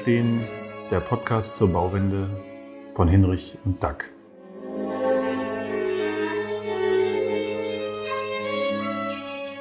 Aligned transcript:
Verstehen, 0.00 0.40
der 0.90 1.00
Podcast 1.00 1.58
zur 1.58 1.74
Bauwende 1.74 2.30
von 2.94 3.06
Hinrich 3.06 3.58
und 3.66 3.82
Dack. 3.82 4.10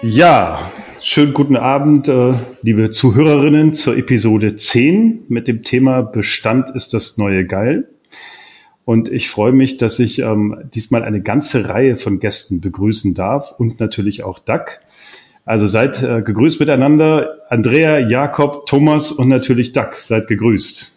Ja, 0.01 0.71
schönen 1.01 1.33
guten 1.33 1.57
Abend, 1.57 2.07
äh, 2.07 2.35
liebe 2.61 2.89
Zuhörerinnen, 2.89 3.75
zur 3.75 3.97
Episode 3.97 4.55
10 4.55 5.25
mit 5.27 5.49
dem 5.49 5.61
Thema 5.61 6.03
Bestand 6.03 6.69
ist 6.73 6.93
das 6.93 7.17
neue 7.17 7.43
Geil. 7.43 7.89
Und 8.85 9.11
ich 9.11 9.29
freue 9.29 9.51
mich, 9.51 9.75
dass 9.75 9.99
ich 9.99 10.19
ähm, 10.19 10.69
diesmal 10.73 11.03
eine 11.03 11.21
ganze 11.21 11.67
Reihe 11.67 11.97
von 11.97 12.19
Gästen 12.19 12.61
begrüßen 12.61 13.13
darf 13.13 13.51
und 13.57 13.81
natürlich 13.81 14.23
auch 14.23 14.39
Dack. 14.39 14.79
Also 15.49 15.65
seid 15.65 16.03
äh, 16.03 16.21
gegrüßt 16.21 16.59
miteinander. 16.59 17.39
Andrea, 17.49 17.97
Jakob, 17.97 18.67
Thomas 18.67 19.11
und 19.11 19.29
natürlich 19.29 19.71
Duck. 19.71 19.95
Seid 19.95 20.27
gegrüßt. 20.27 20.95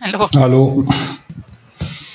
Hallo. 0.00 0.28
Hallo. 0.36 0.86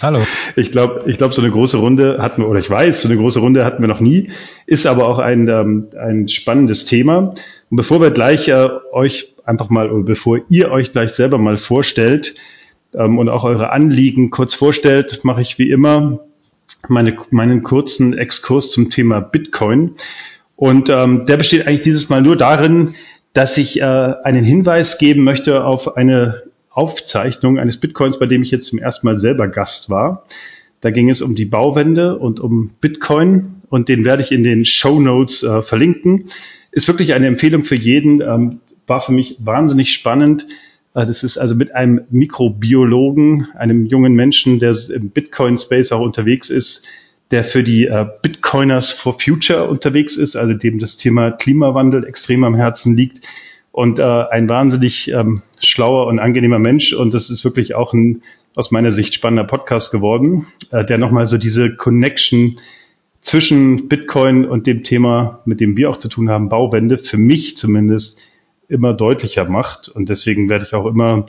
Hallo. 0.01 0.21
Ich 0.55 0.71
glaube, 0.71 1.03
ich 1.07 1.17
glaube, 1.17 1.33
so 1.33 1.41
eine 1.41 1.51
große 1.51 1.75
Runde 1.75 2.19
hatten 2.21 2.43
wir, 2.43 2.47
oder 2.47 2.61
ich 2.61 2.69
weiß, 2.69 3.01
so 3.01 3.09
eine 3.09 3.17
große 3.17 3.41
Runde 3.41 3.65
hatten 3.65 3.83
wir 3.83 3.89
noch 3.89 3.99
nie, 3.99 4.29
ist 4.67 4.85
aber 4.85 5.05
auch 5.09 5.19
ein, 5.19 5.49
ähm, 5.49 5.87
ein 5.99 6.29
spannendes 6.29 6.85
Thema. 6.85 7.33
Und 7.69 7.75
bevor 7.75 7.99
wir 7.99 8.11
gleich 8.11 8.47
äh, 8.47 8.69
euch 8.94 9.35
einfach 9.44 9.69
mal, 9.69 9.91
oder 9.91 10.05
bevor 10.05 10.39
ihr 10.47 10.71
euch 10.71 10.94
gleich 10.94 11.11
selber 11.11 11.39
mal 11.39 11.57
vorstellt 11.57 12.35
ähm, 12.94 13.17
und 13.17 13.27
auch 13.27 13.44
eure 13.44 13.71
Anliegen 13.71 14.29
kurz 14.29 14.53
vorstellt, 14.53 15.25
mache 15.25 15.41
ich 15.41 15.59
wie 15.59 15.71
immer 15.71 16.21
meine, 16.88 17.17
meinen 17.31 17.63
kurzen 17.63 18.17
Exkurs 18.17 18.71
zum 18.71 18.89
Thema 18.89 19.19
Bitcoin. 19.19 19.95
Und 20.59 20.89
ähm, 20.89 21.25
der 21.25 21.38
besteht 21.38 21.67
eigentlich 21.67 21.83
dieses 21.83 22.09
Mal 22.09 22.21
nur 22.21 22.35
darin, 22.35 22.89
dass 23.31 23.57
ich 23.57 23.79
äh, 23.79 23.83
einen 23.85 24.43
Hinweis 24.43 24.97
geben 24.97 25.23
möchte 25.23 25.63
auf 25.63 25.95
eine 25.95 26.43
Aufzeichnung 26.69 27.57
eines 27.57 27.77
Bitcoins, 27.77 28.19
bei 28.19 28.25
dem 28.25 28.43
ich 28.43 28.51
jetzt 28.51 28.67
zum 28.67 28.77
ersten 28.77 29.07
Mal 29.07 29.17
selber 29.17 29.47
Gast 29.47 29.89
war. 29.89 30.25
Da 30.81 30.91
ging 30.91 31.09
es 31.09 31.21
um 31.21 31.33
die 31.33 31.45
Bauwende 31.45 32.17
und 32.17 32.41
um 32.41 32.73
Bitcoin 32.81 33.61
und 33.69 33.88
den 33.88 34.03
werde 34.03 34.21
ich 34.21 34.33
in 34.33 34.43
den 34.43 34.66
Show 34.66 34.99
Notes 34.99 35.43
äh, 35.43 35.61
verlinken. 35.61 36.25
Ist 36.73 36.89
wirklich 36.89 37.13
eine 37.13 37.27
Empfehlung 37.27 37.61
für 37.61 37.77
jeden, 37.77 38.19
ähm, 38.19 38.59
war 38.85 38.99
für 38.99 39.13
mich 39.13 39.38
wahnsinnig 39.39 39.94
spannend. 39.94 40.45
Äh, 40.94 41.05
das 41.05 41.23
ist 41.23 41.38
also 41.38 41.55
mit 41.55 41.73
einem 41.73 42.01
Mikrobiologen, 42.09 43.47
einem 43.55 43.85
jungen 43.85 44.13
Menschen, 44.13 44.59
der 44.59 44.75
im 44.94 45.11
Bitcoin-Space 45.11 45.94
auch 45.94 46.01
unterwegs 46.01 46.49
ist, 46.49 46.85
der 47.31 47.44
für 47.44 47.63
die 47.63 47.85
äh, 47.85 48.05
Bitcoiners 48.22 48.91
for 48.91 49.19
Future 49.19 49.67
unterwegs 49.67 50.17
ist, 50.17 50.35
also 50.35 50.53
dem 50.53 50.80
das 50.80 50.97
Thema 50.97 51.31
Klimawandel 51.31 52.05
extrem 52.05 52.44
am 52.44 52.55
Herzen 52.55 52.95
liegt 52.95 53.25
und 53.72 53.99
äh, 53.99 54.03
ein 54.03 54.49
wahnsinnig 54.49 55.11
ähm, 55.11 55.41
schlauer 55.59 56.07
und 56.07 56.19
angenehmer 56.19 56.59
Mensch. 56.59 56.94
Und 56.94 57.13
das 57.13 57.30
ist 57.30 57.44
wirklich 57.44 57.75
auch 57.75 57.94
ein 57.94 58.23
aus 58.55 58.72
meiner 58.72 58.91
Sicht 58.91 59.13
spannender 59.13 59.44
Podcast 59.44 59.91
geworden, 59.91 60.47
äh, 60.72 60.83
der 60.83 60.97
nochmal 60.97 61.27
so 61.27 61.38
diese 61.38 61.75
Connection 61.75 62.59
zwischen 63.22 63.88
Bitcoin 63.88 64.45
und 64.45 64.66
dem 64.66 64.83
Thema, 64.83 65.41
mit 65.45 65.59
dem 65.59 65.77
wir 65.77 65.89
auch 65.89 65.97
zu 65.97 66.09
tun 66.09 66.30
haben, 66.30 66.50
Bauwende, 66.50 66.97
für 66.97 67.17
mich 67.17 67.57
zumindest 67.57 68.22
immer 68.67 68.94
deutlicher 68.94 69.45
macht. 69.45 69.88
Und 69.88 70.09
deswegen 70.09 70.50
werde 70.50 70.66
ich 70.66 70.73
auch 70.73 70.88
immer 70.88 71.27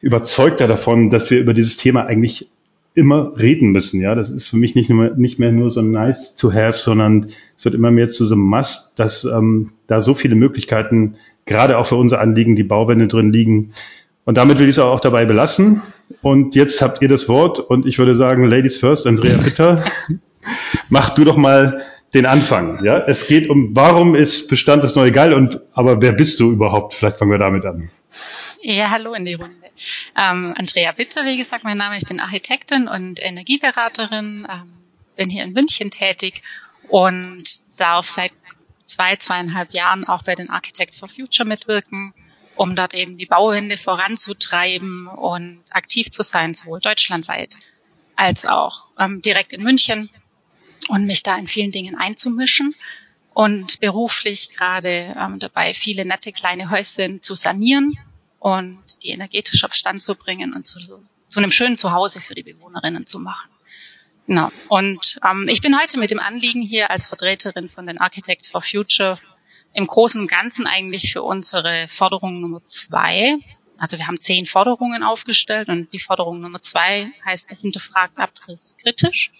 überzeugter 0.00 0.68
davon, 0.68 1.10
dass 1.10 1.30
wir 1.30 1.38
über 1.38 1.54
dieses 1.54 1.76
Thema 1.76 2.06
eigentlich 2.06 2.48
immer 2.96 3.38
reden 3.38 3.70
müssen. 3.70 4.00
Ja, 4.00 4.14
das 4.14 4.30
ist 4.30 4.48
für 4.48 4.56
mich 4.56 4.74
nicht 4.74 4.90
mehr, 4.90 5.14
nicht 5.16 5.38
mehr 5.38 5.52
nur 5.52 5.70
so 5.70 5.82
nice 5.82 6.34
to 6.34 6.52
have, 6.52 6.78
sondern 6.78 7.26
es 7.56 7.64
wird 7.64 7.74
immer 7.74 7.90
mehr 7.90 8.08
zu 8.08 8.24
so 8.24 8.34
einem 8.34 8.44
Must, 8.44 8.98
dass 8.98 9.24
ähm, 9.24 9.72
da 9.86 10.00
so 10.00 10.14
viele 10.14 10.34
Möglichkeiten, 10.34 11.16
gerade 11.44 11.78
auch 11.78 11.86
für 11.86 11.96
unser 11.96 12.20
Anliegen, 12.20 12.56
die 12.56 12.64
Bauwände 12.64 13.06
drin 13.06 13.32
liegen. 13.32 13.72
Und 14.24 14.38
damit 14.38 14.58
will 14.58 14.68
ich 14.68 14.76
es 14.76 14.78
auch 14.78 15.00
dabei 15.00 15.26
belassen. 15.26 15.82
Und 16.22 16.54
jetzt 16.54 16.80
habt 16.80 17.02
ihr 17.02 17.08
das 17.08 17.28
Wort 17.28 17.60
und 17.60 17.86
ich 17.86 17.98
würde 17.98 18.16
sagen, 18.16 18.44
Ladies 18.44 18.78
first, 18.78 19.06
Andrea 19.06 19.36
Bitter, 19.36 19.84
mach 20.88 21.10
du 21.10 21.24
doch 21.24 21.36
mal 21.36 21.82
den 22.14 22.24
Anfang. 22.24 22.82
Ja, 22.82 22.98
es 22.98 23.26
geht 23.26 23.50
um, 23.50 23.70
warum 23.74 24.14
ist 24.14 24.48
Bestand 24.48 24.82
das 24.82 24.96
neue 24.96 25.12
Geil 25.12 25.34
und 25.34 25.60
aber 25.74 26.00
wer 26.00 26.12
bist 26.12 26.40
du 26.40 26.50
überhaupt? 26.50 26.94
Vielleicht 26.94 27.18
fangen 27.18 27.30
wir 27.30 27.38
damit 27.38 27.66
an. 27.66 27.90
Ja, 28.68 28.90
hallo 28.90 29.14
in 29.14 29.24
die 29.24 29.34
Runde. 29.34 29.70
Ähm, 30.16 30.52
Andrea 30.58 30.90
Bitter, 30.90 31.24
wie 31.24 31.36
gesagt, 31.36 31.62
mein 31.62 31.78
Name. 31.78 31.98
Ich 31.98 32.04
bin 32.04 32.18
Architektin 32.18 32.88
und 32.88 33.24
Energieberaterin, 33.24 34.44
ähm, 34.50 34.72
bin 35.14 35.30
hier 35.30 35.44
in 35.44 35.52
München 35.52 35.92
tätig 35.92 36.42
und 36.88 37.44
darf 37.78 38.06
seit 38.06 38.32
zwei, 38.82 39.14
zweieinhalb 39.14 39.70
Jahren 39.72 40.04
auch 40.04 40.24
bei 40.24 40.34
den 40.34 40.50
Architects 40.50 40.98
for 40.98 41.08
Future 41.08 41.48
mitwirken, 41.48 42.12
um 42.56 42.74
dort 42.74 42.92
eben 42.94 43.16
die 43.16 43.26
Bauwende 43.26 43.76
voranzutreiben 43.76 45.06
und 45.06 45.60
aktiv 45.70 46.10
zu 46.10 46.24
sein, 46.24 46.52
sowohl 46.52 46.80
deutschlandweit 46.80 47.58
als 48.16 48.46
auch 48.46 48.88
ähm, 48.98 49.22
direkt 49.22 49.52
in 49.52 49.62
München 49.62 50.10
und 50.88 51.06
mich 51.06 51.22
da 51.22 51.36
in 51.36 51.46
vielen 51.46 51.70
Dingen 51.70 51.94
einzumischen 51.94 52.74
und 53.32 53.78
beruflich 53.78 54.56
gerade 54.56 55.14
ähm, 55.16 55.38
dabei, 55.38 55.72
viele 55.72 56.04
nette 56.04 56.32
kleine 56.32 56.68
Häuschen 56.68 57.22
zu 57.22 57.36
sanieren 57.36 57.96
und 58.46 59.02
die 59.02 59.10
energetisch 59.10 59.64
auf 59.64 59.74
Stand 59.74 60.04
zu 60.04 60.14
bringen 60.14 60.54
und 60.54 60.68
zu, 60.68 60.78
zu 61.26 61.40
einem 61.40 61.50
schönen 61.50 61.78
Zuhause 61.78 62.20
für 62.20 62.36
die 62.36 62.44
Bewohnerinnen 62.44 63.04
zu 63.04 63.18
machen. 63.18 63.50
Genau. 64.28 64.52
Und 64.68 65.18
ähm, 65.28 65.48
ich 65.48 65.60
bin 65.60 65.76
heute 65.76 65.98
mit 65.98 66.12
dem 66.12 66.20
Anliegen 66.20 66.62
hier 66.62 66.92
als 66.92 67.08
Vertreterin 67.08 67.68
von 67.68 67.88
den 67.88 67.98
Architects 67.98 68.52
for 68.52 68.62
Future 68.62 69.18
im 69.72 69.88
Großen 69.88 70.20
und 70.20 70.28
Ganzen 70.28 70.68
eigentlich 70.68 71.12
für 71.12 71.24
unsere 71.24 71.88
Forderung 71.88 72.40
Nummer 72.40 72.62
zwei. 72.62 73.34
Also 73.78 73.98
wir 73.98 74.06
haben 74.06 74.20
zehn 74.20 74.46
Forderungen 74.46 75.02
aufgestellt 75.02 75.68
und 75.68 75.92
die 75.92 75.98
Forderung 75.98 76.40
Nummer 76.40 76.60
zwei 76.60 77.10
heißt 77.24 77.50
hinterfragt 77.50 78.16
Abriss 78.16 78.76
kritisch. 78.80 79.32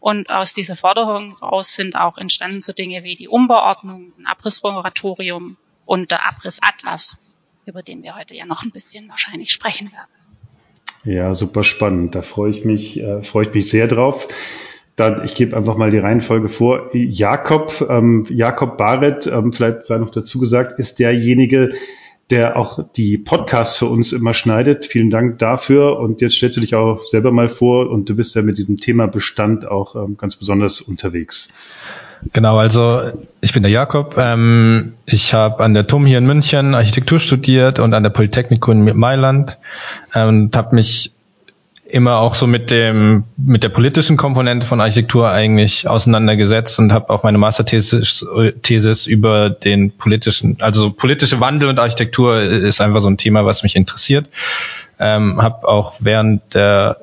Und 0.00 0.28
aus 0.28 0.52
dieser 0.52 0.76
Forderung 0.76 1.32
raus 1.38 1.74
sind 1.74 1.96
auch 1.96 2.18
entstanden 2.18 2.60
so 2.60 2.74
Dinge 2.74 3.04
wie 3.04 3.16
die 3.16 3.28
Umbauordnung, 3.28 4.12
ein 4.18 4.26
Abrissmoratorium 4.26 5.56
und 5.86 6.10
der 6.10 6.28
Abrissatlas, 6.28 7.16
über 7.66 7.82
den 7.82 8.02
wir 8.02 8.16
heute 8.16 8.34
ja 8.34 8.46
noch 8.46 8.62
ein 8.62 8.70
bisschen 8.70 9.08
wahrscheinlich 9.08 9.50
sprechen 9.50 9.90
werden. 9.92 10.08
Ja, 11.04 11.34
super 11.34 11.64
spannend. 11.64 12.14
Da 12.14 12.22
freue 12.22 12.50
ich 12.50 12.64
mich, 12.64 12.98
äh, 13.00 13.22
freue 13.22 13.46
ich 13.46 13.54
mich 13.54 13.68
sehr 13.68 13.86
drauf. 13.86 14.28
Dann, 14.96 15.24
ich 15.24 15.34
gebe 15.34 15.56
einfach 15.56 15.76
mal 15.76 15.90
die 15.90 15.98
Reihenfolge 15.98 16.48
vor. 16.48 16.90
Jakob, 16.94 17.84
ähm, 17.88 18.26
Jakob 18.30 18.78
Barrett, 18.78 19.26
ähm, 19.26 19.52
vielleicht 19.52 19.84
sei 19.84 19.98
noch 19.98 20.10
dazu 20.10 20.38
gesagt, 20.38 20.78
ist 20.78 21.00
derjenige, 21.00 21.72
der 22.30 22.56
auch 22.56 22.78
die 22.96 23.18
Podcasts 23.18 23.76
für 23.76 23.86
uns 23.86 24.12
immer 24.12 24.32
schneidet. 24.32 24.86
Vielen 24.86 25.10
Dank 25.10 25.38
dafür. 25.40 25.98
Und 25.98 26.20
jetzt 26.20 26.36
stellst 26.36 26.56
du 26.56 26.60
dich 26.60 26.74
auch 26.74 27.02
selber 27.02 27.32
mal 27.32 27.48
vor 27.48 27.90
und 27.90 28.08
du 28.08 28.16
bist 28.16 28.34
ja 28.34 28.42
mit 28.42 28.56
diesem 28.56 28.76
Thema 28.76 29.06
Bestand 29.06 29.66
auch 29.66 29.94
ähm, 29.96 30.16
ganz 30.16 30.36
besonders 30.36 30.80
unterwegs. 30.80 31.52
Genau, 32.32 32.58
also 32.58 33.02
ich 33.40 33.52
bin 33.52 33.62
der 33.62 33.72
Jakob. 33.72 34.16
Ähm, 34.18 34.94
ich 35.06 35.34
habe 35.34 35.62
an 35.62 35.74
der 35.74 35.86
TUM 35.86 36.06
hier 36.06 36.18
in 36.18 36.26
München 36.26 36.74
Architektur 36.74 37.20
studiert 37.20 37.78
und 37.78 37.94
an 37.94 38.02
der 38.02 38.10
Polytechnikum 38.10 38.88
in 38.88 38.96
Mailand 38.96 39.58
ähm, 40.14 40.28
und 40.28 40.56
habe 40.56 40.74
mich 40.74 41.12
immer 41.86 42.16
auch 42.16 42.34
so 42.34 42.46
mit 42.46 42.72
dem 42.72 43.24
mit 43.36 43.62
der 43.62 43.68
politischen 43.68 44.16
Komponente 44.16 44.66
von 44.66 44.80
Architektur 44.80 45.30
eigentlich 45.30 45.86
auseinandergesetzt 45.86 46.78
und 46.78 46.92
habe 46.92 47.10
auch 47.10 47.22
meine 47.22 47.38
Masterthesis 47.38 48.26
Thesis 48.62 49.06
über 49.06 49.50
den 49.50 49.92
politischen, 49.92 50.56
also 50.60 50.90
politische 50.90 51.40
Wandel 51.40 51.68
und 51.68 51.78
Architektur 51.78 52.40
ist 52.42 52.80
einfach 52.80 53.00
so 53.00 53.08
ein 53.10 53.16
Thema, 53.16 53.44
was 53.44 53.62
mich 53.62 53.76
interessiert. 53.76 54.28
Ähm, 54.98 55.40
habe 55.40 55.68
auch 55.68 55.94
während 56.00 56.54
der 56.54 56.96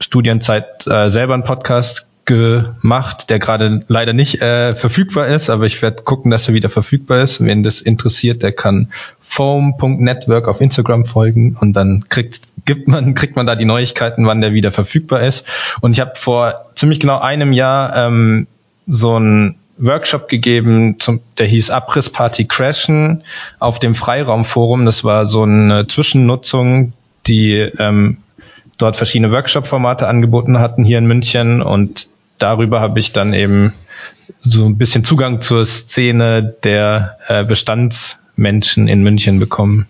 Studienzeit 0.00 0.86
äh, 0.86 1.10
selber 1.10 1.34
einen 1.34 1.44
Podcast 1.44 2.06
gemacht, 2.28 3.30
der 3.30 3.38
gerade 3.38 3.84
leider 3.88 4.12
nicht 4.12 4.42
äh, 4.42 4.74
verfügbar 4.74 5.28
ist, 5.28 5.48
aber 5.48 5.64
ich 5.64 5.80
werde 5.80 6.02
gucken, 6.02 6.30
dass 6.30 6.46
er 6.46 6.52
wieder 6.52 6.68
verfügbar 6.68 7.22
ist. 7.22 7.42
Wenn 7.42 7.62
das 7.62 7.80
interessiert, 7.80 8.42
der 8.42 8.52
kann 8.52 8.92
foam.network 9.18 10.46
auf 10.46 10.60
Instagram 10.60 11.06
folgen 11.06 11.56
und 11.58 11.72
dann 11.72 12.04
kriegt 12.10 12.38
gibt 12.66 12.86
man 12.86 13.14
kriegt 13.14 13.34
man 13.34 13.46
da 13.46 13.54
die 13.54 13.64
Neuigkeiten, 13.64 14.26
wann 14.26 14.42
der 14.42 14.52
wieder 14.52 14.70
verfügbar 14.70 15.22
ist. 15.22 15.46
Und 15.80 15.92
ich 15.92 16.00
habe 16.00 16.12
vor 16.16 16.66
ziemlich 16.74 17.00
genau 17.00 17.18
einem 17.18 17.54
Jahr 17.54 17.96
ähm, 17.96 18.46
so 18.86 19.18
ein 19.18 19.56
Workshop 19.78 20.28
gegeben, 20.28 20.96
zum, 20.98 21.20
der 21.38 21.46
hieß 21.46 21.70
Abrissparty 21.70 22.44
Crashen 22.44 23.22
auf 23.58 23.78
dem 23.78 23.94
Freiraumforum. 23.94 24.84
Das 24.84 25.02
war 25.02 25.24
so 25.24 25.44
eine 25.44 25.86
Zwischennutzung, 25.86 26.92
die 27.26 27.54
ähm, 27.54 28.18
dort 28.76 28.98
verschiedene 28.98 29.32
Workshop-Formate 29.32 30.06
angeboten 30.06 30.58
hatten 30.58 30.84
hier 30.84 30.98
in 30.98 31.06
München 31.06 31.62
und 31.62 32.08
darüber 32.38 32.80
habe 32.80 32.98
ich 32.98 33.12
dann 33.12 33.34
eben 33.34 33.72
so 34.40 34.64
ein 34.66 34.78
bisschen 34.78 35.04
Zugang 35.04 35.40
zur 35.40 35.64
Szene 35.66 36.54
der 36.64 37.18
äh, 37.28 37.44
Bestandsmenschen 37.44 38.88
in 38.88 39.02
München 39.02 39.38
bekommen. 39.38 39.86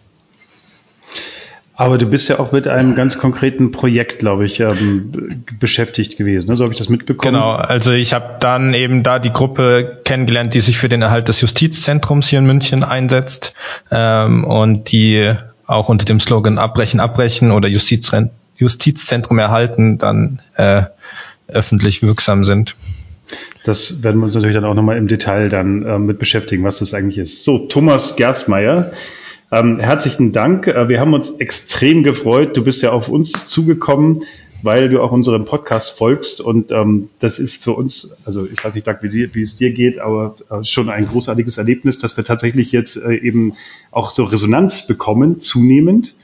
Aber 1.81 1.97
du 1.97 2.07
bist 2.07 2.29
ja 2.29 2.41
auch 2.41 2.51
mit 2.51 2.67
einem 2.67 2.97
ganz 2.97 3.19
konkreten 3.19 3.71
Projekt, 3.71 4.19
glaube 4.19 4.45
ich, 4.45 4.59
ähm, 4.59 5.45
beschäftigt 5.61 6.19
gewesen. 6.19 6.49
Ne? 6.49 6.57
So 6.57 6.65
habe 6.65 6.73
ich 6.73 6.79
das 6.79 6.89
mitbekommen. 6.89 7.35
Genau, 7.35 7.53
also 7.53 7.93
ich 7.93 8.15
habe 8.15 8.39
dann 8.41 8.75
eben 8.75 9.05
da 9.05 9.21
die 9.21 9.33
Gruppe 9.33 10.01
kennengelernt, 10.05 10.55
die 10.55 10.61
sich 10.61 10.77
für 10.77 10.89
den 10.89 11.03
Erhalt 11.03 11.29
des 11.29 11.41
Justizzentrums 11.41 12.27
hier 12.27 12.41
in 12.41 12.47
München 12.47 12.83
einsetzt 12.83 13.55
ähm, 13.93 14.43
und 14.43 14.91
die 14.91 15.35
auch 15.69 15.89
unter 15.89 16.05
dem 16.05 16.19
Slogan 16.19 16.59
Abbrechen, 16.59 16.99
Abbrechen 16.99 17.53
oder 17.53 17.69
Justizzentrum 17.69 19.39
erhalten, 19.39 19.99
dann 19.99 20.43
äh, 20.57 20.83
öffentlich 21.49 22.03
wirksam 22.03 22.45
sind. 22.45 22.77
Das 23.65 24.03
werden 24.03 24.21
wir 24.21 24.25
uns 24.27 24.35
natürlich 24.35 24.55
dann 24.55 24.65
auch 24.65 24.75
nochmal 24.75 24.97
im 24.97 25.09
Detail 25.09 25.49
dann 25.49 25.83
äh, 25.83 25.99
mit 25.99 26.19
beschäftigen, 26.19 26.65
was 26.65 26.79
das 26.79 26.95
eigentlich 26.95 27.19
ist. 27.19 27.45
So, 27.45 27.67
Thomas 27.67 28.17
Gerstmeier, 28.17 28.93
ähm, 29.51 29.79
herzlichen 29.81 30.33
Dank. 30.33 30.67
Äh, 30.67 30.89
wir 30.89 31.01
haben 31.01 31.15
uns 31.15 31.31
extrem 31.39 32.03
gefreut. 32.03 32.57
Du 32.57 32.65
bist 32.65 32.83
ja 32.83 32.93
auf 32.93 33.09
uns 33.09 33.47
zugekommen, 33.47 34.25
weil 34.63 34.89
du 34.89 35.03
auch 35.03 35.13
unserem 35.13 35.45
Podcast 35.45 35.97
folgst. 35.97 36.41
Und 36.41 36.71
ähm, 36.71 37.11
das 37.19 37.39
ist 37.39 37.63
für 37.63 37.73
uns, 37.73 38.17
also 38.25 38.47
ich 38.47 38.63
weiß 38.63 38.75
nicht, 38.75 38.87
Doug, 38.87 38.97
wie, 39.03 39.35
wie 39.35 39.43
es 39.43 39.57
dir 39.57 39.73
geht, 39.73 39.99
aber 39.99 40.37
äh, 40.51 40.65
schon 40.65 40.91
ein 40.91 41.07
großartiges 41.09 41.59
Erlebnis, 41.59 41.99
dass 41.99 42.17
wir 42.17 42.25
tatsächlich 42.25 42.73
jetzt 42.73 42.97
äh, 42.97 43.15
eben 43.15 43.55
auch 43.91 44.11
so 44.11 44.25
Resonanz 44.25 44.87
bekommen, 44.87 45.41
zunehmend. 45.41 46.15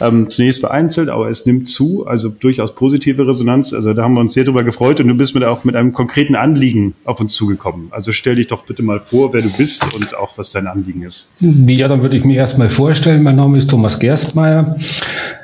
Ähm, 0.00 0.30
zunächst 0.30 0.60
vereinzelt, 0.60 1.08
aber 1.08 1.30
es 1.30 1.46
nimmt 1.46 1.68
zu, 1.68 2.06
also 2.06 2.28
durchaus 2.28 2.74
positive 2.74 3.26
Resonanz. 3.26 3.72
Also 3.72 3.94
da 3.94 4.02
haben 4.02 4.14
wir 4.14 4.20
uns 4.20 4.34
sehr 4.34 4.44
drüber 4.44 4.62
gefreut 4.62 5.00
und 5.00 5.08
du 5.08 5.14
bist 5.14 5.34
mit 5.34 5.44
auch 5.44 5.64
mit 5.64 5.74
einem 5.74 5.92
konkreten 5.92 6.34
Anliegen 6.34 6.94
auf 7.04 7.20
uns 7.20 7.32
zugekommen. 7.32 7.88
Also 7.90 8.12
stell 8.12 8.36
dich 8.36 8.48
doch 8.48 8.64
bitte 8.64 8.82
mal 8.82 9.00
vor, 9.00 9.32
wer 9.32 9.40
du 9.40 9.50
bist 9.56 9.94
und 9.94 10.14
auch 10.14 10.36
was 10.36 10.50
dein 10.50 10.66
Anliegen 10.66 11.02
ist. 11.02 11.32
Ja, 11.40 11.88
dann 11.88 12.02
würde 12.02 12.16
ich 12.16 12.24
mich 12.24 12.36
erstmal 12.36 12.68
vorstellen. 12.68 13.22
Mein 13.22 13.36
Name 13.36 13.56
ist 13.56 13.70
Thomas 13.70 13.98
Gerstmeier. 13.98 14.76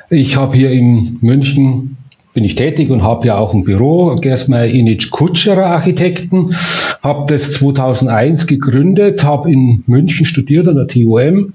Ich 0.09 0.35
habe 0.35 0.55
hier 0.55 0.71
in 0.71 1.17
München 1.21 1.97
bin 2.33 2.43
ich 2.43 2.55
tätig 2.55 2.89
und 2.89 3.03
habe 3.03 3.27
ja 3.27 3.37
auch 3.37 3.53
ein 3.53 3.63
Büro, 3.63 4.15
Gerstmeier 4.15 4.65
Inic 4.65 5.11
Kutscherer 5.11 5.67
Architekten, 5.67 6.55
habe 7.01 7.31
das 7.31 7.53
2001 7.53 8.47
gegründet, 8.47 9.23
habe 9.23 9.51
in 9.51 9.83
München 9.85 10.25
studiert 10.25 10.67
an 10.67 10.75
der 10.75 10.87
TUM, 10.87 11.53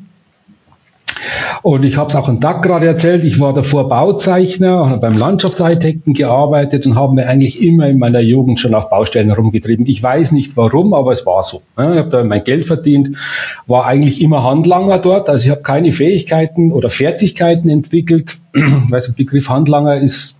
und 1.69 1.85
ich 1.85 1.99
habe 1.99 2.09
es 2.09 2.17
auch 2.17 2.31
an 2.31 2.41
Tag 2.41 2.63
gerade 2.63 2.87
erzählt, 2.87 3.25
ich 3.25 3.41
war 3.41 3.53
davor 3.53 3.91
Bauzeichner, 3.91 4.89
habe 4.89 5.01
beim 5.01 5.19
Landschaftsarchitekten 5.19 6.15
gearbeitet 6.15 6.87
und 6.87 6.95
habe 6.95 7.13
mir 7.13 7.29
eigentlich 7.29 7.63
immer 7.63 7.87
in 7.89 7.99
meiner 7.99 8.21
Jugend 8.21 8.59
schon 8.59 8.75
auf 8.75 8.89
Baustellen 8.89 9.29
herumgetrieben. 9.29 9.85
Ich 9.85 10.03
weiß 10.03 10.33
nicht 10.33 10.57
warum, 10.57 10.95
aber 10.95 11.13
es 11.13 11.27
war 11.27 11.43
so. 11.43 11.61
Ich 11.77 11.83
habe 11.83 12.09
da 12.09 12.25
mein 12.25 12.43
Geld 12.43 12.65
verdient, 12.65 13.19
war 13.67 13.85
eigentlich 13.85 14.23
immer 14.23 14.45
Handlanger 14.45 14.99
dort, 14.99 15.29
also 15.29 15.45
ich 15.45 15.51
habe 15.51 15.61
keine 15.61 15.93
Fähigkeiten 15.93 16.73
oder 16.73 16.89
Fertigkeiten 16.89 17.69
entwickelt. 17.69 18.39
Ich 18.55 18.91
weiß, 18.91 19.09
der 19.09 19.13
Begriff 19.13 19.51
Handlanger 19.51 19.97
ist, 19.97 20.39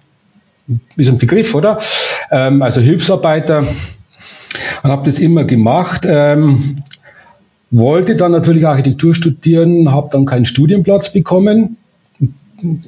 ist 0.97 1.09
ein 1.11 1.19
Begriff, 1.19 1.55
oder? 1.55 1.79
Ähm, 2.31 2.63
also 2.63 2.81
Hilfsarbeiter 2.81 3.65
und 4.83 4.91
habe 4.91 5.05
das 5.05 5.19
immer 5.19 5.45
gemacht. 5.45 6.07
Ähm, 6.09 6.83
wollte 7.71 8.17
dann 8.17 8.33
natürlich 8.33 8.67
Architektur 8.67 9.15
studieren, 9.15 9.91
habe 9.91 10.09
dann 10.11 10.25
keinen 10.25 10.45
Studienplatz 10.45 11.13
bekommen. 11.13 11.77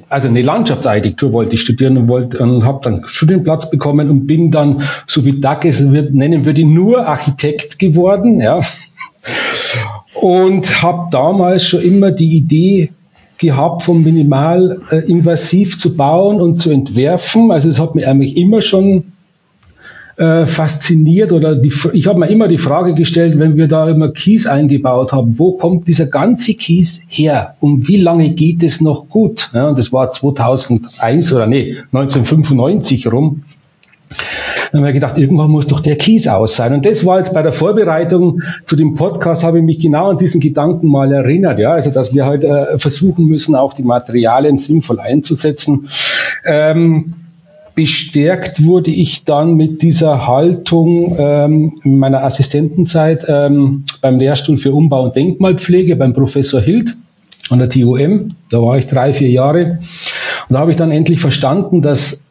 Also 0.09 0.27
eine 0.27 0.41
Landschaftsarchitektur 0.41 1.31
wollte 1.31 1.55
ich 1.55 1.61
studieren 1.61 1.97
und, 1.97 2.07
wollte, 2.07 2.39
und 2.39 2.65
habe 2.65 2.79
dann 2.83 3.03
Studienplatz 3.05 3.69
bekommen 3.69 4.09
und 4.09 4.27
bin 4.27 4.51
dann, 4.51 4.83
so 5.07 5.23
wie 5.23 5.39
Doug 5.39 5.59
es 5.63 5.91
wird, 5.91 6.13
nennen 6.13 6.45
würde, 6.45 6.65
nur 6.65 7.07
Architekt 7.07 7.79
geworden. 7.79 8.41
Ja. 8.41 8.61
Und 10.13 10.81
habe 10.81 11.07
damals 11.11 11.65
schon 11.65 11.81
immer 11.81 12.11
die 12.11 12.35
Idee 12.35 12.91
gehabt, 13.37 13.83
vom 13.83 14.03
minimal 14.03 14.81
äh, 14.91 14.97
invasiv 15.09 15.77
zu 15.77 15.95
bauen 15.95 16.41
und 16.41 16.61
zu 16.61 16.69
entwerfen. 16.69 17.51
Also 17.51 17.69
es 17.69 17.79
hat 17.79 17.95
mir 17.95 18.07
eigentlich 18.09 18.37
immer 18.37 18.61
schon 18.61 19.10
äh, 20.21 20.45
fasziniert 20.45 21.31
oder 21.31 21.55
die, 21.55 21.73
ich 21.93 22.05
habe 22.05 22.19
mir 22.19 22.27
immer 22.27 22.47
die 22.47 22.59
Frage 22.59 22.93
gestellt, 22.93 23.39
wenn 23.39 23.57
wir 23.57 23.67
da 23.67 23.89
immer 23.89 24.11
Kies 24.11 24.45
eingebaut 24.45 25.11
haben, 25.13 25.39
wo 25.39 25.53
kommt 25.53 25.87
dieser 25.87 26.05
ganze 26.05 26.53
Kies 26.53 27.01
her 27.07 27.55
und 27.59 27.87
wie 27.87 27.97
lange 27.97 28.29
geht 28.29 28.61
es 28.61 28.81
noch 28.81 29.09
gut? 29.09 29.49
Ja, 29.55 29.69
und 29.69 29.79
das 29.79 29.91
war 29.91 30.13
2001 30.13 31.33
oder 31.33 31.47
nee, 31.47 31.75
1995 31.91 33.11
rum. 33.11 33.43
Dann 34.71 34.81
haben 34.81 34.85
wir 34.85 34.93
gedacht, 34.93 35.17
irgendwann 35.17 35.49
muss 35.49 35.65
doch 35.65 35.79
der 35.79 35.95
Kies 35.95 36.27
aus 36.27 36.55
sein. 36.55 36.73
Und 36.73 36.85
das 36.85 37.03
war 37.03 37.17
jetzt 37.17 37.33
bei 37.33 37.41
der 37.41 37.51
Vorbereitung 37.51 38.43
zu 38.65 38.75
dem 38.75 38.93
Podcast, 38.93 39.43
habe 39.43 39.57
ich 39.57 39.63
mich 39.63 39.79
genau 39.79 40.11
an 40.11 40.17
diesen 40.19 40.39
Gedanken 40.39 40.87
mal 40.87 41.11
erinnert. 41.11 41.57
Ja, 41.57 41.71
also 41.71 41.89
dass 41.89 42.13
wir 42.13 42.25
halt 42.25 42.43
äh, 42.43 42.77
versuchen 42.77 43.25
müssen, 43.25 43.55
auch 43.55 43.73
die 43.73 43.83
Materialien 43.83 44.59
sinnvoll 44.59 44.99
einzusetzen. 44.99 45.87
Ähm, 46.45 47.15
bestärkt 47.75 48.63
wurde 48.63 48.91
ich 48.91 49.23
dann 49.23 49.55
mit 49.55 49.81
dieser 49.81 50.27
Haltung 50.27 51.15
ähm, 51.17 51.79
in 51.83 51.99
meiner 51.99 52.23
Assistentenzeit 52.23 53.25
ähm, 53.27 53.85
beim 54.01 54.19
Lehrstuhl 54.19 54.57
für 54.57 54.73
Umbau 54.73 55.03
und 55.03 55.15
Denkmalpflege 55.15 55.95
beim 55.95 56.13
Professor 56.13 56.61
Hild 56.61 56.95
an 57.49 57.59
der 57.59 57.69
TUM. 57.69 58.29
Da 58.49 58.61
war 58.61 58.77
ich 58.77 58.87
drei, 58.87 59.13
vier 59.13 59.29
Jahre. 59.29 59.79
Und 60.49 60.53
da 60.53 60.59
habe 60.59 60.71
ich 60.71 60.77
dann 60.77 60.91
endlich 60.91 61.19
verstanden, 61.19 61.81
dass 61.81 62.23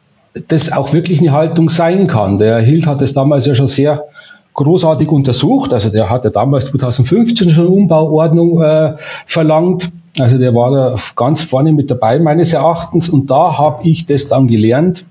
das 0.47 0.71
auch 0.71 0.93
wirklich 0.93 1.19
eine 1.19 1.31
Haltung 1.31 1.69
sein 1.69 2.07
kann. 2.07 2.37
Der 2.37 2.59
Hild 2.59 2.87
hat 2.87 3.01
es 3.01 3.13
damals 3.13 3.45
ja 3.45 3.55
schon 3.55 3.67
sehr 3.67 4.05
großartig 4.53 5.09
untersucht. 5.09 5.73
Also 5.73 5.89
der 5.89 6.09
hatte 6.09 6.31
damals 6.31 6.65
2015 6.65 7.51
schon 7.51 7.67
Umbauordnung 7.67 8.61
äh, 8.61 8.95
verlangt. 9.25 9.91
Also 10.19 10.37
der 10.37 10.53
war 10.55 10.71
da 10.71 10.95
ganz 11.15 11.41
vorne 11.41 11.73
mit 11.73 11.89
dabei 11.89 12.19
meines 12.19 12.53
Erachtens. 12.53 13.09
Und 13.09 13.31
da 13.31 13.57
habe 13.57 13.87
ich 13.87 14.05
das 14.05 14.27
dann 14.27 14.47
gelernt, 14.47 15.05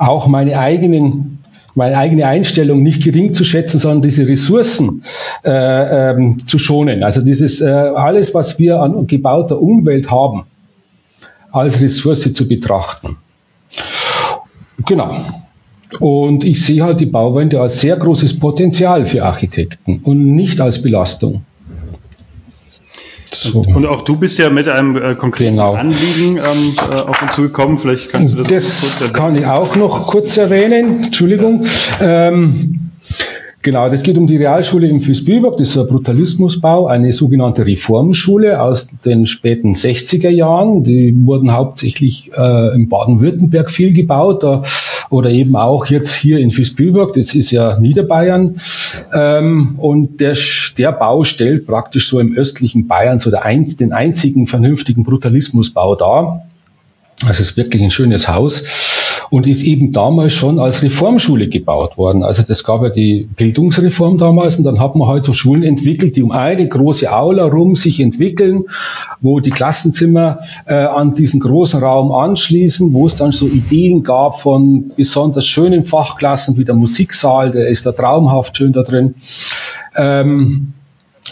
auch 0.00 0.26
meine 0.26 0.58
eigenen 0.58 1.36
meine 1.76 1.96
eigene 1.96 2.26
Einstellung 2.26 2.82
nicht 2.82 3.02
gering 3.02 3.32
zu 3.32 3.44
schätzen, 3.44 3.78
sondern 3.78 4.02
diese 4.02 4.26
Ressourcen 4.26 5.04
äh, 5.44 6.10
ähm, 6.10 6.38
zu 6.46 6.58
schonen. 6.58 7.04
Also 7.04 7.20
dieses 7.20 7.60
äh, 7.60 7.68
alles, 7.68 8.34
was 8.34 8.58
wir 8.58 8.80
an 8.82 9.06
gebauter 9.06 9.60
Umwelt 9.60 10.10
haben, 10.10 10.46
als 11.52 11.80
Ressource 11.80 12.32
zu 12.32 12.48
betrachten. 12.48 13.18
Genau. 14.84 15.14
Und 16.00 16.42
ich 16.42 16.64
sehe 16.64 16.82
halt 16.82 17.00
die 17.00 17.06
Bauwände 17.06 17.60
als 17.60 17.80
sehr 17.80 17.96
großes 17.96 18.40
Potenzial 18.40 19.06
für 19.06 19.24
Architekten 19.24 20.00
und 20.02 20.34
nicht 20.34 20.60
als 20.60 20.82
Belastung. 20.82 21.42
So. 23.42 23.60
Und 23.60 23.86
auch 23.86 24.02
du 24.02 24.16
bist 24.16 24.38
ja 24.38 24.50
mit 24.50 24.68
einem 24.68 24.96
äh, 24.96 25.14
konkreten 25.14 25.52
genau. 25.52 25.74
Anliegen 25.74 26.36
ähm, 26.36 26.76
äh, 26.76 27.00
auf 27.00 27.22
uns 27.22 27.34
zugekommen. 27.34 27.78
Vielleicht 27.78 28.10
kannst 28.10 28.34
du 28.34 28.42
das, 28.42 28.48
das 28.48 28.80
kurz 28.80 29.00
erwähnen. 29.00 29.12
kann 29.14 29.36
ich 29.36 29.46
auch 29.46 29.76
noch 29.76 30.06
kurz 30.08 30.36
erwähnen. 30.36 31.04
Entschuldigung. 31.04 31.64
Ähm, 32.00 32.90
Genau, 33.62 33.90
das 33.90 34.02
geht 34.02 34.16
um 34.16 34.26
die 34.26 34.38
Realschule 34.38 34.88
im 34.88 35.02
Füßbüberg, 35.02 35.58
das 35.58 35.70
ist 35.70 35.76
ein 35.76 35.86
Brutalismusbau, 35.86 36.86
eine 36.86 37.12
sogenannte 37.12 37.66
Reformschule 37.66 38.62
aus 38.62 38.90
den 39.04 39.26
späten 39.26 39.74
60er 39.74 40.30
Jahren. 40.30 40.82
Die 40.82 41.14
wurden 41.26 41.52
hauptsächlich 41.52 42.30
äh, 42.34 42.74
in 42.74 42.88
Baden-Württemberg 42.88 43.70
viel 43.70 43.92
gebaut 43.92 44.44
äh, 44.44 44.62
oder 45.10 45.30
eben 45.30 45.56
auch 45.56 45.86
jetzt 45.86 46.14
hier 46.14 46.38
in 46.38 46.52
Füßbüberg, 46.52 47.14
das 47.14 47.34
ist 47.34 47.50
ja 47.50 47.78
Niederbayern. 47.78 48.56
Ähm, 49.12 49.74
und 49.78 50.20
der, 50.20 50.36
der 50.78 50.92
Bau 50.92 51.24
stellt 51.24 51.66
praktisch 51.66 52.08
so 52.08 52.20
im 52.20 52.36
östlichen 52.36 52.86
Bayern 52.86 53.18
so 53.18 53.30
der 53.30 53.44
einz, 53.44 53.76
den 53.76 53.92
einzigen 53.92 54.46
vernünftigen 54.46 55.02
Brutalismusbau 55.02 55.96
dar. 55.96 56.46
Also 57.22 57.42
es 57.42 57.50
ist 57.50 57.56
wirklich 57.56 57.82
ein 57.82 57.90
schönes 57.90 58.28
Haus 58.28 58.64
und 59.30 59.46
ist 59.46 59.62
eben 59.62 59.92
damals 59.92 60.32
schon 60.32 60.58
als 60.58 60.82
Reformschule 60.82 61.48
gebaut 61.48 61.96
worden. 61.96 62.24
Also 62.24 62.42
das 62.42 62.64
gab 62.64 62.82
ja 62.82 62.88
die 62.88 63.28
Bildungsreform 63.36 64.18
damals 64.18 64.56
und 64.56 64.64
dann 64.64 64.80
hat 64.80 64.96
man 64.96 65.08
halt 65.08 65.24
so 65.24 65.32
Schulen 65.32 65.62
entwickelt, 65.62 66.16
die 66.16 66.22
um 66.22 66.32
eine 66.32 66.68
große 66.68 67.10
Aula 67.12 67.44
rum 67.44 67.76
sich 67.76 68.00
entwickeln, 68.00 68.64
wo 69.20 69.38
die 69.38 69.50
Klassenzimmer 69.50 70.40
äh, 70.66 70.74
an 70.74 71.14
diesen 71.14 71.38
großen 71.40 71.80
Raum 71.80 72.10
anschließen, 72.10 72.92
wo 72.92 73.06
es 73.06 73.14
dann 73.14 73.30
so 73.30 73.46
Ideen 73.46 74.02
gab 74.02 74.40
von 74.40 74.90
besonders 74.96 75.46
schönen 75.46 75.84
Fachklassen 75.84 76.56
wie 76.56 76.64
der 76.64 76.74
Musiksaal, 76.74 77.52
der 77.52 77.68
ist 77.68 77.86
da 77.86 77.92
traumhaft 77.92 78.56
schön 78.56 78.72
da 78.72 78.82
drin. 78.82 79.14
Ähm, 79.96 80.72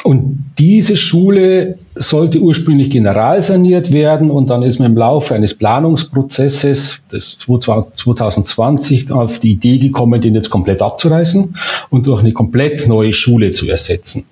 und 0.05 0.53
diese 0.59 0.97
Schule 0.97 1.79
sollte 1.95 2.41
ursprünglich 2.41 2.91
generalsaniert 2.91 3.93
werden 3.93 4.31
und 4.31 4.51
dann 4.51 4.63
ist 4.63 4.79
man 4.79 4.93
im 4.93 4.97
Laufe 4.97 5.35
eines 5.35 5.55
Planungsprozesses 5.55 7.01
des 7.13 7.39
2020 7.39 9.11
auf 9.11 9.39
die 9.39 9.53
Idee 9.53 9.79
gekommen, 9.79 10.21
den 10.21 10.35
jetzt 10.35 10.51
komplett 10.51 10.83
abzureißen 10.83 11.55
und 11.91 12.07
durch 12.07 12.21
eine 12.21 12.33
komplett 12.33 12.87
neue 12.87 13.13
Schule 13.13 13.53
zu 13.53 13.69
ersetzen. 13.69 14.25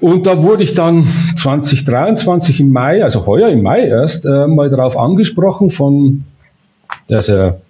Und 0.00 0.26
da 0.26 0.42
wurde 0.42 0.62
ich 0.62 0.74
dann 0.74 1.06
2023 1.36 2.60
im 2.60 2.72
Mai, 2.72 3.02
also 3.02 3.26
heuer 3.26 3.48
im 3.48 3.62
Mai 3.62 3.86
erst, 3.86 4.24
äh, 4.26 4.46
mal 4.46 4.70
darauf 4.70 4.96
angesprochen 4.96 5.70
von 5.70 6.24
der 7.10 7.22
sehr 7.22 7.60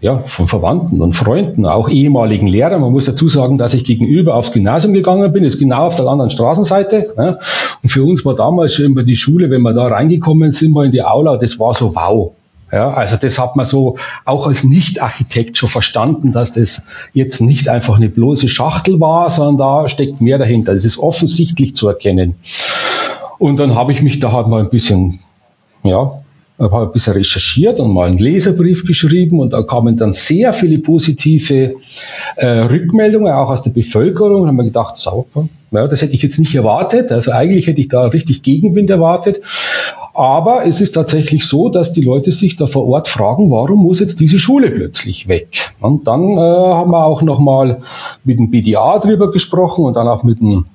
ja, 0.00 0.18
von 0.18 0.46
Verwandten 0.46 1.00
und 1.00 1.14
Freunden, 1.14 1.64
auch 1.64 1.88
ehemaligen 1.88 2.46
Lehrern. 2.46 2.80
Man 2.80 2.92
muss 2.92 3.06
dazu 3.06 3.28
sagen, 3.28 3.58
dass 3.58 3.74
ich 3.74 3.84
gegenüber 3.84 4.34
aufs 4.34 4.52
Gymnasium 4.52 4.92
gegangen 4.92 5.32
bin, 5.32 5.44
ist 5.44 5.58
genau 5.58 5.86
auf 5.86 5.96
der 5.96 6.06
anderen 6.06 6.30
Straßenseite. 6.30 7.14
Ja. 7.16 7.38
Und 7.82 7.88
für 7.88 8.04
uns 8.04 8.24
war 8.24 8.34
damals 8.34 8.74
schon 8.74 8.86
immer 8.86 9.02
die 9.02 9.16
Schule, 9.16 9.50
wenn 9.50 9.62
wir 9.62 9.72
da 9.72 9.86
reingekommen 9.86 10.52
sind, 10.52 10.72
mal 10.72 10.86
in 10.86 10.92
die 10.92 11.02
Aula, 11.02 11.36
das 11.36 11.58
war 11.58 11.74
so 11.74 11.94
wow. 11.94 12.32
Ja, 12.72 12.90
also 12.90 13.16
das 13.16 13.38
hat 13.38 13.56
man 13.56 13.66
so 13.66 13.96
auch 14.24 14.46
als 14.46 14.62
Nicht-Architekt 14.62 15.58
schon 15.58 15.68
verstanden, 15.68 16.30
dass 16.30 16.52
das 16.52 16.82
jetzt 17.12 17.40
nicht 17.40 17.68
einfach 17.68 17.96
eine 17.96 18.08
bloße 18.08 18.48
Schachtel 18.48 19.00
war, 19.00 19.28
sondern 19.28 19.56
da 19.58 19.88
steckt 19.88 20.20
mehr 20.20 20.38
dahinter. 20.38 20.74
Das 20.74 20.84
ist 20.84 20.98
offensichtlich 20.98 21.74
zu 21.74 21.88
erkennen. 21.88 22.36
Und 23.38 23.58
dann 23.58 23.74
habe 23.74 23.90
ich 23.90 24.02
mich 24.02 24.20
da 24.20 24.30
halt 24.30 24.46
mal 24.46 24.60
ein 24.60 24.70
bisschen, 24.70 25.18
ja, 25.82 26.12
habe 26.60 26.86
ein 26.86 26.92
bisschen 26.92 27.14
recherchiert 27.14 27.80
und 27.80 27.92
mal 27.92 28.08
einen 28.08 28.18
Leserbrief 28.18 28.84
geschrieben 28.84 29.40
und 29.40 29.52
da 29.52 29.62
kamen 29.62 29.96
dann 29.96 30.12
sehr 30.12 30.52
viele 30.52 30.78
positive 30.78 31.74
äh, 32.36 32.46
Rückmeldungen, 32.46 33.32
auch 33.32 33.50
aus 33.50 33.62
der 33.62 33.70
Bevölkerung. 33.70 34.42
Und 34.42 34.48
haben 34.48 34.56
wir 34.56 34.64
gedacht, 34.64 34.98
sauber, 34.98 35.48
ja, 35.70 35.86
das 35.86 36.02
hätte 36.02 36.14
ich 36.14 36.22
jetzt 36.22 36.38
nicht 36.38 36.54
erwartet. 36.54 37.12
Also 37.12 37.32
eigentlich 37.32 37.66
hätte 37.66 37.80
ich 37.80 37.88
da 37.88 38.02
richtig 38.02 38.42
Gegenwind 38.42 38.90
erwartet. 38.90 39.40
Aber 40.12 40.66
es 40.66 40.82
ist 40.82 40.92
tatsächlich 40.92 41.46
so, 41.46 41.70
dass 41.70 41.92
die 41.92 42.02
Leute 42.02 42.30
sich 42.32 42.56
da 42.56 42.66
vor 42.66 42.86
Ort 42.86 43.08
fragen, 43.08 43.50
warum 43.50 43.82
muss 43.82 44.00
jetzt 44.00 44.20
diese 44.20 44.38
Schule 44.38 44.70
plötzlich 44.70 45.28
weg? 45.28 45.72
Und 45.80 46.06
dann 46.06 46.32
äh, 46.32 46.40
haben 46.40 46.90
wir 46.90 47.06
auch 47.06 47.22
nochmal 47.22 47.80
mit 48.24 48.38
dem 48.38 48.50
BDA 48.50 48.98
drüber 48.98 49.30
gesprochen 49.30 49.84
und 49.84 49.96
dann 49.96 50.08
auch 50.08 50.22
mit 50.24 50.40
dem, 50.40 50.66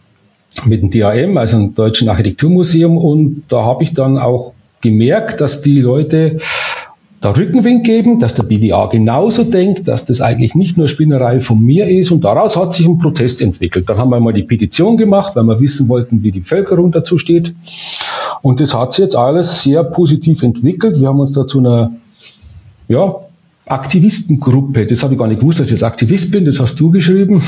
mit 0.64 0.82
dem 0.82 0.90
DAM, 0.90 1.38
also 1.38 1.58
dem 1.58 1.76
Deutschen 1.76 2.10
Architekturmuseum. 2.10 2.98
Und 2.98 3.44
da 3.50 3.64
habe 3.64 3.84
ich 3.84 3.94
dann 3.94 4.18
auch 4.18 4.55
gemerkt, 4.86 5.42
dass 5.42 5.62
die 5.62 5.82
Leute 5.82 6.38
da 7.22 7.32
Rückenwind 7.32 7.84
geben, 7.84 8.20
dass 8.20 8.36
der 8.36 8.44
BDA 8.44 8.86
genauso 8.86 9.44
denkt, 9.44 9.88
dass 9.88 10.06
das 10.06 10.22
eigentlich 10.22 10.54
nicht 10.54 10.78
nur 10.78 10.88
Spinnerei 10.88 11.42
von 11.42 11.60
mir 11.60 11.88
ist 11.88 12.12
und 12.12 12.24
daraus 12.24 12.56
hat 12.56 12.74
sich 12.74 12.86
ein 12.86 13.00
Protest 13.00 13.42
entwickelt. 13.42 13.90
Dann 13.90 13.98
haben 13.98 14.12
wir 14.12 14.20
mal 14.20 14.32
die 14.34 14.44
Petition 14.44 14.96
gemacht, 14.96 15.36
weil 15.36 15.44
wir 15.46 15.60
wissen 15.60 15.90
wollten, 15.90 16.22
wie 16.22 16.32
die 16.32 16.42
Bevölkerung 16.42 16.92
dazu 16.92 17.18
steht. 17.18 17.56
Und 18.44 18.60
das 18.60 18.76
hat 18.76 18.94
sich 18.94 19.04
jetzt 19.04 19.16
alles 19.16 19.64
sehr 19.64 19.84
positiv 19.84 20.44
entwickelt. 20.44 21.00
Wir 21.00 21.08
haben 21.08 21.20
uns 21.20 21.32
da 21.32 21.48
zu 21.48 21.60
einer 21.60 21.94
ja, 22.88 23.16
Aktivistengruppe, 23.66 24.86
das 24.86 25.02
habe 25.02 25.14
ich 25.14 25.20
gar 25.20 25.28
nicht 25.28 25.40
gewusst, 25.40 25.60
dass 25.60 25.68
ich 25.68 25.74
jetzt 25.74 25.84
Aktivist 25.84 26.32
bin, 26.32 26.46
das 26.46 26.60
hast 26.60 26.80
du 26.80 26.92
geschrieben. 26.92 27.42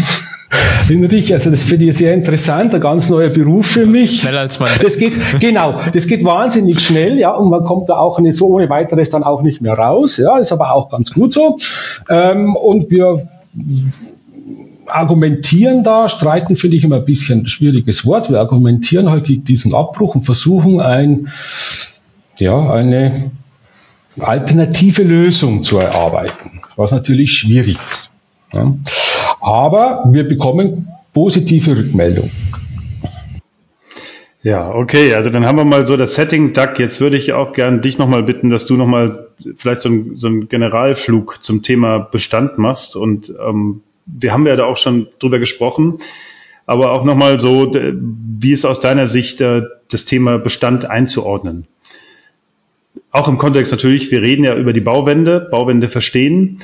Hinrich, 0.87 1.33
also 1.33 1.51
das 1.51 1.63
finde 1.63 1.85
ich 1.85 1.97
sehr 1.97 2.13
interessant, 2.13 2.73
ein 2.73 2.79
ganz 2.79 3.09
neuer 3.09 3.29
Beruf 3.29 3.67
für 3.67 3.85
mich. 3.85 4.21
Schneller 4.21 4.39
als 4.39 4.59
man. 4.59 4.69
Das 4.81 4.97
geht, 4.97 5.13
genau, 5.39 5.81
das 5.91 6.07
geht 6.07 6.23
wahnsinnig 6.23 6.79
schnell, 6.79 7.17
ja, 7.17 7.31
und 7.31 7.49
man 7.49 7.65
kommt 7.65 7.89
da 7.89 7.97
auch 7.97 8.19
nicht 8.19 8.37
so 8.37 8.47
ohne 8.47 8.69
weiteres 8.69 9.09
dann 9.09 9.23
auch 9.23 9.41
nicht 9.41 9.61
mehr 9.61 9.73
raus, 9.73 10.17
ja, 10.17 10.37
ist 10.37 10.53
aber 10.53 10.73
auch 10.73 10.89
ganz 10.89 11.13
gut 11.13 11.33
so. 11.33 11.57
Ähm, 12.09 12.55
und 12.55 12.89
wir 12.89 13.27
argumentieren 14.87 15.83
da, 15.83 16.07
streiten 16.07 16.55
finde 16.55 16.77
ich 16.77 16.83
immer 16.83 16.97
ein 16.97 17.05
bisschen 17.05 17.41
ein 17.41 17.47
schwieriges 17.47 18.05
Wort. 18.05 18.29
Wir 18.29 18.39
argumentieren 18.39 19.09
halt 19.09 19.25
gegen 19.25 19.43
diesen 19.43 19.75
Abbruch 19.75 20.15
und 20.15 20.23
versuchen 20.23 20.79
ein, 20.79 21.27
ja, 22.39 22.71
eine 22.71 23.31
alternative 24.19 25.03
Lösung 25.03 25.63
zu 25.63 25.77
erarbeiten, 25.77 26.61
was 26.75 26.91
natürlich 26.91 27.33
schwierig 27.33 27.77
ist. 27.91 28.11
Ja. 28.53 28.73
Aber 29.47 30.03
wir 30.11 30.27
bekommen 30.27 30.89
positive 31.13 31.77
Rückmeldungen. 31.77 32.31
Ja, 34.43 34.73
okay, 34.73 35.13
also 35.13 35.29
dann 35.29 35.45
haben 35.45 35.57
wir 35.57 35.63
mal 35.63 35.87
so 35.87 35.95
das 35.95 36.15
Setting, 36.15 36.51
Doug. 36.51 36.77
Jetzt 36.79 36.99
würde 36.99 37.15
ich 37.15 37.31
auch 37.31 37.53
gerne 37.53 37.79
dich 37.79 37.97
nochmal 37.97 38.23
bitten, 38.23 38.49
dass 38.49 38.65
du 38.65 38.75
nochmal 38.75 39.29
vielleicht 39.55 39.79
so, 39.79 39.89
ein, 39.89 40.17
so 40.17 40.27
einen 40.27 40.49
Generalflug 40.49 41.41
zum 41.41 41.63
Thema 41.63 41.97
Bestand 41.99 42.57
machst. 42.57 42.97
Und 42.97 43.33
ähm, 43.39 43.83
wir 44.05 44.33
haben 44.33 44.45
ja 44.47 44.57
da 44.57 44.65
auch 44.65 44.75
schon 44.75 45.07
drüber 45.17 45.39
gesprochen, 45.39 45.99
aber 46.65 46.91
auch 46.91 47.05
nochmal 47.05 47.39
so, 47.39 47.71
wie 47.73 48.51
ist 48.51 48.65
aus 48.65 48.81
deiner 48.81 49.07
Sicht 49.07 49.39
äh, 49.39 49.61
das 49.89 50.03
Thema 50.03 50.39
Bestand 50.39 50.89
einzuordnen? 50.89 51.67
Auch 53.11 53.29
im 53.29 53.37
Kontext 53.37 53.71
natürlich, 53.71 54.11
wir 54.11 54.21
reden 54.21 54.43
ja 54.43 54.57
über 54.57 54.73
die 54.73 54.81
Bauwende, 54.81 55.39
Bauwende 55.39 55.87
verstehen. 55.87 56.59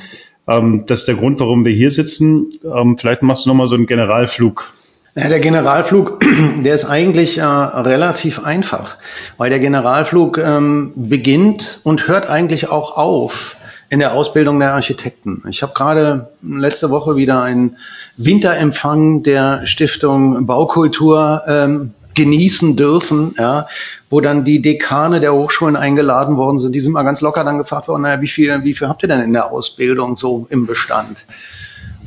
Ähm, 0.48 0.84
das 0.86 1.00
ist 1.00 1.08
der 1.08 1.16
Grund, 1.16 1.40
warum 1.40 1.64
wir 1.64 1.72
hier 1.72 1.90
sitzen. 1.90 2.52
Ähm, 2.64 2.96
vielleicht 2.98 3.22
machst 3.22 3.44
du 3.44 3.50
nochmal 3.50 3.68
so 3.68 3.74
einen 3.74 3.86
Generalflug. 3.86 4.72
Ja, 5.16 5.28
der 5.28 5.40
Generalflug, 5.40 6.24
der 6.64 6.74
ist 6.74 6.84
eigentlich 6.84 7.38
äh, 7.38 7.44
relativ 7.44 8.44
einfach, 8.44 8.96
weil 9.38 9.48
der 9.48 9.60
Generalflug 9.60 10.38
ähm, 10.38 10.92
beginnt 10.96 11.80
und 11.84 12.08
hört 12.08 12.28
eigentlich 12.28 12.68
auch 12.68 12.96
auf 12.96 13.56
in 13.90 14.00
der 14.00 14.12
Ausbildung 14.12 14.58
der 14.58 14.74
Architekten. 14.74 15.44
Ich 15.48 15.62
habe 15.62 15.72
gerade 15.72 16.30
letzte 16.42 16.90
Woche 16.90 17.14
wieder 17.14 17.42
einen 17.42 17.76
Winterempfang 18.16 19.22
der 19.22 19.66
Stiftung 19.66 20.46
Baukultur 20.46 21.42
ähm, 21.46 21.92
genießen 22.14 22.76
dürfen, 22.76 23.34
ja, 23.38 23.66
wo 24.10 24.20
dann 24.20 24.44
die 24.44 24.62
Dekane 24.62 25.20
der 25.20 25.34
Hochschulen 25.34 25.76
eingeladen 25.76 26.36
worden 26.36 26.58
sind. 26.58 26.72
Die 26.72 26.80
sind 26.80 26.92
mal 26.92 27.02
ganz 27.02 27.20
locker 27.20 27.44
dann 27.44 27.58
gefragt 27.58 27.88
worden, 27.88 28.02
naja, 28.02 28.20
wie 28.20 28.28
viel, 28.28 28.64
wie 28.64 28.74
viel 28.74 28.88
habt 28.88 29.02
ihr 29.02 29.08
denn 29.08 29.20
in 29.20 29.32
der 29.32 29.50
Ausbildung 29.50 30.16
so 30.16 30.46
im 30.50 30.66
Bestand? 30.66 31.24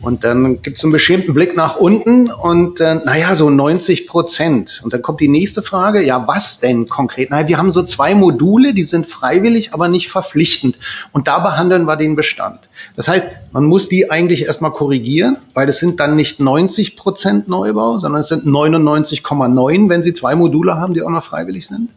Und 0.02 0.24
dann 0.24 0.62
gibt 0.62 0.78
es 0.78 0.84
einen 0.84 0.94
beschämten 0.94 1.34
Blick 1.34 1.56
nach 1.56 1.78
unten 1.78 2.30
und 2.30 2.80
äh, 2.80 2.96
naja, 2.96 3.36
so 3.36 3.50
90 3.50 4.08
Prozent. 4.08 4.82
Und 4.84 4.94
dann 4.94 5.02
kommt 5.02 5.20
die 5.20 5.28
nächste 5.28 5.64
Frage, 5.64 6.04
ja, 6.04 6.28
was 6.28 6.60
denn 6.60 6.86
konkret? 6.86 7.32
Naja, 7.32 7.48
wir 7.48 7.58
haben 7.58 7.74
so 7.74 7.82
zwei 7.84 8.14
Module, 8.14 8.76
die 8.76 8.84
sind 8.84 9.08
freiwillig, 9.08 9.74
aber 9.74 9.88
nicht 9.88 10.10
verpflichtend. 10.10 10.78
Und 11.14 11.28
da 11.28 11.40
behandeln 11.40 11.86
wir 11.86 11.96
den 11.96 12.16
Bestand. 12.16 12.60
Das 12.96 13.08
heißt, 13.08 13.26
man 13.52 13.66
muss 13.66 13.90
die 13.90 14.12
eigentlich 14.12 14.46
erstmal 14.46 14.72
korrigieren, 14.72 15.38
weil 15.56 15.68
es 15.68 15.80
sind 15.80 16.00
dann 16.00 16.16
nicht 16.16 16.40
90 16.40 16.96
Prozent 16.96 17.48
Neubau, 17.48 18.00
sondern 18.00 18.22
es 18.22 18.28
sind 18.28 18.46
99,9, 18.46 19.90
wenn 19.90 20.04
Sie 20.04 20.14
zwei 20.14 20.36
Module 20.36 20.76
haben, 20.76 20.94
die 20.94 21.02
auch 21.02 21.10
noch 21.10 21.24
freiwillig 21.24 21.68
sind. 21.68 21.90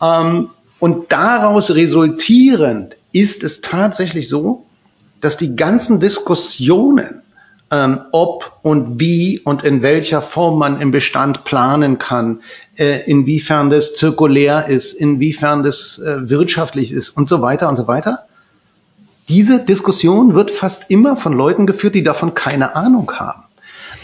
Ähm, 0.00 0.50
und 0.78 1.10
daraus 1.10 1.74
resultierend 1.74 2.96
ist 3.12 3.42
es 3.42 3.60
tatsächlich 3.60 4.28
so, 4.28 4.66
dass 5.20 5.36
die 5.36 5.56
ganzen 5.56 6.00
Diskussionen 6.00 7.22
ob 8.12 8.58
und 8.62 9.00
wie 9.00 9.40
und 9.40 9.64
in 9.64 9.82
welcher 9.82 10.22
Form 10.22 10.58
man 10.58 10.80
im 10.80 10.90
Bestand 10.90 11.44
planen 11.44 11.98
kann, 11.98 12.42
äh, 12.76 13.08
inwiefern 13.10 13.70
das 13.70 13.94
zirkulär 13.94 14.66
ist, 14.66 14.92
inwiefern 14.92 15.62
das 15.62 15.98
äh, 15.98 16.28
wirtschaftlich 16.28 16.92
ist 16.92 17.10
und 17.10 17.28
so 17.28 17.40
weiter 17.42 17.68
und 17.68 17.76
so 17.76 17.86
weiter. 17.86 18.26
Diese 19.28 19.64
Diskussion 19.64 20.34
wird 20.34 20.50
fast 20.50 20.90
immer 20.90 21.16
von 21.16 21.32
Leuten 21.32 21.66
geführt, 21.66 21.94
die 21.94 22.02
davon 22.02 22.34
keine 22.34 22.76
Ahnung 22.76 23.10
haben 23.12 23.43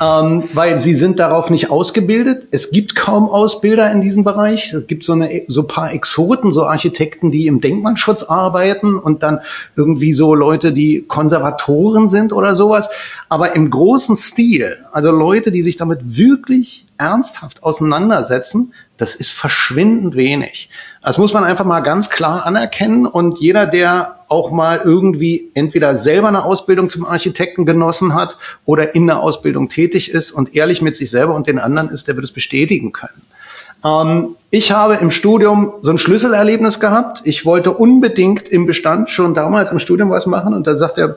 ähm, 0.00 0.49
weil 0.54 0.78
sie 0.78 0.95
sind 0.95 1.19
darauf 1.19 1.50
nicht 1.50 1.71
ausgebildet. 1.71 2.49
Es 2.50 2.71
gibt 2.71 2.97
kaum 2.97 3.28
Ausbilder 3.28 3.90
in 3.92 4.00
diesem 4.00 4.25
Bereich. 4.25 4.73
Es 4.73 4.87
gibt 4.87 5.04
so, 5.04 5.12
eine, 5.12 5.42
so 5.49 5.64
paar 5.64 5.92
Exoten, 5.92 6.52
so 6.52 6.64
Architekten, 6.64 7.30
die 7.30 7.47
im 7.47 7.61
Denkmalschutz 7.61 8.23
arbeiten 8.23 8.99
und 8.99 9.23
dann 9.23 9.40
irgendwie 9.76 10.12
so 10.12 10.35
Leute, 10.35 10.73
die 10.73 11.04
Konservatoren 11.07 12.09
sind 12.09 12.33
oder 12.33 12.57
sowas. 12.57 12.88
Aber 13.28 13.54
im 13.54 13.71
großen 13.71 14.16
Stil, 14.16 14.78
also 14.90 15.11
Leute, 15.11 15.52
die 15.52 15.62
sich 15.62 15.76
damit 15.76 16.00
wirklich 16.16 16.87
ernsthaft 17.00 17.62
auseinandersetzen, 17.62 18.75
das 18.99 19.14
ist 19.14 19.33
verschwindend 19.33 20.14
wenig. 20.14 20.69
Das 21.02 21.16
muss 21.16 21.33
man 21.33 21.45
einfach 21.45 21.64
mal 21.64 21.80
ganz 21.80 22.11
klar 22.11 22.45
anerkennen 22.45 23.07
und 23.07 23.40
jeder, 23.40 23.66
der 23.66 24.21
auch 24.28 24.50
mal 24.50 24.83
irgendwie 24.85 25.50
entweder 25.54 25.95
selber 25.95 26.28
eine 26.28 26.45
Ausbildung 26.45 26.90
zum 26.90 27.07
Architekten 27.07 27.64
genossen 27.64 28.14
hat 28.14 28.37
oder 28.66 28.95
in 28.95 29.07
der 29.07 29.21
Ausbildung 29.21 29.71
tätig 29.71 30.11
ist 30.11 30.30
und 30.30 30.54
ehrlich 30.54 30.83
mit 30.83 30.97
sich 30.97 31.11
selber 31.11 31.35
und 31.35 31.47
den 31.47 31.59
anderen 31.59 31.88
ist, 31.88 32.07
der 32.07 32.16
wird 32.16 32.25
es 32.25 32.33
bestätigen 32.33 32.92
können. 32.92 33.23
Ähm, 33.83 34.37
ich 34.50 34.73
habe 34.73 34.97
im 34.97 35.11
Studium 35.11 35.73
so 35.80 35.90
ein 35.90 35.99
Schlüsselerlebnis 35.99 36.80
gehabt. 36.80 37.23
Ich 37.25 37.47
wollte 37.47 37.73
unbedingt 37.73 38.49
im 38.49 38.66
Bestand 38.66 39.11
schon 39.11 39.35
damals 39.35 39.73
im 39.73 39.80
Studium 39.80 40.11
was 40.11 40.26
machen 40.26 40.52
und 40.52 40.66
da 40.66 40.76
sagt 40.76 40.99
der 40.99 41.16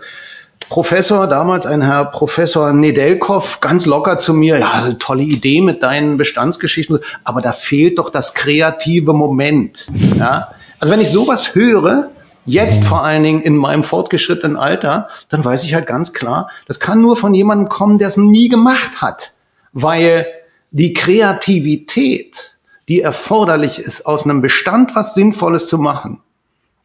Professor, 0.69 1.27
damals 1.27 1.65
ein 1.65 1.81
Herr 1.81 2.05
Professor 2.05 2.73
Nedelkov, 2.73 3.59
ganz 3.61 3.85
locker 3.85 4.17
zu 4.17 4.33
mir, 4.33 4.57
ja, 4.59 4.93
tolle 4.97 5.23
Idee 5.23 5.61
mit 5.61 5.83
deinen 5.83 6.17
Bestandsgeschichten, 6.17 6.99
aber 7.23 7.41
da 7.41 7.51
fehlt 7.51 7.99
doch 7.99 8.09
das 8.09 8.33
kreative 8.33 9.13
Moment. 9.13 9.87
Ja? 10.17 10.49
Also 10.79 10.91
wenn 10.91 11.01
ich 11.01 11.11
sowas 11.11 11.53
höre, 11.53 12.09
jetzt 12.45 12.83
vor 12.85 13.03
allen 13.03 13.23
Dingen 13.23 13.41
in 13.41 13.55
meinem 13.55 13.83
fortgeschrittenen 13.83 14.57
Alter, 14.57 15.09
dann 15.29 15.45
weiß 15.45 15.63
ich 15.63 15.73
halt 15.73 15.87
ganz 15.87 16.13
klar, 16.13 16.49
das 16.67 16.79
kann 16.79 17.01
nur 17.01 17.15
von 17.15 17.33
jemandem 17.33 17.69
kommen, 17.69 17.99
der 17.99 18.07
es 18.07 18.17
nie 18.17 18.49
gemacht 18.49 19.01
hat. 19.01 19.33
Weil 19.73 20.25
die 20.71 20.93
Kreativität, 20.93 22.57
die 22.89 23.01
erforderlich 23.01 23.79
ist, 23.79 24.05
aus 24.05 24.25
einem 24.25 24.41
Bestand 24.41 24.95
was 24.95 25.13
Sinnvolles 25.13 25.67
zu 25.67 25.77
machen, 25.77 26.21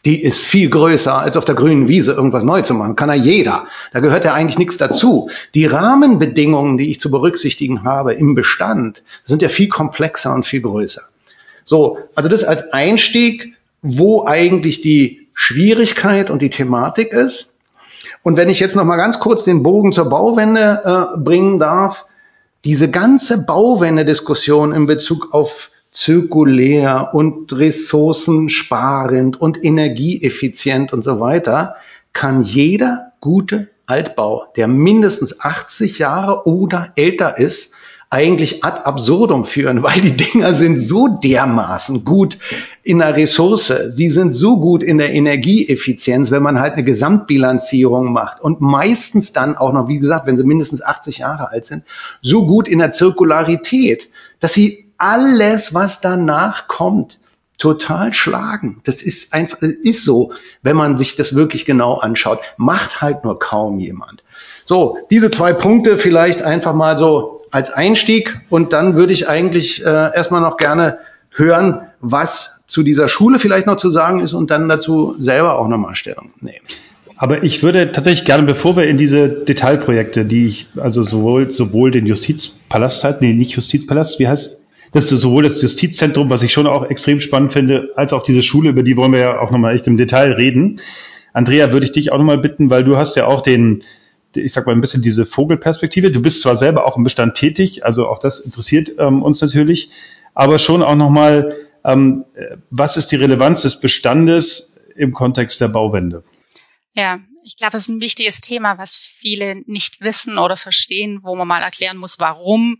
die 0.04 0.22
ist 0.22 0.40
viel 0.40 0.70
größer, 0.70 1.18
als 1.18 1.36
auf 1.36 1.44
der 1.44 1.56
grünen 1.56 1.88
Wiese 1.88 2.12
irgendwas 2.12 2.44
neu 2.44 2.62
zu 2.62 2.74
machen. 2.74 2.94
Kann 2.94 3.08
ja 3.08 3.16
jeder. 3.16 3.66
Da 3.92 4.00
gehört 4.00 4.24
ja 4.24 4.32
eigentlich 4.32 4.58
nichts 4.58 4.76
dazu. 4.76 5.28
Die 5.54 5.66
Rahmenbedingungen, 5.66 6.78
die 6.78 6.90
ich 6.90 7.00
zu 7.00 7.10
berücksichtigen 7.10 7.82
habe 7.82 8.14
im 8.14 8.34
Bestand, 8.34 9.02
sind 9.24 9.42
ja 9.42 9.48
viel 9.48 9.68
komplexer 9.68 10.34
und 10.34 10.46
viel 10.46 10.60
größer. 10.60 11.02
So, 11.64 11.98
also 12.14 12.28
das 12.28 12.44
als 12.44 12.72
Einstieg, 12.72 13.54
wo 13.82 14.24
eigentlich 14.24 14.80
die 14.80 15.26
Schwierigkeit 15.34 16.30
und 16.30 16.42
die 16.42 16.50
Thematik 16.50 17.12
ist. 17.12 17.54
Und 18.22 18.36
wenn 18.36 18.48
ich 18.48 18.60
jetzt 18.60 18.76
noch 18.76 18.84
mal 18.84 18.96
ganz 18.96 19.18
kurz 19.18 19.44
den 19.44 19.62
Bogen 19.62 19.92
zur 19.92 20.08
Bauwende 20.08 21.14
äh, 21.14 21.18
bringen 21.18 21.58
darf, 21.58 22.06
diese 22.64 22.90
ganze 22.90 23.46
Bauwende-Diskussion 23.46 24.72
in 24.72 24.86
Bezug 24.86 25.32
auf 25.32 25.70
zirkulär 25.92 27.10
und 27.12 27.52
ressourcensparend 27.52 29.40
und 29.40 29.62
energieeffizient 29.64 30.92
und 30.92 31.04
so 31.04 31.20
weiter, 31.20 31.76
kann 32.12 32.42
jeder 32.42 33.12
gute 33.20 33.68
Altbau, 33.86 34.46
der 34.56 34.68
mindestens 34.68 35.40
80 35.40 35.98
Jahre 35.98 36.46
oder 36.46 36.92
älter 36.96 37.38
ist, 37.38 37.72
eigentlich 38.10 38.64
ad 38.64 38.84
absurdum 38.84 39.44
führen, 39.44 39.82
weil 39.82 40.00
die 40.00 40.16
Dinger 40.16 40.54
sind 40.54 40.78
so 40.78 41.08
dermaßen 41.08 42.04
gut 42.04 42.38
in 42.82 42.98
der 42.98 43.16
Ressource, 43.16 43.72
sie 43.90 44.10
sind 44.10 44.34
so 44.34 44.58
gut 44.60 44.82
in 44.82 44.98
der 44.98 45.12
Energieeffizienz, 45.12 46.30
wenn 46.30 46.42
man 46.42 46.60
halt 46.60 46.74
eine 46.74 46.84
Gesamtbilanzierung 46.84 48.12
macht 48.12 48.40
und 48.40 48.60
meistens 48.60 49.32
dann 49.32 49.56
auch 49.56 49.72
noch, 49.72 49.88
wie 49.88 49.98
gesagt, 49.98 50.26
wenn 50.26 50.38
sie 50.38 50.44
mindestens 50.44 50.82
80 50.82 51.18
Jahre 51.18 51.50
alt 51.50 51.64
sind, 51.64 51.84
so 52.22 52.46
gut 52.46 52.68
in 52.68 52.78
der 52.78 52.92
Zirkularität, 52.92 54.08
dass 54.40 54.54
sie 54.54 54.87
alles, 54.98 55.74
was 55.74 56.00
danach 56.00 56.68
kommt, 56.68 57.18
total 57.58 58.14
schlagen. 58.14 58.80
Das 58.84 59.02
ist 59.02 59.34
einfach, 59.34 59.58
ist 59.60 60.04
so, 60.04 60.32
wenn 60.62 60.76
man 60.76 60.98
sich 60.98 61.16
das 61.16 61.34
wirklich 61.34 61.64
genau 61.64 61.94
anschaut. 61.94 62.40
Macht 62.56 63.00
halt 63.00 63.24
nur 63.24 63.38
kaum 63.38 63.80
jemand. 63.80 64.22
So, 64.64 64.98
diese 65.10 65.30
zwei 65.30 65.52
Punkte 65.52 65.96
vielleicht 65.96 66.42
einfach 66.42 66.74
mal 66.74 66.96
so 66.96 67.42
als 67.50 67.70
Einstieg 67.70 68.40
und 68.50 68.72
dann 68.72 68.94
würde 68.94 69.12
ich 69.12 69.28
eigentlich 69.28 69.84
äh, 69.84 69.88
erstmal 70.14 70.40
noch 70.40 70.56
gerne 70.56 70.98
hören, 71.30 71.80
was 72.00 72.60
zu 72.66 72.82
dieser 72.82 73.08
Schule 73.08 73.38
vielleicht 73.38 73.66
noch 73.66 73.78
zu 73.78 73.90
sagen 73.90 74.20
ist 74.20 74.34
und 74.34 74.50
dann 74.50 74.68
dazu 74.68 75.16
selber 75.18 75.58
auch 75.58 75.68
nochmal 75.68 75.94
Stellung 75.94 76.30
nehmen. 76.40 76.64
Aber 77.16 77.42
ich 77.42 77.62
würde 77.62 77.90
tatsächlich 77.90 78.26
gerne, 78.26 78.44
bevor 78.44 78.76
wir 78.76 78.86
in 78.86 78.96
diese 78.96 79.28
Detailprojekte, 79.28 80.24
die 80.24 80.46
ich 80.46 80.68
also 80.76 81.02
sowohl, 81.02 81.50
sowohl 81.50 81.90
den 81.90 82.06
Justizpalast 82.06 83.02
halt, 83.02 83.22
nee, 83.22 83.32
nicht 83.32 83.52
Justizpalast, 83.52 84.20
wie 84.20 84.28
heißt 84.28 84.60
das 84.92 85.12
ist 85.12 85.20
sowohl 85.20 85.42
das 85.42 85.60
Justizzentrum, 85.60 86.30
was 86.30 86.42
ich 86.42 86.52
schon 86.52 86.66
auch 86.66 86.88
extrem 86.88 87.20
spannend 87.20 87.52
finde, 87.52 87.90
als 87.96 88.12
auch 88.12 88.22
diese 88.22 88.42
Schule, 88.42 88.70
über 88.70 88.82
die 88.82 88.96
wollen 88.96 89.12
wir 89.12 89.20
ja 89.20 89.40
auch 89.40 89.50
nochmal 89.50 89.74
echt 89.74 89.86
im 89.86 89.96
Detail 89.96 90.32
reden. 90.32 90.80
Andrea, 91.32 91.72
würde 91.72 91.86
ich 91.86 91.92
dich 91.92 92.10
auch 92.10 92.18
nochmal 92.18 92.38
bitten, 92.38 92.70
weil 92.70 92.84
du 92.84 92.96
hast 92.96 93.16
ja 93.16 93.26
auch 93.26 93.42
den, 93.42 93.82
ich 94.34 94.52
sag 94.52 94.66
mal 94.66 94.72
ein 94.72 94.80
bisschen 94.80 95.02
diese 95.02 95.26
Vogelperspektive. 95.26 96.10
Du 96.10 96.22
bist 96.22 96.40
zwar 96.40 96.56
selber 96.56 96.86
auch 96.86 96.96
im 96.96 97.04
Bestand 97.04 97.34
tätig, 97.34 97.84
also 97.84 98.08
auch 98.08 98.18
das 98.18 98.40
interessiert 98.40 98.92
ähm, 98.98 99.22
uns 99.22 99.40
natürlich, 99.40 99.90
aber 100.34 100.58
schon 100.58 100.82
auch 100.82 100.96
nochmal, 100.96 101.56
ähm, 101.84 102.24
was 102.70 102.96
ist 102.96 103.12
die 103.12 103.16
Relevanz 103.16 103.62
des 103.62 103.80
Bestandes 103.80 104.80
im 104.96 105.12
Kontext 105.12 105.60
der 105.60 105.68
Bauwende? 105.68 106.24
Ja, 106.94 107.20
ich 107.44 107.56
glaube, 107.56 107.76
es 107.76 107.84
ist 107.84 107.88
ein 107.88 108.00
wichtiges 108.00 108.40
Thema, 108.40 108.78
was 108.78 108.96
viele 108.96 109.62
nicht 109.66 110.00
wissen 110.00 110.38
oder 110.38 110.56
verstehen, 110.56 111.20
wo 111.22 111.34
man 111.36 111.46
mal 111.46 111.62
erklären 111.62 111.96
muss, 111.96 112.18
warum 112.18 112.78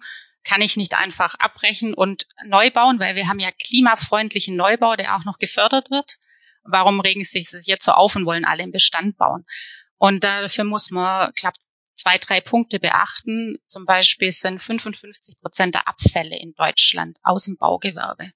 kann 0.49 0.63
ich 0.63 0.77
nicht 0.77 0.95
einfach 0.95 1.35
abbrechen 1.35 1.93
und 1.95 2.27
neu 2.47 2.71
bauen, 2.71 2.99
weil 2.99 3.17
wir 3.17 3.29
haben 3.29 3.39
ja 3.39 3.51
klimafreundlichen 3.51 4.57
Neubau, 4.57 4.97
der 4.97 5.15
auch 5.15 5.25
noch 5.25 5.39
gefördert 5.39 5.91
wird. 5.91 6.17
Warum 6.65 7.01
regen 7.01 7.23
sie 7.23 7.43
sich 7.43 7.67
jetzt 7.67 7.85
so 7.85 7.93
auf 7.93 8.17
und 8.17 8.25
wollen 8.25 8.45
alle 8.45 8.63
im 8.63 8.71
Bestand 8.71 9.19
bauen? 9.19 9.45
Und 9.99 10.25
dafür 10.25 10.65
muss 10.65 10.91
man, 10.91 11.33
klappt 11.35 11.59
zwei, 11.95 12.17
drei 12.17 12.41
Punkte 12.41 12.81
beachten. 12.81 13.59
Zum 13.65 13.85
Beispiel 13.85 14.33
sind 14.33 14.63
55 14.63 15.39
Prozent 15.41 15.75
der 15.75 15.87
Abfälle 15.87 16.39
in 16.39 16.55
Deutschland 16.55 17.19
aus 17.23 17.45
dem 17.45 17.57
Baugewerbe. 17.57 18.33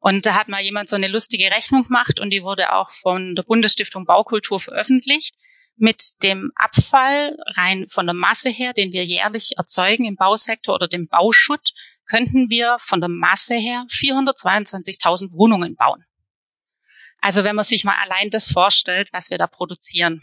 Und 0.00 0.26
da 0.26 0.34
hat 0.34 0.48
mal 0.48 0.62
jemand 0.62 0.88
so 0.88 0.96
eine 0.96 1.06
lustige 1.06 1.50
Rechnung 1.52 1.84
gemacht 1.84 2.18
und 2.18 2.30
die 2.30 2.42
wurde 2.42 2.72
auch 2.72 2.90
von 2.90 3.36
der 3.36 3.44
Bundesstiftung 3.44 4.04
Baukultur 4.04 4.58
veröffentlicht 4.58 5.36
mit 5.76 6.22
dem 6.22 6.52
Abfall 6.54 7.36
rein 7.56 7.86
von 7.88 8.06
der 8.06 8.14
Masse 8.14 8.50
her, 8.50 8.72
den 8.72 8.92
wir 8.92 9.04
jährlich 9.04 9.56
erzeugen 9.56 10.04
im 10.04 10.16
Bausektor 10.16 10.74
oder 10.74 10.88
dem 10.88 11.06
Bauschutt, 11.08 11.72
könnten 12.06 12.50
wir 12.50 12.76
von 12.78 13.00
der 13.00 13.08
Masse 13.08 13.54
her 13.54 13.86
422.000 13.88 15.32
Wohnungen 15.32 15.76
bauen. 15.76 16.04
Also 17.20 17.44
wenn 17.44 17.56
man 17.56 17.64
sich 17.64 17.84
mal 17.84 17.96
allein 17.96 18.30
das 18.30 18.50
vorstellt, 18.50 19.08
was 19.12 19.30
wir 19.30 19.38
da 19.38 19.46
produzieren. 19.46 20.20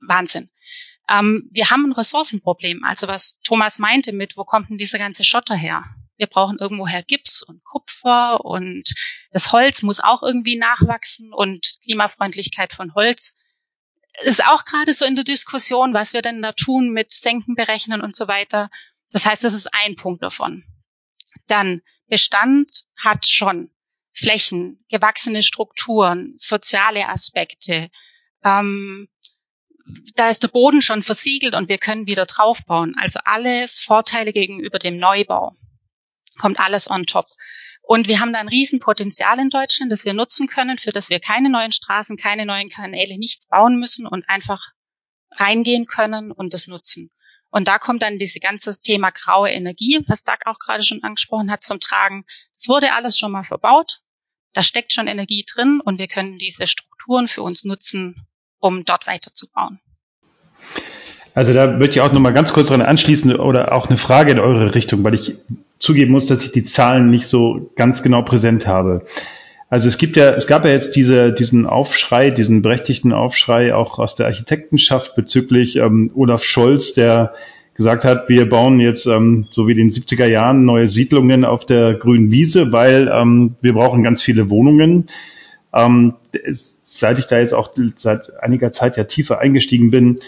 Wahnsinn. 0.00 0.50
Ähm, 1.08 1.48
wir 1.52 1.70
haben 1.70 1.84
ein 1.84 1.92
Ressourcenproblem. 1.92 2.82
Also 2.84 3.06
was 3.06 3.38
Thomas 3.44 3.78
meinte 3.78 4.12
mit, 4.12 4.36
wo 4.36 4.44
kommt 4.44 4.70
denn 4.70 4.78
dieser 4.78 4.98
ganze 4.98 5.24
Schotter 5.24 5.54
her? 5.54 5.84
Wir 6.16 6.26
brauchen 6.26 6.58
irgendwoher 6.58 7.02
Gips 7.02 7.42
und 7.42 7.62
Kupfer 7.64 8.44
und 8.44 8.94
das 9.30 9.52
Holz 9.52 9.82
muss 9.82 10.00
auch 10.00 10.22
irgendwie 10.22 10.56
nachwachsen 10.56 11.32
und 11.32 11.76
Klimafreundlichkeit 11.84 12.72
von 12.72 12.94
Holz 12.94 13.34
ist 14.24 14.46
auch 14.46 14.64
gerade 14.64 14.92
so 14.92 15.04
in 15.04 15.14
der 15.14 15.24
Diskussion, 15.24 15.94
was 15.94 16.12
wir 16.12 16.22
denn 16.22 16.42
da 16.42 16.52
tun 16.52 16.90
mit 16.90 17.12
Senken 17.12 17.54
berechnen 17.54 18.00
und 18.00 18.14
so 18.14 18.28
weiter. 18.28 18.70
Das 19.12 19.26
heißt, 19.26 19.44
das 19.44 19.54
ist 19.54 19.72
ein 19.72 19.96
Punkt 19.96 20.22
davon. 20.22 20.64
Dann 21.46 21.82
Bestand 22.08 22.84
hat 22.96 23.26
schon 23.26 23.70
Flächen, 24.12 24.84
gewachsene 24.88 25.42
Strukturen, 25.42 26.32
soziale 26.36 27.08
Aspekte. 27.08 27.90
Ähm, 28.42 29.08
da 30.14 30.30
ist 30.30 30.42
der 30.42 30.48
Boden 30.48 30.80
schon 30.80 31.02
versiegelt 31.02 31.54
und 31.54 31.68
wir 31.68 31.78
können 31.78 32.06
wieder 32.06 32.26
draufbauen. 32.26 32.96
Also 32.98 33.20
alles 33.24 33.80
Vorteile 33.80 34.32
gegenüber 34.32 34.78
dem 34.78 34.96
Neubau. 34.96 35.54
Kommt 36.38 36.58
alles 36.58 36.90
on 36.90 37.04
top. 37.04 37.26
Und 37.86 38.08
wir 38.08 38.18
haben 38.18 38.32
da 38.32 38.40
ein 38.40 38.48
Riesenpotenzial 38.48 39.38
in 39.38 39.48
Deutschland, 39.48 39.92
das 39.92 40.04
wir 40.04 40.12
nutzen 40.12 40.48
können, 40.48 40.76
für 40.76 40.90
das 40.90 41.08
wir 41.08 41.20
keine 41.20 41.48
neuen 41.48 41.70
Straßen, 41.70 42.16
keine 42.16 42.44
neuen 42.44 42.68
Kanäle, 42.68 43.16
nichts 43.16 43.46
bauen 43.46 43.78
müssen 43.78 44.08
und 44.08 44.28
einfach 44.28 44.72
reingehen 45.30 45.86
können 45.86 46.32
und 46.32 46.52
das 46.52 46.66
nutzen. 46.66 47.12
Und 47.48 47.68
da 47.68 47.78
kommt 47.78 48.02
dann 48.02 48.16
dieses 48.16 48.42
ganze 48.42 48.72
Thema 48.82 49.10
graue 49.10 49.50
Energie, 49.50 50.00
was 50.08 50.24
Doug 50.24 50.38
auch 50.46 50.58
gerade 50.58 50.82
schon 50.82 51.04
angesprochen 51.04 51.48
hat, 51.48 51.62
zum 51.62 51.78
Tragen. 51.78 52.24
Es 52.56 52.68
wurde 52.68 52.92
alles 52.92 53.16
schon 53.16 53.30
mal 53.30 53.44
verbaut. 53.44 54.00
Da 54.52 54.64
steckt 54.64 54.92
schon 54.92 55.06
Energie 55.06 55.44
drin 55.48 55.80
und 55.80 56.00
wir 56.00 56.08
können 56.08 56.38
diese 56.38 56.66
Strukturen 56.66 57.28
für 57.28 57.42
uns 57.42 57.64
nutzen, 57.64 58.26
um 58.58 58.84
dort 58.84 59.06
weiterzubauen. 59.06 59.80
Also 61.36 61.52
da 61.52 61.66
möchte 61.66 61.96
ich 61.96 62.00
auch 62.00 62.14
noch 62.14 62.20
mal 62.20 62.32
ganz 62.32 62.54
kurz 62.54 62.68
dran 62.68 62.80
anschließen 62.80 63.36
oder 63.36 63.72
auch 63.72 63.90
eine 63.90 63.98
Frage 63.98 64.32
in 64.32 64.38
eure 64.38 64.74
Richtung, 64.74 65.04
weil 65.04 65.14
ich 65.14 65.34
zugeben 65.78 66.12
muss, 66.12 66.24
dass 66.24 66.42
ich 66.42 66.50
die 66.50 66.64
Zahlen 66.64 67.10
nicht 67.10 67.26
so 67.26 67.70
ganz 67.76 68.02
genau 68.02 68.22
präsent 68.22 68.66
habe. 68.66 69.04
Also 69.68 69.86
es 69.86 69.98
gibt 69.98 70.16
ja, 70.16 70.30
es 70.30 70.46
gab 70.46 70.64
ja 70.64 70.70
jetzt 70.70 70.96
diese, 70.96 71.34
diesen 71.34 71.66
Aufschrei, 71.66 72.30
diesen 72.30 72.62
berechtigten 72.62 73.12
Aufschrei 73.12 73.74
auch 73.74 73.98
aus 73.98 74.14
der 74.14 74.24
Architektenschaft 74.24 75.14
bezüglich 75.14 75.76
ähm, 75.76 76.10
Olaf 76.14 76.42
Scholz, 76.42 76.94
der 76.94 77.34
gesagt 77.74 78.06
hat, 78.06 78.30
wir 78.30 78.48
bauen 78.48 78.80
jetzt 78.80 79.04
ähm, 79.04 79.46
so 79.50 79.68
wie 79.68 79.72
in 79.72 79.76
den 79.76 79.90
70er 79.90 80.26
Jahren 80.26 80.64
neue 80.64 80.88
Siedlungen 80.88 81.44
auf 81.44 81.66
der 81.66 81.92
grünen 81.92 82.30
Wiese, 82.30 82.72
weil 82.72 83.10
ähm, 83.12 83.56
wir 83.60 83.74
brauchen 83.74 84.02
ganz 84.02 84.22
viele 84.22 84.48
Wohnungen. 84.48 85.04
Ähm, 85.74 86.14
seit 86.82 87.18
ich 87.18 87.26
da 87.26 87.38
jetzt 87.38 87.52
auch 87.52 87.74
seit 87.96 88.42
einiger 88.42 88.72
Zeit 88.72 88.96
ja 88.96 89.04
tiefer 89.04 89.38
eingestiegen 89.38 89.90
bin, 89.90 90.20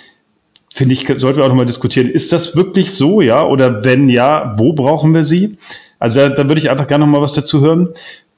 finde 0.79 0.95
ich, 0.95 1.07
sollten 1.21 1.39
wir 1.39 1.45
auch 1.45 1.49
nochmal 1.49 1.67
diskutieren. 1.67 2.09
Ist 2.09 2.33
das 2.33 2.55
wirklich 2.55 2.93
so, 2.93 3.21
ja? 3.21 3.45
Oder 3.45 3.85
wenn 3.85 4.09
ja, 4.09 4.53
wo 4.59 4.73
brauchen 4.73 5.13
wir 5.13 5.25
sie? 5.25 5.59
Also 5.99 6.21
da, 6.21 6.29
da 6.29 6.47
würde 6.47 6.61
ich 6.61 6.71
einfach 6.71 6.87
gerne 6.87 7.05
nochmal 7.05 7.21
was 7.21 7.35
dazu 7.35 7.61
hören. 7.61 7.89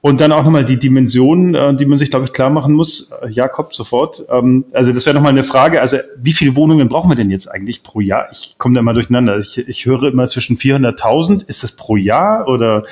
Und 0.01 0.23
dann 0.23 0.33
auch 0.33 0.45
nochmal 0.45 0.65
die 0.65 0.79
Dimensionen, 0.79 1.55
äh, 1.55 1.77
die 1.77 1.85
man 1.85 1.99
sich, 1.99 2.09
glaube 2.09 2.25
ich, 2.25 2.33
klar 2.33 2.49
machen 2.49 2.73
muss. 2.73 3.13
Äh, 3.21 3.29
Jakob, 3.29 3.75
sofort. 3.75 4.25
Ähm, 4.31 4.65
also 4.73 4.91
das 4.95 5.05
wäre 5.05 5.15
nochmal 5.15 5.33
eine 5.33 5.45
Frage. 5.45 5.83
Also 5.83 5.99
wie 6.17 6.33
viele 6.33 6.57
Wohnungen 6.57 6.89
brauchen 6.89 7.11
wir 7.11 7.17
denn 7.17 7.31
jetzt 7.31 7.47
eigentlich 7.47 7.83
pro 7.83 8.01
Jahr? 8.01 8.29
Ich 8.33 8.55
komme 8.57 8.75
da 8.75 8.81
mal 8.81 8.95
durcheinander. 8.95 9.37
Ich, 9.37 9.59
ich 9.59 9.85
höre 9.85 10.05
immer 10.05 10.27
zwischen 10.29 10.57
400.000. 10.57 11.47
Ist 11.47 11.63
das 11.63 11.73
pro 11.73 11.97
Jahr 11.97 12.49
oder 12.49 12.85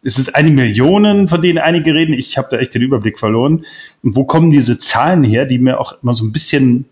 ist 0.00 0.18
es 0.18 0.34
eine 0.34 0.50
Million, 0.50 1.28
von 1.28 1.42
denen 1.42 1.58
einige 1.58 1.92
reden? 1.92 2.14
Ich 2.14 2.38
habe 2.38 2.48
da 2.50 2.56
echt 2.56 2.74
den 2.74 2.80
Überblick 2.80 3.18
verloren. 3.18 3.66
Und 4.02 4.16
wo 4.16 4.24
kommen 4.24 4.50
diese 4.50 4.78
Zahlen 4.78 5.22
her, 5.24 5.44
die 5.44 5.58
mir 5.58 5.78
auch 5.78 6.02
immer 6.02 6.14
so 6.14 6.24
ein 6.24 6.32
bisschen 6.32 6.86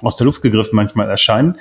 aus 0.00 0.16
der 0.16 0.26
Luft 0.26 0.42
gegriffen 0.42 0.76
manchmal 0.76 1.08
erscheinen. 1.08 1.56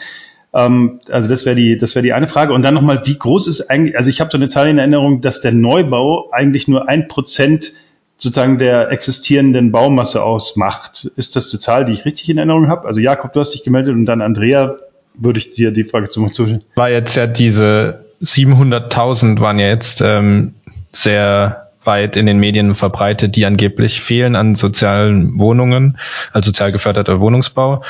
Ähm, 0.54 1.00
also 1.10 1.30
das 1.30 1.46
wäre 1.46 1.56
die, 1.56 1.78
das 1.78 1.96
wäre 1.96 2.04
die 2.04 2.14
eine 2.14 2.28
Frage. 2.28 2.54
Und 2.54 2.62
dann 2.62 2.74
nochmal, 2.74 3.02
wie 3.06 3.18
groß 3.18 3.48
ist 3.48 3.70
eigentlich, 3.70 3.98
also 3.98 4.10
ich 4.10 4.22
habe 4.22 4.32
so 4.32 4.38
eine 4.38 4.48
Zahl 4.48 4.68
in 4.70 4.78
Erinnerung, 4.78 5.22
dass 5.22 5.42
der 5.42 5.52
Neubau 5.52 6.30
eigentlich 6.32 6.68
nur 6.68 6.90
ein 6.90 7.08
Prozent 7.08 7.74
sozusagen 8.18 8.58
der 8.58 8.92
existierenden 8.92 9.72
Baumasse 9.72 10.24
ausmacht. 10.24 11.12
Ist 11.16 11.36
das 11.36 11.50
die 11.50 11.60
Zahl, 11.60 11.86
die 11.86 11.94
ich 11.94 12.06
richtig 12.06 12.30
in 12.30 12.38
Erinnerung 12.38 12.68
habe? 12.68 12.88
Also 12.88 13.02
Jakob, 13.02 13.34
du 13.34 13.40
hast 13.40 13.54
dich 13.54 13.64
gemeldet 13.64 13.96
und 13.96 14.06
dann 14.06 14.22
Andrea, 14.22 14.78
würde 15.16 15.40
ich 15.40 15.52
dir 15.52 15.72
die 15.72 15.84
Frage 15.84 16.10
zum 16.10 16.32
zustimmen. 16.32 16.64
War 16.76 16.90
jetzt 16.90 17.16
ja 17.16 17.28
diese 17.28 18.06
700.000 18.22 19.40
waren 19.42 19.60
ja 19.60 19.68
jetzt 19.68 20.02
ähm, 20.02 20.56
sehr 20.92 21.70
weit 21.84 22.16
in 22.16 22.26
den 22.26 22.40
Medien 22.40 22.74
verbreitet, 22.74 23.36
die 23.36 23.46
angeblich 23.46 24.02
fehlen 24.02 24.36
an 24.36 24.56
sozialen 24.56 25.40
Wohnungen, 25.40 25.98
also 26.32 26.48
sozial 26.48 26.72
geförderter 26.72 27.20
Wohnungsbau. 27.20 27.84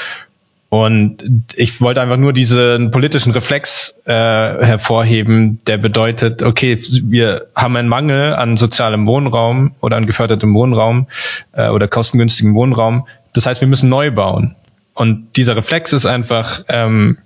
Und 0.74 1.44
ich 1.56 1.82
wollte 1.82 2.02
einfach 2.02 2.18
nur 2.18 2.34
diesen 2.34 2.90
politischen 2.90 3.32
Reflex 3.32 4.02
äh, 4.06 4.12
hervorheben, 4.12 5.60
der 5.68 5.78
bedeutet, 5.78 6.42
okay, 6.42 6.80
wir 7.04 7.46
haben 7.54 7.76
einen 7.76 7.88
Mangel 7.88 8.34
an 8.34 8.58
sozialem 8.58 9.06
Wohnraum 9.06 9.76
oder 9.82 9.98
an 9.98 10.08
gefördertem 10.08 10.56
Wohnraum 10.56 11.10
äh, 11.52 11.70
oder 11.70 11.88
kostengünstigem 11.88 12.56
Wohnraum. 12.56 13.06
Das 13.34 13.46
heißt, 13.46 13.62
wir 13.62 13.68
müssen 13.68 13.88
neu 13.88 14.10
bauen. 14.10 14.56
Und 14.96 15.38
dieser 15.38 15.56
Reflex 15.56 15.94
ist 15.94 16.08
einfach 16.08 16.64
ähm, 16.70 17.20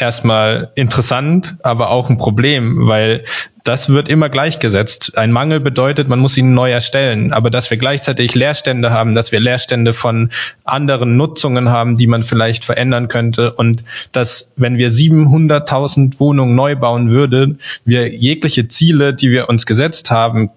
erstmal 0.00 0.72
interessant, 0.74 1.56
aber 1.62 1.90
auch 1.90 2.10
ein 2.10 2.18
Problem, 2.18 2.86
weil 2.86 3.24
das 3.64 3.90
wird 3.90 4.08
immer 4.08 4.28
gleichgesetzt. 4.28 5.18
Ein 5.18 5.32
Mangel 5.32 5.60
bedeutet, 5.60 6.08
man 6.08 6.18
muss 6.18 6.36
ihn 6.36 6.54
neu 6.54 6.70
erstellen. 6.70 7.32
Aber 7.32 7.50
dass 7.50 7.70
wir 7.70 7.76
gleichzeitig 7.76 8.34
Leerstände 8.34 8.90
haben, 8.90 9.14
dass 9.14 9.32
wir 9.32 9.40
Leerstände 9.40 9.92
von 9.92 10.30
anderen 10.64 11.16
Nutzungen 11.16 11.68
haben, 11.68 11.96
die 11.96 12.06
man 12.06 12.22
vielleicht 12.22 12.64
verändern 12.64 13.08
könnte 13.08 13.52
und 13.52 13.84
dass, 14.12 14.52
wenn 14.56 14.78
wir 14.78 14.90
700.000 14.90 16.18
Wohnungen 16.20 16.54
neu 16.54 16.76
bauen 16.76 17.10
würden, 17.10 17.60
wir 17.84 18.08
jegliche 18.08 18.68
Ziele, 18.68 19.14
die 19.14 19.30
wir 19.30 19.48
uns 19.48 19.66
gesetzt 19.66 20.10
haben, 20.10 20.50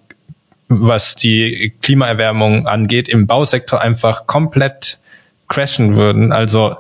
was 0.70 1.16
die 1.16 1.74
Klimaerwärmung 1.82 2.68
angeht, 2.68 3.10
im 3.10 3.28
Bausektor 3.28 3.82
einfach 3.82 4.28
komplett 4.28 5.00
crashen 5.48 5.94
würden. 5.96 6.32
Also 6.32 6.78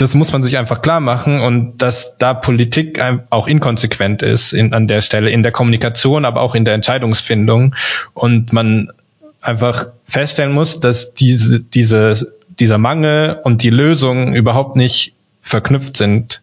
das 0.00 0.14
muss 0.14 0.32
man 0.32 0.42
sich 0.42 0.56
einfach 0.56 0.80
klar 0.82 1.00
machen 1.00 1.40
und 1.40 1.78
dass 1.78 2.16
da 2.16 2.32
Politik 2.34 3.02
auch 3.30 3.46
inkonsequent 3.46 4.22
ist 4.22 4.52
in, 4.52 4.72
an 4.72 4.88
der 4.88 5.02
Stelle, 5.02 5.30
in 5.30 5.42
der 5.42 5.52
Kommunikation, 5.52 6.24
aber 6.24 6.40
auch 6.40 6.54
in 6.54 6.64
der 6.64 6.74
Entscheidungsfindung. 6.74 7.74
Und 8.14 8.52
man 8.52 8.92
einfach 9.40 9.88
feststellen 10.04 10.52
muss, 10.52 10.80
dass 10.80 11.14
diese, 11.14 11.60
diese, 11.60 12.32
dieser 12.58 12.78
Mangel 12.78 13.40
und 13.44 13.62
die 13.62 13.70
Lösung 13.70 14.34
überhaupt 14.34 14.76
nicht 14.76 15.14
verknüpft 15.40 15.96
sind 15.96 16.39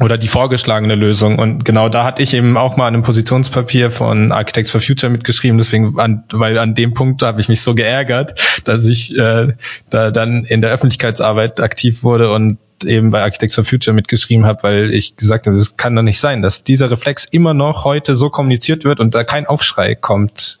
oder 0.00 0.16
die 0.16 0.28
vorgeschlagene 0.28 0.94
Lösung. 0.94 1.38
Und 1.38 1.64
genau 1.64 1.88
da 1.88 2.04
hatte 2.04 2.22
ich 2.22 2.32
eben 2.34 2.56
auch 2.56 2.76
mal 2.76 2.86
an 2.86 2.94
einem 2.94 3.02
Positionspapier 3.02 3.90
von 3.90 4.32
Architects 4.32 4.70
for 4.70 4.80
Future 4.80 5.12
mitgeschrieben. 5.12 5.58
Deswegen, 5.58 5.98
an, 6.00 6.24
weil 6.32 6.58
an 6.58 6.74
dem 6.74 6.94
Punkt 6.94 7.22
habe 7.22 7.40
ich 7.40 7.48
mich 7.48 7.60
so 7.60 7.74
geärgert, 7.74 8.40
dass 8.64 8.86
ich 8.86 9.16
äh, 9.16 9.54
da 9.90 10.10
dann 10.10 10.44
in 10.44 10.62
der 10.62 10.70
Öffentlichkeitsarbeit 10.70 11.60
aktiv 11.60 12.02
wurde 12.02 12.32
und 12.32 12.58
eben 12.82 13.10
bei 13.10 13.22
Architects 13.22 13.54
for 13.54 13.64
Future 13.64 13.94
mitgeschrieben 13.94 14.46
habe, 14.46 14.62
weil 14.62 14.94
ich 14.94 15.16
gesagt 15.16 15.46
habe, 15.46 15.58
das 15.58 15.76
kann 15.76 15.94
doch 15.94 16.02
nicht 16.02 16.18
sein, 16.18 16.40
dass 16.40 16.64
dieser 16.64 16.90
Reflex 16.90 17.26
immer 17.26 17.52
noch 17.52 17.84
heute 17.84 18.16
so 18.16 18.30
kommuniziert 18.30 18.84
wird 18.84 19.00
und 19.00 19.14
da 19.14 19.22
kein 19.22 19.46
Aufschrei 19.46 19.94
kommt. 19.94 20.60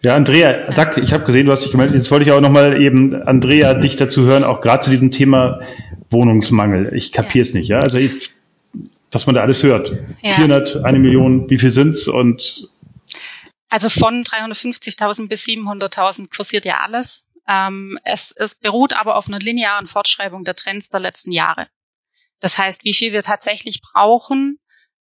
Ja, 0.00 0.14
Andrea, 0.14 0.70
Dack, 0.76 0.96
ich 0.98 1.12
habe 1.12 1.24
gesehen, 1.24 1.46
du 1.46 1.52
hast 1.52 1.64
dich 1.64 1.72
gemeldet. 1.72 1.96
Jetzt 1.96 2.10
wollte 2.12 2.24
ich 2.24 2.30
auch 2.30 2.40
nochmal 2.40 2.80
eben, 2.80 3.20
Andrea, 3.22 3.74
dich 3.74 3.96
dazu 3.96 4.26
hören, 4.26 4.44
auch 4.44 4.60
gerade 4.60 4.80
zu 4.80 4.90
diesem 4.90 5.10
Thema 5.10 5.60
Wohnungsmangel. 6.10 6.94
Ich 6.94 7.12
kapiere 7.12 7.42
es 7.42 7.52
ja. 7.52 7.60
nicht, 7.60 7.68
ja. 7.68 7.78
Also 7.78 7.98
ich, 7.98 8.30
was 9.10 9.26
man 9.26 9.34
da 9.34 9.42
alles 9.42 9.62
hört. 9.62 9.92
Ja. 10.22 10.34
400, 10.34 10.84
eine 10.84 10.98
Million, 10.98 11.48
wie 11.50 11.58
viel 11.58 11.70
sind's 11.70 12.08
und 12.08 12.68
also 13.68 13.90
von 13.90 14.22
350.000 14.24 15.28
bis 15.28 15.44
700.000 15.44 16.34
kursiert 16.34 16.64
ja 16.64 16.78
alles. 16.78 17.28
Ähm, 17.46 17.98
es, 18.04 18.32
es 18.32 18.54
beruht 18.54 18.94
aber 18.94 19.16
auf 19.16 19.28
einer 19.28 19.38
linearen 19.38 19.86
Fortschreibung 19.86 20.44
der 20.44 20.54
Trends 20.54 20.88
der 20.88 21.00
letzten 21.00 21.32
Jahre. 21.32 21.68
Das 22.40 22.56
heißt, 22.56 22.84
wie 22.84 22.94
viel 22.94 23.12
wir 23.12 23.22
tatsächlich 23.22 23.80
brauchen, 23.80 24.58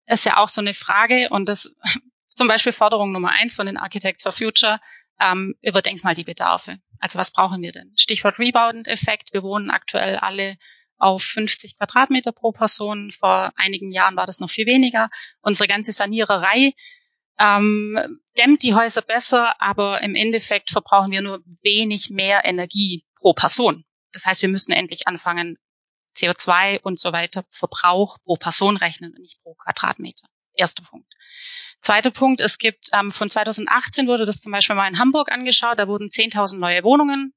ist 0.07 0.25
ja 0.25 0.37
auch 0.37 0.49
so 0.49 0.61
eine 0.61 0.73
Frage. 0.73 1.29
Und 1.29 1.47
das 1.47 1.75
zum 2.29 2.47
Beispiel 2.47 2.71
Forderung 2.71 3.11
Nummer 3.11 3.31
eins 3.31 3.55
von 3.55 3.65
den 3.67 3.77
Architects 3.77 4.23
for 4.23 4.31
Future, 4.31 4.79
ähm, 5.19 5.55
überdenkt 5.61 6.03
mal 6.03 6.15
die 6.15 6.23
Bedarfe. 6.23 6.79
Also 6.99 7.19
was 7.19 7.31
brauchen 7.31 7.61
wir 7.61 7.71
denn? 7.71 7.93
Stichwort 7.95 8.39
Rebound-Effekt. 8.39 9.33
Wir 9.33 9.43
wohnen 9.43 9.69
aktuell 9.69 10.17
alle 10.17 10.55
auf 10.97 11.23
50 11.23 11.77
Quadratmeter 11.77 12.31
pro 12.31 12.51
Person. 12.51 13.11
Vor 13.11 13.51
einigen 13.55 13.91
Jahren 13.91 14.15
war 14.15 14.25
das 14.25 14.39
noch 14.39 14.49
viel 14.49 14.65
weniger. 14.65 15.09
Unsere 15.41 15.67
ganze 15.67 15.91
Saniererei 15.91 16.73
ähm, 17.39 18.19
dämmt 18.37 18.63
die 18.63 18.75
Häuser 18.75 19.01
besser, 19.01 19.61
aber 19.61 20.01
im 20.01 20.15
Endeffekt 20.15 20.69
verbrauchen 20.69 21.11
wir 21.11 21.21
nur 21.21 21.43
wenig 21.63 22.09
mehr 22.09 22.45
Energie 22.45 23.03
pro 23.15 23.33
Person. 23.33 23.83
Das 24.11 24.25
heißt, 24.25 24.41
wir 24.41 24.49
müssen 24.49 24.71
endlich 24.71 25.07
anfangen, 25.07 25.57
CO2 26.15 26.79
und 26.81 26.97
so 26.97 27.11
weiter 27.11 27.43
Verbrauch 27.49 28.17
pro 28.23 28.35
Person 28.35 28.77
rechnen 28.77 29.13
und 29.13 29.21
nicht 29.21 29.41
pro 29.41 29.53
Quadratmeter. 29.55 30.27
Erster 30.53 30.83
Punkt. 30.83 31.11
Zweiter 31.79 32.11
Punkt, 32.11 32.39
es 32.39 32.57
gibt 32.57 32.89
ähm, 32.93 33.11
von 33.11 33.29
2018 33.29 34.07
wurde 34.07 34.25
das 34.25 34.39
zum 34.39 34.51
Beispiel 34.51 34.75
mal 34.75 34.87
in 34.87 34.97
Hamburg 34.97 35.31
angeschaut, 35.31 35.77
da 35.77 35.87
wurden 35.87 36.07
10.000 36.07 36.57
neue 36.57 36.83
Wohnungen 36.83 37.33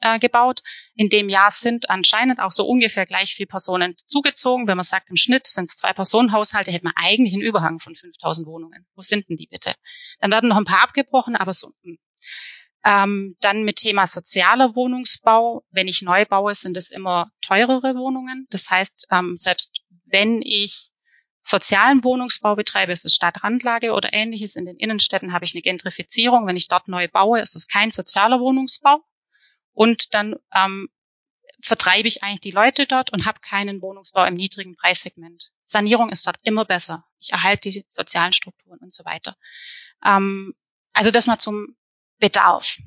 äh, 0.00 0.18
gebaut. 0.18 0.62
In 0.94 1.08
dem 1.08 1.28
Jahr 1.28 1.50
sind 1.50 1.90
anscheinend 1.90 2.40
auch 2.40 2.52
so 2.52 2.66
ungefähr 2.66 3.06
gleich 3.06 3.34
viele 3.34 3.46
Personen 3.46 3.96
zugezogen. 4.06 4.66
Wenn 4.66 4.76
man 4.76 4.84
sagt, 4.84 5.10
im 5.10 5.16
Schnitt 5.16 5.46
sind 5.46 5.64
es 5.64 5.76
zwei 5.76 5.92
Personenhaushalte, 5.92 6.70
hätte 6.70 6.84
man 6.84 6.94
eigentlich 6.96 7.34
einen 7.34 7.42
Überhang 7.42 7.78
von 7.78 7.94
5000 7.94 8.46
Wohnungen. 8.46 8.86
Wo 8.94 9.02
sind 9.02 9.28
denn 9.28 9.36
die 9.36 9.48
bitte? 9.48 9.74
Dann 10.20 10.30
werden 10.30 10.48
noch 10.48 10.56
ein 10.56 10.64
paar 10.64 10.82
abgebrochen, 10.82 11.36
aber 11.36 11.52
so. 11.52 11.72
Hm. 11.82 11.98
Ähm, 12.84 13.34
dann 13.40 13.64
mit 13.64 13.76
Thema 13.76 14.06
sozialer 14.06 14.74
Wohnungsbau. 14.76 15.64
Wenn 15.70 15.88
ich 15.88 16.02
neu 16.02 16.24
baue, 16.26 16.54
sind 16.54 16.76
es 16.76 16.90
immer 16.90 17.30
teurere 17.40 17.96
Wohnungen. 17.96 18.46
Das 18.50 18.70
heißt, 18.70 19.08
ähm, 19.10 19.34
selbst 19.34 19.82
wenn 20.06 20.42
ich 20.42 20.90
sozialen 21.40 22.04
Wohnungsbau 22.04 22.54
betreibe, 22.54 22.92
ist 22.92 23.04
es 23.04 23.14
Stadtrandlage 23.14 23.92
oder 23.92 24.12
ähnliches. 24.12 24.54
In 24.54 24.64
den 24.64 24.76
Innenstädten 24.76 25.32
habe 25.32 25.44
ich 25.44 25.54
eine 25.54 25.62
Gentrifizierung. 25.62 26.46
Wenn 26.46 26.56
ich 26.56 26.68
dort 26.68 26.88
neu 26.88 27.08
baue, 27.08 27.40
ist 27.40 27.56
es 27.56 27.66
kein 27.66 27.90
sozialer 27.90 28.38
Wohnungsbau 28.38 29.02
und 29.78 30.12
dann 30.12 30.34
ähm, 30.52 30.88
vertreibe 31.62 32.08
ich 32.08 32.24
eigentlich 32.24 32.40
die 32.40 32.50
Leute 32.50 32.88
dort 32.88 33.12
und 33.12 33.26
habe 33.26 33.38
keinen 33.38 33.80
Wohnungsbau 33.80 34.24
im 34.24 34.34
niedrigen 34.34 34.74
Preissegment. 34.74 35.52
Sanierung 35.62 36.10
ist 36.10 36.26
dort 36.26 36.40
immer 36.42 36.64
besser. 36.64 37.04
Ich 37.20 37.32
erhalte 37.32 37.70
die 37.70 37.84
sozialen 37.86 38.32
Strukturen 38.32 38.80
und 38.80 38.92
so 38.92 39.04
weiter. 39.04 39.36
Ähm, 40.04 40.52
also 40.92 41.12
das 41.12 41.28
mal 41.28 41.38
zum 41.38 41.76
Bedarf. 42.18 42.78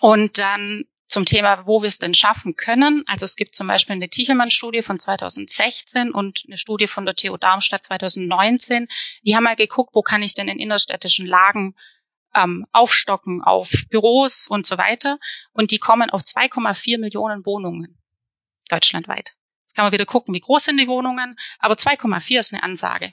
Und 0.00 0.38
dann 0.38 0.84
zum 1.06 1.24
Thema, 1.24 1.64
wo 1.66 1.80
wir 1.80 1.88
es 1.88 1.98
denn 1.98 2.14
schaffen 2.14 2.56
können. 2.56 3.04
Also 3.06 3.24
es 3.24 3.36
gibt 3.36 3.54
zum 3.54 3.68
Beispiel 3.68 3.94
eine 3.94 4.08
Tichelmann-Studie 4.08 4.82
von 4.82 4.98
2016 4.98 6.10
und 6.10 6.42
eine 6.48 6.56
Studie 6.56 6.88
von 6.88 7.06
der 7.06 7.14
TU 7.14 7.36
Darmstadt 7.36 7.84
2019. 7.84 8.88
Die 9.22 9.36
haben 9.36 9.44
mal 9.44 9.54
geguckt, 9.54 9.94
wo 9.94 10.02
kann 10.02 10.24
ich 10.24 10.34
denn 10.34 10.48
in 10.48 10.58
innerstädtischen 10.58 11.26
Lagen 11.26 11.76
ähm, 12.34 12.66
aufstocken 12.72 13.42
auf 13.42 13.70
Büros 13.90 14.46
und 14.48 14.66
so 14.66 14.78
weiter. 14.78 15.18
Und 15.52 15.70
die 15.70 15.78
kommen 15.78 16.10
auf 16.10 16.22
2,4 16.22 16.98
Millionen 16.98 17.44
Wohnungen 17.46 17.98
deutschlandweit. 18.68 19.34
Jetzt 19.62 19.76
kann 19.76 19.84
man 19.84 19.92
wieder 19.92 20.06
gucken, 20.06 20.34
wie 20.34 20.40
groß 20.40 20.64
sind 20.64 20.78
die 20.78 20.88
Wohnungen, 20.88 21.36
aber 21.58 21.74
2,4 21.74 22.38
ist 22.38 22.52
eine 22.52 22.62
Ansage. 22.62 23.12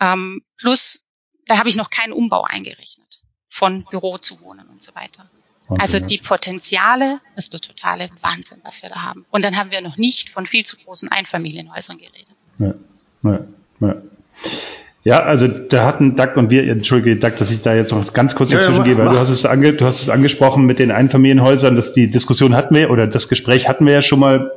Ähm, 0.00 0.44
plus, 0.56 1.06
da 1.46 1.58
habe 1.58 1.68
ich 1.68 1.76
noch 1.76 1.90
keinen 1.90 2.12
Umbau 2.12 2.44
eingerechnet 2.44 3.22
von 3.48 3.84
Büro 3.84 4.18
zu 4.18 4.40
Wohnen 4.40 4.68
und 4.68 4.80
so 4.80 4.94
weiter. 4.94 5.30
Also 5.68 6.00
die 6.00 6.18
Potenziale 6.18 7.20
ist 7.36 7.52
der 7.52 7.60
totale 7.60 8.10
Wahnsinn, 8.20 8.60
was 8.64 8.82
wir 8.82 8.90
da 8.90 9.02
haben. 9.02 9.24
Und 9.30 9.44
dann 9.44 9.56
haben 9.56 9.70
wir 9.70 9.80
noch 9.80 9.96
nicht 9.96 10.30
von 10.30 10.46
viel 10.46 10.64
zu 10.64 10.76
großen 10.76 11.08
Einfamilienhäusern 11.08 11.98
geredet. 11.98 12.34
Ja, 12.58 12.74
ja, 13.22 13.46
ja. 13.80 14.02
Ja, 15.04 15.24
also 15.24 15.48
da 15.48 15.84
hatten 15.84 16.14
Doug 16.14 16.36
und 16.36 16.50
wir, 16.50 16.62
entschuldige 16.68 17.16
Doug, 17.16 17.32
dass 17.38 17.50
ich 17.50 17.62
da 17.62 17.74
jetzt 17.74 17.90
noch 17.90 18.12
ganz 18.12 18.36
kurz 18.36 18.50
dazwischen 18.50 18.78
ja, 18.78 18.84
gehe, 18.84 18.98
weil 18.98 19.08
du 19.08 19.18
hast, 19.18 19.30
es 19.30 19.44
ange, 19.44 19.72
du 19.72 19.84
hast 19.84 20.02
es 20.02 20.08
angesprochen 20.08 20.64
mit 20.64 20.78
den 20.78 20.92
Einfamilienhäusern, 20.92 21.74
dass 21.74 21.92
die 21.92 22.08
Diskussion 22.08 22.54
hatten 22.54 22.74
wir 22.74 22.88
oder 22.90 23.08
das 23.08 23.28
Gespräch 23.28 23.68
hatten 23.68 23.84
wir 23.84 23.94
ja 23.94 24.02
schon 24.02 24.20
mal. 24.20 24.52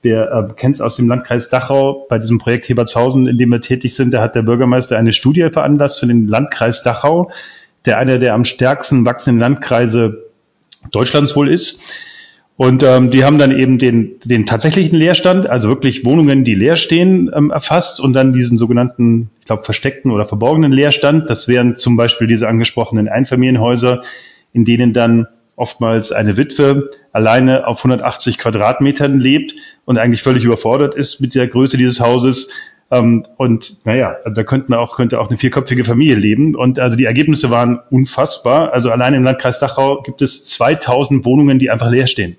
Wir 0.00 0.48
äh, 0.50 0.52
kennen 0.54 0.72
es 0.72 0.80
aus 0.80 0.96
dem 0.96 1.08
Landkreis 1.08 1.48
Dachau 1.48 2.06
bei 2.08 2.18
diesem 2.18 2.38
Projekt 2.38 2.68
Hebertshausen, 2.68 3.28
in 3.28 3.38
dem 3.38 3.50
wir 3.50 3.60
tätig 3.60 3.94
sind. 3.94 4.12
Da 4.12 4.20
hat 4.20 4.34
der 4.34 4.42
Bürgermeister 4.42 4.96
eine 4.96 5.12
Studie 5.12 5.48
veranlasst 5.52 6.00
für 6.00 6.06
den 6.06 6.26
Landkreis 6.26 6.82
Dachau, 6.82 7.30
der 7.84 7.98
einer 7.98 8.18
der 8.18 8.34
am 8.34 8.44
stärksten 8.44 9.04
wachsenden 9.04 9.40
Landkreise 9.40 10.24
Deutschlands 10.90 11.36
wohl 11.36 11.48
ist. 11.48 11.82
Und 12.56 12.82
ähm, 12.82 13.10
die 13.10 13.24
haben 13.24 13.38
dann 13.38 13.50
eben 13.50 13.78
den, 13.78 14.20
den 14.24 14.46
tatsächlichen 14.46 14.96
Leerstand, 14.96 15.48
also 15.48 15.68
wirklich 15.68 16.04
Wohnungen, 16.04 16.44
die 16.44 16.54
leer 16.54 16.76
stehen, 16.76 17.30
ähm, 17.34 17.50
erfasst 17.50 17.98
und 17.98 18.12
dann 18.12 18.32
diesen 18.32 18.58
sogenannten, 18.58 19.30
ich 19.40 19.46
glaube, 19.46 19.64
versteckten 19.64 20.10
oder 20.10 20.26
verborgenen 20.26 20.70
Leerstand. 20.70 21.30
Das 21.30 21.48
wären 21.48 21.76
zum 21.76 21.96
Beispiel 21.96 22.26
diese 22.26 22.48
angesprochenen 22.48 23.08
Einfamilienhäuser, 23.08 24.02
in 24.52 24.64
denen 24.64 24.92
dann 24.92 25.26
oftmals 25.56 26.12
eine 26.12 26.36
Witwe 26.36 26.90
alleine 27.12 27.66
auf 27.66 27.78
180 27.78 28.38
Quadratmetern 28.38 29.18
lebt 29.18 29.54
und 29.84 29.98
eigentlich 29.98 30.22
völlig 30.22 30.44
überfordert 30.44 30.94
ist 30.94 31.20
mit 31.20 31.34
der 31.34 31.46
Größe 31.48 31.76
dieses 31.76 32.00
Hauses. 32.00 32.50
Ähm, 32.90 33.24
und 33.38 33.86
naja, 33.86 34.16
da 34.24 34.44
könnten 34.44 34.74
auch, 34.74 34.96
könnte 34.96 35.20
auch 35.20 35.30
eine 35.30 35.38
vierköpfige 35.38 35.84
Familie 35.84 36.16
leben. 36.16 36.54
Und 36.54 36.78
also 36.78 36.96
die 36.96 37.06
Ergebnisse 37.06 37.50
waren 37.50 37.80
unfassbar. 37.90 38.72
Also 38.72 38.90
allein 38.90 39.14
im 39.14 39.24
Landkreis 39.24 39.58
Dachau 39.58 40.02
gibt 40.02 40.20
es 40.20 40.44
2000 40.44 41.24
Wohnungen, 41.24 41.58
die 41.58 41.70
einfach 41.70 41.90
leer 41.90 42.06
stehen. 42.06 42.36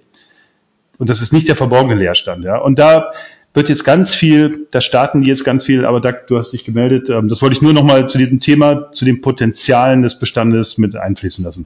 Und 0.97 1.09
das 1.09 1.21
ist 1.21 1.33
nicht 1.33 1.47
der 1.47 1.55
verborgene 1.55 1.95
Leerstand. 1.95 2.43
Ja. 2.43 2.57
Und 2.57 2.79
da 2.79 3.11
wird 3.53 3.69
jetzt 3.69 3.83
ganz 3.83 4.13
viel, 4.13 4.67
da 4.71 4.81
starten 4.81 5.21
die 5.21 5.27
jetzt 5.27 5.43
ganz 5.43 5.65
viel, 5.65 5.85
aber 5.85 6.01
Doug, 6.01 6.27
du 6.27 6.37
hast 6.37 6.51
dich 6.51 6.65
gemeldet. 6.65 7.09
Ähm, 7.09 7.27
das 7.27 7.41
wollte 7.41 7.55
ich 7.55 7.61
nur 7.61 7.73
noch 7.73 7.83
mal 7.83 8.07
zu 8.09 8.17
diesem 8.17 8.39
Thema, 8.39 8.91
zu 8.91 9.05
den 9.05 9.21
Potenzialen 9.21 10.01
des 10.01 10.17
Bestandes 10.17 10.77
mit 10.77 10.95
einfließen 10.95 11.43
lassen. 11.43 11.65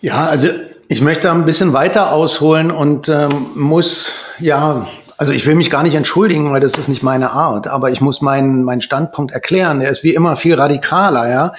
Ja, 0.00 0.26
also 0.26 0.48
ich 0.88 1.00
möchte 1.00 1.30
ein 1.30 1.44
bisschen 1.44 1.72
weiter 1.72 2.12
ausholen 2.12 2.70
und 2.70 3.08
ähm, 3.08 3.46
muss 3.54 4.10
ja 4.40 4.88
also 5.16 5.32
ich 5.32 5.46
will 5.46 5.54
mich 5.54 5.70
gar 5.70 5.82
nicht 5.82 5.94
entschuldigen, 5.94 6.52
weil 6.52 6.60
das 6.60 6.78
ist 6.78 6.88
nicht 6.88 7.02
meine 7.02 7.30
Art, 7.30 7.66
aber 7.66 7.90
ich 7.90 8.00
muss 8.00 8.20
meinen, 8.20 8.64
meinen 8.64 8.82
Standpunkt 8.82 9.32
erklären. 9.32 9.80
Der 9.80 9.90
ist 9.90 10.04
wie 10.04 10.14
immer 10.14 10.36
viel 10.36 10.54
radikaler, 10.54 11.30
ja. 11.30 11.54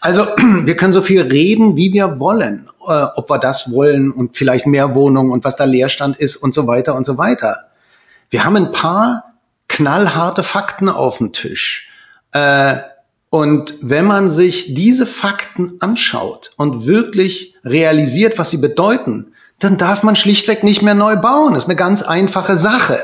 Also 0.00 0.26
wir 0.64 0.76
können 0.76 0.92
so 0.92 1.02
viel 1.02 1.22
reden, 1.22 1.76
wie 1.76 1.92
wir 1.92 2.18
wollen, 2.20 2.68
äh, 2.86 3.06
ob 3.14 3.30
wir 3.30 3.38
das 3.38 3.72
wollen 3.72 4.10
und 4.10 4.36
vielleicht 4.36 4.66
mehr 4.66 4.94
Wohnungen 4.94 5.32
und 5.32 5.44
was 5.44 5.56
da 5.56 5.64
Leerstand 5.64 6.16
ist 6.18 6.36
und 6.36 6.54
so 6.54 6.66
weiter 6.66 6.94
und 6.94 7.06
so 7.06 7.18
weiter. 7.18 7.68
Wir 8.30 8.44
haben 8.44 8.56
ein 8.56 8.72
paar 8.72 9.34
knallharte 9.68 10.42
Fakten 10.42 10.88
auf 10.88 11.18
dem 11.18 11.32
Tisch. 11.32 11.90
Äh, 12.32 12.76
und 13.30 13.74
wenn 13.82 14.06
man 14.06 14.30
sich 14.30 14.74
diese 14.74 15.04
Fakten 15.04 15.76
anschaut 15.80 16.52
und 16.56 16.86
wirklich 16.86 17.54
realisiert, 17.62 18.38
was 18.38 18.50
sie 18.50 18.56
bedeuten, 18.56 19.34
dann 19.58 19.76
darf 19.76 20.02
man 20.02 20.16
schlichtweg 20.16 20.62
nicht 20.62 20.82
mehr 20.82 20.94
neu 20.94 21.16
bauen. 21.16 21.54
Das 21.54 21.64
ist 21.64 21.68
eine 21.68 21.76
ganz 21.76 22.02
einfache 22.02 22.56
Sache. 22.56 22.98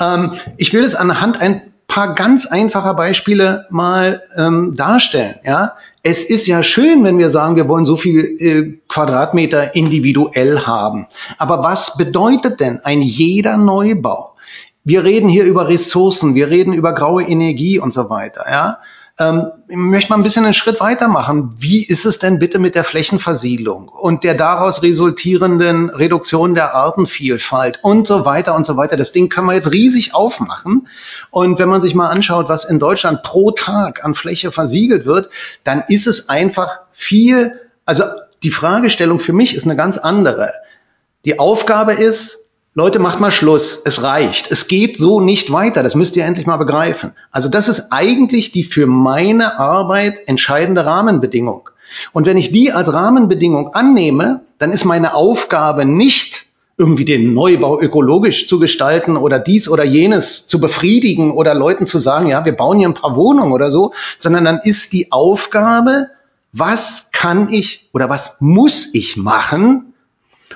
Ähm, 0.00 0.32
ich 0.56 0.72
will 0.72 0.84
es 0.84 0.94
anhand 0.94 1.40
ein 1.40 1.62
paar 1.86 2.14
ganz 2.14 2.46
einfacher 2.46 2.94
Beispiele 2.94 3.66
mal 3.70 4.22
ähm, 4.36 4.74
darstellen. 4.76 5.36
Ja, 5.44 5.74
es 6.02 6.24
ist 6.24 6.46
ja 6.46 6.62
schön, 6.62 7.04
wenn 7.04 7.18
wir 7.18 7.30
sagen, 7.30 7.56
wir 7.56 7.68
wollen 7.68 7.86
so 7.86 7.96
viel 7.96 8.20
äh, 8.38 8.78
Quadratmeter 8.88 9.74
individuell 9.74 10.60
haben. 10.60 11.06
Aber 11.38 11.62
was 11.62 11.96
bedeutet 11.96 12.60
denn 12.60 12.80
ein 12.84 13.00
jeder 13.00 13.56
Neubau? 13.56 14.34
Wir 14.82 15.04
reden 15.04 15.28
hier 15.30 15.44
über 15.44 15.68
Ressourcen, 15.68 16.34
wir 16.34 16.50
reden 16.50 16.74
über 16.74 16.92
graue 16.92 17.22
Energie 17.22 17.78
und 17.78 17.94
so 17.94 18.10
weiter. 18.10 18.44
Ja, 18.50 18.78
ähm, 19.18 19.52
ich 19.68 19.76
möchte 19.76 20.10
mal 20.10 20.16
ein 20.16 20.24
bisschen 20.24 20.44
einen 20.44 20.54
Schritt 20.54 20.80
weitermachen. 20.80 21.54
Wie 21.58 21.84
ist 21.84 22.04
es 22.04 22.18
denn 22.18 22.40
bitte 22.40 22.58
mit 22.58 22.74
der 22.74 22.82
Flächenversiedlung 22.82 23.88
und 23.88 24.24
der 24.24 24.34
daraus 24.34 24.82
resultierenden 24.82 25.88
Reduktion 25.90 26.54
der 26.54 26.74
Artenvielfalt 26.74 27.78
und 27.82 28.08
so 28.08 28.24
weiter 28.24 28.56
und 28.56 28.66
so 28.66 28.76
weiter? 28.76 28.96
Das 28.96 29.12
Ding 29.12 29.28
können 29.28 29.46
wir 29.46 29.54
jetzt 29.54 29.70
riesig 29.70 30.14
aufmachen. 30.14 30.88
Und 31.30 31.58
wenn 31.60 31.68
man 31.68 31.80
sich 31.80 31.94
mal 31.94 32.08
anschaut, 32.08 32.48
was 32.48 32.64
in 32.64 32.80
Deutschland 32.80 33.22
pro 33.22 33.52
Tag 33.52 34.04
an 34.04 34.14
Fläche 34.14 34.50
versiegelt 34.50 35.06
wird, 35.06 35.30
dann 35.62 35.84
ist 35.86 36.08
es 36.08 36.28
einfach 36.28 36.80
viel, 36.92 37.60
also 37.84 38.04
die 38.42 38.50
Fragestellung 38.50 39.20
für 39.20 39.32
mich 39.32 39.54
ist 39.54 39.64
eine 39.64 39.76
ganz 39.76 39.96
andere. 39.96 40.52
Die 41.24 41.38
Aufgabe 41.38 41.92
ist, 41.92 42.43
Leute, 42.76 42.98
macht 42.98 43.20
mal 43.20 43.30
Schluss. 43.30 43.82
Es 43.84 44.02
reicht. 44.02 44.50
Es 44.50 44.66
geht 44.66 44.98
so 44.98 45.20
nicht 45.20 45.52
weiter. 45.52 45.84
Das 45.84 45.94
müsst 45.94 46.16
ihr 46.16 46.24
endlich 46.24 46.44
mal 46.44 46.56
begreifen. 46.56 47.12
Also 47.30 47.48
das 47.48 47.68
ist 47.68 47.92
eigentlich 47.92 48.50
die 48.50 48.64
für 48.64 48.88
meine 48.88 49.60
Arbeit 49.60 50.26
entscheidende 50.26 50.84
Rahmenbedingung. 50.84 51.70
Und 52.12 52.26
wenn 52.26 52.36
ich 52.36 52.50
die 52.50 52.72
als 52.72 52.92
Rahmenbedingung 52.92 53.74
annehme, 53.74 54.40
dann 54.58 54.72
ist 54.72 54.84
meine 54.84 55.14
Aufgabe 55.14 55.84
nicht 55.84 56.46
irgendwie 56.76 57.04
den 57.04 57.32
Neubau 57.32 57.80
ökologisch 57.80 58.48
zu 58.48 58.58
gestalten 58.58 59.16
oder 59.16 59.38
dies 59.38 59.68
oder 59.68 59.84
jenes 59.84 60.48
zu 60.48 60.58
befriedigen 60.58 61.30
oder 61.30 61.54
Leuten 61.54 61.86
zu 61.86 61.98
sagen, 61.98 62.26
ja, 62.26 62.44
wir 62.44 62.56
bauen 62.56 62.80
hier 62.80 62.88
ein 62.88 62.94
paar 62.94 63.14
Wohnungen 63.14 63.52
oder 63.52 63.70
so, 63.70 63.92
sondern 64.18 64.44
dann 64.44 64.58
ist 64.58 64.92
die 64.92 65.12
Aufgabe, 65.12 66.08
was 66.52 67.10
kann 67.12 67.52
ich 67.52 67.88
oder 67.92 68.10
was 68.10 68.38
muss 68.40 68.92
ich 68.94 69.16
machen, 69.16 69.94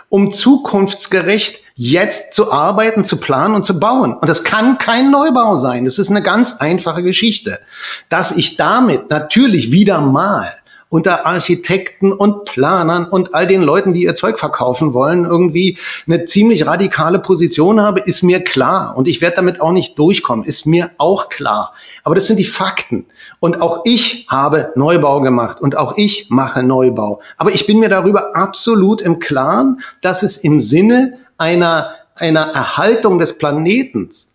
um 0.09 0.33
zukunftsgerecht 0.33 1.63
jetzt 1.81 2.35
zu 2.35 2.51
arbeiten, 2.51 3.05
zu 3.05 3.19
planen 3.19 3.55
und 3.55 3.65
zu 3.65 3.79
bauen. 3.79 4.13
Und 4.13 4.29
das 4.29 4.43
kann 4.43 4.79
kein 4.79 5.13
Neubau 5.13 5.57
sein. 5.57 5.85
Das 5.85 6.01
ist 6.01 6.11
eine 6.11 6.23
ganz 6.23 6.57
einfache 6.57 7.05
Geschichte. 7.05 7.61
Dass 8.09 8.37
ich 8.37 8.57
damit 8.57 9.11
natürlich 9.11 9.71
wieder 9.71 10.01
mal 10.01 10.53
unter 10.89 11.25
Architekten 11.25 12.13
und 12.13 12.47
Planern 12.47 13.07
und 13.07 13.33
all 13.33 13.47
den 13.47 13.63
Leuten, 13.63 13.93
die 13.93 14.03
ihr 14.03 14.17
Zeug 14.17 14.41
verkaufen 14.41 14.93
wollen, 14.93 15.25
irgendwie 15.25 15.79
eine 16.09 16.25
ziemlich 16.25 16.67
radikale 16.67 17.21
Position 17.21 17.81
habe, 17.81 18.01
ist 18.01 18.25
mir 18.25 18.43
klar. 18.43 18.97
Und 18.97 19.07
ich 19.07 19.21
werde 19.21 19.37
damit 19.37 19.61
auch 19.61 19.71
nicht 19.71 19.97
durchkommen, 20.01 20.45
ist 20.45 20.67
mir 20.67 20.91
auch 20.99 21.29
klar. 21.29 21.75
Aber 22.03 22.17
das 22.17 22.27
sind 22.27 22.41
die 22.41 22.45
Fakten. 22.45 23.07
Und 23.39 23.61
auch 23.61 23.83
ich 23.85 24.27
habe 24.29 24.73
Neubau 24.75 25.21
gemacht 25.21 25.61
und 25.61 25.77
auch 25.77 25.97
ich 25.97 26.27
mache 26.29 26.65
Neubau. 26.65 27.21
Aber 27.37 27.53
ich 27.53 27.67
bin 27.67 27.79
mir 27.79 27.89
darüber 27.89 28.35
absolut 28.35 29.01
im 29.01 29.21
Klaren, 29.21 29.81
dass 30.01 30.25
es 30.25 30.39
im 30.39 30.61
Sinne 30.61 31.19
einer, 31.39 31.95
einer 32.15 32.43
Erhaltung 32.43 33.19
des 33.19 33.39
Planetens 33.39 34.35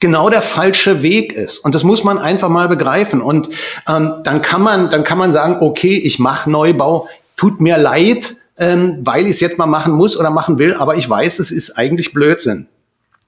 genau 0.00 0.28
der 0.28 0.42
falsche 0.42 1.02
Weg 1.02 1.32
ist. 1.32 1.58
Und 1.58 1.74
das 1.74 1.82
muss 1.82 2.04
man 2.04 2.18
einfach 2.18 2.50
mal 2.50 2.68
begreifen. 2.68 3.22
Und 3.22 3.48
ähm, 3.88 4.16
dann 4.22 4.42
kann 4.42 4.60
man, 4.60 4.90
dann 4.90 5.04
kann 5.04 5.16
man 5.16 5.32
sagen, 5.32 5.58
okay, 5.60 5.96
ich 5.96 6.18
mache 6.18 6.50
Neubau, 6.50 7.08
tut 7.36 7.60
mir 7.60 7.78
leid, 7.78 8.34
ähm, 8.58 8.98
weil 9.02 9.24
ich 9.24 9.30
es 9.30 9.40
jetzt 9.40 9.56
mal 9.58 9.66
machen 9.66 9.94
muss 9.94 10.16
oder 10.18 10.30
machen 10.30 10.58
will, 10.58 10.74
aber 10.74 10.96
ich 10.96 11.08
weiß, 11.08 11.38
es 11.38 11.50
ist 11.50 11.78
eigentlich 11.78 12.12
Blödsinn. 12.12 12.68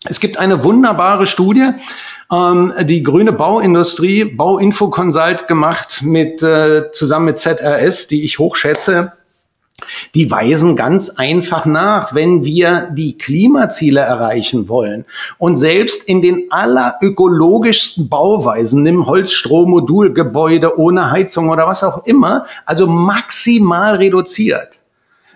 Es 0.04 0.20
gibt 0.20 0.36
eine 0.36 0.62
wunderbare 0.62 1.26
Studie, 1.26 1.70
ähm, 2.30 2.72
die 2.82 3.02
grüne 3.02 3.32
Bauindustrie, 3.32 4.24
Bauinfo 4.24 4.90
Consult 4.90 5.48
gemacht 5.48 6.02
mit 6.02 6.42
äh, 6.42 6.92
zusammen 6.92 7.24
mit 7.24 7.38
ZRS, 7.38 8.06
die 8.06 8.24
ich 8.24 8.38
hochschätze 8.38 9.12
die 10.14 10.30
weisen 10.30 10.76
ganz 10.76 11.10
einfach 11.10 11.66
nach, 11.66 12.14
wenn 12.14 12.44
wir 12.44 12.88
die 12.92 13.18
Klimaziele 13.18 14.00
erreichen 14.00 14.68
wollen 14.68 15.04
und 15.38 15.56
selbst 15.56 16.08
in 16.08 16.22
den 16.22 16.50
allerökologischsten 16.50 18.08
Bauweisen, 18.08 18.82
nimm 18.82 19.06
Holzstrommodulgebäude 19.06 20.78
ohne 20.78 21.10
Heizung 21.10 21.50
oder 21.50 21.66
was 21.66 21.84
auch 21.84 22.06
immer, 22.06 22.46
also 22.64 22.86
maximal 22.86 23.96
reduziert, 23.96 24.70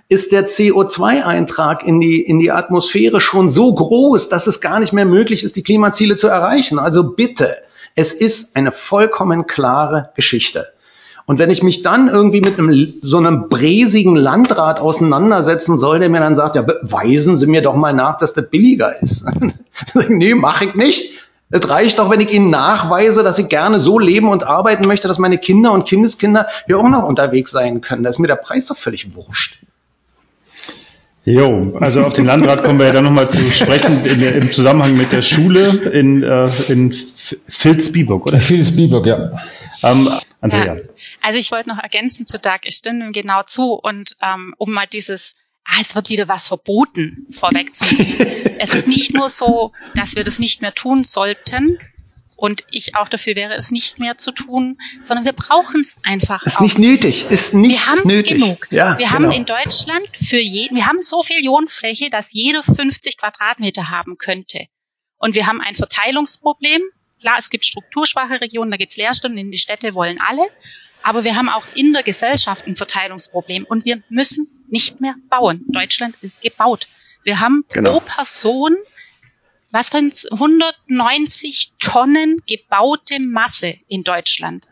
ist 0.09 0.33
der 0.33 0.49
CO2-Eintrag 0.49 1.85
in 1.85 2.01
die, 2.01 2.21
in 2.21 2.41
die 2.41 2.51
Atmosphäre 2.51 3.21
schon 3.21 3.51
so 3.51 3.75
groß, 3.75 4.29
dass 4.29 4.47
es 4.47 4.61
gar 4.61 4.81
nicht 4.81 4.93
mehr 4.93 5.05
möglich 5.05 5.45
ist, 5.45 5.55
die 5.57 5.63
Klimaziele 5.63 6.17
zu 6.17 6.27
erreichen. 6.27 6.79
Also 6.79 7.13
bitte, 7.13 7.55
es 7.95 8.13
ist 8.13 8.57
eine 8.57 8.73
vollkommen 8.73 9.47
klare 9.47 10.11
Geschichte. 10.17 10.73
Und 11.31 11.39
wenn 11.39 11.51
ich 11.51 11.63
mich 11.63 11.83
dann 11.83 12.09
irgendwie 12.09 12.41
mit 12.41 12.59
einem, 12.59 12.95
so 13.03 13.19
einem 13.19 13.49
bräsigen 13.49 14.17
Landrat 14.17 14.81
auseinandersetzen 14.81 15.79
soll, 15.79 16.01
der 16.01 16.09
mir 16.09 16.19
dann 16.19 16.35
sagt, 16.35 16.57
ja, 16.57 16.63
beweisen 16.63 17.37
Sie 17.37 17.47
mir 17.47 17.63
doch 17.63 17.77
mal 17.77 17.93
nach, 17.93 18.19
dass 18.19 18.33
das 18.33 18.51
billiger 18.51 19.01
ist. 19.01 19.25
nee, 20.09 20.35
mache 20.35 20.65
ich 20.65 20.75
nicht. 20.75 21.13
Es 21.51 21.69
reicht 21.69 22.01
doch, 22.01 22.11
wenn 22.11 22.19
ich 22.19 22.33
Ihnen 22.33 22.51
nachweise, 22.51 23.23
dass 23.23 23.39
ich 23.39 23.49
gerne 23.49 23.79
so 23.79 24.01
leben 24.01 24.29
und 24.29 24.43
arbeiten 24.43 24.89
möchte, 24.89 25.07
dass 25.07 25.21
meine 25.21 25.39
Kinder 25.39 25.71
und 25.71 25.87
Kindeskinder 25.87 26.49
hier 26.67 26.81
auch 26.81 26.89
noch 26.89 27.05
unterwegs 27.05 27.53
sein 27.53 27.81
können. 27.81 28.03
Da 28.03 28.11
ist 28.11 28.19
mir 28.19 28.27
der 28.27 28.35
Preis 28.35 28.67
doch 28.67 28.77
völlig 28.77 29.15
wurscht. 29.15 29.61
Jo, 31.25 31.77
also 31.79 32.03
auf 32.03 32.15
den 32.15 32.27
Landrat 32.27 32.65
kommen 32.65 32.81
wir 32.81 32.87
ja 32.87 32.93
dann 32.93 33.05
nochmal 33.05 33.29
zu 33.29 33.39
sprechen 33.51 34.05
in, 34.05 34.21
im 34.21 34.51
Zusammenhang 34.51 34.97
mit 34.97 35.13
der 35.13 35.23
Schule 35.23 35.69
in, 35.93 36.25
äh, 36.25 36.49
in 36.67 36.93
Vilsbiburg, 37.47 38.27
oder? 38.27 38.41
Vilsbiburg, 38.41 39.07
ja. 39.07 39.31
Ähm, 39.83 40.09
Andrea. 40.41 40.77
Ja. 40.77 40.83
Also 41.23 41.39
ich 41.39 41.51
wollte 41.51 41.69
noch 41.69 41.79
ergänzen 41.79 42.27
zu 42.27 42.39
Doug, 42.39 42.61
ich 42.65 42.77
stimme 42.77 43.07
ihm 43.07 43.13
genau 43.13 43.43
zu 43.43 43.75
und 43.75 44.17
ähm, 44.23 44.53
um 44.59 44.73
mal 44.73 44.87
dieses 44.87 45.37
ah, 45.65 45.81
es 45.81 45.95
wird 45.95 46.09
wieder 46.09 46.29
was 46.29 46.49
verboten 46.49 47.27
vorwegzunehmen. 47.31 48.57
es 48.59 48.75
ist 48.75 48.89
nicht 48.89 49.15
nur 49.15 49.29
so, 49.29 49.73
dass 49.95 50.17
wir 50.17 50.25
das 50.25 50.39
nicht 50.39 50.63
mehr 50.63 50.75
tun 50.75 51.05
sollten, 51.05 51.79
und 52.41 52.65
ich 52.71 52.97
auch 52.97 53.09
dafür 53.09 53.37
wäre, 53.37 53.55
es 53.55 53.71
nicht 53.71 53.99
mehr 53.99 54.17
zu 54.17 54.33
tun, 54.33 54.79
sondern 55.03 55.27
wir 55.27 55.35
brauchen 55.35 55.83
es 55.83 55.99
einfach. 56.03 56.47
Ist 56.47 56.61
nicht 56.61 56.79
nötig, 56.79 57.27
ist 57.31 57.53
nicht 57.53 57.73
wir 57.73 57.87
haben 57.87 58.09
nötig. 58.09 58.41
genug. 58.41 58.67
Ja, 58.71 58.99
wir 58.99 59.07
genau. 59.07 59.11
haben 59.11 59.31
in 59.31 59.45
Deutschland 59.45 60.09
für 60.15 60.41
jeden, 60.41 60.75
wir 60.77 60.87
haben 60.87 61.01
so 61.01 61.23
viel 61.23 61.45
Ionenfläche, 61.45 62.09
dass 62.09 62.33
jeder 62.33 62.63
50 62.63 63.19
Quadratmeter 63.19 63.91
haben 63.91 64.17
könnte. 64.17 64.67
Und 65.19 65.35
wir 65.35 65.47
haben 65.47 65.61
ein 65.61 65.75
Verteilungsproblem. 65.75 66.81
Klar, 67.21 67.37
es 67.39 67.51
gibt 67.51 67.67
strukturschwache 67.67 68.41
Regionen, 68.41 68.71
da 68.71 68.77
gibt 68.77 68.91
es 68.91 68.97
Lehrstunden, 68.97 69.39
in 69.39 69.51
die 69.51 69.59
Städte 69.59 69.95
wollen 69.95 70.19
alle. 70.21 70.43
Aber 71.03 71.25
wir 71.25 71.37
haben 71.37 71.49
auch 71.49 71.65
in 71.75 71.93
der 71.93 72.03
Gesellschaft 72.03 72.67
ein 72.67 72.77
Verteilungsproblem 72.77 73.65
und 73.65 73.85
wir 73.85 74.03
müssen 74.09 74.49
nicht 74.69 75.01
mehr 75.01 75.15
bauen. 75.29 75.65
Deutschland 75.69 76.17
ist 76.21 76.43
gebaut. 76.43 76.89
Wir 77.25 77.41
haben 77.41 77.65
genau. 77.69 77.93
pro 77.93 78.01
Person 78.01 78.77
was 79.71 79.93
waren's, 79.93 80.27
190 80.31 81.75
Tonnen 81.79 82.43
gebaute 82.47 83.21
Masse 83.21 83.79
in 83.89 84.03
Deutschland. 84.03 84.67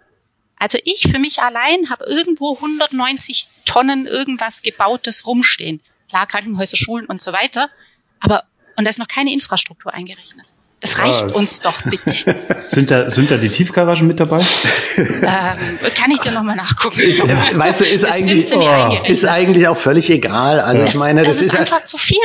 Also 0.56 0.78
ich 0.84 1.02
für 1.02 1.20
mich 1.20 1.40
allein 1.40 1.88
habe 1.88 2.04
irgendwo 2.06 2.54
190 2.56 3.46
Tonnen 3.64 4.06
irgendwas 4.06 4.62
gebautes 4.62 5.26
rumstehen. 5.26 5.80
Klar, 6.08 6.26
Krankenhäuser, 6.26 6.76
Schulen 6.76 7.06
und 7.06 7.20
so 7.20 7.32
weiter. 7.32 7.70
Aber, 8.18 8.44
und 8.76 8.84
da 8.84 8.90
ist 8.90 8.98
noch 8.98 9.08
keine 9.08 9.32
Infrastruktur 9.32 9.94
eingerechnet. 9.94 10.46
Das 10.80 11.00
reicht 11.00 11.26
Was? 11.26 11.32
uns 11.34 11.60
doch 11.60 11.82
bitte. 11.82 12.14
sind, 12.66 12.92
da, 12.92 13.10
sind 13.10 13.32
da 13.32 13.36
die 13.36 13.48
Tiefgaragen 13.48 14.06
mit 14.06 14.20
dabei? 14.20 14.38
Ähm, 14.96 15.78
kann 15.96 16.12
ich 16.12 16.20
dir 16.20 16.30
nochmal 16.30 16.54
nachgucken. 16.54 17.00
Ja, 17.26 17.58
weißt 17.58 17.80
du, 17.80 17.84
ist 17.84 18.04
eigentlich, 18.04 18.54
oh, 18.54 18.96
ist 19.08 19.24
eigentlich 19.24 19.66
auch 19.66 19.76
völlig 19.76 20.08
egal. 20.08 20.60
Also 20.60 20.82
ja. 20.82 20.88
ich 20.88 20.94
meine, 20.94 21.24
das, 21.24 21.38
das 21.38 21.46
ist, 21.46 21.54
ist 21.54 21.58
einfach 21.58 21.82
zu 21.82 21.98
viel. 21.98 22.18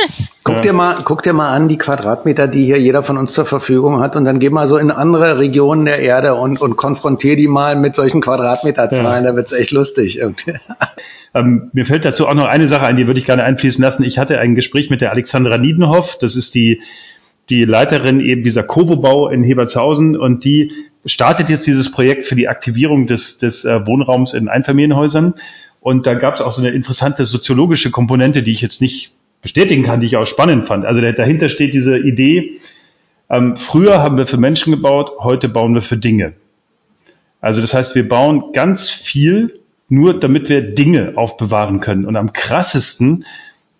Guck 0.44 0.62
dir 0.62 0.72
mal, 0.72 0.94
guck 1.04 1.24
dir 1.24 1.32
mal 1.32 1.52
an 1.52 1.66
die 1.68 1.78
Quadratmeter, 1.78 2.46
die 2.46 2.64
hier 2.64 2.80
jeder 2.80 3.02
von 3.02 3.18
uns 3.18 3.32
zur 3.32 3.44
Verfügung 3.44 4.00
hat, 4.00 4.14
und 4.14 4.24
dann 4.24 4.38
geh 4.38 4.50
mal 4.50 4.68
so 4.68 4.76
in 4.76 4.92
andere 4.92 5.38
Regionen 5.38 5.84
der 5.86 5.98
Erde 5.98 6.34
und, 6.34 6.60
und 6.60 6.76
konfrontier 6.76 7.34
die 7.34 7.48
mal 7.48 7.74
mit 7.74 7.96
solchen 7.96 8.20
Quadratmeterzahlen. 8.20 9.24
Ja. 9.24 9.30
Da 9.32 9.36
wird's 9.36 9.52
echt 9.52 9.72
lustig. 9.72 10.20
Ähm, 11.36 11.70
mir 11.72 11.84
fällt 11.84 12.04
dazu 12.04 12.28
auch 12.28 12.34
noch 12.34 12.46
eine 12.46 12.68
Sache 12.68 12.86
ein, 12.86 12.94
die 12.94 13.08
würde 13.08 13.18
ich 13.18 13.26
gerne 13.26 13.42
einfließen 13.42 13.82
lassen. 13.82 14.04
Ich 14.04 14.18
hatte 14.18 14.38
ein 14.38 14.54
Gespräch 14.54 14.88
mit 14.88 15.00
der 15.00 15.10
Alexandra 15.10 15.58
Niedenhoff. 15.58 16.16
Das 16.16 16.36
ist 16.36 16.54
die 16.54 16.80
die 17.50 17.64
Leiterin 17.64 18.20
eben 18.20 18.42
dieser 18.42 18.62
Kovo-Bau 18.62 19.28
in 19.28 19.42
Hebertshausen 19.42 20.16
und 20.16 20.44
die 20.44 20.72
startet 21.04 21.48
jetzt 21.48 21.66
dieses 21.66 21.90
Projekt 21.90 22.24
für 22.24 22.36
die 22.36 22.48
Aktivierung 22.48 23.06
des, 23.06 23.38
des 23.38 23.64
äh, 23.64 23.86
Wohnraums 23.86 24.34
in 24.34 24.48
Einfamilienhäusern. 24.48 25.34
Und 25.80 26.06
da 26.06 26.14
gab 26.14 26.34
es 26.34 26.40
auch 26.40 26.52
so 26.52 26.62
eine 26.62 26.70
interessante 26.70 27.26
soziologische 27.26 27.90
Komponente, 27.90 28.42
die 28.42 28.52
ich 28.52 28.62
jetzt 28.62 28.80
nicht 28.80 29.12
bestätigen 29.42 29.84
kann, 29.84 30.00
die 30.00 30.06
ich 30.06 30.16
auch 30.16 30.26
spannend 30.26 30.66
fand. 30.66 30.86
Also 30.86 31.00
dahinter 31.00 31.48
steht 31.48 31.74
diese 31.74 31.98
Idee, 31.98 32.60
Ähm, 33.30 33.56
früher 33.56 34.02
haben 34.02 34.18
wir 34.18 34.26
für 34.26 34.36
Menschen 34.36 34.70
gebaut, 34.70 35.12
heute 35.18 35.48
bauen 35.48 35.74
wir 35.74 35.80
für 35.80 35.96
Dinge. 35.96 36.34
Also 37.40 37.62
das 37.62 37.72
heißt, 37.72 37.94
wir 37.94 38.06
bauen 38.06 38.52
ganz 38.52 38.90
viel 38.90 39.60
nur, 39.88 40.20
damit 40.20 40.50
wir 40.50 40.60
Dinge 40.74 41.12
aufbewahren 41.16 41.80
können. 41.80 42.04
Und 42.04 42.16
am 42.16 42.34
krassesten 42.34 43.24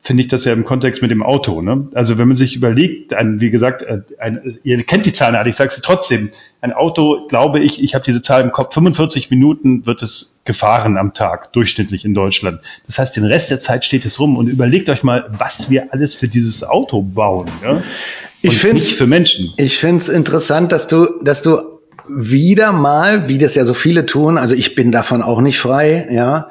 finde 0.05 0.23
ich 0.23 0.29
das 0.29 0.45
ja 0.45 0.53
im 0.53 0.65
Kontext 0.65 1.01
mit 1.01 1.11
dem 1.11 1.23
Auto. 1.23 1.63
Ne? 1.63 1.89
Also 1.95 2.19
wenn 2.19 2.29
man 2.29 2.37
sich 2.37 2.55
überlegt, 2.55 3.15
ein, 3.15 3.41
wie 3.41 3.51
gesagt, 3.51 3.83
äh, 3.83 4.03
ein, 4.19 4.59
ihr 4.63 4.83
kennt 4.85 5.07
die 5.07 5.13
Zahlen 5.13 5.35
alle, 5.35 5.49
ich 5.49 5.57
sage 5.57 5.73
sie 5.73 5.81
trotzdem, 5.81 6.31
ein 6.61 6.75
Auto, 6.75 7.27
glaube 7.27 7.61
ich, 7.61 7.83
ich 7.83 7.95
habe 7.95 8.05
diese 8.05 8.21
Zahl 8.21 8.43
im 8.43 8.53
Kopf, 8.53 8.75
45 8.75 9.31
Minuten 9.31 9.87
wird 9.87 10.03
es 10.03 10.41
gefahren 10.45 10.99
am 10.99 11.15
Tag, 11.15 11.55
durchschnittlich 11.55 12.05
in 12.05 12.13
Deutschland. 12.13 12.61
Das 12.87 12.99
heißt, 12.99 13.17
den 13.17 13.25
Rest 13.25 13.51
der 13.51 13.61
Zeit 13.61 13.87
steht 13.87 14.05
es 14.05 14.21
rum 14.21 14.37
und 14.37 14.49
überlegt 14.49 14.91
euch 14.91 15.03
mal, 15.03 15.27
was 15.39 15.71
wir 15.71 15.95
alles 15.95 16.15
für 16.15 16.29
dieses 16.29 16.65
Auto 16.65 17.01
bauen. 17.01 17.49
Ja? 17.63 17.83
ich 18.43 18.59
finde 18.59 18.83
es 18.83 18.93
für 18.93 19.07
Menschen. 19.07 19.55
Ich 19.57 19.79
finde 19.79 20.03
es 20.03 20.11
interessant, 20.11 20.71
dass 20.71 20.87
du, 20.87 21.23
dass 21.23 21.41
du 21.41 21.81
wieder 22.07 22.73
mal, 22.73 23.29
wie 23.29 23.39
das 23.39 23.55
ja 23.55 23.65
so 23.65 23.73
viele 23.73 24.05
tun, 24.05 24.37
also 24.37 24.55
ich 24.55 24.75
bin 24.75 24.93
davon 24.93 25.23
auch 25.23 25.41
nicht 25.41 25.59
frei, 25.59 26.09
ja, 26.11 26.51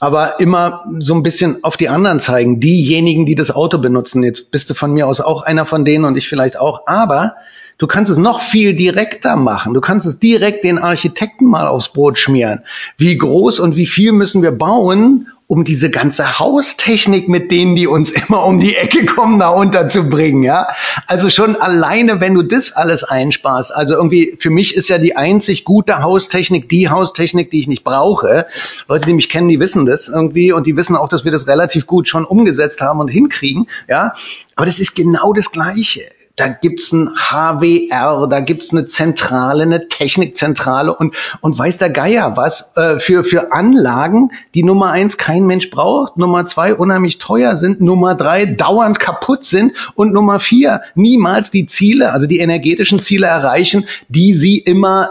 aber 0.00 0.40
immer 0.40 0.84
so 0.98 1.14
ein 1.14 1.22
bisschen 1.22 1.64
auf 1.64 1.76
die 1.76 1.88
anderen 1.88 2.20
zeigen. 2.20 2.60
Diejenigen, 2.60 3.26
die 3.26 3.34
das 3.34 3.50
Auto 3.50 3.78
benutzen. 3.78 4.22
Jetzt 4.22 4.50
bist 4.50 4.70
du 4.70 4.74
von 4.74 4.92
mir 4.92 5.06
aus 5.06 5.20
auch 5.20 5.42
einer 5.42 5.66
von 5.66 5.84
denen 5.84 6.04
und 6.04 6.16
ich 6.16 6.28
vielleicht 6.28 6.58
auch. 6.58 6.86
Aber 6.86 7.34
Du 7.78 7.86
kannst 7.86 8.10
es 8.10 8.18
noch 8.18 8.40
viel 8.40 8.74
direkter 8.74 9.36
machen. 9.36 9.72
Du 9.72 9.80
kannst 9.80 10.04
es 10.04 10.18
direkt 10.18 10.64
den 10.64 10.78
Architekten 10.78 11.46
mal 11.46 11.68
aufs 11.68 11.92
Brot 11.92 12.18
schmieren. 12.18 12.64
Wie 12.96 13.16
groß 13.16 13.60
und 13.60 13.76
wie 13.76 13.86
viel 13.86 14.10
müssen 14.10 14.42
wir 14.42 14.50
bauen, 14.50 15.28
um 15.48 15.64
diese 15.64 15.90
ganze 15.90 16.38
Haustechnik, 16.38 17.30
mit 17.30 17.50
denen 17.50 17.74
die 17.74 17.86
uns 17.86 18.10
immer 18.10 18.44
um 18.44 18.60
die 18.60 18.76
Ecke 18.76 19.06
kommen, 19.06 19.38
da 19.38 19.48
unterzubringen, 19.48 20.42
ja. 20.42 20.68
Also 21.06 21.30
schon 21.30 21.56
alleine, 21.56 22.20
wenn 22.20 22.34
du 22.34 22.42
das 22.42 22.72
alles 22.72 23.02
einsparst. 23.02 23.74
Also 23.74 23.94
irgendwie, 23.94 24.36
für 24.38 24.50
mich 24.50 24.76
ist 24.76 24.88
ja 24.88 24.98
die 24.98 25.16
einzig 25.16 25.64
gute 25.64 26.02
Haustechnik 26.02 26.68
die 26.68 26.90
Haustechnik, 26.90 27.50
die 27.50 27.60
ich 27.60 27.66
nicht 27.66 27.82
brauche. 27.82 28.46
Leute, 28.88 29.06
die 29.06 29.14
mich 29.14 29.30
kennen, 29.30 29.48
die 29.48 29.58
wissen 29.58 29.86
das 29.86 30.08
irgendwie 30.08 30.52
und 30.52 30.66
die 30.66 30.76
wissen 30.76 30.96
auch, 30.96 31.08
dass 31.08 31.24
wir 31.24 31.32
das 31.32 31.46
relativ 31.46 31.86
gut 31.86 32.08
schon 32.08 32.26
umgesetzt 32.26 32.82
haben 32.82 33.00
und 33.00 33.08
hinkriegen, 33.08 33.68
ja. 33.88 34.12
Aber 34.54 34.66
das 34.66 34.78
ist 34.78 34.94
genau 34.94 35.32
das 35.32 35.50
Gleiche 35.50 36.02
da 36.38 36.48
gibt's 36.48 36.92
ein 36.92 37.10
HWR, 37.16 38.26
da 38.28 38.40
gibt's 38.40 38.72
eine 38.72 38.86
Zentrale, 38.86 39.64
eine 39.64 39.88
Technikzentrale 39.88 40.94
und, 40.94 41.14
und 41.40 41.58
weiß 41.58 41.78
der 41.78 41.90
Geier 41.90 42.36
was 42.36 42.76
äh, 42.76 43.00
für, 43.00 43.24
für 43.24 43.52
Anlagen, 43.52 44.30
die 44.54 44.62
Nummer 44.62 44.90
eins 44.90 45.18
kein 45.18 45.46
Mensch 45.46 45.70
braucht, 45.70 46.16
Nummer 46.16 46.46
zwei 46.46 46.74
unheimlich 46.74 47.18
teuer 47.18 47.56
sind, 47.56 47.80
Nummer 47.80 48.14
drei 48.14 48.46
dauernd 48.46 49.00
kaputt 49.00 49.44
sind 49.44 49.72
und 49.94 50.12
Nummer 50.12 50.40
vier 50.40 50.82
niemals 50.94 51.50
die 51.50 51.66
Ziele, 51.66 52.12
also 52.12 52.26
die 52.26 52.38
energetischen 52.38 53.00
Ziele 53.00 53.26
erreichen, 53.26 53.86
die 54.08 54.34
sie 54.34 54.58
immer 54.58 55.10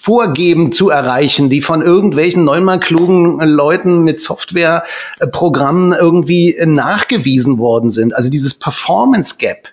vorgeben 0.00 0.72
zu 0.72 0.90
erreichen, 0.90 1.50
die 1.50 1.62
von 1.62 1.82
irgendwelchen 1.82 2.44
neunmal 2.44 2.80
klugen 2.80 3.40
Leuten 3.40 4.04
mit 4.04 4.20
Softwareprogrammen 4.20 5.92
irgendwie 5.92 6.56
nachgewiesen 6.64 7.58
worden 7.58 7.90
sind. 7.90 8.14
Also 8.14 8.30
dieses 8.30 8.54
Performance 8.54 9.36
Gap, 9.38 9.68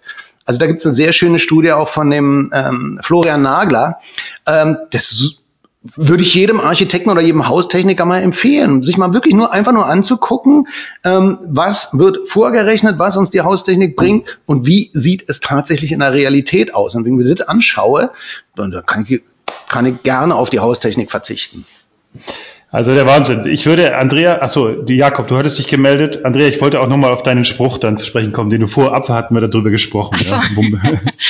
also 0.45 0.59
da 0.59 0.67
gibt 0.67 0.79
es 0.79 0.85
eine 0.85 0.95
sehr 0.95 1.13
schöne 1.13 1.39
Studie 1.39 1.71
auch 1.71 1.89
von 1.89 2.09
dem 2.09 2.51
ähm, 2.53 2.99
Florian 3.01 3.41
Nagler. 3.41 3.99
Ähm, 4.45 4.77
das 4.91 5.37
würde 5.83 6.23
ich 6.23 6.33
jedem 6.33 6.61
Architekten 6.61 7.09
oder 7.09 7.21
jedem 7.21 7.47
Haustechniker 7.47 8.05
mal 8.05 8.21
empfehlen, 8.21 8.83
sich 8.83 8.97
mal 8.97 9.13
wirklich 9.13 9.33
nur 9.33 9.51
einfach 9.51 9.73
nur 9.73 9.85
anzugucken, 9.85 10.67
ähm, 11.03 11.39
was 11.43 11.97
wird 11.97 12.29
vorgerechnet, 12.29 12.99
was 12.99 13.17
uns 13.17 13.31
die 13.31 13.41
Haustechnik 13.41 13.97
bringt 13.97 14.39
und 14.45 14.65
wie 14.65 14.89
sieht 14.93 15.27
es 15.27 15.41
tatsächlich 15.41 15.91
in 15.91 15.99
der 15.99 16.13
Realität 16.13 16.73
aus. 16.73 16.95
Und 16.95 17.03
wenn 17.05 17.19
ich 17.19 17.25
mir 17.25 17.35
das 17.35 17.47
anschaue, 17.47 18.11
dann 18.55 18.71
kann 18.85 19.05
ich, 19.07 19.23
kann 19.67 19.85
ich 19.85 20.03
gerne 20.03 20.35
auf 20.35 20.49
die 20.49 20.59
Haustechnik 20.59 21.11
verzichten. 21.11 21.65
Also 22.73 22.95
der 22.95 23.05
Wahnsinn. 23.05 23.45
Ich 23.45 23.67
würde, 23.67 23.95
Andrea, 23.97 24.41
achso, 24.41 24.71
die 24.71 24.95
Jakob, 24.95 25.27
du 25.27 25.37
hattest 25.37 25.59
dich 25.59 25.67
gemeldet. 25.67 26.25
Andrea, 26.25 26.47
ich 26.47 26.59
wollte 26.59 26.81
auch 26.81 26.87
nochmal 26.87 27.13
auf 27.13 27.21
deinen 27.21 27.45
Spruch 27.45 27.77
dann 27.77 27.97
zu 27.97 28.05
sprechen 28.07 28.31
kommen, 28.31 28.49
den 28.49 28.61
du 28.61 28.67
vorab 28.67 29.09
hatten 29.09 29.35
wir 29.35 29.41
darüber 29.47 29.69
gesprochen. 29.69 30.17
So. 30.17 30.35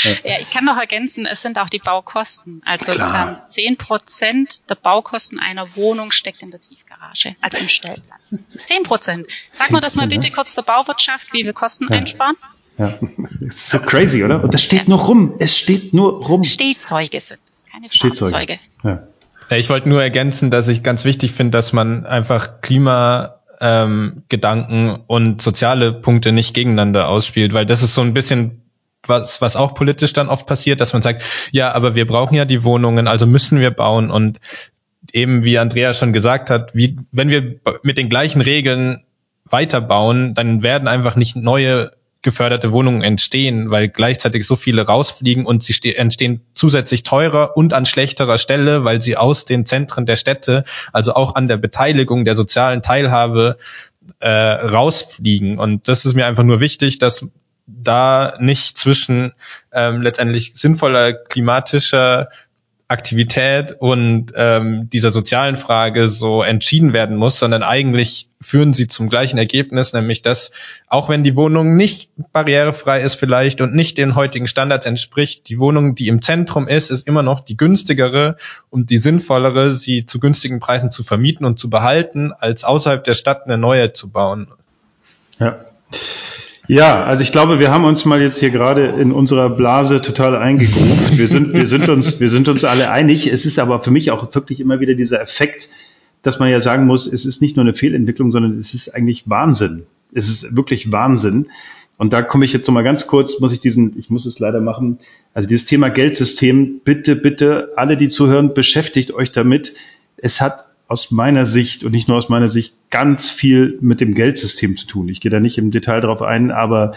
Ja. 0.04 0.12
ja. 0.24 0.36
ich 0.40 0.50
kann 0.52 0.64
noch 0.64 0.78
ergänzen, 0.78 1.26
es 1.26 1.42
sind 1.42 1.60
auch 1.60 1.70
die 1.70 1.80
Baukosten. 1.80 2.62
Also 2.66 2.94
ähm, 2.94 3.36
zehn 3.48 3.76
Prozent 3.76 4.70
der 4.70 4.76
Baukosten 4.76 5.40
einer 5.40 5.76
Wohnung 5.76 6.12
steckt 6.12 6.42
in 6.42 6.50
der 6.50 6.62
Tiefgarage, 6.62 7.36
also 7.42 7.58
im 7.58 7.68
Stellplatz. 7.68 8.40
Zehn 8.50 8.84
Prozent. 8.84 9.28
Sag 9.52 9.72
mal 9.72 9.82
das 9.82 9.96
mal 9.96 10.08
bitte 10.08 10.32
kurz 10.32 10.56
der 10.56 10.62
Bauwirtschaft, 10.62 11.34
wie 11.34 11.44
wir 11.44 11.54
Kosten 11.54 11.88
ja. 11.90 11.98
einsparen. 11.98 12.38
Ja, 12.78 12.94
das 13.42 13.42
ist 13.56 13.70
so 13.70 13.80
crazy, 13.80 14.24
oder? 14.24 14.44
Und 14.44 14.54
das 14.54 14.64
steht 14.64 14.88
nur 14.88 15.00
rum. 15.00 15.36
Es 15.40 15.58
steht 15.58 15.94
nur 15.94 16.26
rum. 16.26 16.46
Stehzeuge 16.46 17.20
sind 17.20 17.42
das, 17.50 17.66
keine 17.70 17.90
Stehzeuge. 17.90 18.32
Fahrzeuge. 18.32 18.60
Ja. 18.84 19.08
Ich 19.50 19.70
wollte 19.70 19.90
nur 19.90 20.02
ergänzen, 20.02 20.52
dass 20.52 20.68
ich 20.68 20.84
ganz 20.84 21.06
wichtig 21.06 21.32
finde, 21.32 21.58
dass 21.58 21.74
man 21.74 22.06
einfach 22.06 22.62
Klima 22.62 23.42
ähm, 23.60 24.24
und 25.08 25.42
soziale 25.42 25.92
Punkte 25.94 26.32
nicht 26.32 26.54
gegeneinander 26.54 27.08
ausspielt, 27.08 27.54
weil 27.54 27.66
das 27.66 27.84
ist 27.84 27.94
so 27.94 28.02
ein 28.02 28.14
bisschen 28.14 28.62
was, 29.06 29.42
was 29.42 29.56
auch 29.56 29.74
politisch 29.74 30.14
dann 30.14 30.30
oft 30.30 30.48
passiert, 30.48 30.80
dass 30.82 30.94
man 30.94 31.02
sagt, 31.02 31.24
ja, 31.52 31.72
aber 31.74 31.96
wir 31.96 32.08
brauchen 32.08 32.36
ja 32.36 32.46
die 32.46 32.64
Wohnungen, 32.64 33.08
also 33.08 33.28
müssen 33.28 33.60
wir 33.60 33.72
bauen. 33.72 34.10
Und 34.10 34.40
eben 35.12 35.44
wie 35.44 35.58
Andrea 35.58 35.94
schon 35.94 36.14
gesagt 36.14 36.50
hat, 36.50 36.74
wie, 36.74 36.98
wenn 37.12 37.30
wir 37.30 37.60
mit 37.84 37.98
den 37.98 38.10
gleichen 38.10 38.42
Regeln 38.42 39.04
weiterbauen, 39.46 40.34
dann 40.36 40.64
werden 40.64 40.88
einfach 40.88 41.16
nicht 41.16 41.36
neue 41.36 41.92
geförderte 42.24 42.72
Wohnungen 42.72 43.04
entstehen, 43.04 43.70
weil 43.70 43.90
gleichzeitig 43.90 44.48
so 44.48 44.56
viele 44.56 44.88
rausfliegen 44.88 45.46
und 45.46 45.62
sie 45.64 45.96
entstehen 45.96 46.42
zusätzlich 46.56 47.04
teurer 47.04 47.56
und 47.56 47.74
an 47.74 47.86
schlechterer 47.86 48.38
Stelle, 48.38 48.84
weil 48.84 49.02
sie 49.02 49.18
aus 49.18 49.46
den 49.46 49.66
Zentren 49.66 50.06
der 50.06 50.16
Städte, 50.16 50.64
also 50.92 51.14
auch 51.14 51.36
an 51.36 51.48
der 51.48 51.58
Beteiligung 51.58 52.26
der 52.26 52.36
sozialen 52.36 52.82
Teilhabe 52.82 53.58
äh, 54.20 54.30
rausfliegen. 54.30 55.60
Und 55.60 55.88
das 55.88 56.06
ist 56.06 56.16
mir 56.16 56.26
einfach 56.26 56.44
nur 56.44 56.60
wichtig, 56.60 56.98
dass 56.98 57.28
da 57.68 58.36
nicht 58.40 58.78
zwischen 58.78 59.34
ähm, 59.72 60.02
letztendlich 60.02 60.54
sinnvoller 60.56 61.14
klimatischer 61.14 62.30
Aktivität 62.88 63.78
und 63.80 64.34
ähm, 64.36 64.90
dieser 64.92 65.12
sozialen 65.12 65.56
Frage 65.56 66.08
so 66.08 66.44
entschieden 66.44 66.94
werden 66.94 67.16
muss, 67.18 67.40
sondern 67.40 67.64
eigentlich 67.64 68.28
führen 68.44 68.74
sie 68.74 68.88
zum 68.88 69.10
gleichen 69.10 69.38
Ergebnis, 69.38 69.94
nämlich 69.94 70.22
dass 70.22 70.52
auch 70.88 71.10
wenn 71.10 71.24
die 71.24 71.36
Wohnung 71.36 71.76
nicht 71.76 72.12
barrierefrei 72.32 73.02
ist 73.02 73.16
vielleicht 73.16 73.62
und 73.62 73.74
nicht 73.74 73.98
den 73.98 74.16
heutigen 74.16 74.48
Standards 74.48 74.86
entspricht, 74.86 75.50
die 75.50 75.60
Wohnung, 75.60 75.96
die 75.96 76.08
im 76.08 76.22
Zentrum 76.22 76.68
ist, 76.68 76.92
ist 76.92 77.08
immer 77.08 77.24
noch 77.24 77.40
die 77.40 77.58
günstigere 77.58 78.38
und 78.70 78.90
die 78.90 78.98
sinnvollere, 78.98 79.72
sie 79.72 80.06
zu 80.06 80.20
günstigen 80.20 80.60
Preisen 80.60 80.92
zu 80.92 81.04
vermieten 81.04 81.46
und 81.46 81.58
zu 81.58 81.70
behalten, 81.70 82.32
als 82.32 82.64
außerhalb 82.64 83.04
der 83.04 83.14
Stadt 83.14 83.46
eine 83.46 83.58
neue 83.58 83.94
zu 83.94 84.10
bauen. 84.10 84.50
Ja. 85.40 85.66
Ja, 86.68 87.04
also 87.04 87.24
ich 87.24 87.34
glaube, 87.34 87.60
wir 87.60 87.72
haben 87.72 87.84
uns 87.84 88.06
mal 88.06 88.22
jetzt 88.22 88.40
hier 88.40 88.50
gerade 88.50 88.86
in 88.86 89.12
unserer 89.12 89.50
Blase 89.50 90.02
total 90.02 90.38
eingegruft. 90.38 91.18
Wir 91.18 91.28
sind, 91.28 91.54
wir 91.54 91.68
sind 91.68 91.90
uns, 91.90 92.22
wir 92.22 92.30
sind 92.30 92.48
uns 92.48 92.64
alle 92.64 92.90
einig. 92.90 93.28
Es 93.28 93.46
ist 93.46 93.60
aber 93.60 93.84
für 93.84 93.92
mich 93.92 94.12
auch 94.12 94.34
wirklich 94.34 94.62
immer 94.62 94.80
wieder 94.80 94.94
dieser 94.94 95.20
Effekt, 95.20 95.68
dass 96.24 96.40
man 96.40 96.50
ja 96.50 96.62
sagen 96.62 96.88
muss, 96.88 97.06
es 97.06 97.26
ist 97.26 97.42
nicht 97.42 97.56
nur 97.56 97.66
eine 97.66 97.76
Fehlentwicklung, 97.76 98.32
sondern 98.32 98.58
es 98.58 98.74
ist 98.74 98.90
eigentlich 98.96 99.30
Wahnsinn. 99.30 99.86
Es 100.14 100.30
ist 100.30 100.56
wirklich 100.56 100.92
Wahnsinn. 100.92 101.48
Und 101.98 102.12
da 102.12 102.24
komme 102.24 102.46
ich 102.46 102.54
jetzt 102.54 102.68
noch 102.68 102.74
mal 102.74 102.84
ganz 102.84 103.06
kurz, 103.06 103.40
muss 103.40 103.54
ich 103.54 103.60
diesen, 103.60 104.00
ich 104.00 104.10
muss 104.10 104.26
es 104.26 104.40
leider 104.40 104.62
machen, 104.62 104.98
also 105.34 105.48
dieses 105.48 105.66
Thema 105.66 105.90
Geldsystem, 105.90 106.82
bitte, 106.84 107.16
bitte, 107.16 107.74
alle, 107.76 107.98
die 107.98 108.10
zuhören, 108.10 108.54
beschäftigt 108.54 109.12
euch 109.12 109.32
damit. 109.32 109.76
Es 110.18 110.42
hat 110.42 110.66
aus 110.88 111.12
meiner 111.12 111.46
Sicht 111.46 111.84
und 111.84 111.92
nicht 111.92 112.08
nur 112.08 112.18
aus 112.18 112.30
meiner 112.30 112.50
Sicht 112.50 112.76
ganz 112.90 113.30
viel 113.30 113.78
mit 113.82 114.02
dem 114.02 114.16
Geldsystem 114.16 114.76
zu 114.76 114.88
tun. 114.88 115.10
Ich 115.10 115.22
gehe 115.22 115.32
da 115.32 115.40
nicht 115.40 115.58
im 115.58 115.72
Detail 115.72 116.02
darauf 116.02 116.22
ein, 116.22 116.52
aber 116.52 116.94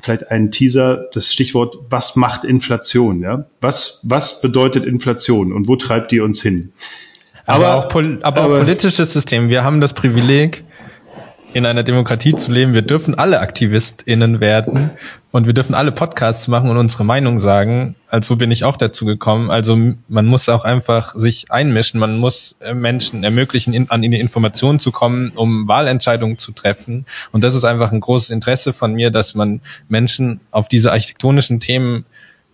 vielleicht 0.00 0.30
ein 0.30 0.50
Teaser, 0.50 1.08
das 1.12 1.32
Stichwort, 1.32 1.78
was 1.88 2.16
macht 2.16 2.44
Inflation? 2.44 3.22
Ja? 3.22 3.46
Was, 3.60 4.00
was 4.04 4.40
bedeutet 4.42 4.84
Inflation 4.84 5.52
und 5.52 5.68
wo 5.68 5.76
treibt 5.76 6.12
die 6.12 6.20
uns 6.20 6.42
hin? 6.42 6.72
Aber, 7.46 7.66
aber, 7.66 7.74
auch, 7.74 7.88
pol 7.88 8.18
aber, 8.22 8.42
aber 8.42 8.54
auch 8.54 8.58
politisches 8.60 9.12
System. 9.12 9.48
Wir 9.48 9.64
haben 9.64 9.80
das 9.80 9.92
Privileg, 9.92 10.64
in 11.52 11.66
einer 11.66 11.82
Demokratie 11.82 12.34
zu 12.34 12.52
leben. 12.52 12.74
Wir 12.74 12.82
dürfen 12.82 13.16
alle 13.16 13.40
AktivistInnen 13.40 14.40
werden 14.40 14.90
und 15.32 15.46
wir 15.46 15.54
dürfen 15.54 15.74
alle 15.74 15.92
Podcasts 15.92 16.48
machen 16.48 16.70
und 16.70 16.76
unsere 16.76 17.04
Meinung 17.04 17.38
sagen. 17.38 17.96
Also 18.08 18.36
bin 18.36 18.50
ich 18.50 18.64
auch 18.64 18.76
dazu 18.76 19.04
gekommen. 19.04 19.50
Also 19.50 19.76
man 20.08 20.26
muss 20.26 20.48
auch 20.48 20.64
einfach 20.64 21.14
sich 21.14 21.50
einmischen. 21.50 21.98
Man 21.98 22.18
muss 22.18 22.56
äh, 22.60 22.74
Menschen 22.74 23.24
ermöglichen, 23.24 23.74
in, 23.74 23.90
an 23.90 24.02
die 24.02 24.18
Informationen 24.18 24.78
zu 24.78 24.92
kommen, 24.92 25.30
um 25.30 25.66
Wahlentscheidungen 25.66 26.38
zu 26.38 26.52
treffen. 26.52 27.06
Und 27.32 27.42
das 27.42 27.54
ist 27.54 27.64
einfach 27.64 27.92
ein 27.92 28.00
großes 28.00 28.30
Interesse 28.30 28.72
von 28.72 28.94
mir, 28.94 29.10
dass 29.10 29.34
man 29.34 29.60
Menschen 29.88 30.40
auf 30.50 30.68
diese 30.68 30.92
architektonischen 30.92 31.60
Themen 31.60 32.06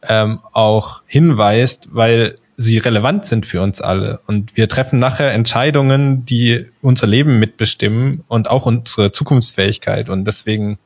ähm, 0.03 0.41
auch 0.53 1.03
hinweist, 1.07 1.89
weil 1.93 2.37
sie 2.57 2.79
relevant 2.79 3.27
sind 3.27 3.47
für 3.47 3.61
uns 3.63 3.81
alle. 3.81 4.21
Und 4.27 4.57
wir 4.57 4.69
treffen 4.69 4.99
nachher 4.99 5.33
Entscheidungen, 5.33 6.25
die 6.25 6.67
unser 6.81 7.07
Leben 7.07 7.39
mitbestimmen 7.39 8.25
und 8.29 8.49
auch 8.49 8.67
unsere 8.67 9.13
Zukunftsfähigkeit. 9.13 10.09
Und 10.09 10.25
deswegen, 10.25 10.79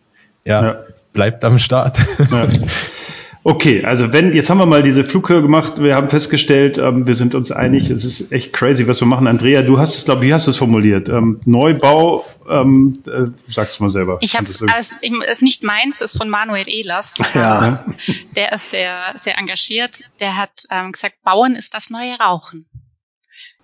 ja, 0.44 0.64
ja. 0.64 0.84
bleibt 1.12 1.44
am 1.44 1.58
Start. 1.58 1.98
Ja. 2.30 2.46
Okay, 3.42 3.84
also 3.84 4.12
wenn, 4.12 4.34
jetzt 4.34 4.50
haben 4.50 4.58
wir 4.58 4.66
mal 4.66 4.82
diese 4.82 5.02
Flughöhe 5.02 5.40
gemacht, 5.40 5.82
wir 5.82 5.94
haben 5.94 6.10
festgestellt, 6.10 6.76
ähm, 6.76 7.06
wir 7.06 7.14
sind 7.14 7.34
uns 7.34 7.50
einig, 7.50 7.88
es 7.88 8.04
ist 8.04 8.32
echt 8.32 8.52
crazy, 8.52 8.86
was 8.86 9.00
wir 9.00 9.06
machen. 9.06 9.26
Andrea, 9.26 9.62
du 9.62 9.78
hast 9.78 9.96
es, 9.96 10.04
glaube 10.04 10.22
wie 10.22 10.34
hast 10.34 10.46
du 10.46 10.50
es 10.50 10.58
formuliert? 10.58 11.08
Ähm, 11.08 11.40
Neubau, 11.46 12.26
ähm, 12.48 13.02
äh, 13.06 13.30
sag's 13.48 13.80
mal 13.80 13.88
selber. 13.88 14.18
Ich 14.20 14.36
habe 14.36 14.44
es, 14.44 14.62
also, 14.62 14.96
ist 15.26 15.42
nicht 15.42 15.62
meins, 15.62 16.02
ist 16.02 16.18
von 16.18 16.28
Manuel 16.28 16.68
Ehlers. 16.68 17.18
Ja. 17.34 17.86
Der 18.36 18.52
ist 18.52 18.70
sehr, 18.70 19.14
sehr 19.14 19.38
engagiert. 19.38 20.02
Der 20.18 20.36
hat 20.36 20.64
ähm, 20.70 20.92
gesagt, 20.92 21.22
Bauen 21.22 21.54
ist 21.54 21.72
das 21.74 21.88
neue 21.88 22.18
Rauchen. 22.18 22.66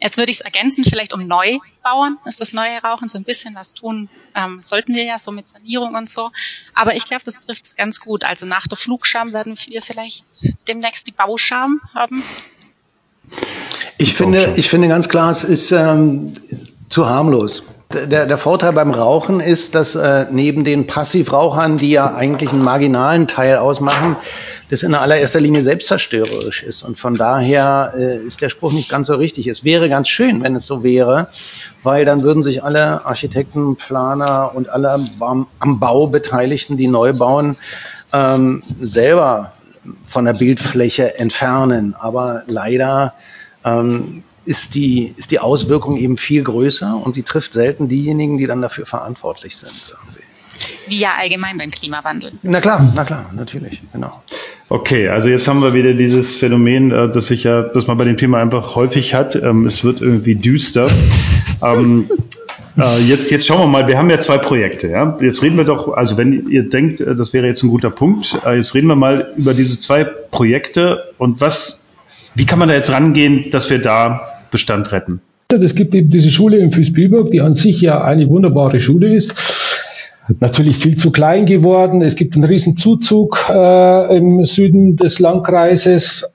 Jetzt 0.01 0.19
würde 0.19 0.31
ich 0.31 0.39
es 0.39 0.45
ergänzen, 0.45 0.85
vielleicht 0.85 1.15
um 1.15 1.27
Neubauern 1.27 2.19
ist 2.27 2.41
das 2.41 2.53
neue 2.53 2.79
Rauchen, 2.83 3.09
so 3.09 3.19
ein 3.19 3.25
bisschen 3.25 3.55
was 3.55 3.73
tun 3.73 4.11
ähm, 4.37 4.61
sollten 4.61 4.95
wir 4.95 5.05
ja, 5.05 5.19
so 5.19 5.33
mit 5.33 5.49
Sanierung 5.49 5.95
und 5.95 6.09
so. 6.09 6.31
Aber 6.75 6.95
ich 6.95 7.07
glaube, 7.07 7.23
das 7.25 7.41
trifft 7.41 7.65
es 7.65 7.77
ganz 7.77 8.01
gut. 8.01 8.25
Also 8.25 8.47
nach 8.47 8.67
der 8.67 8.77
Flugscham 8.77 9.33
werden 9.33 9.55
wir 9.67 9.83
vielleicht 9.83 10.25
demnächst 10.69 11.07
die 11.07 11.13
Bauscham 11.13 11.81
haben. 11.95 12.23
Ich 13.99 14.15
finde, 14.15 14.55
ich 14.57 14.69
finde 14.69 14.89
ganz 14.89 15.09
klar, 15.09 15.31
es 15.31 15.43
ist 15.43 15.73
ähm, 15.73 16.35
zu 16.91 17.09
harmlos. 17.09 17.65
Der, 17.93 18.27
der 18.27 18.39
Vorteil 18.39 18.73
beim 18.73 18.91
Rauchen 18.91 19.41
ist, 19.41 19.75
dass 19.75 19.95
äh, 19.95 20.27
neben 20.31 20.65
den 20.65 20.87
Passivrauchern, 20.87 21.79
die 21.79 21.91
ja 21.91 22.15
eigentlich 22.15 22.51
einen 22.51 22.63
marginalen 22.63 23.29
Teil 23.29 23.59
ausmachen, 23.59 24.17
das 24.69 24.83
in 24.83 24.95
allererster 24.95 25.41
Linie 25.41 25.63
selbstzerstörerisch 25.63 26.63
ist. 26.63 26.83
Und 26.83 26.99
von 26.99 27.15
daher 27.15 27.93
äh, 27.97 28.19
ist 28.19 28.43
der 28.43 28.49
Spruch 28.49 28.73
nicht 28.73 28.89
ganz 28.89 29.07
so 29.07 29.15
richtig. 29.15 29.47
Es 29.47 29.65
wäre 29.65 29.89
ganz 29.89 30.09
schön, 30.09 30.43
wenn 30.43 30.57
es 30.57 30.67
so 30.67 30.83
wäre, 30.83 31.29
weil 31.83 32.05
dann 32.05 32.23
würden 32.23 32.43
sich 32.43 32.65
alle 32.65 33.05
Architekten, 33.07 33.77
Planer 33.77 34.53
und 34.55 34.69
alle 34.69 34.99
am, 35.21 35.47
Bau 35.79 36.09
Beteiligten, 36.09 36.77
die 36.77 36.89
neu 36.89 37.13
bauen, 37.13 37.57
ähm, 38.13 38.63
selber 38.81 39.53
von 40.07 40.25
der 40.25 40.35
Bildfläche 40.35 41.19
entfernen. 41.19 41.95
Aber 41.95 42.43
leider 42.47 43.15
ähm, 43.65 44.25
ist 44.45 44.75
die, 44.75 45.15
ist 45.17 45.31
die 45.31 45.39
Auswirkung 45.39 45.97
eben 45.97 46.17
viel 46.17 46.43
größer 46.43 46.97
und 46.97 47.15
sie 47.15 47.23
trifft 47.23 47.53
selten 47.53 47.89
diejenigen, 47.89 48.39
die 48.39 48.47
dann 48.47 48.63
dafür 48.63 48.87
verantwortlich 48.87 49.57
sind. 49.57 49.97
Irgendwie. 49.97 50.26
Wie 50.89 51.01
ja 51.01 51.11
allgemein 51.19 51.59
beim 51.59 51.71
Klimawandel. 51.71 52.33
Na 52.43 52.61
klar, 52.61 52.93
na 52.95 53.05
klar, 53.05 53.31
natürlich, 53.35 53.81
genau. 53.93 54.23
Okay, 54.69 55.09
also 55.09 55.29
jetzt 55.29 55.47
haben 55.47 55.63
wir 55.63 55.75
wieder 55.75 55.95
dieses 55.95 56.35
Phänomen, 56.35 56.91
äh, 56.91 57.09
das 57.09 57.29
sich 57.29 57.45
ja, 57.45 57.63
das 57.63 57.87
man 57.87 57.97
bei 57.97 58.05
dem 58.05 58.17
Thema 58.17 58.41
einfach 58.41 58.75
häufig 58.75 59.15
hat. 59.15 59.37
Ähm, 59.37 59.67
es 59.67 59.85
wird 59.85 60.01
irgendwie 60.01 60.35
düster. 60.35 60.89
ähm, 61.63 62.11
äh, 62.77 63.01
jetzt, 63.03 63.31
jetzt 63.31 63.47
schauen 63.47 63.61
wir 63.61 63.67
mal, 63.67 63.87
wir 63.87 63.97
haben 63.97 64.11
ja 64.11 64.21
zwei 64.21 64.39
Projekte. 64.39 64.89
Ja? 64.89 65.17
Jetzt 65.21 65.43
reden 65.43 65.57
wir 65.57 65.65
doch, 65.65 65.95
also 65.95 66.17
wenn 66.17 66.49
ihr 66.51 66.69
denkt, 66.69 67.01
äh, 67.01 67.15
das 67.15 67.33
wäre 67.33 67.47
jetzt 67.47 67.63
ein 67.63 67.71
guter 67.71 67.91
Punkt, 67.91 68.37
jetzt 68.45 68.75
reden 68.75 68.89
wir 68.89 68.97
mal 68.97 69.33
über 69.37 69.55
diese 69.55 69.79
zwei 69.79 70.03
Projekte 70.03 71.13
und 71.19 71.41
was, 71.41 71.91
wie 72.35 72.45
kann 72.45 72.59
man 72.59 72.69
da 72.69 72.75
jetzt 72.75 72.91
rangehen, 72.91 73.53
dass 73.53 73.71
wir 73.71 73.79
da 73.79 74.43
Bestand 74.51 74.91
retten? 74.91 75.21
Es 75.49 75.77
gibt 75.77 75.95
eben 75.95 76.11
diese 76.11 76.33
Schule 76.33 76.59
in 76.59 76.73
Füßbiburg, 76.73 77.31
die 77.31 77.41
an 77.41 77.55
sich 77.55 77.81
ja 77.81 78.03
eine 78.03 78.29
wunderbare 78.29 78.81
Schule 78.81 79.15
ist 79.15 79.33
natürlich 80.41 80.77
viel 80.77 80.97
zu 80.97 81.11
klein 81.11 81.47
geworden. 81.47 82.03
Es 82.03 82.17
gibt 82.17 82.35
einen 82.35 82.45
riesen 82.45 82.77
Zuzug 82.77 83.47
äh, 83.49 84.17
im 84.17 84.45
Süden 84.45 84.97
des 84.97 85.19
Landkreises. 85.19 86.31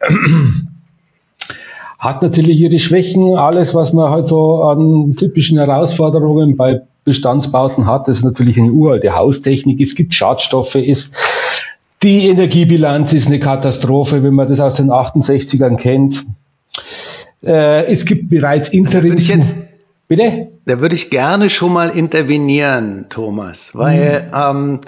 Hat 1.99 2.21
natürlich 2.21 2.59
ihre 2.59 2.79
Schwächen. 2.79 3.37
Alles, 3.37 3.75
was 3.75 3.93
man 3.93 4.09
halt 4.09 4.27
so 4.27 4.63
an 4.63 5.15
typischen 5.17 5.57
Herausforderungen 5.57 6.57
bei 6.57 6.81
Bestandsbauten 7.03 7.85
hat, 7.87 8.07
ist 8.07 8.23
natürlich 8.23 8.59
eine 8.59 8.71
uralte 8.71 9.15
Haustechnik. 9.15 9.81
Es 9.81 9.95
gibt 9.95 10.13
Schadstoffe, 10.13 10.75
ist 10.75 11.15
die 12.03 12.27
Energiebilanz 12.27 13.13
ist 13.13 13.27
eine 13.27 13.39
Katastrophe, 13.39 14.23
wenn 14.23 14.33
man 14.33 14.47
das 14.47 14.59
aus 14.59 14.75
den 14.75 14.89
68ern 14.89 15.77
kennt. 15.77 16.25
Äh, 17.43 17.85
es 17.85 18.05
gibt 18.05 18.29
bereits 18.29 18.69
Interims. 18.69 19.31
Bitte? 20.07 20.50
Da 20.66 20.80
würde 20.80 20.95
ich 20.95 21.09
gerne 21.09 21.49
schon 21.49 21.74
mal 21.74 21.89
intervenieren, 21.89 23.07
Thomas, 23.09 23.72
weil 23.74 24.24
mhm. 24.24 24.34
ähm, 24.34 24.82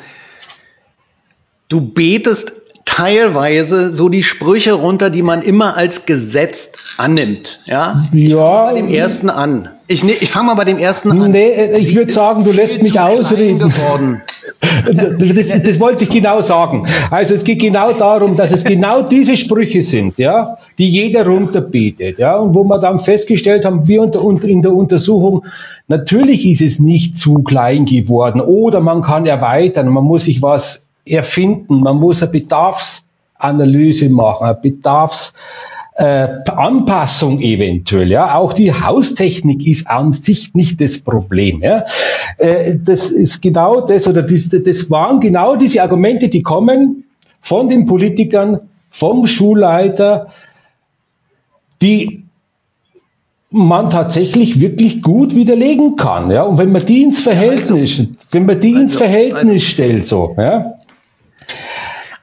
du 1.67 1.81
betest 1.81 2.53
teilweise 2.85 3.91
so 3.91 4.09
die 4.09 4.23
Sprüche 4.23 4.73
runter, 4.73 5.09
die 5.09 5.23
man 5.23 5.41
immer 5.41 5.75
als 5.75 6.05
gesetzt 6.05 6.77
annimmt. 6.97 7.59
Ja. 7.65 8.05
Ja. 8.11 8.65
Bei 8.65 8.73
dem 8.73 8.89
ersten 8.89 9.29
an. 9.29 9.69
Ich, 9.87 10.03
ne, 10.03 10.13
ich 10.13 10.29
fange 10.29 10.47
mal 10.47 10.55
bei 10.55 10.63
dem 10.63 10.77
ersten 10.77 11.11
an. 11.11 11.31
Nee, 11.31 11.51
ich 11.77 11.93
würde 11.95 12.11
sagen, 12.11 12.43
du 12.43 12.51
lässt 12.51 12.81
mich 12.81 12.99
ausreden. 12.99 13.71
Das, 14.85 15.47
das 15.47 15.79
wollte 15.79 16.03
ich 16.03 16.09
genau 16.09 16.41
sagen. 16.41 16.87
Also 17.11 17.33
es 17.33 17.43
geht 17.43 17.59
genau 17.59 17.93
darum, 17.93 18.35
dass 18.35 18.51
es 18.51 18.63
genau 18.63 19.01
diese 19.01 19.37
Sprüche 19.37 19.81
sind, 19.81 20.17
ja, 20.17 20.57
die 20.77 20.89
jeder 20.89 21.25
runterbetet, 21.25 22.19
ja, 22.19 22.35
und 22.35 22.55
wo 22.55 22.63
wir 22.63 22.79
dann 22.79 22.99
festgestellt 22.99 23.65
haben, 23.65 23.87
wir 23.87 24.01
unter, 24.01 24.47
in 24.47 24.61
der 24.61 24.73
Untersuchung, 24.73 25.45
natürlich 25.87 26.45
ist 26.45 26.61
es 26.61 26.79
nicht 26.79 27.17
zu 27.17 27.43
klein 27.43 27.85
geworden 27.85 28.41
oder 28.41 28.79
man 28.79 29.01
kann 29.01 29.25
erweitern, 29.25 29.89
man 29.89 30.03
muss 30.03 30.25
sich 30.25 30.41
was 30.41 30.85
erfinden, 31.05 31.81
man 31.81 31.97
muss 31.97 32.21
eine 32.21 32.31
Bedarfsanalyse 32.31 34.09
machen, 34.09 34.45
eine 34.45 34.55
Bedarfs 34.55 35.35
äh, 35.95 36.27
Anpassung 36.47 37.39
eventuell. 37.39 38.09
Ja, 38.09 38.35
auch 38.35 38.53
die 38.53 38.73
Haustechnik 38.73 39.65
ist 39.65 39.89
an 39.89 40.13
sich 40.13 40.53
nicht 40.53 40.81
das 40.81 40.99
Problem. 40.99 41.61
Ja, 41.61 41.85
äh, 42.37 42.77
das 42.83 43.09
ist 43.09 43.41
genau 43.41 43.81
das 43.81 44.07
oder 44.07 44.23
das, 44.23 44.49
das 44.49 44.89
waren 44.89 45.19
genau 45.19 45.55
diese 45.55 45.81
Argumente, 45.81 46.29
die 46.29 46.41
kommen 46.41 47.03
von 47.41 47.69
den 47.69 47.85
Politikern, 47.85 48.61
vom 48.89 49.27
Schulleiter, 49.27 50.27
die 51.81 52.23
man 53.49 53.91
tatsächlich 53.91 54.59
wirklich 54.59 55.03
gut 55.03 55.35
widerlegen 55.35 55.95
kann. 55.95 56.31
Ja, 56.31 56.43
und 56.43 56.57
wenn 56.57 56.71
man 56.71 56.85
die 56.85 57.03
ins 57.03 57.21
Verhältnis, 57.21 57.99
also, 57.99 58.11
wenn 58.31 58.45
man 58.47 58.59
die 58.59 58.71
ins 58.71 58.93
also, 58.93 58.97
Verhältnis 58.97 59.43
also, 59.43 59.59
stellt, 59.59 60.07
so, 60.07 60.35
ja. 60.37 60.73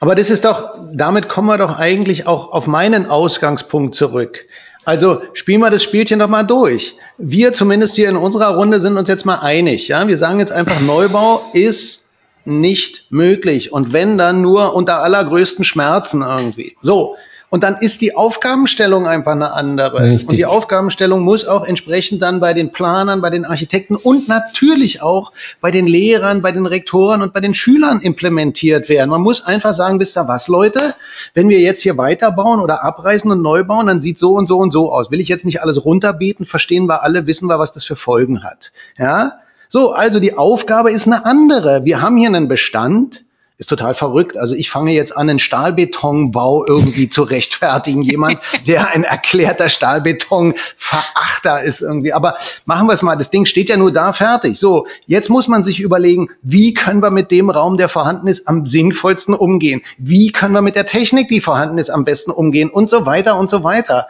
Aber 0.01 0.15
das 0.15 0.31
ist 0.31 0.47
doch, 0.47 0.77
damit 0.93 1.29
kommen 1.29 1.49
wir 1.49 1.59
doch 1.59 1.77
eigentlich 1.79 2.27
auch 2.27 2.53
auf 2.53 2.67
meinen 2.67 3.07
Ausgangspunkt 3.07 3.95
zurück. 3.95 4.47
Also 4.87 5.23
spielen 5.35 5.61
wir 5.61 5.71
das 5.71 5.83
Spielchen 5.83 6.19
doch 6.19 6.29
mal 6.29 6.43
durch. 6.43 6.97
Wir 7.19 7.53
zumindest 7.53 7.97
hier 7.97 8.09
in 8.09 8.17
unserer 8.17 8.57
Runde 8.57 8.81
sind 8.81 8.97
uns 8.97 9.09
jetzt 9.11 9.27
mal 9.27 9.41
einig. 9.41 9.89
Ja? 9.89 10.09
Wir 10.09 10.17
sagen 10.17 10.39
jetzt 10.39 10.53
einfach, 10.53 10.81
Neubau 10.81 11.43
ist 11.53 12.09
nicht 12.47 13.05
möglich. 13.11 13.73
Und 13.75 13.93
wenn 13.93 14.17
dann 14.17 14.41
nur 14.41 14.75
unter 14.75 15.03
allergrößten 15.03 15.67
Schmerzen 15.67 16.23
irgendwie. 16.23 16.77
So, 16.81 17.17
und 17.51 17.65
dann 17.65 17.77
ist 17.81 18.01
die 18.01 18.17
Aufgabenstellung 18.17 19.09
einfach 19.09 19.33
eine 19.33 19.53
andere. 19.53 20.05
Richtig. 20.05 20.29
Und 20.29 20.37
die 20.37 20.47
Aufgabenstellung 20.47 21.23
muss 21.23 21.47
auch 21.47 21.65
entsprechend 21.65 22.23
dann 22.23 22.39
bei 22.39 22.55
den 22.55 22.71
Planern, 22.71 23.21
bei 23.21 23.31
den 23.31 23.45
Architekten 23.45 23.97
und 23.97 24.29
natürlich 24.29 25.03
auch 25.03 25.33
bei 25.61 25.73
den 25.73 25.89
Lehrern, 25.89 26.43
bei 26.43 26.53
den 26.53 26.65
Rektoren 26.65 27.23
und 27.23 27.33
bei 27.33 27.41
den 27.41 27.53
Schülern 27.53 28.01
implementiert 28.01 28.89
werden. 28.89 29.11
Man 29.11 29.23
muss 29.23 29.45
einfach 29.45 29.73
sagen, 29.73 29.99
wisst 29.99 30.17
ihr 30.17 30.29
was, 30.29 30.47
Leute, 30.47 30.95
wenn 31.35 31.49
wir 31.49 31.59
jetzt 31.59 31.83
hier 31.83 31.99
weiterbauen 31.99 32.61
oder 32.61 32.85
abreißen 32.85 33.29
und 33.31 33.43
neu 33.43 33.65
bauen, 33.65 33.89
dann 33.89 34.01
sieht 34.01 34.21
so 34.21 34.35
und 34.35 34.47
so 34.47 34.59
und 34.59 34.73
so 34.73 34.93
aus. 34.93 35.11
Will 35.11 35.21
ich 35.21 35.29
jetzt 35.29 35.45
nicht 35.45 35.61
alles 35.61 35.85
runterbeten, 35.85 36.47
verstehen 36.47 36.87
wir 36.87 37.03
alle, 37.03 37.27
wissen 37.27 37.49
wir, 37.49 37.59
was 37.59 37.73
das 37.73 37.85
für 37.85 37.97
Folgen 37.97 38.45
hat. 38.45 38.71
Ja? 38.97 39.41
So, 39.69 39.93
also 39.93 40.21
die 40.21 40.39
Aufgabe 40.39 40.93
ist 40.93 41.09
eine 41.09 41.27
andere. 41.27 41.85
Wir 41.85 42.01
haben 42.01 42.17
hier 42.17 42.29
einen 42.29 42.47
Bestand, 42.47 43.25
ist 43.61 43.69
total 43.69 43.95
verrückt. 43.95 44.39
Also 44.39 44.55
ich 44.55 44.71
fange 44.71 44.93
jetzt 44.93 45.15
an, 45.15 45.29
einen 45.29 45.39
Stahlbetonbau 45.39 46.65
irgendwie 46.67 47.11
zu 47.11 47.23
rechtfertigen. 47.23 48.01
Jemand, 48.03 48.41
der 48.67 48.89
ein 48.89 49.05
erklärter 49.05 49.69
Stahlbetonverachter 49.69 51.63
ist 51.63 51.83
irgendwie. 51.83 52.15
Aber 52.15 52.37
machen 52.65 52.89
wir 52.89 52.95
es 52.95 53.03
mal. 53.03 53.17
Das 53.17 53.31
Ding 53.31 53.45
steht 53.45 53.69
ja 53.69 53.77
nur 53.77 53.93
da 53.93 54.15
fertig. 54.15 54.59
So, 54.59 54.87
jetzt 55.07 55.29
muss 55.29 55.47
man 55.47 55.63
sich 55.63 55.81
überlegen, 55.81 56.31
wie 56.41 56.73
können 56.73 57.03
wir 57.03 57.11
mit 57.11 57.31
dem 57.31 57.51
Raum, 57.51 57.77
der 57.77 57.91
vorhanden 57.91 58.29
ist, 58.29 58.49
am 58.49 58.65
sinnvollsten 58.65 59.35
umgehen? 59.35 59.83
Wie 59.99 60.33
können 60.33 60.55
wir 60.55 60.63
mit 60.63 60.75
der 60.75 60.87
Technik, 60.87 61.29
die 61.29 61.43
vorhanden 61.43 61.77
ist, 61.77 61.91
am 61.91 62.07
besten 62.07 62.31
umgehen? 62.31 62.71
Und 62.71 62.89
so 62.89 63.05
weiter 63.05 63.37
und 63.37 63.51
so 63.51 63.63
weiter. 63.63 64.09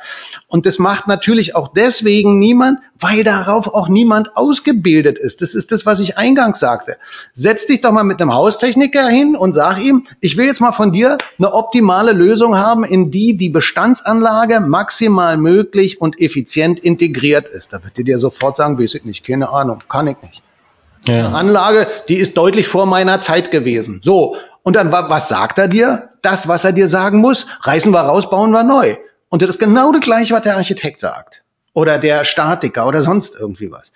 Und 0.50 0.66
das 0.66 0.80
macht 0.80 1.06
natürlich 1.06 1.54
auch 1.54 1.68
deswegen 1.68 2.40
niemand, 2.40 2.80
weil 2.98 3.22
darauf 3.22 3.72
auch 3.72 3.88
niemand 3.88 4.36
ausgebildet 4.36 5.16
ist. 5.16 5.42
Das 5.42 5.54
ist 5.54 5.70
das, 5.70 5.86
was 5.86 6.00
ich 6.00 6.18
eingangs 6.18 6.58
sagte. 6.58 6.96
Setz 7.32 7.66
dich 7.66 7.82
doch 7.82 7.92
mal 7.92 8.02
mit 8.02 8.20
einem 8.20 8.34
Haustechniker 8.34 9.06
hin 9.06 9.36
und 9.36 9.52
sag 9.52 9.80
ihm, 9.80 10.06
ich 10.20 10.36
will 10.36 10.46
jetzt 10.46 10.60
mal 10.60 10.72
von 10.72 10.90
dir 10.90 11.18
eine 11.38 11.54
optimale 11.54 12.10
Lösung 12.10 12.58
haben, 12.58 12.82
in 12.82 13.12
die 13.12 13.36
die 13.36 13.48
Bestandsanlage 13.48 14.58
maximal 14.58 15.36
möglich 15.36 16.00
und 16.00 16.20
effizient 16.20 16.80
integriert 16.80 17.46
ist. 17.46 17.72
Da 17.72 17.78
wird 17.84 18.04
dir 18.04 18.18
sofort 18.18 18.56
sagen, 18.56 18.76
weiß 18.76 18.96
ich 18.96 19.04
nicht, 19.04 19.24
keine 19.24 19.50
Ahnung, 19.50 19.84
kann 19.88 20.08
ich 20.08 20.16
nicht. 20.20 20.42
Ja. 21.06 21.28
Eine 21.28 21.34
Anlage, 21.36 21.86
die 22.08 22.16
ist 22.16 22.36
deutlich 22.36 22.66
vor 22.66 22.86
meiner 22.86 23.20
Zeit 23.20 23.52
gewesen. 23.52 24.00
So. 24.02 24.36
Und 24.64 24.74
dann, 24.74 24.90
was 24.90 25.28
sagt 25.28 25.58
er 25.58 25.68
dir? 25.68 26.10
Das, 26.22 26.48
was 26.48 26.64
er 26.64 26.72
dir 26.72 26.88
sagen 26.88 27.18
muss, 27.18 27.46
reißen 27.62 27.92
wir 27.92 28.00
raus, 28.00 28.28
bauen 28.28 28.50
wir 28.50 28.64
neu. 28.64 28.96
Und 29.30 29.42
das 29.42 29.50
ist 29.50 29.58
genau 29.58 29.92
das 29.92 30.02
gleiche, 30.02 30.34
was 30.34 30.42
der 30.42 30.56
Architekt 30.56 31.00
sagt 31.00 31.42
oder 31.72 31.98
der 31.98 32.24
Statiker 32.24 32.86
oder 32.86 33.00
sonst 33.00 33.34
irgendwie 33.38 33.70
was. 33.70 33.92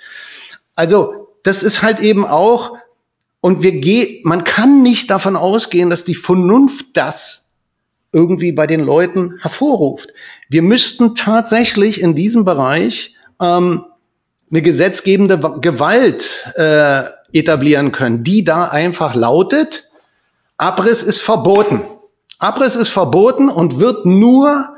Also 0.74 1.28
das 1.42 1.62
ist 1.62 1.82
halt 1.82 2.00
eben 2.00 2.24
auch, 2.26 2.78
und 3.40 3.62
wir 3.62 3.72
gehen, 3.72 4.22
man 4.24 4.44
kann 4.44 4.82
nicht 4.82 5.10
davon 5.10 5.36
ausgehen, 5.36 5.90
dass 5.90 6.04
die 6.04 6.14
Vernunft 6.14 6.96
das 6.96 7.50
irgendwie 8.12 8.52
bei 8.52 8.66
den 8.66 8.80
Leuten 8.80 9.38
hervorruft. 9.42 10.10
Wir 10.48 10.62
müssten 10.62 11.14
tatsächlich 11.14 12.00
in 12.00 12.14
diesem 12.14 12.44
Bereich 12.44 13.16
ähm, 13.40 13.84
eine 14.50 14.62
gesetzgebende 14.62 15.38
Gewalt 15.60 16.52
äh, 16.54 17.04
etablieren 17.32 17.90
können, 17.90 18.22
die 18.22 18.44
da 18.44 18.68
einfach 18.68 19.14
lautet, 19.16 19.90
Abriss 20.56 21.02
ist 21.02 21.20
verboten. 21.20 21.82
Abriss 22.38 22.76
ist 22.76 22.90
verboten 22.90 23.48
und 23.48 23.80
wird 23.80 24.06
nur 24.06 24.73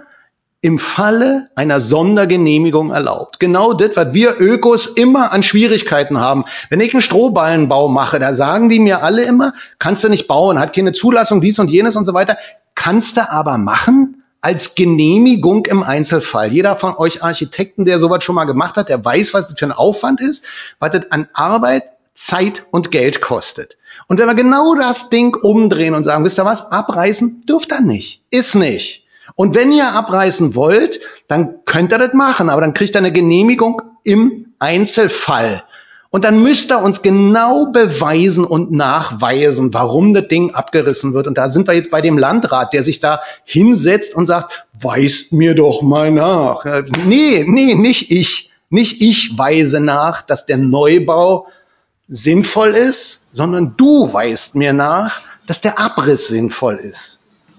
im 0.66 0.80
Falle 0.80 1.48
einer 1.54 1.78
Sondergenehmigung 1.78 2.90
erlaubt. 2.90 3.38
Genau 3.38 3.72
das, 3.72 3.94
was 3.94 4.12
wir 4.14 4.40
Ökos 4.40 4.88
immer 4.88 5.30
an 5.30 5.44
Schwierigkeiten 5.44 6.18
haben. 6.18 6.44
Wenn 6.70 6.80
ich 6.80 6.92
einen 6.92 7.02
Strohballenbau 7.02 7.86
mache, 7.86 8.18
da 8.18 8.34
sagen 8.34 8.68
die 8.68 8.80
mir 8.80 9.04
alle 9.04 9.22
immer, 9.22 9.54
kannst 9.78 10.02
du 10.02 10.08
nicht 10.08 10.26
bauen, 10.26 10.58
hat 10.58 10.74
keine 10.74 10.92
Zulassung, 10.92 11.40
dies 11.40 11.60
und 11.60 11.70
jenes 11.70 11.94
und 11.94 12.04
so 12.04 12.14
weiter. 12.14 12.36
Kannst 12.74 13.16
du 13.16 13.30
aber 13.30 13.58
machen 13.58 14.24
als 14.40 14.74
Genehmigung 14.74 15.66
im 15.66 15.84
Einzelfall. 15.84 16.52
Jeder 16.52 16.74
von 16.74 16.96
euch 16.96 17.22
Architekten, 17.22 17.84
der 17.84 18.00
sowas 18.00 18.24
schon 18.24 18.34
mal 18.34 18.44
gemacht 18.44 18.76
hat, 18.76 18.88
der 18.88 19.04
weiß, 19.04 19.34
was 19.34 19.46
das 19.46 19.56
für 19.56 19.66
ein 19.66 19.72
Aufwand 19.72 20.20
ist, 20.20 20.44
was 20.80 20.90
das 20.90 21.12
an 21.12 21.28
Arbeit, 21.32 21.84
Zeit 22.12 22.64
und 22.72 22.90
Geld 22.90 23.20
kostet. 23.20 23.76
Und 24.08 24.18
wenn 24.18 24.26
wir 24.26 24.34
genau 24.34 24.74
das 24.74 25.10
Ding 25.10 25.36
umdrehen 25.36 25.94
und 25.94 26.02
sagen, 26.02 26.24
wisst 26.24 26.40
ihr 26.40 26.44
was, 26.44 26.72
abreißen 26.72 27.46
dürft 27.46 27.70
ihr 27.70 27.82
nicht. 27.82 28.22
Ist 28.30 28.56
nicht. 28.56 29.05
Und 29.36 29.54
wenn 29.54 29.70
ihr 29.70 29.92
abreißen 29.92 30.54
wollt, 30.54 31.00
dann 31.28 31.60
könnt 31.66 31.92
ihr 31.92 31.98
das 31.98 32.14
machen, 32.14 32.50
aber 32.50 32.62
dann 32.62 32.74
kriegt 32.74 32.96
ihr 32.96 32.98
eine 32.98 33.12
Genehmigung 33.12 33.82
im 34.02 34.46
Einzelfall. 34.58 35.62
Und 36.08 36.24
dann 36.24 36.42
müsst 36.42 36.72
ihr 36.72 36.82
uns 36.82 37.02
genau 37.02 37.66
beweisen 37.66 38.44
und 38.44 38.72
nachweisen, 38.72 39.74
warum 39.74 40.14
das 40.14 40.28
Ding 40.28 40.54
abgerissen 40.54 41.12
wird. 41.12 41.26
Und 41.26 41.36
da 41.36 41.50
sind 41.50 41.68
wir 41.68 41.74
jetzt 41.74 41.90
bei 41.90 42.00
dem 42.00 42.16
Landrat, 42.16 42.72
der 42.72 42.82
sich 42.82 43.00
da 43.00 43.20
hinsetzt 43.44 44.14
und 44.14 44.24
sagt, 44.24 44.66
weist 44.80 45.34
mir 45.34 45.54
doch 45.54 45.82
mal 45.82 46.10
nach. 46.10 46.64
Nee, 47.04 47.44
nee, 47.46 47.74
nicht 47.74 48.10
ich. 48.10 48.50
Nicht 48.70 49.02
ich 49.02 49.36
weise 49.36 49.80
nach, 49.80 50.22
dass 50.22 50.46
der 50.46 50.56
Neubau 50.56 51.46
sinnvoll 52.08 52.70
ist, 52.70 53.20
sondern 53.32 53.74
du 53.76 54.12
weist 54.12 54.54
mir 54.54 54.72
nach, 54.72 55.20
dass 55.46 55.60
der 55.60 55.78
Abriss 55.78 56.28
sinnvoll 56.28 56.76
ist. 56.76 57.15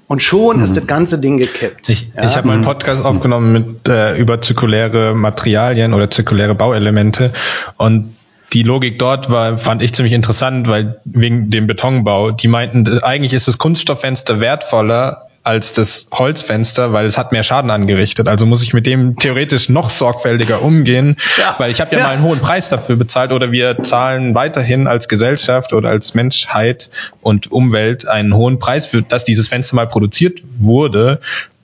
Und 0.08 0.24
schon 0.24 0.58
mhm. 0.58 0.64
ist 0.64 0.76
das 0.76 0.88
ganze 0.88 1.20
Ding 1.20 1.38
gekippt. 1.38 1.90
Ich, 1.90 2.12
ja? 2.16 2.26
ich 2.26 2.38
habe 2.38 2.48
mal 2.48 2.54
einen 2.54 2.64
Podcast 2.64 3.04
aufgenommen 3.04 3.52
mit 3.52 3.90
äh, 3.90 4.18
über 4.18 4.42
zirkuläre 4.42 5.14
Materialien 5.14 5.94
oder 5.94 6.10
zirkuläre 6.10 6.56
Bauelemente 6.56 7.34
und 7.76 8.16
die 8.54 8.64
Logik 8.64 8.98
dort 8.98 9.30
war, 9.30 9.58
fand 9.58 9.82
ich 9.82 9.94
ziemlich 9.94 10.14
interessant, 10.14 10.70
weil 10.70 11.02
wegen 11.04 11.50
dem 11.50 11.68
Betonbau, 11.68 12.32
die 12.32 12.48
meinten, 12.48 13.00
eigentlich 13.04 13.34
ist 13.34 13.50
das 13.50 13.58
Kunststofffenster 13.58 14.40
wertvoller 14.40 15.27
als 15.48 15.72
das 15.72 16.08
Holzfenster, 16.12 16.92
weil 16.92 17.06
es 17.06 17.18
hat 17.18 17.32
mehr 17.32 17.42
Schaden 17.42 17.72
angerichtet. 17.72 18.28
Also 18.28 18.46
muss 18.46 18.64
ich 18.64 18.74
mit 18.74 18.86
dem 18.86 19.16
theoretisch 19.16 19.70
noch 19.70 19.90
sorgfältiger 19.90 20.62
umgehen, 20.62 21.16
ja. 21.38 21.56
weil 21.58 21.72
ich 21.72 21.80
habe 21.80 21.94
ja, 21.94 22.00
ja, 22.00 22.08
mal 22.08 22.12
einen 22.12 22.24
hohen 22.24 22.42
Preis 22.42 22.68
dafür 22.68 22.98
bezahlt 22.98 23.32
oder 23.32 23.54
wir 23.54 23.82
zahlen 23.82 24.36
weiterhin 24.36 24.88
als 24.88 25.08
Gesellschaft 25.08 25.72
oder 25.72 25.88
als 25.88 26.14
Menschheit 26.16 26.90
und 27.22 27.50
Umwelt 27.50 28.10
einen 28.10 28.36
hohen 28.36 28.60
Preis 28.60 28.88
für, 28.88 29.02
dass 29.02 29.24
dieses 29.24 29.48
Fenster 29.48 29.78
mal 29.78 29.88
produziert 29.88 30.42
wurde. 30.44 31.22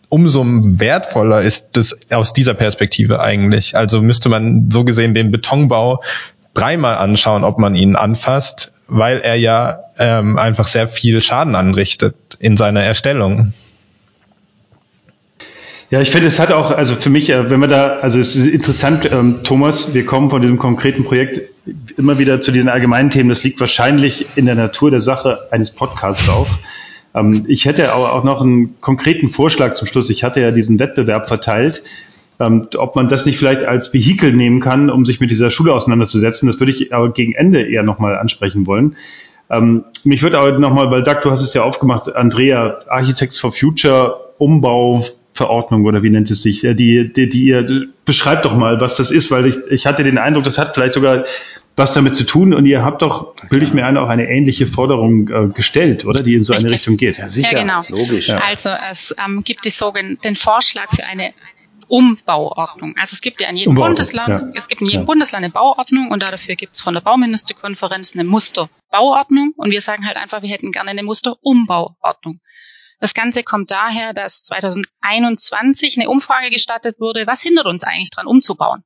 Umso 0.08 0.46
wertvoller 0.46 1.42
ist 1.42 1.72
das 1.74 2.00
aus 2.10 2.32
dieser 2.32 2.54
Perspektive 2.54 3.20
eigentlich. 3.20 3.76
Also 3.76 4.02
müsste 4.02 4.30
man 4.30 4.70
so 4.72 4.86
gesehen 4.86 5.14
den 5.14 5.30
Betonbau 5.32 6.02
dreimal 6.54 6.96
anschauen, 6.96 7.44
ob 7.44 7.60
man 7.60 7.76
ihn 7.76 7.98
anfasst, 7.98 8.72
weil 8.88 9.20
er 9.20 9.36
ja 9.36 9.80
ähm, 9.98 10.38
einfach 10.38 10.68
sehr 10.68 10.88
viel 10.88 11.22
Schaden 11.22 11.56
anrichtet 11.56 12.16
in 12.40 12.56
seiner 12.56 12.84
Erstellung. 12.84 13.52
Ja, 15.94 16.02
ich 16.02 16.10
finde, 16.10 16.26
es 16.26 16.40
hat 16.40 16.52
auch, 16.52 16.72
also 16.72 16.96
für 16.96 17.12
mich, 17.12 17.30
äh, 17.30 17.52
wenn 17.52 17.60
wir 17.60 17.68
da, 17.68 17.98
also 18.02 18.18
es 18.18 18.36
ist 18.36 18.48
interessant, 18.48 19.08
ähm, 19.12 19.42
Thomas, 19.44 19.94
wir 19.94 20.08
kommen 20.08 20.32
von 20.32 20.42
diesem 20.42 20.58
konkreten 20.58 21.04
Projekt 21.04 21.42
immer 22.00 22.18
wieder 22.18 22.42
zu 22.42 22.52
den 22.52 22.68
allgemeinen 22.68 23.12
Themen. 23.12 23.30
Das 23.30 23.44
liegt 23.44 23.60
wahrscheinlich 23.60 24.26
in 24.36 24.48
der 24.48 24.56
Natur 24.56 24.90
der 24.90 25.02
Sache 25.02 25.42
eines 25.52 25.70
Podcasts 25.70 26.30
auf. 26.30 26.58
Ähm, 27.14 27.46
ich 27.48 27.66
hätte 27.66 27.94
auch, 27.94 28.10
auch 28.10 28.24
noch 28.24 28.42
einen 28.42 28.82
konkreten 28.82 29.30
Vorschlag 29.30 29.76
zum 29.76 29.88
Schluss. 29.88 30.10
Ich 30.10 30.24
hatte 30.24 30.42
ja 30.42 30.50
diesen 30.50 30.80
Wettbewerb 30.80 31.28
verteilt 31.28 31.84
ähm, 32.40 32.68
ob 32.76 32.96
man 32.96 33.08
das 33.08 33.28
nicht 33.28 33.38
vielleicht 33.38 33.64
als 33.64 33.94
Vehikel 33.94 34.34
nehmen 34.34 34.62
kann, 34.62 34.90
um 34.90 35.06
sich 35.06 35.20
mit 35.20 35.30
dieser 35.30 35.52
Schule 35.52 35.76
auseinanderzusetzen. 35.76 36.48
Das 36.48 36.60
würde 36.60 36.72
ich 36.72 36.92
aber 36.92 37.14
gegen 37.14 37.34
Ende 37.34 37.62
eher 37.62 37.84
nochmal 37.84 38.18
ansprechen 38.18 38.66
wollen. 38.66 38.96
Ähm, 39.52 39.84
mich 40.04 40.24
würde 40.24 40.40
aber 40.40 40.58
nochmal, 40.58 40.90
weil 40.90 41.04
Doug, 41.04 41.18
du 41.22 41.30
hast 41.30 41.44
es 41.44 41.54
ja 41.54 41.62
aufgemacht, 41.62 42.16
Andrea, 42.16 42.80
Architects 42.90 43.40
for 43.40 43.52
Future, 43.52 44.34
Umbauverordnung 45.34 45.86
oder 45.86 46.04
wie 46.04 46.10
nennt 46.10 46.30
es 46.32 46.42
sich, 46.42 46.64
äh, 46.64 46.74
die, 46.74 47.12
die, 47.12 47.30
die 47.30 47.44
ihr, 47.46 47.88
beschreibt 48.06 48.46
doch 48.46 48.56
mal, 48.56 48.80
was 48.80 48.96
das 48.96 49.12
ist, 49.12 49.32
weil 49.32 49.46
ich, 49.48 49.58
ich 49.70 49.86
hatte 49.86 50.04
den 50.04 50.18
Eindruck, 50.18 50.44
das 50.44 50.58
hat 50.58 50.74
vielleicht 50.74 50.94
sogar 50.94 51.26
was 51.76 51.94
damit 51.94 52.16
zu 52.16 52.24
tun 52.24 52.54
und 52.54 52.68
ihr 52.68 52.84
habt 52.84 53.02
doch, 53.02 53.34
bilde 53.50 53.66
ich 53.66 53.74
mir 53.74 53.86
ein, 53.86 53.98
auch 53.98 54.10
eine 54.10 54.30
ähnliche 54.30 54.68
Forderung 54.68 55.28
äh, 55.30 55.48
gestellt, 55.48 56.06
oder? 56.06 56.22
Die 56.22 56.36
in 56.36 56.44
so 56.44 56.54
Richtig. 56.54 56.70
eine 56.70 56.76
Richtung 56.76 56.98
geht. 56.98 57.18
Ja, 57.18 57.30
sicher. 57.30 57.54
Ja, 57.54 57.62
genau. 57.62 57.84
Logisch. 57.90 58.28
Ja. 58.28 58.42
Also 58.48 58.70
es 58.92 59.16
ähm, 59.26 59.44
gibt 59.44 59.66
die 59.66 59.72
sogenannten, 59.72 60.22
den 60.22 60.36
Vorschlag 60.36 60.90
für 60.96 61.04
eine 61.04 61.32
Umbauordnung. 61.88 62.94
Also 63.00 63.16
es 63.16 63.22
gibt 63.22 63.42
ja 63.42 63.50
in 63.50 63.56
jedem 63.56 63.74
Bundesland, 63.74 64.30
ja. 64.30 64.52
es 64.54 64.68
gibt 64.68 64.82
in 64.82 64.88
jedem 64.88 65.02
ja. 65.02 65.06
Bundesland 65.06 65.46
eine 65.46 65.52
Bauordnung 65.52 66.12
und 66.12 66.22
dafür 66.22 66.56
gibt 66.56 66.76
es 66.76 66.82
von 66.82 66.94
der 66.94 67.02
Bauministerkonferenz 67.02 68.14
eine 68.14 68.24
Musterbauordnung 68.24 69.54
und 69.56 69.72
wir 69.72 69.82
sagen 69.82 70.06
halt 70.06 70.18
einfach, 70.18 70.44
wir 70.44 70.50
hätten 70.50 70.72
gerne 70.72 70.92
eine 70.92 71.04
Musterumbauordnung. 71.04 72.40
Das 73.04 73.14
Ganze 73.14 73.44
kommt 73.44 73.70
daher, 73.70 74.14
dass 74.14 74.44
2021 74.44 76.00
eine 76.00 76.10
Umfrage 76.10 76.50
gestattet 76.50 77.02
wurde, 77.02 77.28
was 77.28 77.42
hindert 77.42 77.66
uns 77.66 77.84
eigentlich 77.84 78.12
dran 78.12 78.28
umzubauen? 78.28 78.86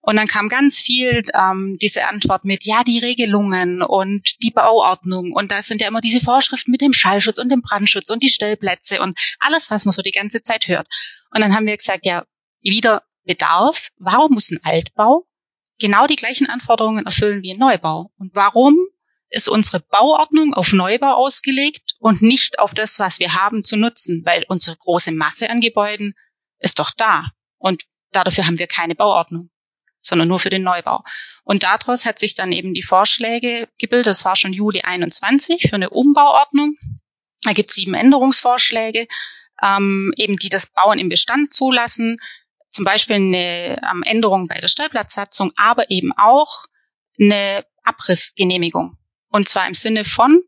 Und 0.00 0.16
dann 0.16 0.26
kam 0.26 0.48
ganz 0.48 0.78
viel 0.78 1.20
ähm, 1.34 1.76
diese 1.78 2.08
Antwort 2.08 2.46
mit, 2.46 2.64
ja, 2.64 2.84
die 2.84 3.00
Regelungen 3.00 3.82
und 3.82 4.42
die 4.42 4.50
Bauordnung 4.50 5.34
und 5.34 5.52
da 5.52 5.60
sind 5.60 5.82
ja 5.82 5.88
immer 5.88 6.00
diese 6.00 6.22
Vorschriften 6.22 6.70
mit 6.70 6.80
dem 6.80 6.94
Schallschutz 6.94 7.36
und 7.36 7.50
dem 7.50 7.60
Brandschutz 7.60 8.08
und 8.08 8.22
die 8.22 8.30
Stellplätze 8.30 9.02
und 9.02 9.18
alles, 9.40 9.70
was 9.70 9.84
man 9.84 9.92
so 9.92 10.00
die 10.00 10.10
ganze 10.10 10.40
Zeit 10.40 10.66
hört. 10.66 10.88
Und 11.30 11.42
dann 11.42 11.54
haben 11.54 11.66
wir 11.66 11.76
gesagt, 11.76 12.06
ja, 12.06 12.24
wieder 12.62 13.02
Bedarf. 13.26 13.90
Warum 13.98 14.32
muss 14.32 14.50
ein 14.50 14.64
Altbau 14.64 15.26
genau 15.78 16.06
die 16.06 16.16
gleichen 16.16 16.48
Anforderungen 16.48 17.04
erfüllen 17.04 17.42
wie 17.42 17.52
ein 17.52 17.58
Neubau? 17.58 18.10
Und 18.16 18.34
warum 18.34 18.78
ist 19.30 19.48
unsere 19.48 19.80
Bauordnung 19.80 20.54
auf 20.54 20.72
Neubau 20.72 21.14
ausgelegt 21.14 21.94
und 21.98 22.20
nicht 22.20 22.58
auf 22.58 22.74
das, 22.74 22.98
was 22.98 23.18
wir 23.18 23.34
haben 23.34 23.64
zu 23.64 23.76
nutzen? 23.76 24.22
Weil 24.24 24.44
unsere 24.48 24.76
große 24.76 25.12
Masse 25.12 25.48
an 25.50 25.60
Gebäuden 25.60 26.14
ist 26.58 26.78
doch 26.78 26.90
da. 26.90 27.26
Und 27.58 27.84
dafür 28.12 28.46
haben 28.46 28.58
wir 28.58 28.66
keine 28.66 28.94
Bauordnung 28.94 29.50
sondern 30.02 30.28
nur 30.28 30.38
für 30.38 30.50
den 30.50 30.62
Neubau. 30.62 31.04
Und 31.44 31.62
daraus 31.62 32.06
hat 32.06 32.18
sich 32.18 32.34
dann 32.34 32.52
eben 32.52 32.74
die 32.74 32.82
Vorschläge 32.82 33.68
gebildet. 33.78 34.06
Das 34.06 34.24
war 34.24 34.36
schon 34.36 34.52
Juli 34.52 34.82
21 34.82 35.68
für 35.68 35.74
eine 35.74 35.90
Umbauordnung. 35.90 36.76
Da 37.42 37.52
gibt 37.52 37.70
es 37.70 37.76
sieben 37.76 37.94
Änderungsvorschläge, 37.94 39.08
ähm, 39.62 40.12
eben 40.16 40.36
die 40.36 40.48
das 40.48 40.66
Bauen 40.72 40.98
im 40.98 41.08
Bestand 41.08 41.52
zulassen. 41.52 42.18
Zum 42.70 42.84
Beispiel 42.84 43.16
eine 43.16 43.80
ähm, 43.90 44.02
Änderung 44.02 44.46
bei 44.46 44.58
der 44.60 44.68
Stellplatzsatzung, 44.68 45.52
aber 45.56 45.90
eben 45.90 46.12
auch 46.16 46.66
eine 47.18 47.64
Abrissgenehmigung. 47.82 48.96
Und 49.30 49.48
zwar 49.48 49.66
im 49.66 49.74
Sinne 49.74 50.04
von, 50.04 50.42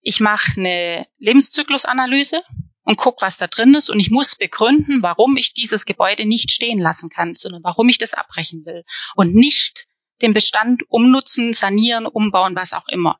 ich 0.00 0.20
mache 0.20 0.52
eine 0.56 1.06
Lebenszyklusanalyse 1.18 2.42
und 2.84 2.96
guck, 2.96 3.22
was 3.22 3.38
da 3.38 3.46
drin 3.46 3.74
ist. 3.74 3.90
Und 3.90 4.00
ich 4.00 4.10
muss 4.10 4.34
begründen, 4.36 5.02
warum 5.02 5.36
ich 5.36 5.54
dieses 5.54 5.84
Gebäude 5.84 6.26
nicht 6.26 6.50
stehen 6.50 6.78
lassen 6.78 7.10
kann, 7.10 7.34
sondern 7.34 7.62
warum 7.62 7.88
ich 7.88 7.98
das 7.98 8.14
abbrechen 8.14 8.64
will. 8.64 8.84
Und 9.14 9.34
nicht 9.34 9.86
den 10.22 10.34
Bestand 10.34 10.82
umnutzen, 10.88 11.52
sanieren, 11.52 12.06
umbauen, 12.06 12.54
was 12.56 12.72
auch 12.72 12.88
immer. 12.88 13.18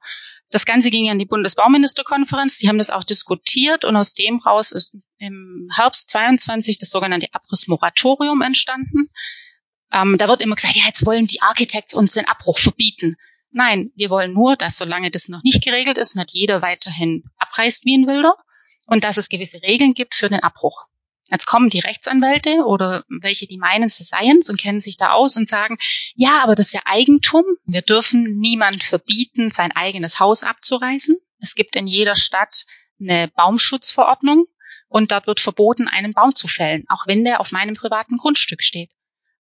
Das 0.51 0.67
Ganze 0.67 0.91
ging 0.91 1.09
an 1.09 1.19
die 1.19 1.27
Bundesbauministerkonferenz, 1.27 2.59
die 2.59 2.69
haben 2.69 2.79
das 2.79 2.91
auch 2.91 3.05
diskutiert 3.05 3.85
und 3.85 3.97
aus 3.97 4.15
dem 4.15 4.39
raus 4.39 4.73
ist 4.73 4.97
im 5.19 5.69
Herbst 5.73 6.09
22 6.09 6.79
das 6.79 6.91
sogenannte 6.91 7.29
Abrissmoratorium 7.33 8.43
entstanden. 8.43 9.11
Ähm, 9.93 10.19
da 10.19 10.29
wird 10.29 10.43
immer 10.43 10.57
gesagt, 10.57 10.77
ja, 10.77 10.87
jetzt 10.87 11.07
wollen 11.07 11.27
die 11.27 11.41
Architects 11.41 11.95
uns 11.95 12.15
den 12.15 12.27
Abbruch 12.27 12.59
verbieten. 12.59 13.17
Nein, 13.53 13.91
wir 13.97 14.11
wollen 14.11 14.33
nur, 14.33 14.57
dass 14.57 14.77
solange 14.77 15.11
das 15.11 15.29
noch 15.29 15.43
nicht 15.43 15.65
geregelt 15.65 15.99
ist, 15.99 16.15
nicht 16.15 16.31
jeder 16.33 16.63
weiterhin 16.63 17.25
abreißt 17.39 17.85
wie 17.85 17.97
ein 17.97 18.07
Wilder 18.07 18.37
und 18.87 19.05
dass 19.05 19.17
es 19.17 19.29
gewisse 19.29 19.63
Regeln 19.63 19.95
gibt 19.95 20.15
für 20.15 20.29
den 20.29 20.43
Abbruch. 20.43 20.87
Jetzt 21.31 21.47
kommen 21.47 21.69
die 21.69 21.79
Rechtsanwälte 21.79 22.65
oder 22.65 23.05
welche, 23.09 23.47
die 23.47 23.59
meinen, 23.59 23.89
sie 23.89 24.03
seien 24.03 24.41
und 24.49 24.59
kennen 24.59 24.81
sich 24.81 24.97
da 24.97 25.13
aus 25.13 25.37
und 25.37 25.47
sagen, 25.47 25.79
ja, 26.15 26.43
aber 26.43 26.57
das 26.57 26.67
ist 26.67 26.73
ja 26.75 26.83
Eigentum. 26.85 27.45
Wir 27.65 27.83
dürfen 27.83 28.39
niemand 28.39 28.83
verbieten, 28.83 29.51
sein 29.51 29.71
eigenes 29.73 30.19
Haus 30.19 30.43
abzureißen. 30.43 31.17
Es 31.39 31.55
gibt 31.55 31.77
in 31.77 31.87
jeder 31.87 32.17
Stadt 32.17 32.67
eine 33.01 33.29
Baumschutzverordnung 33.29 34.47
und 34.89 35.13
dort 35.13 35.29
wird 35.29 35.41
verboten, 35.41 35.87
einen 35.87 36.13
Baum 36.13 36.35
zu 36.35 36.49
fällen, 36.49 36.85
auch 36.89 37.07
wenn 37.07 37.25
der 37.25 37.41
auf 37.41 37.53
meinem 37.53 37.75
privaten 37.75 38.17
Grundstück 38.17 38.63
steht. 38.63 38.91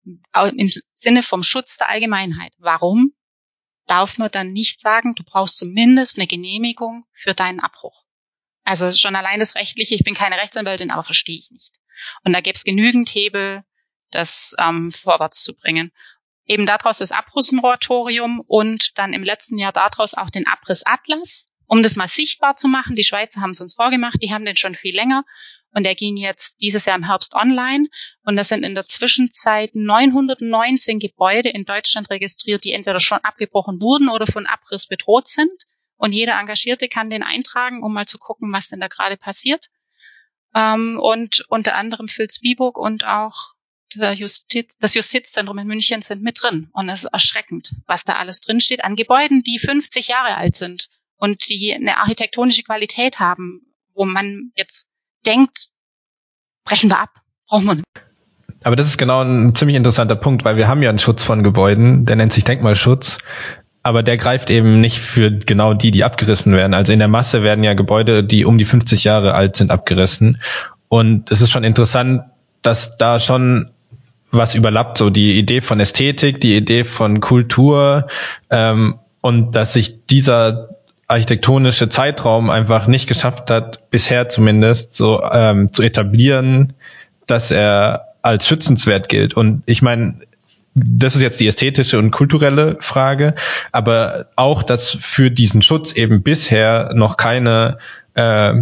Im 0.06 0.70
Sinne 0.94 1.24
vom 1.24 1.44
Schutz 1.44 1.78
der 1.78 1.90
Allgemeinheit. 1.90 2.54
Warum 2.60 3.14
darf 3.90 4.18
man 4.18 4.32
dann 4.32 4.54
nicht 4.54 4.80
sagen, 4.80 5.16
du 5.16 5.24
brauchst 5.24 5.58
zumindest 5.58 6.18
eine 6.18 6.28
Genehmigung 6.28 7.06
für 7.12 7.34
deinen 7.34 7.60
Abbruch? 7.60 8.06
Also 8.64 8.94
schon 8.94 9.16
allein 9.16 9.40
das 9.40 9.56
Rechtliche, 9.56 9.96
ich 9.96 10.04
bin 10.04 10.14
keine 10.14 10.38
Rechtsanwältin, 10.38 10.92
aber 10.92 11.04
verstehe 11.04 11.40
ich 11.40 11.50
nicht. 11.52 11.74
Und 12.24 12.34
da 12.34 12.42
gäbe 12.42 12.56
es 12.56 12.64
genügend 12.64 13.10
Hebel, 13.10 13.64
das 14.12 14.56
ähm, 14.60 14.92
vorwärts 14.92 15.44
zu 15.44 15.56
bringen. 15.56 15.92
Eben 16.46 16.66
daraus 16.66 17.00
das 17.00 17.12
Abrissmoratorium 17.12 18.40
und 18.48 18.98
dann 18.98 19.14
im 19.14 19.24
letzten 19.24 19.58
Jahr 19.58 19.74
daraus 19.74 20.14
auch 20.14 20.30
den 20.30 20.48
Abrissatlas, 20.48 21.50
um 21.66 21.84
das 21.84 21.96
mal 21.96 22.08
sichtbar 22.08 22.56
zu 22.56 22.68
machen. 22.68 22.96
Die 22.96 23.04
Schweizer 23.04 23.42
haben 23.42 23.52
es 23.52 23.62
uns 23.62 23.76
vorgemacht, 23.76 24.22
die 24.22 24.34
haben 24.34 24.46
den 24.46 24.58
schon 24.58 24.76
viel 24.76 24.96
länger 24.96 25.26
und 25.74 25.84
der 25.84 25.96
ging 25.96 26.18
jetzt 26.18 26.62
dieses 26.62 26.86
Jahr 26.86 26.98
im 26.98 27.06
Herbst 27.06 27.36
online 27.36 27.88
und 28.24 28.36
das 28.36 28.50
sind 28.50 28.64
in 28.64 28.76
der 28.76 28.86
Zwischenzeit 28.86 29.76
919 29.76 31.00
Gebäude 31.00 31.50
in 31.50 31.64
Deutschland 31.64 32.10
registriert, 32.10 32.64
die 32.64 32.74
entweder 32.74 33.00
schon 33.00 33.20
abgebrochen 33.20 33.82
wurden 33.82 34.10
oder 34.10 34.26
von 34.28 34.48
Abriss 34.48 34.88
bedroht 34.88 35.28
sind. 35.28 35.52
Und 35.98 36.14
jeder 36.14 36.40
Engagierte 36.40 36.88
kann 36.88 37.10
den 37.10 37.24
eintragen, 37.24 37.84
um 37.84 37.94
mal 37.94 38.08
zu 38.08 38.18
gucken, 38.18 38.52
was 38.54 38.70
denn 38.70 38.80
da 38.80 38.88
gerade 38.88 39.18
passiert. 39.18 39.70
Ähm, 40.56 40.98
und 41.00 41.46
unter 41.50 41.76
anderem 41.76 42.08
Vilsbiburg 42.08 42.78
und 42.78 43.06
auch 43.06 43.54
Justiz, 43.94 44.78
das 44.80 44.94
Justizzentrum 44.94 45.58
in 45.58 45.68
München 45.68 46.02
sind 46.02 46.22
mit 46.22 46.42
drin. 46.42 46.70
Und 46.74 46.90
es 46.90 47.04
ist 47.04 47.14
erschreckend, 47.14 47.74
was 47.86 48.06
da 48.06 48.16
alles 48.18 48.42
drinsteht 48.42 48.84
an 48.84 48.96
Gebäuden, 48.96 49.44
die 49.44 49.60
50 49.60 50.08
Jahre 50.08 50.36
alt 50.36 50.56
sind 50.56 50.90
und 51.18 51.50
die 51.50 51.74
eine 51.74 51.98
architektonische 51.98 52.64
Qualität 52.64 53.20
haben, 53.20 53.62
wo 53.94 54.06
man 54.06 54.52
jetzt 54.56 54.88
denkt, 55.26 55.70
brechen 56.66 56.90
wir 56.90 57.00
ab, 57.00 57.10
brauchen 57.48 57.66
wir 57.66 57.76
nicht. 57.76 57.86
Aber 58.64 58.76
das 58.76 58.88
ist 58.88 58.98
genau 58.98 59.22
ein 59.24 59.56
ziemlich 59.56 59.78
interessanter 59.78 60.16
Punkt, 60.16 60.44
weil 60.44 60.58
wir 60.58 60.68
haben 60.68 60.84
ja 60.84 60.90
einen 60.90 61.00
Schutz 61.00 61.24
von 61.24 61.44
Gebäuden, 61.44 62.06
der 62.06 62.18
nennt 62.18 62.34
sich 62.34 62.44
Denkmalschutz, 62.44 63.20
aber 63.84 64.04
der 64.04 64.18
greift 64.18 64.50
eben 64.50 64.82
nicht 64.82 65.00
für 65.00 65.32
genau 65.32 65.74
die, 65.74 65.92
die 65.92 66.04
abgerissen 66.04 66.54
werden. 66.54 66.74
Also 66.74 66.92
in 66.92 67.00
der 67.00 67.08
Masse 67.08 67.44
werden 67.44 67.64
ja 67.64 67.74
Gebäude, 67.74 68.24
die 68.24 68.44
um 68.46 68.58
die 68.58 68.66
50 68.66 69.06
Jahre 69.06 69.34
alt 69.34 69.56
sind, 69.56 69.72
abgerissen. 69.72 70.42
Und 70.90 71.32
es 71.32 71.42
ist 71.42 71.52
schon 71.52 71.64
interessant, 71.64 72.24
dass 72.62 72.98
da 72.98 73.20
schon 73.20 73.72
was 74.32 74.56
überlappt, 74.56 74.98
so 74.98 75.10
die 75.10 75.40
Idee 75.40 75.62
von 75.62 75.80
Ästhetik, 75.80 76.42
die 76.42 76.56
Idee 76.56 76.84
von 76.84 77.20
Kultur 77.20 78.08
ähm, 78.50 79.00
und 79.22 79.56
dass 79.56 79.74
sich 79.74 80.06
dieser 80.06 80.70
architektonische 81.10 81.90
Zeitraum 81.90 82.50
einfach 82.52 82.88
nicht 82.88 83.08
geschafft 83.08 83.50
hat, 83.50 83.90
bisher 83.90 84.30
zumindest 84.30 84.94
so 84.94 85.22
ähm, 85.24 85.74
zu 85.74 85.82
etablieren, 85.82 86.74
dass 87.26 87.50
er 87.52 88.10
als 88.22 88.48
schützenswert 88.48 89.10
gilt. 89.10 89.34
Und 89.34 89.64
ich 89.66 89.82
meine, 89.82 90.20
das 90.76 91.16
ist 91.16 91.24
jetzt 91.24 91.40
die 91.40 91.48
ästhetische 91.48 91.98
und 91.98 92.12
kulturelle 92.12 92.78
Frage, 92.80 93.34
aber 93.72 94.28
auch, 94.36 94.62
dass 94.62 94.98
für 95.02 95.32
diesen 95.32 95.64
Schutz 95.64 95.94
eben 95.94 96.22
bisher 96.22 96.92
noch 96.94 97.18
keine 97.18 97.80
äh, 98.14 98.54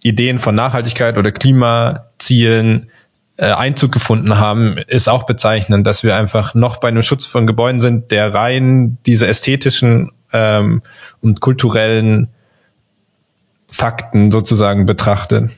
Ideen 0.00 0.38
von 0.38 0.54
Nachhaltigkeit 0.54 1.18
oder 1.18 1.32
Klimazielen 1.32 2.90
äh, 3.36 3.46
Einzug 3.46 3.90
gefunden 3.90 4.38
haben, 4.38 4.78
ist 4.78 5.08
auch 5.08 5.24
bezeichnend, 5.26 5.86
dass 5.88 6.04
wir 6.04 6.14
einfach 6.14 6.54
noch 6.54 6.76
bei 6.76 6.88
einem 6.88 7.02
Schutz 7.02 7.26
von 7.26 7.48
Gebäuden 7.48 7.80
sind, 7.80 8.12
der 8.12 8.32
rein 8.32 8.98
diese 9.06 9.26
ästhetischen 9.26 10.12
ähm, 10.32 10.82
und 11.22 11.40
kulturellen 11.40 12.28
Fakten 13.70 14.30
sozusagen 14.30 14.86
betrachtet. 14.86 15.50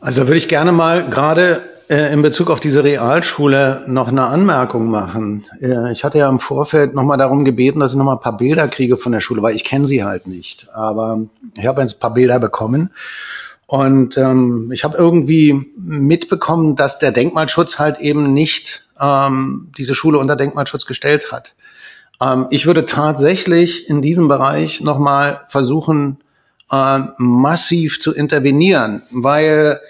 Also 0.00 0.22
würde 0.26 0.36
ich 0.36 0.48
gerne 0.48 0.72
mal 0.72 1.08
gerade 1.10 1.62
äh, 1.90 2.12
in 2.12 2.22
Bezug 2.22 2.50
auf 2.50 2.60
diese 2.60 2.84
Realschule 2.84 3.82
noch 3.86 4.08
eine 4.08 4.26
Anmerkung 4.26 4.88
machen. 4.88 5.44
Äh, 5.60 5.92
ich 5.92 6.04
hatte 6.04 6.18
ja 6.18 6.28
im 6.28 6.38
Vorfeld 6.38 6.94
nochmal 6.94 7.18
darum 7.18 7.44
gebeten, 7.44 7.80
dass 7.80 7.92
ich 7.92 7.98
nochmal 7.98 8.16
ein 8.16 8.22
paar 8.22 8.36
Bilder 8.36 8.68
kriege 8.68 8.96
von 8.96 9.12
der 9.12 9.20
Schule, 9.20 9.42
weil 9.42 9.56
ich 9.56 9.64
kenne 9.64 9.86
sie 9.86 10.04
halt 10.04 10.26
nicht. 10.26 10.68
Aber 10.72 11.22
ich 11.56 11.66
habe 11.66 11.82
ein 11.82 11.90
paar 11.98 12.14
Bilder 12.14 12.38
bekommen. 12.38 12.92
Und 13.66 14.16
ähm, 14.16 14.70
ich 14.72 14.84
habe 14.84 14.96
irgendwie 14.96 15.72
mitbekommen, 15.76 16.76
dass 16.76 16.98
der 16.98 17.12
Denkmalschutz 17.12 17.78
halt 17.78 18.00
eben 18.00 18.32
nicht 18.32 18.84
ähm, 19.00 19.72
diese 19.76 19.94
Schule 19.94 20.18
unter 20.18 20.36
Denkmalschutz 20.36 20.86
gestellt 20.86 21.30
hat. 21.30 21.54
Ähm, 22.20 22.46
ich 22.50 22.66
würde 22.66 22.84
tatsächlich 22.84 23.88
in 23.88 24.02
diesem 24.02 24.28
Bereich 24.28 24.80
nochmal 24.80 25.42
versuchen, 25.48 26.18
äh, 26.70 27.00
massiv 27.18 28.00
zu 28.00 28.14
intervenieren, 28.14 29.02
weil 29.10 29.80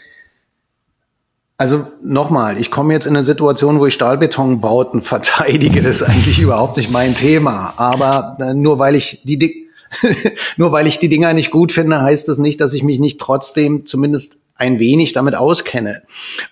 also 1.56 1.86
nochmal, 2.02 2.58
ich 2.58 2.70
komme 2.70 2.94
jetzt 2.94 3.04
in 3.04 3.14
eine 3.14 3.22
Situation, 3.22 3.80
wo 3.80 3.86
ich 3.86 3.92
Stahlbetonbauten 3.92 5.02
verteidige. 5.02 5.82
Das 5.82 5.96
ist 5.96 6.02
eigentlich 6.02 6.40
überhaupt 6.40 6.78
nicht 6.78 6.90
mein 6.90 7.14
Thema. 7.14 7.74
Aber 7.76 8.38
äh, 8.40 8.54
nur 8.54 8.78
weil 8.78 8.94
ich 8.94 9.20
die 9.24 9.68
Nur 10.56 10.72
weil 10.72 10.86
ich 10.86 10.98
die 10.98 11.08
Dinger 11.08 11.32
nicht 11.32 11.50
gut 11.50 11.72
finde, 11.72 12.00
heißt 12.00 12.28
das 12.28 12.38
nicht, 12.38 12.60
dass 12.60 12.72
ich 12.72 12.82
mich 12.82 12.98
nicht 12.98 13.20
trotzdem 13.20 13.86
zumindest 13.86 14.36
ein 14.54 14.78
wenig 14.78 15.12
damit 15.12 15.34
auskenne. 15.34 16.02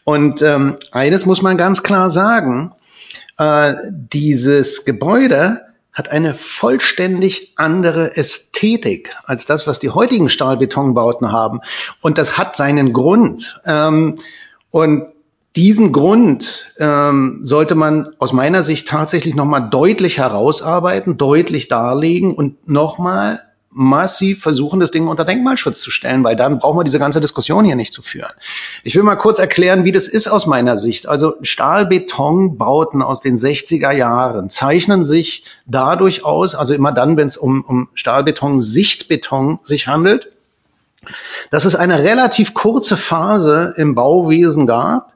Und 0.05 0.43
ähm, 0.43 0.77
eines 0.93 1.27
muss 1.27 1.43
man 1.43 1.57
ganz 1.57 1.83
klar 1.83 2.11
sagen, 2.11 2.73
äh, 3.37 3.75
dieses 3.91 4.85
Gebäude 4.85 5.61
hat 5.93 6.11
eine 6.11 6.35
vollständig 6.35 7.55
andere 7.57 8.17
Ästhetik 8.17 9.15
als 9.25 9.47
das, 9.47 9.67
was 9.67 9.81
die 9.81 9.91
heutigen 9.91 10.29
Stahlbetonbauten 10.29 11.33
haben. 11.33 11.61
Und 12.01 12.19
das 12.19 12.39
hat 12.39 12.57
seinen 12.57 12.93
Grund. 12.93 13.61
Ähm, 13.65 14.21
und 14.71 15.07
diesen 15.57 15.93
Grund 15.93 16.73
ähm, 16.79 17.41
sollte 17.43 17.75
man 17.75 18.11
aus 18.19 18.33
meiner 18.33 18.63
Sicht 18.63 18.87
tatsächlich 18.87 19.35
nochmal 19.35 19.71
deutlich 19.71 20.19
herausarbeiten, 20.19 21.17
deutlich 21.17 21.67
darlegen 21.67 22.35
und 22.35 22.69
nochmal 22.69 23.48
massiv 23.71 24.43
versuchen, 24.43 24.81
das 24.81 24.91
Ding 24.91 25.09
unter 25.09 25.25
Denkmalschutz 25.25 25.81
zu 25.81 25.91
stellen, 25.91 26.25
weil 26.25 26.37
dann 26.37 26.59
brauchen 26.59 26.79
wir 26.79 26.85
diese 26.85 26.99
ganze 26.99 27.21
Diskussion 27.21 27.65
hier 27.65 27.77
nicht 27.77 27.93
zu 27.93 28.03
führen. 28.03 28.33
Ich 28.83 28.97
will 28.97 29.03
mal 29.03 29.17
kurz 29.17 29.39
erklären, 29.39 29.85
wie 29.85 29.93
das 29.93 30.09
ist 30.09 30.29
aus 30.29 30.47
meiner 30.47 30.79
Sicht. 30.79 31.07
Also 31.07 31.35
Stahlbetonbauten 31.43 33.03
aus 33.03 33.21
den 33.21 33.37
60er 33.37 33.93
Jahren 33.93 34.49
zeichnen 34.51 35.05
sich 35.05 35.45
dadurch 35.67 36.25
aus, 36.25 36.55
also 36.55 36.75
immer 36.75 36.93
dann, 36.93 37.17
wenn 37.17 37.29
es 37.29 37.37
um, 37.37 37.63
um 37.63 37.89
Stahlbeton, 37.95 38.61
Sichtbeton 38.61 39.59
sich 39.63 39.87
handelt, 39.87 40.33
dass 41.51 41.65
es 41.65 41.77
eine 41.77 42.03
relativ 42.03 42.55
kurze 42.55 42.97
Phase 42.97 43.75
im 43.77 43.95
Bauwesen 43.95 44.67
gab, 44.67 45.13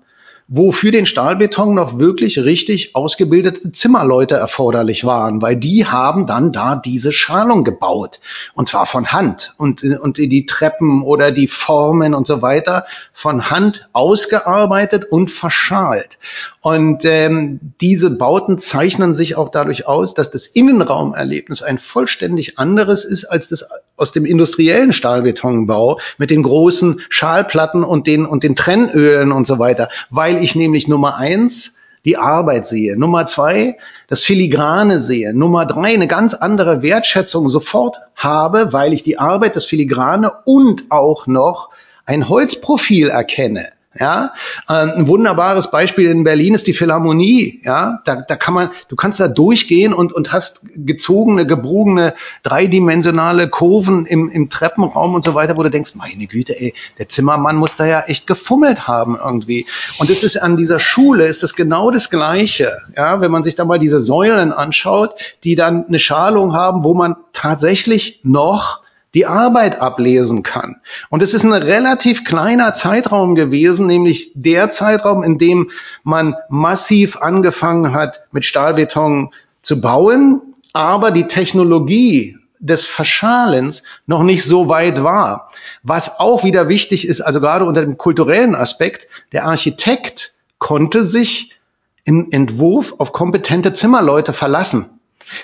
wo 0.54 0.70
für 0.70 0.90
den 0.90 1.06
Stahlbeton 1.06 1.74
noch 1.74 1.98
wirklich 1.98 2.38
richtig 2.38 2.94
ausgebildete 2.94 3.72
Zimmerleute 3.72 4.34
erforderlich 4.34 5.06
waren, 5.06 5.40
weil 5.40 5.56
die 5.56 5.86
haben 5.86 6.26
dann 6.26 6.52
da 6.52 6.76
diese 6.76 7.10
Schalung 7.10 7.64
gebaut. 7.64 8.20
Und 8.52 8.68
zwar 8.68 8.84
von 8.84 9.12
Hand. 9.12 9.54
Und, 9.56 9.82
und 9.82 10.18
die 10.18 10.44
Treppen 10.44 11.04
oder 11.04 11.32
die 11.32 11.48
Formen 11.48 12.12
und 12.12 12.26
so 12.26 12.42
weiter 12.42 12.84
von 13.22 13.50
Hand 13.50 13.88
ausgearbeitet 13.92 15.04
und 15.04 15.30
verschalt. 15.30 16.18
Und 16.60 17.04
ähm, 17.04 17.60
diese 17.80 18.10
Bauten 18.10 18.58
zeichnen 18.58 19.14
sich 19.14 19.36
auch 19.36 19.48
dadurch 19.48 19.86
aus, 19.86 20.14
dass 20.14 20.32
das 20.32 20.48
Innenraumerlebnis 20.48 21.62
ein 21.62 21.78
vollständig 21.78 22.58
anderes 22.58 23.04
ist 23.04 23.26
als 23.26 23.46
das 23.46 23.64
aus 23.96 24.10
dem 24.10 24.24
industriellen 24.24 24.92
Stahlbetonbau 24.92 26.00
mit 26.18 26.30
den 26.30 26.42
großen 26.42 27.00
Schalplatten 27.10 27.84
und 27.84 28.08
den 28.08 28.26
und 28.26 28.42
den 28.42 28.56
Trennölen 28.56 29.30
und 29.30 29.46
so 29.46 29.60
weiter, 29.60 29.88
weil 30.10 30.42
ich 30.42 30.56
nämlich 30.56 30.88
Nummer 30.88 31.14
eins 31.16 31.78
die 32.04 32.16
Arbeit 32.16 32.66
sehe. 32.66 32.98
Nummer 32.98 33.26
zwei, 33.26 33.78
das 34.08 34.22
Filigrane 34.22 35.00
sehe. 35.00 35.32
Nummer 35.32 35.64
drei, 35.64 35.94
eine 35.94 36.08
ganz 36.08 36.34
andere 36.34 36.82
Wertschätzung 36.82 37.48
sofort 37.48 37.98
habe, 38.16 38.72
weil 38.72 38.92
ich 38.92 39.04
die 39.04 39.20
Arbeit, 39.20 39.54
das 39.54 39.64
Filigrane 39.64 40.32
und 40.44 40.90
auch 40.90 41.28
noch 41.28 41.71
ein 42.04 42.28
Holzprofil 42.28 43.08
erkenne. 43.08 43.68
Ja, 43.98 44.32
ähm, 44.70 44.92
ein 44.96 45.08
wunderbares 45.08 45.70
Beispiel 45.70 46.10
in 46.10 46.24
Berlin 46.24 46.54
ist 46.54 46.66
die 46.66 46.72
Philharmonie. 46.72 47.60
Ja, 47.62 48.00
da, 48.06 48.16
da 48.16 48.36
kann 48.36 48.54
man, 48.54 48.70
du 48.88 48.96
kannst 48.96 49.20
da 49.20 49.28
durchgehen 49.28 49.92
und, 49.92 50.14
und 50.14 50.32
hast 50.32 50.62
gezogene, 50.74 51.46
gebrugene, 51.46 52.14
dreidimensionale 52.42 53.48
Kurven 53.48 54.06
im, 54.06 54.30
im 54.30 54.48
Treppenraum 54.48 55.14
und 55.14 55.24
so 55.24 55.34
weiter, 55.34 55.58
wo 55.58 55.62
du 55.62 55.70
denkst, 55.70 55.94
meine 55.94 56.26
Güte, 56.26 56.58
ey, 56.58 56.72
der 56.98 57.10
Zimmermann 57.10 57.56
muss 57.56 57.76
da 57.76 57.84
ja 57.84 58.00
echt 58.00 58.26
gefummelt 58.26 58.88
haben 58.88 59.18
irgendwie. 59.22 59.66
Und 59.98 60.08
es 60.08 60.22
ist 60.22 60.38
an 60.38 60.56
dieser 60.56 60.80
Schule, 60.80 61.26
ist 61.26 61.42
das 61.42 61.54
genau 61.54 61.90
das 61.90 62.08
Gleiche. 62.08 62.78
Ja, 62.96 63.20
wenn 63.20 63.30
man 63.30 63.44
sich 63.44 63.56
da 63.56 63.66
mal 63.66 63.78
diese 63.78 64.00
Säulen 64.00 64.52
anschaut, 64.52 65.16
die 65.44 65.54
dann 65.54 65.84
eine 65.86 65.98
Schalung 65.98 66.54
haben, 66.54 66.82
wo 66.82 66.94
man 66.94 67.16
tatsächlich 67.34 68.20
noch 68.22 68.81
die 69.14 69.26
Arbeit 69.26 69.80
ablesen 69.80 70.42
kann. 70.42 70.80
Und 71.10 71.22
es 71.22 71.34
ist 71.34 71.44
ein 71.44 71.52
relativ 71.52 72.24
kleiner 72.24 72.74
Zeitraum 72.74 73.34
gewesen, 73.34 73.86
nämlich 73.86 74.32
der 74.34 74.70
Zeitraum, 74.70 75.22
in 75.22 75.38
dem 75.38 75.70
man 76.02 76.34
massiv 76.48 77.18
angefangen 77.18 77.94
hat, 77.94 78.22
mit 78.32 78.44
Stahlbeton 78.44 79.32
zu 79.60 79.80
bauen, 79.80 80.40
aber 80.72 81.10
die 81.10 81.26
Technologie 81.26 82.38
des 82.58 82.86
Verschalens 82.86 83.82
noch 84.06 84.22
nicht 84.22 84.44
so 84.44 84.68
weit 84.68 85.02
war. 85.02 85.50
Was 85.82 86.20
auch 86.20 86.44
wieder 86.44 86.68
wichtig 86.68 87.06
ist, 87.06 87.20
also 87.20 87.40
gerade 87.40 87.64
unter 87.64 87.82
dem 87.82 87.98
kulturellen 87.98 88.54
Aspekt, 88.54 89.08
der 89.32 89.44
Architekt 89.44 90.32
konnte 90.58 91.04
sich 91.04 91.58
im 92.04 92.28
Entwurf 92.30 92.94
auf 92.98 93.12
kompetente 93.12 93.72
Zimmerleute 93.72 94.32
verlassen. 94.32 95.00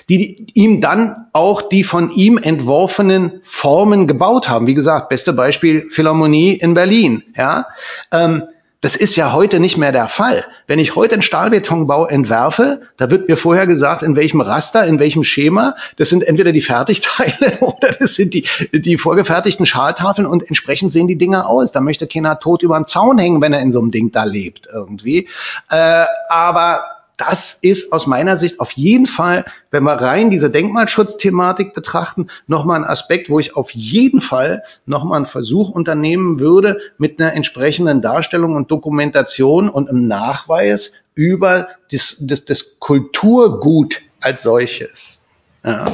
Die 0.09 0.47
ihm 0.53 0.81
dann 0.81 1.27
auch 1.33 1.61
die 1.61 1.83
von 1.83 2.11
ihm 2.11 2.37
entworfenen 2.37 3.41
Formen 3.43 4.07
gebaut 4.07 4.49
haben. 4.49 4.67
Wie 4.67 4.73
gesagt, 4.73 5.09
beste 5.09 5.33
Beispiel 5.33 5.89
Philharmonie 5.89 6.53
in 6.53 6.73
Berlin. 6.73 7.23
Ja, 7.35 7.67
ähm, 8.11 8.43
das 8.81 8.95
ist 8.95 9.17
ja 9.17 9.33
heute 9.33 9.59
nicht 9.59 9.77
mehr 9.77 9.91
der 9.91 10.07
Fall. 10.07 10.45
Wenn 10.65 10.79
ich 10.79 10.95
heute 10.95 11.13
einen 11.13 11.21
Stahlbetonbau 11.21 12.05
entwerfe, 12.05 12.79
da 12.95 13.09
wird 13.09 13.27
mir 13.27 13.35
vorher 13.35 13.67
gesagt, 13.67 14.03
in 14.03 14.15
welchem 14.15 14.39
Raster, 14.39 14.85
in 14.87 14.99
welchem 14.99 15.25
Schema. 15.25 15.75
Das 15.97 16.09
sind 16.09 16.23
entweder 16.23 16.53
die 16.53 16.61
Fertigteile 16.61 17.57
oder 17.59 17.91
das 17.99 18.15
sind 18.15 18.33
die, 18.33 18.47
die 18.71 18.97
vorgefertigten 18.97 19.65
Schaltafeln 19.65 20.25
und 20.25 20.47
entsprechend 20.47 20.93
sehen 20.93 21.07
die 21.07 21.17
Dinger 21.17 21.47
aus. 21.47 21.73
Da 21.73 21.81
möchte 21.81 22.07
keiner 22.07 22.39
tot 22.39 22.63
über 22.63 22.79
den 22.79 22.85
Zaun 22.85 23.17
hängen, 23.17 23.41
wenn 23.41 23.51
er 23.51 23.59
in 23.59 23.73
so 23.73 23.81
einem 23.81 23.91
Ding 23.91 24.13
da 24.13 24.23
lebt 24.23 24.69
irgendwie. 24.71 25.27
Äh, 25.69 26.05
aber 26.29 26.98
das 27.19 27.53
ist 27.53 27.91
aus 27.91 28.07
meiner 28.07 28.37
Sicht 28.37 28.61
auf 28.61 28.71
jeden 28.71 29.05
Fall, 29.05 29.43
wenn 29.71 29.83
wir 29.83 29.93
rein 29.93 30.29
diese 30.29 30.49
Denkmalschutzthematik 30.49 31.73
betrachten, 31.73 32.27
nochmal 32.47 32.79
ein 32.79 32.85
Aspekt, 32.85 33.29
wo 33.29 33.39
ich 33.39 33.57
auf 33.57 33.71
jeden 33.71 34.21
Fall 34.21 34.63
nochmal 34.85 35.17
einen 35.17 35.25
Versuch 35.25 35.69
unternehmen 35.69 36.39
würde, 36.39 36.79
mit 36.97 37.19
einer 37.19 37.33
entsprechenden 37.33 38.01
Darstellung 38.01 38.55
und 38.55 38.71
Dokumentation 38.71 39.69
und 39.69 39.89
einem 39.89 40.07
Nachweis 40.07 40.93
über 41.13 41.67
das, 41.91 42.15
das, 42.21 42.45
das 42.45 42.79
Kulturgut 42.79 44.01
als 44.21 44.43
solches. 44.43 45.19
Ja, 45.65 45.91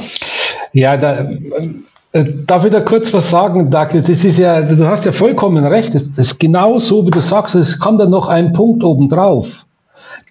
ja 0.72 0.96
da, 0.96 1.28
äh, 2.12 2.24
Darf 2.46 2.64
ich 2.64 2.70
da 2.70 2.80
kurz 2.80 3.12
was 3.12 3.30
sagen, 3.30 3.68
Douglas? 3.70 4.04
Das 4.04 4.24
ist 4.24 4.38
ja, 4.38 4.62
du 4.62 4.86
hast 4.86 5.04
ja 5.04 5.12
vollkommen 5.12 5.66
recht. 5.66 5.94
Das, 5.94 6.04
ist 6.16 6.38
genau 6.38 6.78
so, 6.78 7.04
wie 7.04 7.10
du 7.10 7.20
sagst. 7.20 7.56
Es 7.56 7.80
kommt 7.80 8.00
dann 8.00 8.10
noch 8.10 8.28
ein 8.28 8.52
Punkt 8.52 8.84
oben 8.84 9.08
drauf. 9.08 9.65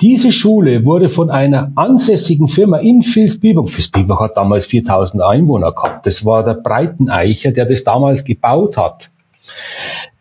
Diese 0.02 0.34
Schule 0.34 0.84
wurde 0.84 1.08
von 1.08 1.30
einer 1.30 1.72
ansässigen 1.76 2.50
Firma 2.50 2.78
in 2.78 3.02
Vilsbiburg, 3.02 3.70
Vilsbiburg 3.70 4.20
hat 4.20 4.38
damals 4.38 4.66
4000 4.66 5.24
Einwohner 5.24 5.72
gehabt, 5.72 6.06
das 6.06 6.26
war 6.26 6.44
der 6.44 6.56
Breiteneicher, 6.56 7.52
der 7.52 7.66
das 7.66 7.86
damals 7.86 8.26
gebaut 8.26 8.76
hat. 8.76 9.10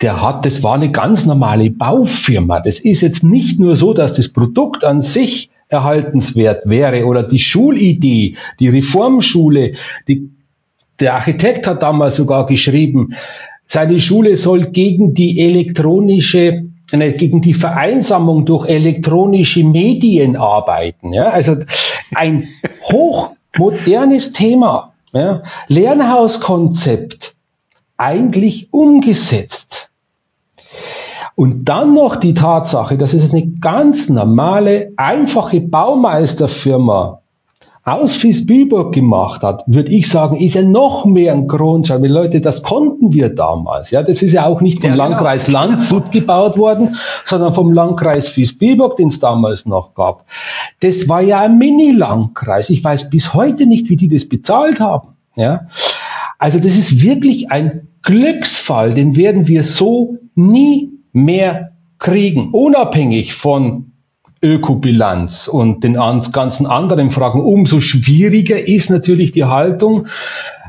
Der 0.01 0.23
hat, 0.23 0.47
das 0.47 0.63
war 0.63 0.75
eine 0.75 0.93
ganz 0.93 1.25
normale 1.25 1.71
Baufirma. 1.71 2.61
Das 2.61 2.79
ist 2.79 3.01
jetzt 3.01 3.25
nicht 3.25 3.59
nur 3.59 3.75
so, 3.77 3.95
dass 3.95 4.13
das 4.13 4.29
Produkt 4.29 4.85
an 4.85 5.03
sich 5.03 5.51
erhaltenswert 5.69 6.69
wäre 6.69 7.07
oder 7.07 7.23
die 7.23 7.39
Schulidee, 7.39 8.37
die 8.61 8.69
Reformschule, 8.69 9.73
die, 10.07 10.31
der 11.01 11.15
Architekt 11.15 11.67
hat 11.67 11.83
damals 11.83 12.17
sogar 12.17 12.47
geschrieben, 12.47 13.15
seine 13.67 13.99
Schule 13.99 14.37
soll 14.37 14.67
gegen 14.67 15.15
die 15.15 15.41
elektronische 15.41 16.67
gegen 16.99 17.41
die 17.41 17.55
Vereinsamung 17.55 18.45
durch 18.45 18.69
elektronische 18.69 19.65
Medien 19.65 20.37
arbeiten. 20.37 21.13
Ja? 21.13 21.25
Also 21.31 21.57
ein 22.15 22.49
hochmodernes 22.83 24.33
Thema, 24.33 24.93
ja? 25.13 25.43
Lernhauskonzept, 25.69 27.35
eigentlich 27.97 28.69
umgesetzt. 28.73 29.91
Und 31.37 31.65
dann 31.65 31.95
noch 31.95 32.17
die 32.17 32.35
Tatsache, 32.35 32.97
dass 32.97 33.13
es 33.13 33.33
eine 33.33 33.47
ganz 33.61 34.09
normale, 34.09 34.93
einfache 34.97 35.61
Baumeisterfirma 35.61 37.23
aus 37.87 38.15
Fiesbiburg 38.15 38.95
gemacht 38.95 39.43
hat, 39.43 39.63
würde 39.67 39.93
ich 39.93 40.09
sagen, 40.09 40.37
ist 40.37 40.55
ja 40.55 40.63
noch 40.63 41.05
mehr 41.05 41.35
ein 41.35 41.47
Kronschein. 41.49 42.03
Weil 42.03 42.11
Leute, 42.11 42.41
das 42.41 42.63
konnten 42.63 43.13
wir 43.13 43.29
damals. 43.29 43.91
Ja, 43.91 44.03
das 44.03 44.23
ist 44.23 44.33
ja 44.33 44.47
auch 44.47 44.63
nicht 44.63 44.81
vom 44.81 44.91
ja, 44.91 44.97
genau. 44.97 45.09
Landkreis 45.09 45.49
Landshut 45.49 46.11
gebaut 46.11 46.57
worden, 46.57 46.97
sondern 47.25 47.53
vom 47.53 47.73
Landkreis 47.73 48.29
Fiesbiburg, 48.29 48.97
den 48.97 49.09
es 49.09 49.21
damals 49.21 49.67
noch 49.67 49.95
gab. 49.95 50.25
Das 50.81 51.09
war 51.11 51.21
ja 51.21 51.41
ein 51.41 51.59
Mini-Landkreis. 51.59 52.71
Ich 52.71 52.83
weiß 52.83 53.11
bis 53.11 53.35
heute 53.35 53.67
nicht, 53.67 53.91
wie 53.91 53.97
die 53.97 54.09
das 54.09 54.29
bezahlt 54.29 54.81
haben. 54.81 55.09
Ja, 55.37 55.67
also 56.39 56.59
das 56.59 56.77
ist 56.77 57.03
wirklich 57.03 57.51
ein 57.51 57.89
Glücksfall, 58.03 58.95
den 58.95 59.17
werden 59.17 59.49
wir 59.49 59.63
so 59.63 60.19
nie 60.35 60.93
mehr 61.13 61.73
kriegen, 61.99 62.51
unabhängig 62.53 63.35
von 63.35 63.94
Ökobilanz 64.45 65.49
und 65.49 65.83
den 65.85 65.95
ganzen 65.95 66.67
anderen 66.67 67.11
Fragen. 67.11 67.41
Umso 67.41 67.81
schwieriger 67.81 68.69
ist 68.69 68.91
natürlich 68.91 69.33
die 69.33 69.45
Haltung, 69.45 70.07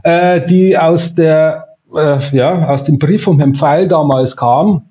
äh, 0.04 0.46
die 0.46 0.78
aus 0.78 1.14
der 1.14 1.76
äh, 1.94 2.20
ja, 2.32 2.70
aus 2.70 2.86
dem 2.86 3.00
Brief 3.00 3.24
vom 3.24 3.38
Herrn 3.38 3.54
Pfeil 3.54 3.88
damals 3.88 4.38
kam, 4.38 4.84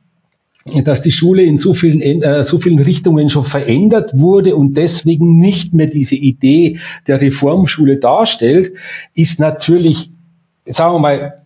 dass 0.85 1.03
die 1.03 1.13
Schule 1.13 1.43
in 1.43 1.59
so 1.59 1.75
vielen, 1.75 2.01
äh, 2.23 2.45
so 2.45 2.59
vielen 2.59 2.79
Richtungen 2.79 3.31
schon 3.31 3.45
verändert 3.45 4.13
wurde 4.15 4.57
und 4.57 4.75
deswegen 4.75 5.39
nicht 5.39 5.75
mehr 5.75 5.87
diese 5.87 6.15
Idee 6.15 6.79
der 7.07 7.21
Reformschule 7.21 7.99
darstellt, 7.99 8.73
ist 9.15 9.41
natürlich, 9.41 10.11
sagen 10.67 10.95
wir 10.95 10.99
mal, 10.99 11.44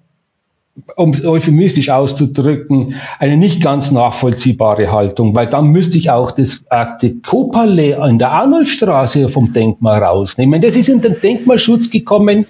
um 0.97 1.11
es 1.11 1.25
euphemistisch 1.25 1.91
auszudrücken, 1.91 2.95
eine 3.19 3.37
nicht 3.37 3.63
ganz 3.63 3.91
nachvollziehbare 3.91 4.93
Haltung, 4.93 5.35
weil 5.35 5.47
dann 5.47 5.69
müsste 5.69 5.99
ich 5.99 6.11
auch 6.11 6.31
das 6.31 6.63
Akte 6.69 7.17
Kopale 7.17 8.01
an 8.01 8.19
der 8.19 8.33
Arnulfstraße 8.33 9.29
vom 9.29 9.53
Denkmal 9.53 10.03
rausnehmen. 10.03 10.61
Das 10.61 10.77
ist 10.77 10.89
in 10.89 11.01
den 11.01 11.21
Denkmalschutz 11.21 11.91
gekommen 11.91 12.47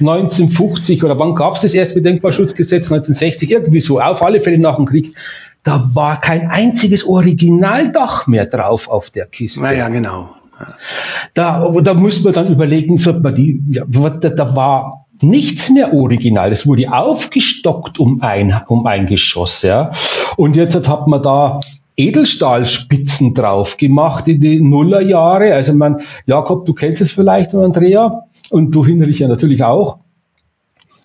1950 0.00 1.02
oder 1.04 1.18
wann 1.18 1.34
gab 1.34 1.54
es 1.54 1.60
das 1.60 1.74
erste 1.74 2.02
Denkmalschutzgesetz? 2.02 2.90
1960, 2.90 3.50
irgendwie 3.50 3.80
so, 3.80 4.00
auf 4.00 4.22
alle 4.22 4.40
Fälle 4.40 4.58
nach 4.58 4.76
dem 4.76 4.86
Krieg. 4.86 5.14
Da 5.62 5.90
war 5.94 6.20
kein 6.20 6.48
einziges 6.48 7.06
Originaldach 7.06 8.26
mehr 8.26 8.46
drauf 8.46 8.88
auf 8.88 9.10
der 9.10 9.26
Kiste. 9.26 9.62
Naja, 9.62 9.88
genau. 9.88 10.34
Da, 11.34 11.68
da 11.82 11.94
muss 11.94 12.22
man 12.22 12.32
dann 12.32 12.48
überlegen, 12.48 12.98
sollte 12.98 13.20
man 13.20 13.34
die, 13.34 13.62
ja, 13.70 13.84
da 13.84 14.56
war 14.56 15.01
nichts 15.22 15.70
mehr 15.70 15.94
original. 15.94 16.52
Es 16.52 16.66
wurde 16.66 16.92
aufgestockt 16.92 17.98
um 17.98 18.22
ein, 18.22 18.62
um 18.68 18.86
ein 18.86 19.06
Geschoss, 19.06 19.62
ja. 19.62 19.92
Und 20.36 20.56
jetzt 20.56 20.88
hat 20.88 21.06
man 21.06 21.22
da 21.22 21.60
Edelstahlspitzen 21.96 23.34
drauf 23.34 23.76
gemacht 23.76 24.26
in 24.28 24.40
die 24.40 24.60
Nullerjahre. 24.60 25.54
Also 25.54 25.74
man, 25.74 26.00
Jakob, 26.26 26.64
du 26.66 26.74
kennst 26.74 27.02
es 27.02 27.12
vielleicht, 27.12 27.54
Andrea, 27.54 28.24
und 28.50 28.74
du 28.74 28.84
Hinrich 28.84 29.18
ja 29.18 29.28
natürlich 29.28 29.62
auch. 29.62 29.98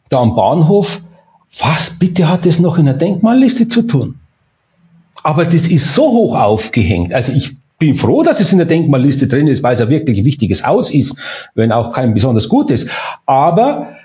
Da 0.09 0.19
am 0.21 0.35
Bahnhof. 0.35 1.01
Was 1.59 1.97
bitte 1.97 2.29
hat 2.29 2.45
das 2.45 2.59
noch 2.59 2.77
in 2.77 2.85
der 2.85 2.93
Denkmalliste 2.93 3.67
zu 3.67 3.81
tun? 3.83 4.15
Aber 5.23 5.43
das 5.43 5.67
ist 5.67 5.95
so 5.95 6.03
hoch 6.11 6.37
aufgehängt. 6.37 7.13
Also 7.13 7.31
ich 7.33 7.57
bin 7.79 7.95
froh, 7.95 8.23
dass 8.23 8.39
es 8.39 8.51
in 8.51 8.57
der 8.57 8.67
Denkmalliste 8.67 9.27
drin 9.27 9.47
ist, 9.47 9.63
weil 9.63 9.73
es 9.73 9.79
ja 9.79 9.89
wirklich 9.89 10.19
ein 10.19 10.25
wichtiges 10.25 10.65
Haus 10.65 10.91
ist, 10.91 11.15
wenn 11.53 11.71
auch 11.71 11.91
kein 11.91 12.13
besonders 12.13 12.47
gutes. 12.47 12.87
Aber 13.25 13.96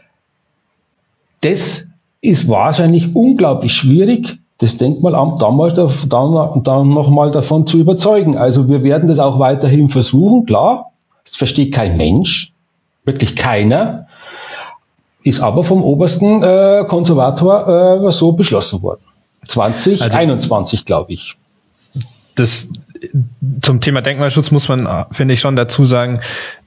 das 1.43 1.87
ist 2.21 2.49
wahrscheinlich 2.49 3.15
unglaublich 3.15 3.75
schwierig, 3.75 4.39
das 4.59 4.79
Denkmalamt 4.79 5.43
damals 5.43 5.75
dann, 5.75 6.63
dann 6.63 6.89
nochmal 6.89 7.33
davon 7.33 7.67
zu 7.67 7.79
überzeugen. 7.79 8.39
Also 8.39 8.69
wir 8.69 8.85
werden 8.85 9.09
das 9.09 9.19
auch 9.19 9.39
weiterhin 9.39 9.89
versuchen, 9.89 10.47
klar, 10.47 10.93
das 11.25 11.37
versteht 11.37 11.75
kein 11.75 11.97
Mensch, 11.97 12.53
wirklich 13.05 13.35
keiner, 13.35 14.07
ist 15.25 15.41
aber 15.41 15.65
vom 15.65 15.83
obersten 15.83 16.43
äh, 16.43 16.85
Konservator 16.89 18.07
äh, 18.07 18.13
so 18.13 18.33
beschlossen 18.33 18.83
worden. 18.83 19.03
2021, 19.47 20.79
also, 20.79 20.85
glaube 20.85 21.13
ich. 21.13 21.37
Das 22.37 22.69
zum 23.61 23.81
Thema 23.81 24.01
Denkmalschutz 24.01 24.53
muss 24.53 24.69
man, 24.69 25.07
finde 25.11 25.35
ich, 25.35 25.41
schon 25.41 25.57
dazu 25.57 25.85
sagen, 25.85 26.21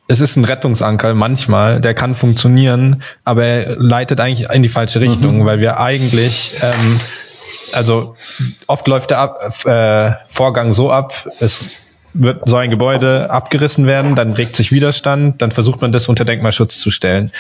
es 0.08 0.22
ist 0.22 0.36
ein 0.36 0.46
Rettungsanker 0.46 1.14
manchmal, 1.14 1.82
der 1.82 1.94
kann 1.94 2.14
funktionieren, 2.14 3.02
aber 3.24 3.44
er 3.44 3.76
leitet 3.78 4.20
eigentlich 4.20 4.50
in 4.50 4.64
die 4.64 4.70
falsche 4.70 5.02
Richtung, 5.02 5.40
mhm. 5.40 5.46
weil 5.46 5.60
wir 5.60 5.80
eigentlich, 5.80 6.54
ähm, 6.62 7.00
also 7.74 8.16
oft 8.68 8.88
läuft 8.88 9.10
der 9.12 9.20
ab, 9.20 9.66
äh, 9.66 10.12
Vorgang 10.28 10.74
so 10.74 10.92
ab, 10.92 11.28
es 11.40 11.66
wird 12.18 12.48
so 12.48 12.56
ein 12.56 12.70
Gebäude 12.70 13.30
abgerissen 13.30 13.88
werden, 13.88 14.16
dann 14.16 14.32
regt 14.32 14.56
sich 14.56 14.72
Widerstand, 14.72 15.42
dann 15.42 15.52
versucht 15.52 15.82
man 15.82 15.92
das 15.92 16.08
unter 16.08 16.24
Denkmalschutz 16.24 16.80
zu 16.80 16.90
stellen. 16.90 17.32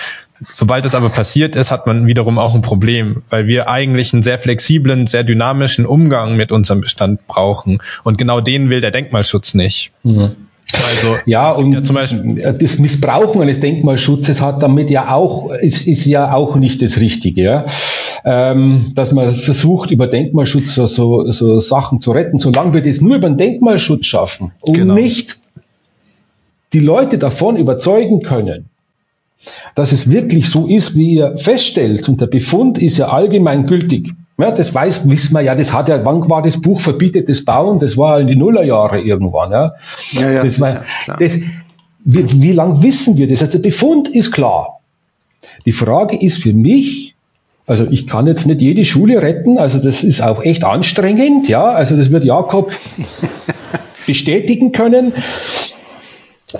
Sobald 0.49 0.83
das 0.83 0.95
aber 0.95 1.09
passiert 1.09 1.55
ist, 1.55 1.71
hat 1.71 1.87
man 1.87 2.07
wiederum 2.07 2.37
auch 2.37 2.53
ein 2.53 2.61
Problem, 2.61 3.23
weil 3.29 3.47
wir 3.47 3.69
eigentlich 3.69 4.11
einen 4.11 4.21
sehr 4.21 4.37
flexiblen, 4.37 5.05
sehr 5.05 5.23
dynamischen 5.23 5.85
Umgang 5.85 6.35
mit 6.35 6.51
unserem 6.51 6.81
Bestand 6.81 7.25
brauchen. 7.25 7.81
Und 8.03 8.17
genau 8.17 8.41
den 8.41 8.69
will 8.69 8.81
der 8.81 8.91
Denkmalschutz 8.91 9.53
nicht. 9.53 9.93
Mhm. 10.03 10.35
Also, 10.73 11.17
ja, 11.25 11.51
und 11.51 11.73
ja 11.73 11.83
zum 11.83 11.95
Beispiel 11.95 12.55
das 12.59 12.79
Missbrauchen 12.79 13.41
eines 13.41 13.59
Denkmalschutzes 13.59 14.41
hat 14.41 14.63
damit 14.63 14.89
ja 14.89 15.13
auch, 15.13 15.51
ist, 15.51 15.85
ist 15.85 16.05
ja 16.05 16.33
auch 16.33 16.55
nicht 16.55 16.81
das 16.81 16.99
Richtige, 16.99 17.41
ja? 17.43 17.65
ähm, 18.25 18.91
dass 18.95 19.11
man 19.11 19.31
versucht, 19.31 19.91
über 19.91 20.07
Denkmalschutz 20.07 20.73
so, 20.73 20.87
so, 20.87 21.29
so 21.29 21.59
Sachen 21.59 22.01
zu 22.01 22.11
retten. 22.11 22.39
Solange 22.39 22.73
wir 22.73 22.81
das 22.81 22.99
nur 22.99 23.17
über 23.17 23.29
den 23.29 23.37
Denkmalschutz 23.37 24.07
schaffen 24.07 24.51
und 24.61 24.73
genau. 24.73 24.95
nicht 24.95 25.37
die 26.73 26.79
Leute 26.79 27.19
davon 27.19 27.55
überzeugen 27.55 28.23
können, 28.23 28.65
dass 29.75 29.91
es 29.91 30.09
wirklich 30.09 30.49
so 30.49 30.65
ist, 30.65 30.95
wie 30.95 31.15
ihr 31.15 31.37
feststellt, 31.37 32.09
und 32.09 32.19
der 32.19 32.27
Befund 32.27 32.79
ist 32.79 32.97
ja 32.97 33.09
allgemein 33.09 33.67
gültig, 33.67 34.11
ja, 34.37 34.51
das 34.51 34.73
weiß, 34.73 35.09
wissen 35.09 35.33
wir 35.33 35.41
ja, 35.41 35.55
das 35.55 35.73
hat 35.73 35.87
ja, 35.87 36.03
wann 36.03 36.29
war 36.29 36.41
das 36.41 36.59
Buch 36.61 36.81
Verbietet 36.81 37.29
das 37.29 37.45
Bauen? 37.45 37.79
Das 37.79 37.97
war 37.97 38.19
in 38.19 38.27
die 38.27 38.35
Nullerjahre 38.35 38.99
irgendwann, 38.99 39.51
ja. 39.51 39.73
ja, 40.11 40.31
ja 40.31 40.43
das 40.43 40.59
war, 40.59 40.83
ja, 41.07 41.17
das, 41.17 41.39
wie, 42.03 42.41
wie 42.41 42.51
lang 42.51 42.83
wissen 42.83 43.17
wir 43.17 43.27
das? 43.27 43.41
Also 43.41 43.53
der 43.53 43.59
Befund 43.59 44.09
ist 44.09 44.31
klar. 44.31 44.81
Die 45.65 45.71
Frage 45.71 46.19
ist 46.19 46.43
für 46.43 46.53
mich, 46.53 47.15
also 47.65 47.87
ich 47.89 48.07
kann 48.07 48.27
jetzt 48.27 48.45
nicht 48.45 48.61
jede 48.61 48.83
Schule 48.83 49.21
retten, 49.21 49.57
also 49.57 49.79
das 49.79 50.03
ist 50.03 50.21
auch 50.21 50.43
echt 50.43 50.63
anstrengend, 50.63 51.47
ja, 51.47 51.63
also 51.63 51.95
das 51.95 52.11
wird 52.11 52.25
Jakob 52.25 52.71
bestätigen 54.05 54.73
können. 54.73 55.13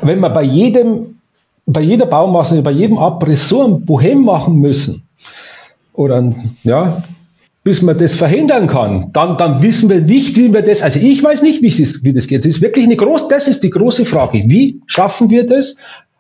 Wenn 0.02 0.20
wir 0.20 0.30
bei 0.30 0.44
jedem, 0.44 1.20
bei 1.66 1.82
jeder 1.82 2.06
Baumaßnahme, 2.06 2.64
bei 2.64 2.72
jedem 2.72 2.98
Abriss 2.98 3.50
so 3.50 3.64
ein 3.64 3.86
Bohem 3.86 4.24
machen 4.24 4.56
müssen, 4.60 5.04
oder 5.94 6.34
ja, 6.64 7.04
bis 7.66 7.82
man 7.82 7.98
das 7.98 8.14
verhindern 8.14 8.68
kann, 8.68 9.10
dann, 9.12 9.38
dann 9.38 9.64
wissen 9.64 9.90
wir 9.90 10.00
nicht, 10.00 10.38
wie 10.38 10.54
wir 10.54 10.62
das, 10.62 10.84
also 10.84 11.00
ich 11.00 11.22
weiß 11.24 11.42
nicht, 11.42 11.64
wie 11.64 11.72
das, 11.72 12.04
wie 12.04 12.14
das 12.14 12.28
geht. 12.28 12.42
Das 12.42 12.46
ist 12.46 12.62
wirklich 12.62 12.86
eine 12.86 12.96
große, 12.96 13.26
das 13.28 13.48
ist 13.48 13.64
die 13.64 13.72
große 13.72 14.06
Frage. 14.06 14.44
Wie 14.46 14.82
schaffen 14.86 15.32
wir 15.32 15.48
das? 15.48 15.76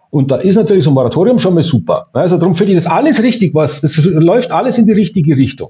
Und 0.09 0.31
da 0.31 0.37
ist 0.37 0.55
natürlich 0.55 0.83
so 0.83 0.89
ein 0.89 0.95
Moratorium 0.95 1.37
schon 1.37 1.53
mal 1.53 1.61
super. 1.61 2.07
Also 2.13 2.37
darum 2.37 2.55
finde 2.55 2.73
ich 2.73 2.83
das 2.83 2.87
alles 2.91 3.21
richtig, 3.21 3.53
was, 3.53 3.81
das 3.81 4.03
läuft 4.05 4.51
alles 4.51 4.79
in 4.79 4.87
die 4.87 4.93
richtige 4.93 5.37
Richtung. 5.37 5.69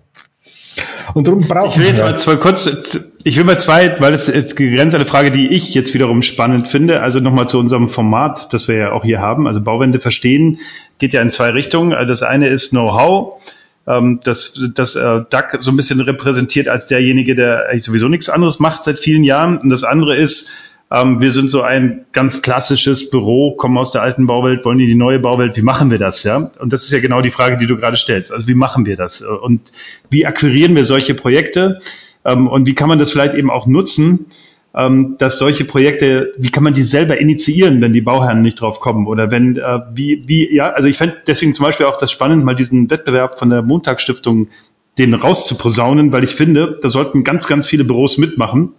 Und 1.14 1.28
darum 1.28 1.42
brauchen 1.42 1.72
Ich 1.72 1.78
will 1.78 1.88
jetzt 1.88 2.02
mal 2.02 2.18
zwei 2.18 2.36
kurz, 2.38 3.02
ich 3.26 3.36
will 3.36 3.44
mal 3.44 3.60
zwei, 3.60 4.00
weil 4.00 4.14
es 4.14 4.28
jetzt 4.28 4.58
eine 4.58 5.06
Frage, 5.06 5.32
die 5.32 5.50
ich 5.50 5.74
jetzt 5.74 5.94
wiederum 5.94 6.22
spannend 6.22 6.70
finde. 6.70 7.02
Also 7.02 7.20
nochmal 7.20 7.50
zu 7.50 7.60
unserem 7.60 7.90
Format, 7.90 8.54
das 8.54 8.70
wir 8.70 8.76
ja 8.76 8.92
auch 8.94 9.04
hier 9.04 9.20
haben. 9.20 9.46
Also 9.46 9.62
Bauwende 9.62 10.00
verstehen 10.00 10.60
geht 11.00 11.14
ja 11.14 11.22
in 11.22 11.32
zwei 11.32 11.50
Richtungen. 11.50 11.94
Also 11.94 12.08
das 12.08 12.24
eine 12.24 12.48
ist 12.48 12.70
Know-how 12.70 13.42
ähm, 13.88 14.20
das, 14.24 14.60
das 14.74 14.96
äh, 14.96 15.22
DAC 15.30 15.58
so 15.60 15.72
ein 15.72 15.78
bisschen 15.78 16.00
repräsentiert 16.02 16.68
als 16.68 16.88
derjenige, 16.88 17.36
der 17.36 17.70
eigentlich 17.70 17.86
sowieso 17.86 18.08
nichts 18.08 18.30
anderes 18.30 18.60
macht 18.60 18.84
seit 18.84 19.00
vielen 19.00 19.24
Jahren. 19.24 19.58
Und 19.58 19.70
das 19.70 19.84
andere 19.84 20.16
ist, 20.16 20.74
ähm, 20.92 21.22
wir 21.22 21.32
sind 21.32 21.50
so 21.50 21.62
ein 21.62 22.06
ganz 22.12 22.42
klassisches 22.42 23.10
Büro, 23.10 23.56
kommen 23.56 23.78
aus 23.78 23.92
der 23.92 24.02
alten 24.02 24.28
Bauwelt, 24.28 24.66
wollen 24.66 24.80
in 24.80 24.88
die 24.88 24.96
neue 24.96 25.20
Bauwelt. 25.20 25.58
Wie 25.58 25.62
machen 25.62 25.92
wir 25.92 26.00
das? 26.00 26.24
Ja? 26.24 26.52
Und 26.60 26.74
das 26.74 26.84
ist 26.84 26.92
ja 26.92 27.00
genau 27.00 27.22
die 27.22 27.32
Frage, 27.32 27.58
die 27.58 27.68
du 27.68 27.78
gerade 27.78 27.98
stellst. 27.98 28.32
Also 28.32 28.48
wie 28.48 28.56
machen 28.56 28.86
wir 28.86 28.96
das? 28.96 29.22
Und 29.22 29.72
wie 30.10 30.26
akquirieren 30.26 30.76
wir 30.76 30.84
solche 30.84 31.16
Projekte? 31.16 31.80
Ähm, 32.24 32.48
und 32.48 32.68
wie 32.68 32.76
kann 32.76 32.90
man 32.90 33.00
das 33.00 33.12
vielleicht 33.12 33.34
eben 33.34 33.50
auch 33.50 33.68
nutzen? 33.68 34.28
Ähm, 34.76 35.16
dass 35.18 35.40
solche 35.40 35.64
Projekte, 35.64 36.34
wie 36.38 36.50
kann 36.50 36.64
man 36.64 36.74
die 36.74 36.84
selber 36.84 37.18
initiieren, 37.20 37.82
wenn 37.82 37.94
die 37.94 38.02
Bauherren 38.02 38.42
nicht 38.42 38.60
drauf 38.60 38.80
kommen? 38.80 39.08
Oder 39.08 39.32
wenn, 39.32 39.56
äh, 39.56 39.80
wie, 39.94 40.24
wie, 40.28 40.54
ja, 40.54 40.72
also 40.72 40.90
ich 40.90 40.98
fände 40.98 41.18
deswegen 41.26 41.54
zum 41.54 41.66
Beispiel 41.66 41.86
auch 41.86 41.98
das 41.98 42.12
spannend, 42.12 42.44
mal 42.44 42.56
diesen 42.56 42.90
Wettbewerb 42.90 43.40
von 43.40 43.50
der 43.50 43.62
Montagsstiftung 43.62 44.50
den 44.98 45.14
rauszuposaunen, 45.14 46.12
weil 46.12 46.24
ich 46.24 46.36
finde, 46.36 46.80
da 46.82 46.90
sollten 46.90 47.24
ganz, 47.24 47.48
ganz 47.48 47.68
viele 47.68 47.86
Büros 47.86 48.18
mitmachen. 48.18 48.74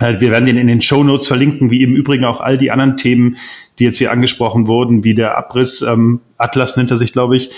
Äh, 0.00 0.20
wir 0.20 0.32
werden 0.32 0.46
den 0.46 0.56
in 0.56 0.66
den 0.66 0.82
Show 0.82 1.04
Notes 1.04 1.28
verlinken, 1.28 1.70
wie 1.70 1.82
im 1.82 1.94
Übrigen 1.94 2.24
auch 2.24 2.40
all 2.40 2.58
die 2.58 2.72
anderen 2.72 2.96
Themen, 2.96 3.36
die 3.78 3.84
jetzt 3.84 3.98
hier 3.98 4.10
angesprochen 4.10 4.66
wurden, 4.66 5.04
wie 5.04 5.14
der 5.14 5.38
Abriss, 5.38 5.82
ähm, 5.82 6.20
Atlas 6.36 6.76
nennt 6.76 6.90
er 6.90 6.98
sich, 6.98 7.12
glaube 7.12 7.36
ich, 7.36 7.50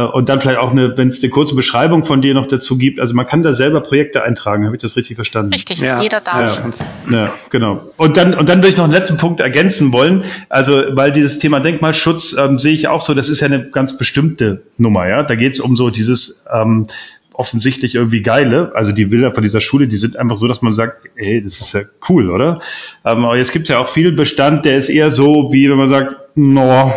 und 0.00 0.30
dann 0.30 0.40
vielleicht 0.40 0.58
auch 0.58 0.70
eine, 0.70 0.96
wenn 0.96 1.08
es 1.08 1.22
eine 1.22 1.30
kurze 1.30 1.54
Beschreibung 1.54 2.04
von 2.04 2.22
dir 2.22 2.32
noch 2.32 2.46
dazu 2.46 2.78
gibt. 2.78 2.98
Also 2.98 3.14
man 3.14 3.26
kann 3.26 3.42
da 3.42 3.52
selber 3.52 3.82
Projekte 3.82 4.22
eintragen. 4.22 4.64
Habe 4.64 4.74
ich 4.74 4.80
das 4.80 4.96
richtig 4.96 5.16
verstanden? 5.16 5.52
Richtig, 5.52 5.80
ja. 5.80 6.00
jeder 6.00 6.20
darf. 6.20 6.62
Ja, 7.10 7.16
ja, 7.16 7.34
genau. 7.50 7.82
Und 7.98 8.16
dann, 8.16 8.32
und 8.32 8.48
dann 8.48 8.58
würde 8.58 8.68
ich 8.68 8.76
noch 8.78 8.84
einen 8.84 8.94
letzten 8.94 9.18
Punkt 9.18 9.40
ergänzen 9.40 9.92
wollen. 9.92 10.24
Also, 10.48 10.82
weil 10.92 11.12
dieses 11.12 11.38
Thema 11.38 11.60
Denkmalschutz 11.60 12.34
ähm, 12.38 12.58
sehe 12.58 12.72
ich 12.72 12.88
auch 12.88 13.02
so, 13.02 13.12
das 13.12 13.28
ist 13.28 13.40
ja 13.40 13.48
eine 13.48 13.68
ganz 13.70 13.98
bestimmte 13.98 14.62
Nummer. 14.78 15.06
Ja, 15.06 15.24
Da 15.24 15.34
geht 15.34 15.52
es 15.52 15.60
um 15.60 15.76
so 15.76 15.90
dieses 15.90 16.46
ähm, 16.50 16.86
offensichtlich 17.34 17.94
irgendwie 17.94 18.22
geile. 18.22 18.72
Also 18.74 18.92
die 18.92 19.04
Bilder 19.04 19.34
von 19.34 19.42
dieser 19.42 19.60
Schule, 19.60 19.88
die 19.88 19.96
sind 19.98 20.16
einfach 20.16 20.38
so, 20.38 20.48
dass 20.48 20.62
man 20.62 20.72
sagt, 20.72 21.06
ey, 21.16 21.42
das 21.42 21.60
ist 21.60 21.74
ja 21.74 21.82
cool, 22.08 22.30
oder? 22.30 22.60
Ähm, 23.04 23.24
aber 23.24 23.36
jetzt 23.36 23.52
gibt 23.52 23.64
es 23.64 23.68
ja 23.68 23.78
auch 23.78 23.88
viel 23.88 24.12
Bestand, 24.12 24.64
der 24.64 24.76
ist 24.76 24.88
eher 24.88 25.10
so, 25.10 25.52
wie 25.52 25.68
wenn 25.68 25.76
man 25.76 25.90
sagt, 25.90 26.16
no, 26.34 26.92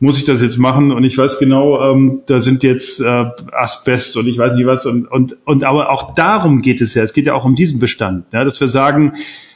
muss 0.00 0.18
ich 0.18 0.24
das 0.24 0.40
jetzt 0.40 0.58
machen? 0.58 0.92
Und 0.92 1.04
ich 1.04 1.16
weiß 1.16 1.38
genau, 1.38 1.92
ähm, 1.92 2.22
da 2.26 2.40
sind 2.40 2.62
jetzt 2.62 3.00
äh, 3.00 3.26
Asbest 3.52 4.16
und 4.16 4.26
ich 4.26 4.38
weiß 4.38 4.54
nicht 4.54 4.66
was. 4.66 4.86
Und, 4.86 5.06
und, 5.06 5.36
und 5.44 5.62
aber 5.62 5.90
auch 5.90 6.14
darum 6.14 6.62
geht 6.62 6.80
es 6.80 6.94
ja. 6.94 7.02
Es 7.02 7.12
geht 7.12 7.26
ja 7.26 7.34
auch 7.34 7.44
um 7.44 7.54
diesen 7.54 7.78
Bestand, 7.78 8.24
ja, 8.32 8.42
dass 8.44 8.60
wir 8.60 8.68
sagen, 8.68 9.12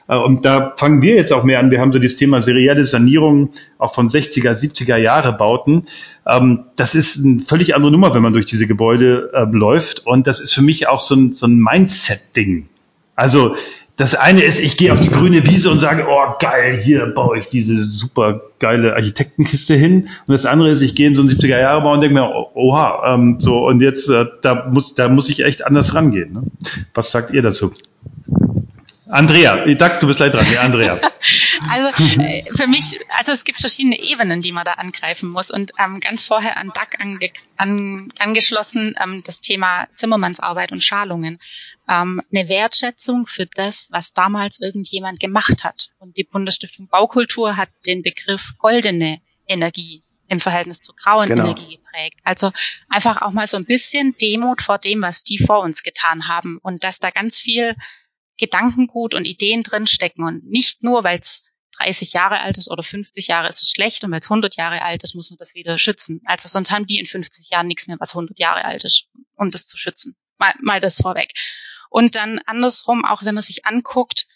äh, 0.07 0.17
und 0.17 0.45
da 0.45 0.75
fangen 0.77 1.01
wir 1.01 1.15
jetzt 1.15 1.33
auch 1.33 1.45
mehr 1.45 1.61
an. 1.61 1.71
Wir 1.71 1.81
haben 1.81 1.93
so 1.93 1.99
dieses 1.99 2.19
Thema 2.19 2.43
serielle 2.43 2.85
Sanierung 2.85 3.53
auch 3.79 3.95
von 3.95 4.07
60er, 4.07 4.53
70er 4.53 4.97
Jahre 4.97 5.33
Bauten. 5.33 5.87
Ähm, 6.27 6.65
das 6.77 6.95
ist 6.95 7.25
eine 7.25 7.39
völlig 7.39 7.75
andere 7.75 7.91
Nummer, 7.91 8.15
wenn 8.15 8.23
man 8.23 8.35
durch 8.35 8.47
diese 8.47 8.67
Gebäude 8.67 9.31
äh, 9.33 9.45
läuft. 9.51 10.07
Und 10.07 10.27
das 10.27 10.41
ist 10.41 10.53
für 10.53 10.63
mich 10.63 10.89
auch 10.89 11.01
so 11.01 11.15
ein, 11.15 11.33
so 11.33 11.47
ein 11.47 11.59
Mindset-Ding. 11.59 12.69
Also 13.17 13.57
das 13.97 14.17
eine 14.17 14.43
ist, 14.43 14.59
ich 14.59 14.77
gehe 14.77 14.93
auf 14.93 15.01
die 15.01 15.09
grüne 15.09 15.47
Wiese 15.47 15.71
und 15.71 15.79
sage, 15.79 16.07
oh 16.09 16.35
geil, 16.41 16.77
hier 16.77 17.07
baue 17.07 17.39
ich 17.39 17.49
diese 17.49 17.85
super 17.85 18.41
geile 18.59 18.95
Architektenkiste 18.95 19.75
hin. 19.75 20.09
Und 20.27 20.33
das 20.33 20.47
andere 20.47 20.71
ist, 20.71 20.83
ich 20.83 20.97
gehe 20.97 21.07
in 21.07 21.15
so 21.15 21.23
einen 21.23 21.31
70er 21.31 21.61
Jahre 21.61 21.83
Bau 21.83 21.93
und 21.93 22.01
denke 22.01 22.15
mir, 22.15 22.29
oha, 22.55 23.15
ähm, 23.15 23.37
so 23.39 23.67
und 23.67 23.81
jetzt 23.81 24.09
äh, 24.09 24.27
da 24.43 24.67
muss 24.69 24.97
da 24.97 25.09
muss 25.09 25.29
ich 25.29 25.45
echt 25.45 25.65
anders 25.65 25.95
rangehen. 25.95 26.33
Ne? 26.33 26.43
Was 26.93 27.13
sagt 27.13 27.33
ihr 27.33 27.43
dazu? 27.43 27.73
Andrea, 29.09 29.65
ich 29.67 29.79
dachte, 29.79 30.01
du 30.01 30.07
bist 30.09 30.17
gleich 30.17 30.33
dran. 30.33 30.47
Ja, 30.53 30.63
Andrea. 30.63 30.99
Also 31.71 32.05
äh, 32.21 32.45
für 32.53 32.67
mich, 32.67 33.01
also 33.09 33.33
es 33.33 33.45
gibt 33.45 33.61
verschiedene 33.61 33.99
Ebenen, 34.01 34.43
die 34.43 34.53
man 34.53 34.65
da 34.65 34.73
angreifen 34.75 35.31
muss. 35.31 35.51
Und 35.51 35.73
ähm, 35.79 36.01
ganz 36.01 36.25
vorher 36.25 36.57
an 36.57 36.71
DAC 36.75 37.01
ange, 37.01 37.31
an, 37.57 38.09
angeschlossen 38.19 38.95
ähm, 39.03 39.23
das 39.25 39.41
Thema 39.41 39.89
Zimmermannsarbeit 39.95 40.73
und 40.73 40.83
Schalungen. 40.83 41.39
Ähm, 41.89 42.21
eine 42.33 42.49
Wertschätzung 42.49 43.27
für 43.27 43.47
das, 43.47 43.89
was 43.93 44.13
damals 44.13 44.61
irgendjemand 44.61 45.21
gemacht 45.21 45.65
hat. 45.65 45.91
Und 45.99 46.17
die 46.17 46.25
Bundesstiftung 46.25 46.89
Baukultur 46.89 47.57
hat 47.57 47.69
den 47.87 48.03
Begriff 48.03 48.55
goldene 48.59 49.19
Energie 49.47 50.03
im 50.29 50.41
Verhältnis 50.41 50.81
zur 50.81 50.97
grauen 50.97 51.29
genau. 51.29 51.45
Energie 51.45 51.77
geprägt. 51.77 52.21
Also 52.25 52.51
einfach 52.89 53.23
auch 53.23 53.33
mal 53.33 53.47
so 53.47 53.57
ein 53.57 53.65
bisschen 53.65 54.17
Demut 54.21 54.63
vor 54.63 54.79
dem, 54.79 55.03
was 55.03 55.23
die 55.23 55.39
vor 55.39 55.61
uns 55.61 55.83
getan 55.83 56.29
haben 56.29 56.59
und 56.63 56.83
dass 56.83 56.99
da 56.99 57.11
ganz 57.11 57.39
viel 57.39 57.77
Gedankengut 58.39 59.15
und 59.15 59.27
Ideen 59.27 59.63
drinstecken 59.63 60.25
und 60.25 60.45
nicht 60.45 60.83
nur, 60.83 61.05
weil 61.05 61.19
es 61.19 61.45
30 61.79 62.13
Jahre 62.13 62.41
alt 62.41 62.59
ist 62.59 62.71
oder 62.71 62.83
50 62.83 63.27
Jahre 63.27 63.49
ist 63.49 63.63
es 63.63 63.71
schlecht 63.71 64.05
und 64.05 64.11
weil 64.11 64.21
es 64.21 64.31
100 64.31 64.57
Jahre 64.57 64.83
alt 64.83 65.03
ist, 65.03 65.15
muss 65.15 65.31
man 65.31 65.39
das 65.39 65.55
wieder 65.55 65.79
schützen. 65.79 66.21
Also 66.25 66.49
sonst 66.49 66.71
haben 66.71 66.87
die 66.87 66.99
in 66.99 67.07
50 67.07 67.51
Jahren 67.51 67.67
nichts 67.67 67.87
mehr, 67.87 67.97
was 68.01 68.15
100 68.15 68.39
Jahre 68.39 68.65
alt 68.65 68.85
ist, 68.85 69.09
um 69.37 69.51
das 69.51 69.67
zu 69.67 69.77
schützen. 69.77 70.17
Mal, 70.39 70.55
mal 70.61 70.81
das 70.81 70.97
vorweg. 70.97 71.33
Und 71.91 72.17
dann 72.17 72.41
andersrum, 72.47 73.05
auch 73.05 73.25
wenn 73.25 73.35
man 73.35 73.43
sich 73.43 73.67
anguckt, 73.67 74.27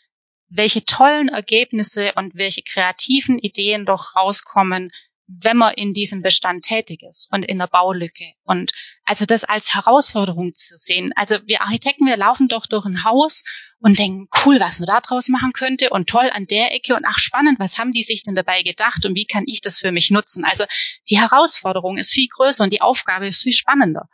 welche 0.49 0.85
tollen 0.85 1.29
Ergebnisse 1.29 2.13
und 2.15 2.35
welche 2.35 2.63
kreativen 2.63 3.39
Ideen 3.39 3.85
doch 3.85 4.17
rauskommen, 4.17 4.91
wenn 5.29 5.59
man 5.59 5.75
in 5.75 5.93
diesem 5.93 6.23
Bestand 6.23 6.65
tätig 6.65 7.03
ist 7.03 7.29
und 7.33 7.43
in 7.43 7.59
der 7.59 7.67
Baulücke. 7.67 8.33
Und 8.45 8.73
also 9.05 9.27
das 9.27 9.45
als 9.45 9.75
Herausforderung 9.75 10.53
zu 10.53 10.77
sehen. 10.79 11.13
Also 11.17 11.37
wir 11.45 11.61
Architekten, 11.61 12.07
wir 12.07 12.17
laufen 12.17 12.49
doch 12.49 12.67
durch 12.67 12.87
ein 12.87 13.05
Haus 13.05 13.45
und 13.81 13.99
denken, 13.99 14.29
cool, 14.45 14.59
was 14.59 14.81
man 14.81 14.87
da 14.87 15.01
draus 15.01 15.29
machen 15.29 15.53
könnte 15.53 15.91
und 15.91 16.09
toll 16.09 16.31
an 16.33 16.47
der 16.47 16.75
Ecke 16.75 16.97
und 16.97 17.05
ach 17.07 17.19
spannend, 17.19 17.61
was 17.61 17.79
haben 17.79 17.93
die 17.93 18.03
sich 18.03 18.23
denn 18.23 18.35
dabei 18.35 18.63
gedacht 18.63 19.05
und 19.05 19.15
wie 19.15 19.27
kann 19.27 19.45
ich 19.47 19.61
das 19.61 19.79
für 19.79 19.93
mich 19.93 20.11
nutzen? 20.11 20.45
Also 20.45 20.65
die 21.11 21.21
Herausforderung 21.21 21.99
ist 21.99 22.13
viel 22.13 22.29
größer 22.29 22.65
und 22.65 22.73
die 22.73 22.81
Aufgabe 22.81 23.29
ist 23.29 23.43
viel 23.43 23.53
spannender. 23.53 24.09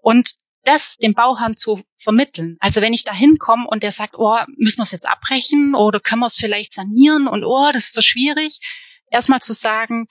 Und 0.00 0.34
das 0.64 0.96
dem 0.96 1.14
Bauherrn 1.14 1.56
zu 1.56 1.82
vermitteln. 1.96 2.56
Also 2.60 2.80
wenn 2.80 2.92
ich 2.92 3.04
da 3.04 3.12
hinkomme 3.12 3.68
und 3.68 3.82
der 3.82 3.92
sagt, 3.92 4.14
oh, 4.16 4.36
müssen 4.56 4.78
wir 4.78 4.82
es 4.82 4.90
jetzt 4.90 5.08
abbrechen 5.08 5.74
oder 5.74 6.00
können 6.00 6.20
wir 6.20 6.26
es 6.26 6.36
vielleicht 6.36 6.72
sanieren 6.72 7.28
und 7.28 7.44
oh, 7.44 7.70
das 7.72 7.84
ist 7.84 7.94
so 7.94 8.02
schwierig. 8.02 8.58
Erstmal 9.08 9.40
zu 9.40 9.52
sagen, 9.52 10.08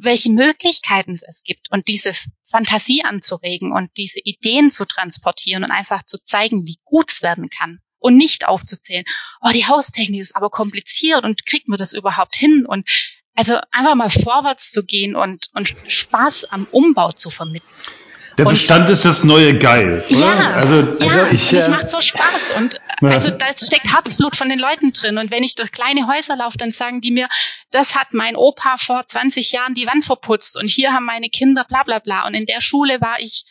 welche 0.00 0.30
Möglichkeiten 0.30 1.12
es 1.12 1.42
gibt 1.44 1.70
und 1.70 1.88
diese 1.88 2.12
Fantasie 2.42 3.04
anzuregen 3.04 3.72
und 3.72 3.90
diese 3.96 4.20
Ideen 4.20 4.70
zu 4.70 4.84
transportieren 4.84 5.64
und 5.64 5.70
einfach 5.70 6.02
zu 6.02 6.22
zeigen, 6.22 6.66
wie 6.66 6.78
gut 6.84 7.10
es 7.10 7.22
werden 7.22 7.50
kann 7.50 7.80
und 7.98 8.16
nicht 8.16 8.46
aufzuzählen, 8.46 9.04
oh, 9.40 9.50
die 9.52 9.66
Haustechnik 9.66 10.20
ist 10.20 10.36
aber 10.36 10.50
kompliziert 10.50 11.24
und 11.24 11.46
kriegt 11.46 11.68
man 11.68 11.78
das 11.78 11.92
überhaupt 11.92 12.36
hin 12.36 12.66
und 12.66 12.88
also 13.34 13.58
einfach 13.72 13.94
mal 13.94 14.10
vorwärts 14.10 14.70
zu 14.70 14.84
gehen 14.84 15.16
und, 15.16 15.50
und 15.54 15.74
Spaß 15.88 16.44
am 16.44 16.66
Umbau 16.70 17.10
zu 17.10 17.30
vermitteln. 17.30 17.76
Der 18.38 18.44
Bestand 18.44 18.88
und, 18.88 18.92
ist 18.92 19.04
das 19.04 19.24
neue 19.24 19.58
Geil. 19.58 20.04
Oder? 20.10 20.18
Ja, 20.18 20.50
also, 20.54 20.74
ja 20.98 21.22
also 21.22 21.34
ich, 21.34 21.50
das 21.50 21.68
äh, 21.68 21.70
macht 21.70 21.88
so 21.88 22.00
Spaß 22.00 22.52
und 22.56 22.74
ja. 23.00 23.08
also 23.08 23.30
da 23.30 23.46
steckt 23.56 23.92
Herzblut 23.92 24.36
von 24.36 24.48
den 24.48 24.58
Leuten 24.58 24.92
drin 24.92 25.18
und 25.18 25.30
wenn 25.30 25.42
ich 25.42 25.54
durch 25.54 25.70
kleine 25.72 26.06
Häuser 26.08 26.36
laufe, 26.36 26.58
dann 26.58 26.72
sagen 26.72 27.00
die 27.00 27.12
mir, 27.12 27.28
das 27.70 27.94
hat 27.94 28.12
mein 28.12 28.36
Opa 28.36 28.76
vor 28.76 29.06
20 29.06 29.52
Jahren 29.52 29.74
die 29.74 29.86
Wand 29.86 30.04
verputzt 30.04 30.56
und 30.56 30.68
hier 30.68 30.92
haben 30.92 31.04
meine 31.04 31.28
Kinder 31.28 31.64
bla 31.64 31.84
bla 31.84 32.00
bla 32.00 32.26
und 32.26 32.34
in 32.34 32.46
der 32.46 32.60
Schule 32.60 33.00
war 33.00 33.20
ich 33.20 33.44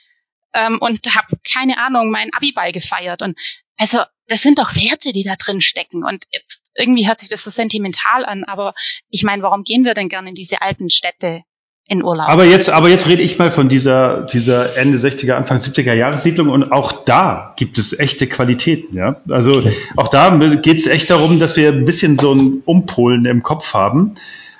ähm, 0.54 0.80
und 0.80 1.00
habe 1.16 1.38
keine 1.50 1.78
Ahnung 1.78 2.12
mein 2.12 2.34
Abiball 2.34 2.72
gefeiert 2.72 3.22
und 3.22 3.38
also 3.78 4.02
das 4.28 4.42
sind 4.42 4.60
doch 4.60 4.76
Werte, 4.76 5.12
die 5.12 5.24
da 5.24 5.36
drin 5.36 5.62
stecken 5.62 6.04
und 6.04 6.26
jetzt 6.32 6.72
irgendwie 6.76 7.08
hört 7.08 7.20
sich 7.20 7.30
das 7.30 7.44
so 7.44 7.50
sentimental 7.50 8.26
an, 8.26 8.44
aber 8.44 8.74
ich 9.10 9.24
meine, 9.24 9.44
warum 9.44 9.64
gehen 9.64 9.86
wir 9.86 9.94
denn 9.94 10.10
gerne 10.10 10.30
in 10.30 10.36
diese 10.36 10.62
alten 10.62 10.90
Städte? 10.90 11.44
In 11.88 12.04
Urlaub. 12.04 12.30
Aber 12.30 12.46
jetzt, 12.46 12.70
aber 12.70 12.90
jetzt 12.90 13.08
rede 13.08 13.22
ich 13.22 13.38
mal 13.38 13.52
von 13.52 13.68
dieser, 13.68 14.22
dieser 14.22 14.78
Ende 14.78 14.98
60er, 14.98 15.34
Anfang 15.34 15.60
70er 15.60 15.94
Jahressiedlung 15.94 16.50
und 16.50 16.72
auch 16.72 17.04
da 17.04 17.54
gibt 17.58 17.78
es 17.78 17.98
echte 18.00 18.28
Qualitäten, 18.28 18.96
ja. 18.96 19.18
Also 19.30 19.62
auch 19.98 20.08
da 20.08 20.36
geht 20.56 20.78
es 20.78 20.88
echt 20.88 21.10
darum, 21.10 21.40
dass 21.40 21.58
wir 21.58 21.70
ein 21.70 21.86
bisschen 21.86 22.18
so 22.18 22.34
ein 22.34 22.62
Umpolen 22.66 23.26
im 23.26 23.44
Kopf 23.44 23.74
haben. 23.74 24.16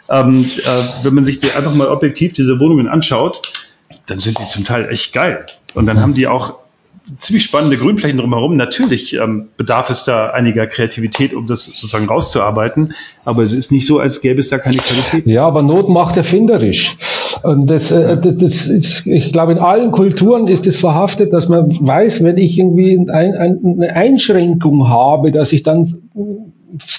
ähm, 0.10 0.52
äh, 0.66 1.04
wenn 1.04 1.16
man 1.16 1.24
sich 1.24 1.42
einfach 1.56 1.74
mal 1.74 1.88
objektiv 1.88 2.34
diese 2.34 2.60
Wohnungen 2.60 2.90
anschaut, 2.90 3.42
dann 4.06 4.20
sind 4.20 4.38
die 4.40 4.48
zum 4.48 4.66
Teil 4.66 4.90
echt 4.90 5.14
geil. 5.14 5.46
Und 5.74 5.86
dann 5.86 6.02
haben 6.02 6.14
die 6.14 6.28
auch 6.28 6.63
ziemlich 7.18 7.44
spannende 7.44 7.78
Grünflächen 7.78 8.18
drumherum. 8.18 8.56
Natürlich 8.56 9.14
ähm, 9.14 9.50
bedarf 9.58 9.90
es 9.90 10.06
da 10.06 10.30
einiger 10.30 10.68
Kreativität, 10.68 11.34
um 11.34 11.48
das 11.48 11.66
sozusagen 11.66 12.08
rauszuarbeiten. 12.08 12.94
Aber 13.26 13.44
es 13.44 13.54
ist 13.54 13.72
nicht 13.72 13.88
so, 13.88 14.00
als 14.00 14.22
gäbe 14.22 14.40
es 14.40 14.50
da 14.50 14.58
keine 14.58 14.78
Qualität. 14.78 15.26
Ja, 15.28 15.46
aber 15.46 15.64
Not 15.64 15.90
macht 15.90 16.18
erfinderisch. 16.18 16.98
Und 17.44 17.70
das, 17.70 17.92
äh, 17.92 18.18
das, 18.18 18.38
das 18.38 18.68
ist, 18.68 19.06
ich 19.06 19.32
glaube, 19.32 19.54
in 19.54 19.60
allen 19.60 19.92
Kulturen 19.92 20.48
ist 20.48 20.66
es 20.68 20.78
verhaftet, 20.78 21.34
dass 21.34 21.50
man 21.50 21.78
weiß, 21.80 22.24
wenn 22.24 22.38
ich 22.38 22.58
irgendwie 22.58 22.98
ein, 22.98 23.10
ein, 23.10 23.60
eine 23.66 23.96
Einschränkung 23.96 24.88
habe, 24.88 25.32
dass 25.32 25.52
ich 25.52 25.64
dann 25.64 25.86
das 25.86 25.94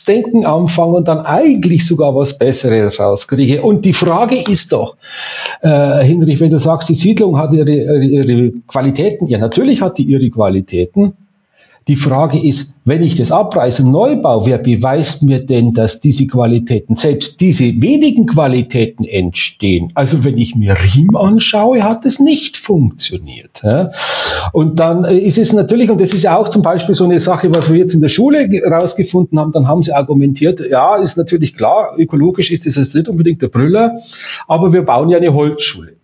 Denken 0.06 0.44
anfange 0.44 0.92
und 0.92 1.08
dann 1.08 1.20
eigentlich 1.20 1.86
sogar 1.86 2.14
was 2.14 2.38
Besseres 2.38 3.00
rauskriege. 3.00 3.62
Und 3.62 3.84
die 3.84 3.92
Frage 3.92 4.36
ist 4.36 4.72
doch, 4.72 4.96
äh, 5.62 6.04
Hinrich, 6.04 6.40
wenn 6.40 6.50
du 6.50 6.58
sagst, 6.58 6.88
die 6.88 6.94
Siedlung 6.94 7.38
hat 7.38 7.52
ihre, 7.52 7.70
ihre, 7.70 8.04
ihre 8.04 8.52
Qualitäten, 8.68 9.26
ja 9.26 9.38
natürlich 9.38 9.82
hat 9.82 9.98
die 9.98 10.04
ihre 10.04 10.30
Qualitäten, 10.30 11.14
die 11.86 11.96
Frage 11.96 12.38
ist, 12.38 12.74
wenn 12.86 13.02
ich 13.02 13.14
das 13.14 13.30
abreiße 13.30 13.82
und 13.82 13.90
neu 13.90 14.16
baue, 14.16 14.46
wer 14.46 14.58
beweist 14.58 15.22
mir 15.22 15.44
denn, 15.44 15.74
dass 15.74 16.00
diese 16.00 16.26
Qualitäten, 16.26 16.96
selbst 16.96 17.40
diese 17.40 17.64
wenigen 17.64 18.26
Qualitäten 18.26 19.04
entstehen? 19.04 19.92
Also 19.94 20.24
wenn 20.24 20.38
ich 20.38 20.54
mir 20.54 20.76
Riem 20.76 21.14
anschaue, 21.14 21.82
hat 21.82 22.06
es 22.06 22.20
nicht 22.20 22.56
funktioniert. 22.56 23.62
Und 24.52 24.80
dann 24.80 25.04
äh, 25.04 25.16
ist 25.16 25.38
es 25.38 25.52
natürlich, 25.52 25.90
und 25.90 26.00
das 26.00 26.14
ist 26.14 26.22
ja 26.22 26.36
auch 26.36 26.48
zum 26.48 26.62
Beispiel 26.62 26.94
so 26.94 27.04
eine 27.04 27.20
Sache, 27.20 27.54
was 27.54 27.70
wir 27.70 27.78
jetzt 27.78 27.94
in 27.94 28.00
der 28.00 28.08
Schule 28.08 28.48
rausgefunden 28.66 29.38
haben, 29.38 29.52
dann 29.52 29.68
haben 29.68 29.82
sie 29.82 29.92
argumentiert, 29.92 30.60
ja, 30.70 30.96
ist 30.96 31.16
natürlich 31.16 31.54
klar, 31.54 31.94
ökologisch 31.98 32.50
ist 32.50 32.66
das 32.66 32.76
jetzt 32.76 32.94
nicht 32.94 33.08
unbedingt 33.08 33.42
der 33.42 33.48
Brüller, 33.48 33.98
aber 34.48 34.72
wir 34.72 34.82
bauen 34.82 35.10
ja 35.10 35.18
eine 35.18 35.34
Holzschule. 35.34 35.96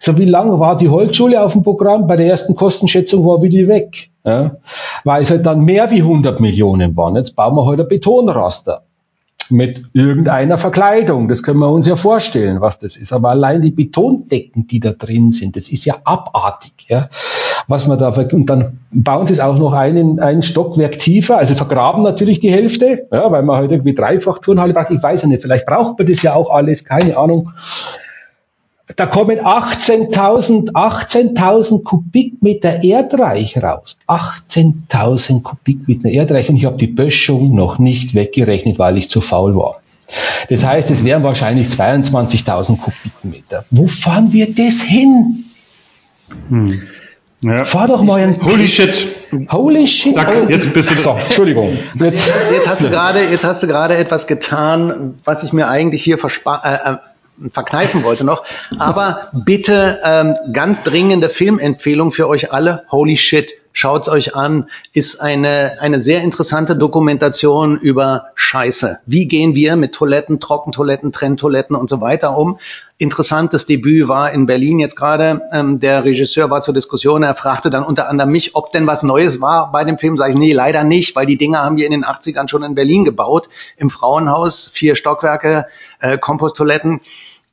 So, 0.00 0.18
wie 0.18 0.24
lange 0.24 0.58
war 0.60 0.76
die 0.76 0.88
Holzschule 0.88 1.42
auf 1.42 1.52
dem 1.52 1.62
Programm? 1.62 2.06
Bei 2.06 2.16
der 2.16 2.26
ersten 2.26 2.54
Kostenschätzung 2.54 3.26
war 3.26 3.42
wieder 3.42 3.68
weg. 3.68 4.10
Ja? 4.24 4.56
Weil 5.04 5.22
es 5.22 5.30
halt 5.30 5.46
dann 5.46 5.60
mehr 5.60 5.90
wie 5.90 6.02
100 6.02 6.40
Millionen 6.40 6.96
waren. 6.96 7.16
Jetzt 7.16 7.36
bauen 7.36 7.54
wir 7.54 7.64
heute 7.64 7.82
halt 7.82 7.90
Betonraster 7.90 8.82
mit 9.50 9.82
irgendeiner 9.92 10.58
Verkleidung. 10.58 11.28
Das 11.28 11.42
können 11.42 11.58
wir 11.58 11.68
uns 11.68 11.86
ja 11.86 11.96
vorstellen, 11.96 12.60
was 12.60 12.78
das 12.78 12.96
ist. 12.96 13.12
Aber 13.12 13.30
allein 13.30 13.60
die 13.60 13.70
Betondecken, 13.70 14.66
die 14.66 14.80
da 14.80 14.92
drin 14.92 15.32
sind, 15.32 15.56
das 15.56 15.68
ist 15.68 15.84
ja 15.84 15.96
abartig. 16.04 16.72
Ja? 16.88 17.08
Was 17.68 17.86
man 17.86 17.98
da 17.98 18.08
und 18.08 18.46
dann 18.46 18.78
bauen 18.90 19.26
sie 19.26 19.34
es 19.34 19.40
auch 19.40 19.58
noch 19.58 19.72
einen, 19.72 20.20
ein 20.20 20.42
Stockwerk 20.42 20.98
tiefer, 20.98 21.38
also 21.38 21.54
vergraben 21.54 22.02
natürlich 22.02 22.40
die 22.40 22.50
Hälfte, 22.50 23.06
ja, 23.10 23.30
weil 23.30 23.42
man 23.42 23.56
halt 23.56 23.72
irgendwie 23.72 23.94
dreifach 23.94 24.38
Turnhalle 24.38 24.72
braucht. 24.72 24.90
Ich 24.90 25.02
weiß 25.02 25.22
ja 25.22 25.28
nicht, 25.28 25.42
vielleicht 25.42 25.66
braucht 25.66 25.98
man 25.98 26.06
das 26.06 26.22
ja 26.22 26.34
auch 26.34 26.50
alles, 26.50 26.84
keine 26.84 27.16
Ahnung. 27.16 27.50
Da 28.96 29.06
kommen 29.06 29.40
18.000 29.40 30.72
18.000 30.72 31.84
Kubikmeter 31.84 32.84
Erdreich 32.84 33.56
raus. 33.56 33.98
18.000 34.08 35.42
Kubikmeter 35.42 36.10
Erdreich 36.10 36.50
und 36.50 36.56
ich 36.56 36.66
habe 36.66 36.76
die 36.76 36.86
Böschung 36.86 37.54
noch 37.54 37.78
nicht 37.78 38.14
weggerechnet, 38.14 38.78
weil 38.78 38.98
ich 38.98 39.08
zu 39.08 39.22
faul 39.22 39.56
war. 39.56 39.80
Das 40.50 40.66
heißt, 40.66 40.90
es 40.90 41.02
wären 41.02 41.22
wahrscheinlich 41.22 41.68
22.000 41.68 42.78
Kubikmeter. 42.78 43.64
Wo 43.70 43.86
fahren 43.86 44.32
wir 44.32 44.54
das 44.54 44.82
hin? 44.82 45.44
Hm. 46.50 46.82
Ja. 47.40 47.64
Fahr 47.64 47.88
doch 47.88 48.02
mal 48.02 48.20
ein 48.20 48.38
Holy 48.42 48.68
shit. 48.68 49.08
Holy 49.50 49.86
shit. 49.86 50.16
Danke, 50.16 50.46
jetzt 50.50 50.72
bist 50.72 50.90
du. 50.90 50.94
So, 50.94 51.10
Entschuldigung. 51.10 51.76
Jetzt, 51.98 52.26
jetzt 52.52 52.68
hast 52.68 52.84
du 52.84 52.90
gerade, 52.90 53.22
jetzt 53.30 53.44
hast 53.44 53.62
du 53.62 53.66
gerade 53.66 53.96
etwas 53.96 54.26
getan, 54.26 55.18
was 55.24 55.42
ich 55.42 55.52
mir 55.52 55.68
eigentlich 55.68 56.02
hier 56.02 56.18
verspart. 56.18 56.64
Äh, 56.64 56.92
äh 56.92 56.96
verkneifen 57.52 58.04
wollte 58.04 58.24
noch. 58.24 58.44
Aber 58.78 59.30
bitte 59.32 60.00
ähm, 60.04 60.36
ganz 60.52 60.82
dringende 60.82 61.28
Filmempfehlung 61.28 62.12
für 62.12 62.28
euch 62.28 62.52
alle. 62.52 62.84
Holy 62.90 63.16
shit. 63.16 63.54
Schaut's 63.76 64.08
euch 64.08 64.36
an, 64.36 64.70
ist 64.92 65.20
eine, 65.20 65.78
eine 65.80 65.98
sehr 65.98 66.22
interessante 66.22 66.76
Dokumentation 66.76 67.76
über 67.76 68.26
Scheiße. 68.36 69.00
Wie 69.04 69.26
gehen 69.26 69.56
wir 69.56 69.74
mit 69.74 69.92
Toiletten, 69.96 70.38
Trockentoiletten, 70.38 71.10
Trenntoiletten 71.10 71.74
und 71.74 71.90
so 71.90 72.00
weiter 72.00 72.38
um? 72.38 72.60
Interessantes 72.98 73.66
Debüt 73.66 74.06
war 74.06 74.30
in 74.30 74.46
Berlin 74.46 74.78
jetzt 74.78 74.94
gerade. 74.94 75.42
Ähm, 75.50 75.80
der 75.80 76.04
Regisseur 76.04 76.50
war 76.50 76.62
zur 76.62 76.72
Diskussion. 76.72 77.24
Er 77.24 77.34
fragte 77.34 77.68
dann 77.68 77.82
unter 77.82 78.08
anderem 78.08 78.30
mich, 78.30 78.54
ob 78.54 78.70
denn 78.70 78.86
was 78.86 79.02
Neues 79.02 79.40
war 79.40 79.72
bei 79.72 79.82
dem 79.82 79.98
Film. 79.98 80.16
Sag 80.16 80.30
ich, 80.30 80.36
nee, 80.36 80.52
leider 80.52 80.84
nicht, 80.84 81.16
weil 81.16 81.26
die 81.26 81.36
Dinger 81.36 81.64
haben 81.64 81.76
wir 81.76 81.86
in 81.86 81.92
den 81.92 82.04
80ern 82.04 82.48
schon 82.48 82.62
in 82.62 82.76
Berlin 82.76 83.04
gebaut. 83.04 83.48
Im 83.76 83.90
Frauenhaus, 83.90 84.70
vier 84.72 84.94
Stockwerke, 84.94 85.66
äh, 85.98 86.16
Komposttoiletten. 86.16 87.00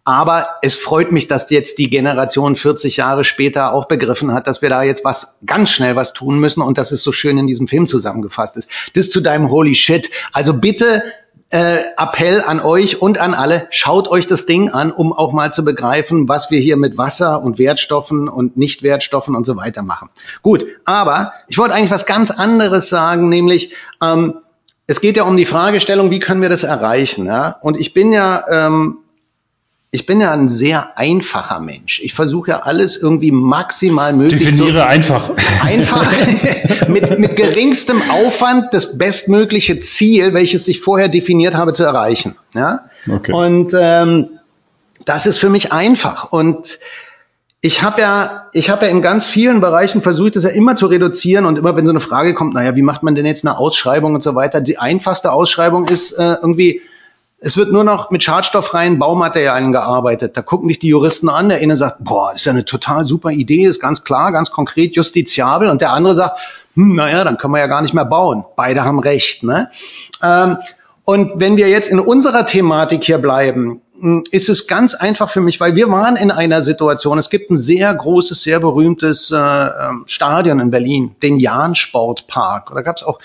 Aber 0.03 0.47
es 0.61 0.75
freut 0.75 1.11
mich, 1.11 1.27
dass 1.27 1.49
jetzt 1.51 1.77
die 1.77 1.89
Generation 1.89 2.55
40 2.55 2.97
Jahre 2.97 3.23
später 3.23 3.73
auch 3.73 3.87
begriffen 3.87 4.33
hat, 4.33 4.47
dass 4.47 4.61
wir 4.61 4.69
da 4.69 4.81
jetzt 4.81 5.05
was 5.05 5.37
ganz 5.45 5.69
schnell 5.69 5.95
was 5.95 6.13
tun 6.13 6.39
müssen 6.39 6.61
und 6.61 6.77
dass 6.77 6.91
es 6.91 7.03
so 7.03 7.11
schön 7.11 7.37
in 7.37 7.47
diesem 7.47 7.67
Film 7.67 7.87
zusammengefasst 7.87 8.57
ist. 8.57 8.69
Das 8.95 9.11
zu 9.11 9.21
deinem 9.21 9.51
Holy 9.51 9.75
Shit. 9.75 10.09
Also 10.33 10.55
bitte 10.55 11.03
äh, 11.51 11.79
Appell 11.97 12.41
an 12.41 12.61
euch 12.61 13.01
und 13.01 13.19
an 13.19 13.33
alle, 13.33 13.67
schaut 13.69 14.07
euch 14.07 14.25
das 14.25 14.45
Ding 14.45 14.69
an, 14.69 14.91
um 14.91 15.13
auch 15.13 15.33
mal 15.33 15.53
zu 15.53 15.63
begreifen, 15.63 16.27
was 16.27 16.49
wir 16.49 16.59
hier 16.59 16.77
mit 16.77 16.97
Wasser 16.97 17.43
und 17.43 17.59
Wertstoffen 17.59 18.27
und 18.29 18.57
Nichtwertstoffen 18.57 19.35
und 19.35 19.45
so 19.45 19.57
weiter 19.57 19.83
machen. 19.83 20.09
Gut, 20.41 20.65
aber 20.85 21.33
ich 21.47 21.57
wollte 21.57 21.75
eigentlich 21.75 21.91
was 21.91 22.05
ganz 22.05 22.31
anderes 22.31 22.89
sagen, 22.89 23.29
nämlich 23.29 23.75
ähm, 24.01 24.35
es 24.87 25.01
geht 25.01 25.17
ja 25.17 25.23
um 25.23 25.37
die 25.37 25.45
Fragestellung, 25.45 26.09
wie 26.09 26.19
können 26.19 26.41
wir 26.41 26.49
das 26.49 26.63
erreichen? 26.63 27.25
Ja? 27.25 27.57
Und 27.61 27.79
ich 27.79 27.93
bin 27.93 28.11
ja 28.13 28.43
ähm, 28.49 28.97
ich 29.93 30.05
bin 30.05 30.21
ja 30.21 30.31
ein 30.31 30.47
sehr 30.47 30.97
einfacher 30.97 31.59
Mensch. 31.59 32.01
Ich 32.01 32.13
versuche 32.13 32.51
ja 32.51 32.59
alles 32.61 32.95
irgendwie 32.95 33.31
maximal 33.31 34.13
möglich 34.13 34.45
Definiere 34.45 34.79
zu, 34.79 34.87
einfach. 34.87 35.31
Einfach 35.65 36.09
mit, 36.87 37.19
mit 37.19 37.35
geringstem 37.35 38.01
Aufwand 38.09 38.73
das 38.73 38.97
bestmögliche 38.97 39.81
Ziel, 39.81 40.33
welches 40.33 40.69
ich 40.69 40.79
vorher 40.79 41.09
definiert 41.09 41.55
habe, 41.55 41.73
zu 41.73 41.83
erreichen. 41.83 42.35
Ja? 42.53 42.85
Okay. 43.09 43.33
Und 43.33 43.73
ähm, 43.77 44.29
das 45.03 45.25
ist 45.25 45.39
für 45.39 45.49
mich 45.49 45.73
einfach. 45.73 46.31
Und 46.31 46.79
ich 47.59 47.83
habe 47.83 47.99
ja, 47.99 48.47
ich 48.53 48.69
habe 48.69 48.85
ja 48.85 48.91
in 48.91 49.01
ganz 49.01 49.25
vielen 49.25 49.59
Bereichen 49.59 50.01
versucht, 50.01 50.37
das 50.37 50.45
ja 50.45 50.51
immer 50.51 50.77
zu 50.77 50.85
reduzieren 50.85 51.45
und 51.45 51.57
immer, 51.57 51.75
wenn 51.75 51.85
so 51.85 51.91
eine 51.91 51.99
Frage 51.99 52.33
kommt, 52.33 52.53
naja, 52.53 52.77
wie 52.77 52.81
macht 52.81 53.03
man 53.03 53.13
denn 53.13 53.25
jetzt 53.25 53.45
eine 53.45 53.57
Ausschreibung 53.57 54.15
und 54.15 54.23
so 54.23 54.35
weiter? 54.35 54.61
Die 54.61 54.77
einfachste 54.77 55.33
Ausschreibung 55.33 55.89
ist 55.89 56.13
äh, 56.13 56.37
irgendwie 56.41 56.81
es 57.43 57.57
wird 57.57 57.71
nur 57.71 57.83
noch 57.83 58.11
mit 58.11 58.21
schadstofffreien 58.21 58.99
Baumaterialien 58.99 59.71
gearbeitet. 59.71 60.37
Da 60.37 60.43
gucken 60.43 60.67
dich 60.67 60.77
die 60.77 60.89
Juristen 60.89 61.27
an. 61.27 61.49
Der 61.49 61.57
eine 61.57 61.75
sagt, 61.75 61.97
boah, 61.99 62.31
das 62.31 62.41
ist 62.41 62.45
ja 62.45 62.51
eine 62.51 62.65
total 62.65 63.07
super 63.07 63.31
Idee, 63.31 63.65
ist 63.65 63.81
ganz 63.81 64.03
klar, 64.03 64.31
ganz 64.31 64.51
konkret, 64.51 64.95
justiziabel. 64.95 65.69
Und 65.69 65.81
der 65.81 65.91
andere 65.91 66.13
sagt, 66.13 66.39
hm, 66.75 66.95
naja, 66.95 67.23
dann 67.23 67.39
können 67.39 67.53
wir 67.55 67.59
ja 67.59 67.65
gar 67.65 67.81
nicht 67.81 67.95
mehr 67.95 68.05
bauen. 68.05 68.45
Beide 68.55 68.85
haben 68.85 68.99
recht. 68.99 69.41
Ne? 69.41 69.71
Ähm, 70.21 70.57
und 71.03 71.31
wenn 71.39 71.57
wir 71.57 71.67
jetzt 71.67 71.89
in 71.89 71.99
unserer 71.99 72.45
Thematik 72.45 73.03
hier 73.03 73.17
bleiben, 73.17 73.81
hm, 73.99 74.23
ist 74.29 74.47
es 74.47 74.67
ganz 74.67 74.93
einfach 74.93 75.31
für 75.31 75.41
mich, 75.41 75.59
weil 75.59 75.75
wir 75.75 75.89
waren 75.89 76.17
in 76.17 76.29
einer 76.29 76.61
Situation, 76.61 77.17
es 77.17 77.31
gibt 77.31 77.49
ein 77.49 77.57
sehr 77.57 77.91
großes, 77.91 78.43
sehr 78.43 78.59
berühmtes 78.59 79.31
äh, 79.31 79.35
ähm, 79.35 80.03
Stadion 80.05 80.59
in 80.59 80.69
Berlin, 80.69 81.15
den 81.23 81.37
Jahn 81.37 81.73
Sportpark. 81.73 82.69
Da 82.71 82.81
gab 82.81 82.97
es 82.97 83.03
auch 83.03 83.17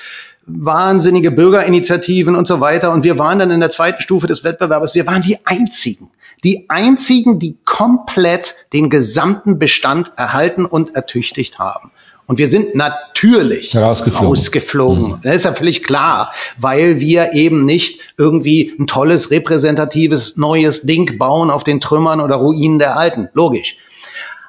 wahnsinnige 0.46 1.30
Bürgerinitiativen 1.30 2.36
und 2.36 2.46
so 2.46 2.60
weiter. 2.60 2.92
Und 2.92 3.04
wir 3.04 3.18
waren 3.18 3.38
dann 3.38 3.50
in 3.50 3.60
der 3.60 3.70
zweiten 3.70 4.00
Stufe 4.00 4.26
des 4.26 4.44
Wettbewerbs, 4.44 4.94
wir 4.94 5.06
waren 5.06 5.22
die 5.22 5.38
einzigen, 5.44 6.10
die 6.44 6.70
einzigen, 6.70 7.38
die 7.38 7.56
komplett 7.64 8.54
den 8.72 8.90
gesamten 8.90 9.58
Bestand 9.58 10.12
erhalten 10.16 10.64
und 10.64 10.94
ertüchtigt 10.94 11.58
haben. 11.58 11.90
Und 12.28 12.38
wir 12.38 12.48
sind 12.48 12.74
natürlich 12.74 13.76
rausgeflogen. 13.76 14.28
ausgeflogen. 14.28 15.08
Mhm. 15.08 15.18
Das 15.22 15.36
ist 15.36 15.44
ja 15.44 15.52
völlig 15.52 15.84
klar, 15.84 16.32
weil 16.58 16.98
wir 16.98 17.34
eben 17.34 17.64
nicht 17.64 18.00
irgendwie 18.18 18.74
ein 18.78 18.88
tolles, 18.88 19.30
repräsentatives, 19.30 20.36
neues 20.36 20.82
Ding 20.82 21.18
bauen 21.18 21.50
auf 21.50 21.62
den 21.62 21.80
Trümmern 21.80 22.20
oder 22.20 22.36
Ruinen 22.36 22.80
der 22.80 22.96
Alten. 22.96 23.28
Logisch. 23.32 23.76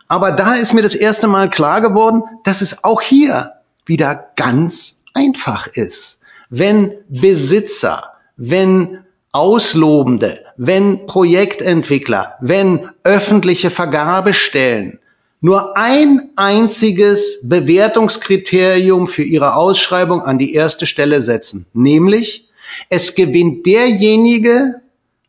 Aber 0.08 0.32
da 0.32 0.56
ist 0.56 0.74
mir 0.74 0.82
das 0.82 0.96
erste 0.96 1.28
Mal 1.28 1.50
klar 1.50 1.82
geworden, 1.82 2.24
dass 2.44 2.62
es 2.62 2.84
auch 2.84 3.02
hier 3.02 3.52
wieder 3.86 4.32
ganz 4.36 4.97
einfach 5.18 5.68
ist. 5.68 6.20
Wenn 6.50 6.94
Besitzer, 7.10 8.14
wenn 8.38 9.00
Auslobende, 9.32 10.46
wenn 10.56 11.06
Projektentwickler, 11.08 12.36
wenn 12.40 12.90
öffentliche 13.04 13.70
Vergabestellen 13.70 15.00
nur 15.42 15.78
ein 15.78 16.32
einziges 16.36 17.42
Bewertungskriterium 17.44 19.08
für 19.08 19.24
ihre 19.24 19.56
Ausschreibung 19.56 20.22
an 20.22 20.40
die 20.40 20.54
erste 20.54 20.86
Stelle 20.86 21.22
setzen, 21.22 21.68
nämlich 21.74 22.48
es 22.90 23.16
gewinnt 23.16 23.66
derjenige, 23.66 24.82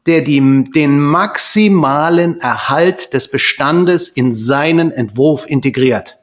der 0.07 0.23
die, 0.23 0.41
den 0.75 0.99
maximalen 1.01 2.41
Erhalt 2.41 3.13
des 3.13 3.29
Bestandes 3.29 4.09
in 4.09 4.33
seinen 4.33 4.91
Entwurf 4.91 5.45
integriert. 5.47 6.17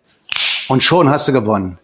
Und 0.67 0.83
schon 0.83 1.09
hast 1.09 1.27
du 1.27 1.33
gewonnen. 1.33 1.77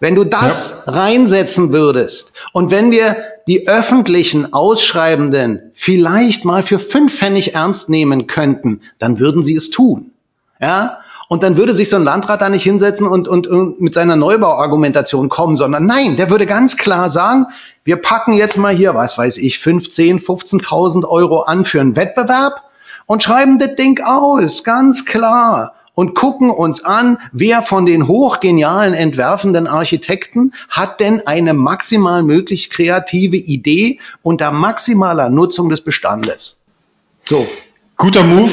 Wenn 0.00 0.14
du 0.14 0.24
das 0.24 0.82
ja. 0.86 0.92
reinsetzen 0.92 1.72
würdest 1.72 2.32
und 2.52 2.70
wenn 2.70 2.90
wir 2.90 3.16
die 3.46 3.68
öffentlichen 3.68 4.52
Ausschreibenden 4.52 5.72
vielleicht 5.74 6.44
mal 6.44 6.62
für 6.62 6.78
fünf 6.78 7.14
Pfennig 7.14 7.54
ernst 7.54 7.88
nehmen 7.90 8.26
könnten, 8.26 8.80
dann 8.98 9.18
würden 9.18 9.42
sie 9.42 9.54
es 9.54 9.70
tun. 9.70 10.12
Ja, 10.60 11.00
und 11.28 11.42
dann 11.42 11.56
würde 11.56 11.74
sich 11.74 11.88
so 11.90 11.96
ein 11.96 12.02
Landrat 12.04 12.40
da 12.40 12.48
nicht 12.48 12.64
hinsetzen 12.64 13.06
und, 13.06 13.28
und, 13.28 13.46
und 13.46 13.80
mit 13.80 13.94
seiner 13.94 14.16
Neubauargumentation 14.16 15.28
kommen, 15.28 15.56
sondern 15.56 15.86
nein, 15.86 16.16
der 16.16 16.28
würde 16.28 16.46
ganz 16.46 16.76
klar 16.76 17.08
sagen, 17.08 17.46
wir 17.84 17.96
packen 17.96 18.32
jetzt 18.32 18.58
mal 18.58 18.74
hier, 18.74 18.94
was 18.94 19.16
weiß 19.16 19.36
ich, 19.36 19.58
15, 19.58 20.20
15.000 20.20 21.06
Euro 21.06 21.42
an 21.42 21.64
für 21.64 21.80
einen 21.80 21.94
Wettbewerb 21.94 22.64
und 23.06 23.22
schreiben 23.22 23.58
das 23.58 23.76
Ding 23.76 24.02
aus, 24.02 24.64
ganz 24.64 25.04
klar 25.04 25.74
und 25.94 26.14
gucken 26.14 26.50
uns 26.50 26.84
an, 26.84 27.18
wer 27.32 27.62
von 27.62 27.86
den 27.86 28.08
hochgenialen 28.08 28.94
entwerfenden 28.94 29.66
Architekten 29.66 30.54
hat 30.68 31.00
denn 31.00 31.26
eine 31.26 31.54
maximal 31.54 32.22
möglich 32.22 32.70
kreative 32.70 33.36
Idee 33.36 33.98
unter 34.22 34.50
maximaler 34.50 35.30
Nutzung 35.30 35.68
des 35.68 35.80
Bestandes. 35.80 36.56
So. 37.20 37.46
Guter 37.96 38.24
Move. 38.24 38.50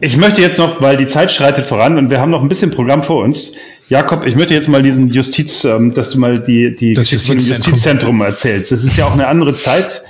Ich 0.00 0.16
möchte 0.16 0.40
jetzt 0.40 0.58
noch, 0.58 0.80
weil 0.80 0.96
die 0.96 1.06
Zeit 1.06 1.30
schreitet 1.30 1.64
voran 1.64 1.96
und 1.96 2.10
wir 2.10 2.20
haben 2.20 2.30
noch 2.32 2.42
ein 2.42 2.48
bisschen 2.48 2.72
Programm 2.72 3.04
vor 3.04 3.22
uns. 3.22 3.54
Jakob, 3.88 4.26
ich 4.26 4.34
möchte 4.34 4.54
jetzt 4.54 4.68
mal 4.68 4.82
diesen 4.82 5.08
Justiz, 5.12 5.64
ähm, 5.64 5.94
dass 5.94 6.10
du 6.10 6.18
mal 6.18 6.40
die, 6.40 6.74
die 6.74 6.94
das 6.94 7.08
Geschichte 7.08 7.34
Justizzentrum. 7.34 7.72
Justizzentrum 7.72 8.20
erzählst. 8.22 8.72
Das 8.72 8.82
ist 8.82 8.96
ja 8.96 9.06
auch 9.06 9.12
eine 9.12 9.28
andere 9.28 9.54
Zeit. 9.54 10.02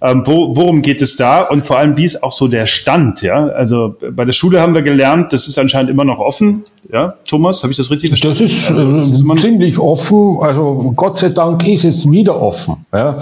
Ähm, 0.00 0.22
wo, 0.26 0.56
worum 0.56 0.82
geht 0.82 1.00
es 1.00 1.16
da? 1.16 1.42
Und 1.42 1.64
vor 1.64 1.78
allem, 1.78 1.96
wie 1.96 2.04
ist 2.04 2.22
auch 2.22 2.32
so 2.32 2.48
der 2.48 2.66
Stand? 2.66 3.22
Ja, 3.22 3.46
also 3.46 3.96
bei 4.10 4.24
der 4.24 4.32
Schule 4.32 4.60
haben 4.60 4.74
wir 4.74 4.82
gelernt, 4.82 5.32
das 5.32 5.46
ist 5.46 5.58
anscheinend 5.58 5.90
immer 5.90 6.04
noch 6.04 6.18
offen. 6.18 6.64
Ja, 6.92 7.14
Thomas, 7.24 7.62
habe 7.62 7.72
ich 7.72 7.76
das 7.76 7.90
richtig 7.90 8.10
verstanden? 8.10 8.38
Das 8.42 8.52
ist, 8.52 8.70
also, 8.70 8.96
das 8.96 9.08
ist 9.08 9.40
ziemlich 9.40 9.78
offen. 9.78 10.38
Also 10.40 10.92
Gott 10.96 11.18
sei 11.18 11.28
Dank 11.28 11.66
ist 11.66 11.84
es 11.84 12.10
wieder 12.10 12.40
offen. 12.40 12.84
Ja, 12.92 13.16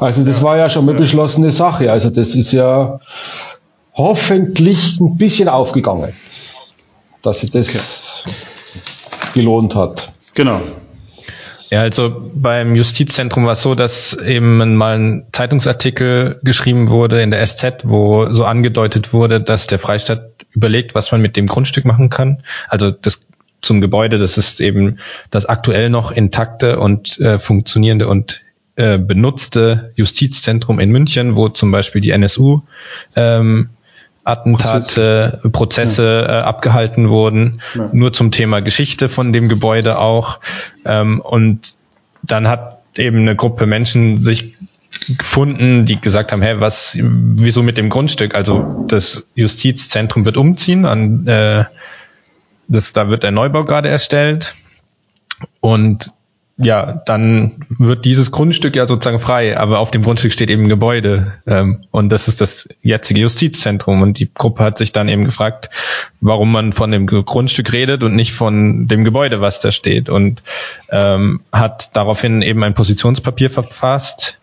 also 0.00 0.24
das 0.24 0.42
war 0.42 0.56
ja 0.56 0.70
schon 0.70 0.88
eine 0.88 0.98
beschlossene 0.98 1.50
Sache. 1.50 1.92
Also 1.92 2.08
das 2.08 2.34
ist 2.34 2.52
ja 2.52 2.98
hoffentlich 3.94 4.98
ein 5.00 5.16
bisschen 5.16 5.48
aufgegangen, 5.48 6.14
dass 7.22 7.40
sich 7.40 7.50
das 7.50 8.24
okay. 8.24 8.34
gelohnt 9.34 9.74
hat. 9.74 10.12
Genau. 10.34 10.60
Ja, 11.72 11.80
also 11.80 12.30
beim 12.34 12.76
Justizzentrum 12.76 13.46
war 13.46 13.52
es 13.52 13.62
so, 13.62 13.74
dass 13.74 14.12
eben 14.12 14.76
mal 14.76 14.98
ein 14.98 15.26
Zeitungsartikel 15.32 16.38
geschrieben 16.42 16.90
wurde 16.90 17.22
in 17.22 17.30
der 17.30 17.46
SZ, 17.46 17.84
wo 17.84 18.30
so 18.34 18.44
angedeutet 18.44 19.14
wurde, 19.14 19.40
dass 19.40 19.68
der 19.68 19.78
Freistaat 19.78 20.32
überlegt, 20.50 20.94
was 20.94 21.10
man 21.12 21.22
mit 21.22 21.34
dem 21.34 21.46
Grundstück 21.46 21.86
machen 21.86 22.10
kann. 22.10 22.42
Also 22.68 22.90
das 22.90 23.22
zum 23.62 23.80
Gebäude, 23.80 24.18
das 24.18 24.36
ist 24.36 24.60
eben 24.60 24.98
das 25.30 25.46
aktuell 25.46 25.88
noch 25.88 26.10
intakte 26.12 26.78
und 26.78 27.18
äh, 27.20 27.38
funktionierende 27.38 28.06
und 28.06 28.42
äh, 28.76 28.98
benutzte 28.98 29.92
Justizzentrum 29.94 30.78
in 30.78 30.90
München, 30.90 31.36
wo 31.36 31.48
zum 31.48 31.70
Beispiel 31.70 32.02
die 32.02 32.10
NSU 32.10 32.60
ähm, 33.16 33.70
Attentate, 34.24 35.40
Prozesse, 35.42 35.50
Prozesse 35.50 36.26
ja. 36.28 36.38
äh, 36.38 36.42
abgehalten 36.42 37.08
wurden, 37.08 37.60
ja. 37.74 37.90
nur 37.92 38.12
zum 38.12 38.30
Thema 38.30 38.60
Geschichte 38.60 39.08
von 39.08 39.32
dem 39.32 39.48
Gebäude 39.48 39.98
auch. 39.98 40.40
Ähm, 40.84 41.20
und 41.20 41.74
dann 42.22 42.48
hat 42.48 42.78
eben 42.96 43.18
eine 43.18 43.36
Gruppe 43.36 43.66
Menschen 43.66 44.18
sich 44.18 44.56
gefunden, 45.08 45.84
die 45.84 46.00
gesagt 46.00 46.32
haben, 46.32 46.42
hey, 46.42 46.60
was, 46.60 46.96
wieso 47.00 47.62
mit 47.62 47.78
dem 47.78 47.88
Grundstück? 47.88 48.34
Also 48.34 48.84
das 48.88 49.24
Justizzentrum 49.34 50.24
wird 50.24 50.36
umziehen, 50.36 50.84
an 50.84 51.26
äh, 51.26 51.64
das, 52.68 52.92
da 52.92 53.08
wird 53.08 53.22
der 53.22 53.32
Neubau 53.32 53.64
gerade 53.64 53.88
erstellt. 53.88 54.54
Und 55.60 56.12
ja, 56.62 57.02
dann 57.06 57.66
wird 57.78 58.04
dieses 58.04 58.30
Grundstück 58.30 58.76
ja 58.76 58.86
sozusagen 58.86 59.18
frei, 59.18 59.58
aber 59.58 59.80
auf 59.80 59.90
dem 59.90 60.02
Grundstück 60.02 60.32
steht 60.32 60.50
eben 60.50 60.64
ein 60.64 60.68
Gebäude 60.68 61.34
ähm, 61.46 61.84
und 61.90 62.10
das 62.10 62.28
ist 62.28 62.40
das 62.40 62.68
jetzige 62.82 63.20
Justizzentrum. 63.20 64.02
Und 64.02 64.18
die 64.18 64.32
Gruppe 64.32 64.62
hat 64.62 64.78
sich 64.78 64.92
dann 64.92 65.08
eben 65.08 65.24
gefragt, 65.24 65.70
warum 66.20 66.52
man 66.52 66.72
von 66.72 66.90
dem 66.90 67.06
Grundstück 67.06 67.72
redet 67.72 68.02
und 68.02 68.14
nicht 68.14 68.32
von 68.32 68.86
dem 68.86 69.04
Gebäude, 69.04 69.40
was 69.40 69.60
da 69.60 69.72
steht. 69.72 70.08
Und 70.08 70.42
ähm, 70.90 71.40
hat 71.52 71.96
daraufhin 71.96 72.42
eben 72.42 72.62
ein 72.62 72.74
Positionspapier 72.74 73.50
verfasst, 73.50 74.38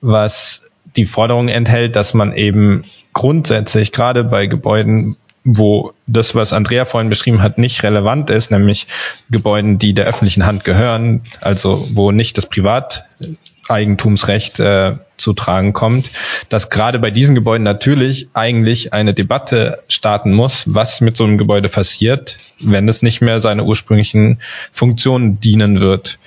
was 0.00 0.68
die 0.96 1.06
Forderung 1.06 1.48
enthält, 1.48 1.96
dass 1.96 2.14
man 2.14 2.32
eben 2.32 2.84
grundsätzlich 3.12 3.90
gerade 3.90 4.22
bei 4.22 4.46
Gebäuden 4.46 5.16
wo 5.44 5.92
das, 6.06 6.34
was 6.34 6.54
Andrea 6.54 6.86
vorhin 6.86 7.10
beschrieben 7.10 7.42
hat, 7.42 7.58
nicht 7.58 7.82
relevant 7.82 8.30
ist, 8.30 8.50
nämlich 8.50 8.86
Gebäuden, 9.30 9.78
die 9.78 9.92
der 9.92 10.06
öffentlichen 10.06 10.46
Hand 10.46 10.64
gehören, 10.64 11.20
also 11.42 11.86
wo 11.92 12.12
nicht 12.12 12.38
das 12.38 12.46
Privateigentumsrecht 12.46 14.58
äh, 14.60 14.92
zu 15.18 15.34
tragen 15.34 15.74
kommt, 15.74 16.10
dass 16.48 16.70
gerade 16.70 16.98
bei 16.98 17.10
diesen 17.10 17.34
Gebäuden 17.34 17.62
natürlich 17.62 18.30
eigentlich 18.32 18.94
eine 18.94 19.12
Debatte 19.12 19.82
starten 19.88 20.32
muss, 20.32 20.64
was 20.66 21.02
mit 21.02 21.14
so 21.16 21.24
einem 21.24 21.36
Gebäude 21.36 21.68
passiert, 21.68 22.38
wenn 22.60 22.88
es 22.88 23.02
nicht 23.02 23.20
mehr 23.20 23.40
seiner 23.40 23.64
ursprünglichen 23.64 24.40
Funktion 24.72 25.40
dienen 25.40 25.80
wird. 25.80 26.18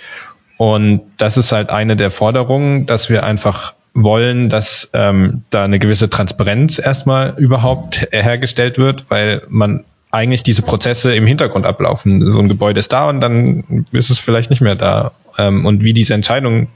Und 0.57 1.01
das 1.17 1.37
ist 1.37 1.51
halt 1.51 1.71
eine 1.71 1.95
der 1.95 2.11
Forderungen, 2.11 2.85
dass 2.85 3.09
wir 3.09 3.23
einfach 3.23 3.73
wollen, 4.03 4.47
dass 4.47 4.89
ähm, 4.93 5.41
da 5.49 5.63
eine 5.63 5.79
gewisse 5.79 6.09
Transparenz 6.09 6.77
erstmal 6.77 7.33
überhaupt 7.37 8.07
hergestellt 8.11 8.77
wird, 8.77 9.09
weil 9.09 9.41
man 9.49 9.85
eigentlich 10.11 10.43
diese 10.43 10.61
Prozesse 10.61 11.15
im 11.15 11.25
Hintergrund 11.25 11.65
ablaufen. 11.65 12.31
So 12.31 12.39
ein 12.39 12.47
Gebäude 12.47 12.79
ist 12.79 12.93
da 12.93 13.09
und 13.09 13.21
dann 13.21 13.85
ist 13.91 14.11
es 14.11 14.19
vielleicht 14.19 14.51
nicht 14.51 14.61
mehr 14.61 14.75
da. 14.75 15.13
Ähm, 15.37 15.65
und 15.65 15.83
wie 15.83 15.93
diese 15.93 16.13
Entscheidung 16.13 16.67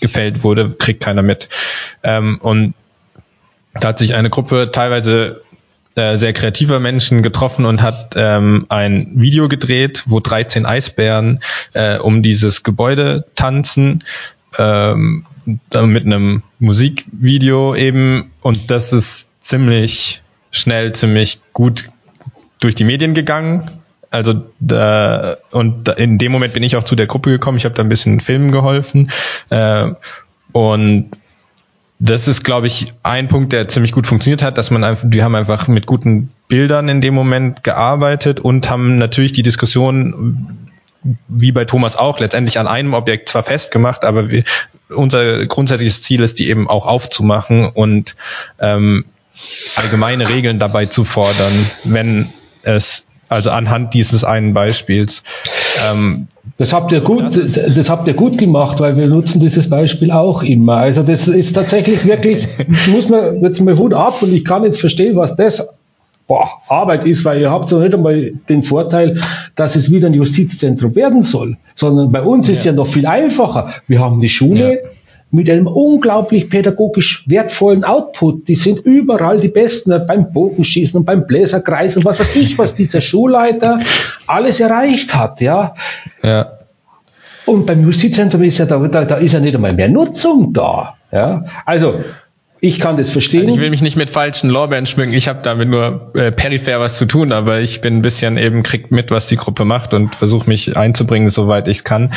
gefällt 0.00 0.42
wurde, 0.42 0.70
kriegt 0.70 1.02
keiner 1.02 1.22
mit. 1.22 1.48
Ähm, 2.02 2.38
und 2.40 2.74
da 3.74 3.88
hat 3.88 4.00
sich 4.00 4.14
eine 4.14 4.28
Gruppe 4.28 4.70
teilweise 4.72 5.42
äh, 5.94 6.18
sehr 6.18 6.32
kreativer 6.32 6.80
Menschen 6.80 7.22
getroffen 7.22 7.66
und 7.66 7.82
hat 7.82 8.14
ähm, 8.16 8.66
ein 8.68 9.12
Video 9.14 9.48
gedreht, 9.48 10.02
wo 10.06 10.18
13 10.18 10.66
Eisbären 10.66 11.40
äh, 11.72 11.98
um 11.98 12.22
dieses 12.22 12.64
Gebäude 12.64 13.26
tanzen. 13.36 14.02
Ähm, 14.58 15.24
mit 15.46 16.06
einem 16.06 16.42
Musikvideo 16.58 17.74
eben 17.74 18.30
und 18.40 18.70
das 18.70 18.92
ist 18.92 19.30
ziemlich 19.40 20.22
schnell, 20.50 20.92
ziemlich 20.92 21.40
gut 21.52 21.90
durch 22.60 22.74
die 22.74 22.84
Medien 22.84 23.14
gegangen. 23.14 23.70
Also 24.10 24.44
da, 24.60 25.38
und 25.50 25.88
in 25.88 26.18
dem 26.18 26.30
Moment 26.32 26.54
bin 26.54 26.62
ich 26.62 26.76
auch 26.76 26.84
zu 26.84 26.94
der 26.94 27.06
Gruppe 27.06 27.30
gekommen. 27.30 27.58
Ich 27.58 27.64
habe 27.64 27.74
da 27.74 27.82
ein 27.82 27.88
bisschen 27.88 28.20
Filmen 28.20 28.52
geholfen 28.52 29.10
äh, 29.50 29.88
und 30.52 31.10
das 31.98 32.28
ist, 32.28 32.44
glaube 32.44 32.66
ich, 32.66 32.92
ein 33.02 33.28
Punkt, 33.28 33.52
der 33.52 33.68
ziemlich 33.68 33.92
gut 33.92 34.06
funktioniert 34.06 34.42
hat, 34.42 34.58
dass 34.58 34.70
man 34.70 34.84
einfach, 34.84 35.08
die 35.08 35.22
haben 35.22 35.34
einfach 35.34 35.68
mit 35.68 35.86
guten 35.86 36.28
Bildern 36.48 36.88
in 36.88 37.00
dem 37.00 37.14
Moment 37.14 37.64
gearbeitet 37.64 38.40
und 38.40 38.68
haben 38.68 38.98
natürlich 38.98 39.32
die 39.32 39.42
Diskussion 39.42 40.70
wie 41.28 41.52
bei 41.52 41.64
Thomas 41.64 41.96
auch, 41.96 42.20
letztendlich 42.20 42.58
an 42.58 42.66
einem 42.66 42.94
Objekt 42.94 43.28
zwar 43.28 43.42
festgemacht, 43.42 44.04
aber 44.04 44.30
wir, 44.30 44.44
unser 44.88 45.46
grundsätzliches 45.46 46.02
Ziel 46.02 46.22
ist, 46.22 46.38
die 46.38 46.48
eben 46.48 46.68
auch 46.68 46.86
aufzumachen 46.86 47.68
und 47.68 48.16
ähm, 48.58 49.04
allgemeine 49.76 50.28
Regeln 50.28 50.58
dabei 50.58 50.86
zu 50.86 51.04
fordern, 51.04 51.52
wenn 51.84 52.28
es 52.62 53.04
also 53.28 53.50
anhand 53.50 53.94
dieses 53.94 54.22
einen 54.22 54.52
Beispiels. 54.52 55.22
Ähm, 55.90 56.28
das 56.58 56.72
habt 56.72 56.92
ihr 56.92 57.00
gut, 57.00 57.22
das, 57.24 57.34
das, 57.34 57.74
das, 57.74 57.90
habt 57.90 58.06
ihr 58.06 58.14
gut 58.14 58.38
gemacht, 58.38 58.80
weil 58.80 58.96
wir 58.96 59.06
nutzen 59.08 59.40
dieses 59.40 59.70
Beispiel 59.70 60.12
auch 60.12 60.42
immer. 60.42 60.76
Also 60.76 61.02
das 61.02 61.26
ist 61.26 61.54
tatsächlich 61.54 62.04
wirklich, 62.04 62.46
muss 62.92 63.08
man 63.08 63.42
jetzt 63.42 63.60
mal 63.60 63.76
Hut 63.76 63.94
ab 63.94 64.22
und 64.22 64.32
ich 64.32 64.44
kann 64.44 64.62
jetzt 64.62 64.78
verstehen, 64.78 65.16
was 65.16 65.36
das 65.36 65.68
boah, 66.26 66.48
Arbeit 66.68 67.04
ist, 67.04 67.24
weil 67.24 67.40
ihr 67.40 67.50
habt 67.50 67.68
so 67.68 67.78
nicht 67.80 67.94
einmal 67.94 68.32
den 68.48 68.62
Vorteil, 68.62 69.20
dass 69.54 69.76
es 69.76 69.90
wieder 69.90 70.08
ein 70.08 70.14
Justizzentrum 70.14 70.94
werden 70.94 71.22
soll, 71.22 71.56
sondern 71.74 72.12
bei 72.12 72.22
uns 72.22 72.48
ja. 72.48 72.54
ist 72.54 72.64
ja 72.64 72.72
noch 72.72 72.86
viel 72.86 73.06
einfacher. 73.06 73.74
Wir 73.86 74.00
haben 74.00 74.20
die 74.20 74.28
Schule, 74.28 74.82
ja 74.82 74.88
mit 75.34 75.50
einem 75.50 75.66
unglaublich 75.66 76.48
pädagogisch 76.48 77.24
wertvollen 77.26 77.82
Output. 77.82 78.46
Die 78.46 78.54
sind 78.54 78.78
überall 78.78 79.40
die 79.40 79.48
Besten 79.48 79.90
beim 80.06 80.32
Bogenschießen 80.32 81.00
und 81.00 81.06
beim 81.06 81.26
Bläserkreis 81.26 81.96
und 81.96 82.04
was 82.04 82.20
weiß 82.20 82.36
ich, 82.36 82.56
was 82.56 82.76
dieser 82.76 83.00
Schulleiter 83.00 83.80
alles 84.28 84.60
erreicht 84.60 85.12
hat, 85.12 85.40
ja. 85.40 85.74
Ja. 86.22 86.52
Und 87.46 87.66
beim 87.66 87.82
Justizzentrum 87.84 88.44
ist 88.44 88.58
ja 88.58 88.66
da, 88.66 88.78
da, 88.86 89.04
da 89.04 89.16
ist 89.16 89.32
ja 89.32 89.40
nicht 89.40 89.56
einmal 89.56 89.72
mehr 89.72 89.88
Nutzung 89.88 90.52
da, 90.52 90.94
ja. 91.10 91.44
Also, 91.66 91.94
ich 92.64 92.80
kann 92.80 92.96
das 92.96 93.10
verstehen. 93.10 93.42
Also 93.42 93.56
ich 93.56 93.60
will 93.60 93.68
mich 93.68 93.82
nicht 93.82 93.96
mit 93.96 94.08
falschen 94.08 94.48
Lorbeeren 94.48 94.86
schmücken. 94.86 95.12
Ich 95.12 95.28
habe 95.28 95.40
damit 95.42 95.68
nur 95.68 96.12
äh, 96.14 96.32
peripher 96.32 96.80
was 96.80 96.96
zu 96.96 97.04
tun, 97.04 97.30
aber 97.30 97.60
ich 97.60 97.82
bin 97.82 97.98
ein 97.98 98.02
bisschen 98.02 98.38
eben 98.38 98.62
kriegt 98.62 98.90
mit, 98.90 99.10
was 99.10 99.26
die 99.26 99.36
Gruppe 99.36 99.66
macht 99.66 99.92
und 99.92 100.14
versuche 100.14 100.48
mich 100.48 100.74
einzubringen, 100.74 101.28
soweit 101.28 101.68
ich 101.68 101.84
kann. 101.84 102.14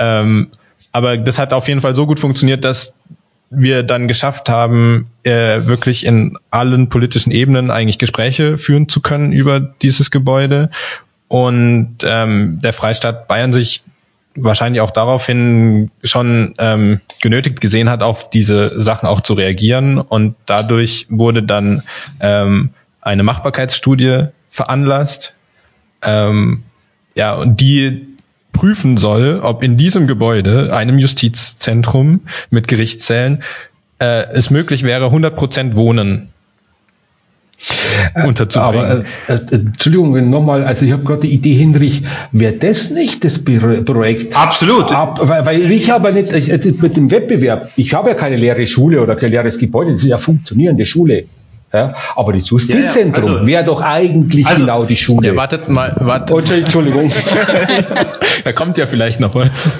Ähm, 0.00 0.48
aber 0.90 1.16
das 1.16 1.38
hat 1.38 1.52
auf 1.52 1.68
jeden 1.68 1.80
Fall 1.80 1.94
so 1.94 2.06
gut 2.06 2.18
funktioniert, 2.18 2.64
dass 2.64 2.92
wir 3.50 3.84
dann 3.84 4.08
geschafft 4.08 4.48
haben, 4.48 5.06
äh, 5.22 5.60
wirklich 5.66 6.04
in 6.04 6.38
allen 6.50 6.88
politischen 6.88 7.30
Ebenen 7.30 7.70
eigentlich 7.70 7.98
Gespräche 7.98 8.58
führen 8.58 8.88
zu 8.88 9.00
können 9.00 9.32
über 9.32 9.60
dieses 9.60 10.10
Gebäude 10.10 10.70
und 11.28 11.98
ähm, 12.02 12.58
der 12.60 12.72
Freistaat 12.72 13.28
Bayern 13.28 13.52
sich 13.52 13.84
wahrscheinlich 14.36 14.80
auch 14.80 14.90
daraufhin 14.90 15.90
schon 16.02 16.54
ähm, 16.58 17.00
genötigt 17.20 17.60
gesehen 17.60 17.88
hat, 17.88 18.02
auf 18.02 18.30
diese 18.30 18.80
Sachen 18.80 19.08
auch 19.08 19.20
zu 19.20 19.34
reagieren. 19.34 19.98
Und 19.98 20.36
dadurch 20.46 21.06
wurde 21.08 21.42
dann 21.42 21.82
ähm, 22.20 22.70
eine 23.00 23.22
Machbarkeitsstudie 23.22 24.26
veranlasst, 24.48 25.34
ähm, 26.02 26.64
ja, 27.14 27.34
und 27.34 27.60
die 27.60 28.08
prüfen 28.52 28.96
soll, 28.96 29.40
ob 29.42 29.62
in 29.62 29.76
diesem 29.76 30.06
Gebäude, 30.06 30.74
einem 30.74 30.98
Justizzentrum 30.98 32.22
mit 32.50 32.68
Gerichtszellen, 32.68 33.42
äh, 33.98 34.26
es 34.32 34.50
möglich 34.50 34.82
wäre, 34.84 35.06
100% 35.06 35.74
Wohnen 35.74 36.28
äh, 36.28 36.33
unterzubringen. 38.26 38.84
Aber 38.84 39.04
äh, 39.28 39.34
äh, 39.34 39.54
Entschuldigung, 39.54 40.30
nochmal, 40.30 40.64
also 40.64 40.84
ich 40.84 40.92
habe 40.92 41.04
gerade 41.04 41.22
die 41.22 41.34
Idee, 41.34 41.54
Hinrich, 41.54 42.02
wäre 42.32 42.52
das 42.52 42.90
nicht 42.90 43.24
das 43.24 43.44
Projekt? 43.44 44.36
Absolut. 44.36 44.92
Ab, 44.92 45.20
weil, 45.22 45.46
weil 45.46 45.70
ich 45.70 45.90
habe 45.90 46.12
nicht, 46.12 46.32
ich, 46.32 46.80
mit 46.80 46.96
dem 46.96 47.10
Wettbewerb, 47.10 47.70
ich 47.76 47.94
habe 47.94 48.10
ja 48.10 48.14
keine 48.14 48.36
leere 48.36 48.66
Schule 48.66 49.02
oder 49.02 49.16
kein 49.16 49.30
leeres 49.30 49.58
Gebäude, 49.58 49.92
das 49.92 50.00
ist 50.00 50.08
ja 50.08 50.18
funktionierende 50.18 50.86
Schule. 50.86 51.24
Ja, 51.72 51.92
aber 52.14 52.32
das 52.32 52.48
Justizzentrum 52.50 53.24
ja, 53.24 53.30
ja. 53.30 53.36
also, 53.36 53.46
wäre 53.48 53.64
doch 53.64 53.80
eigentlich 53.80 54.46
also, 54.46 54.60
genau 54.60 54.84
die 54.84 54.94
Schule. 54.94 55.26
Ja, 55.26 55.36
wartet 55.36 55.68
mal, 55.68 55.96
wartet. 55.98 56.30
Oh, 56.30 56.38
Entschuldigung. 56.38 57.10
da 58.44 58.52
kommt 58.52 58.78
ja 58.78 58.86
vielleicht 58.86 59.18
noch 59.18 59.34
was. 59.34 59.74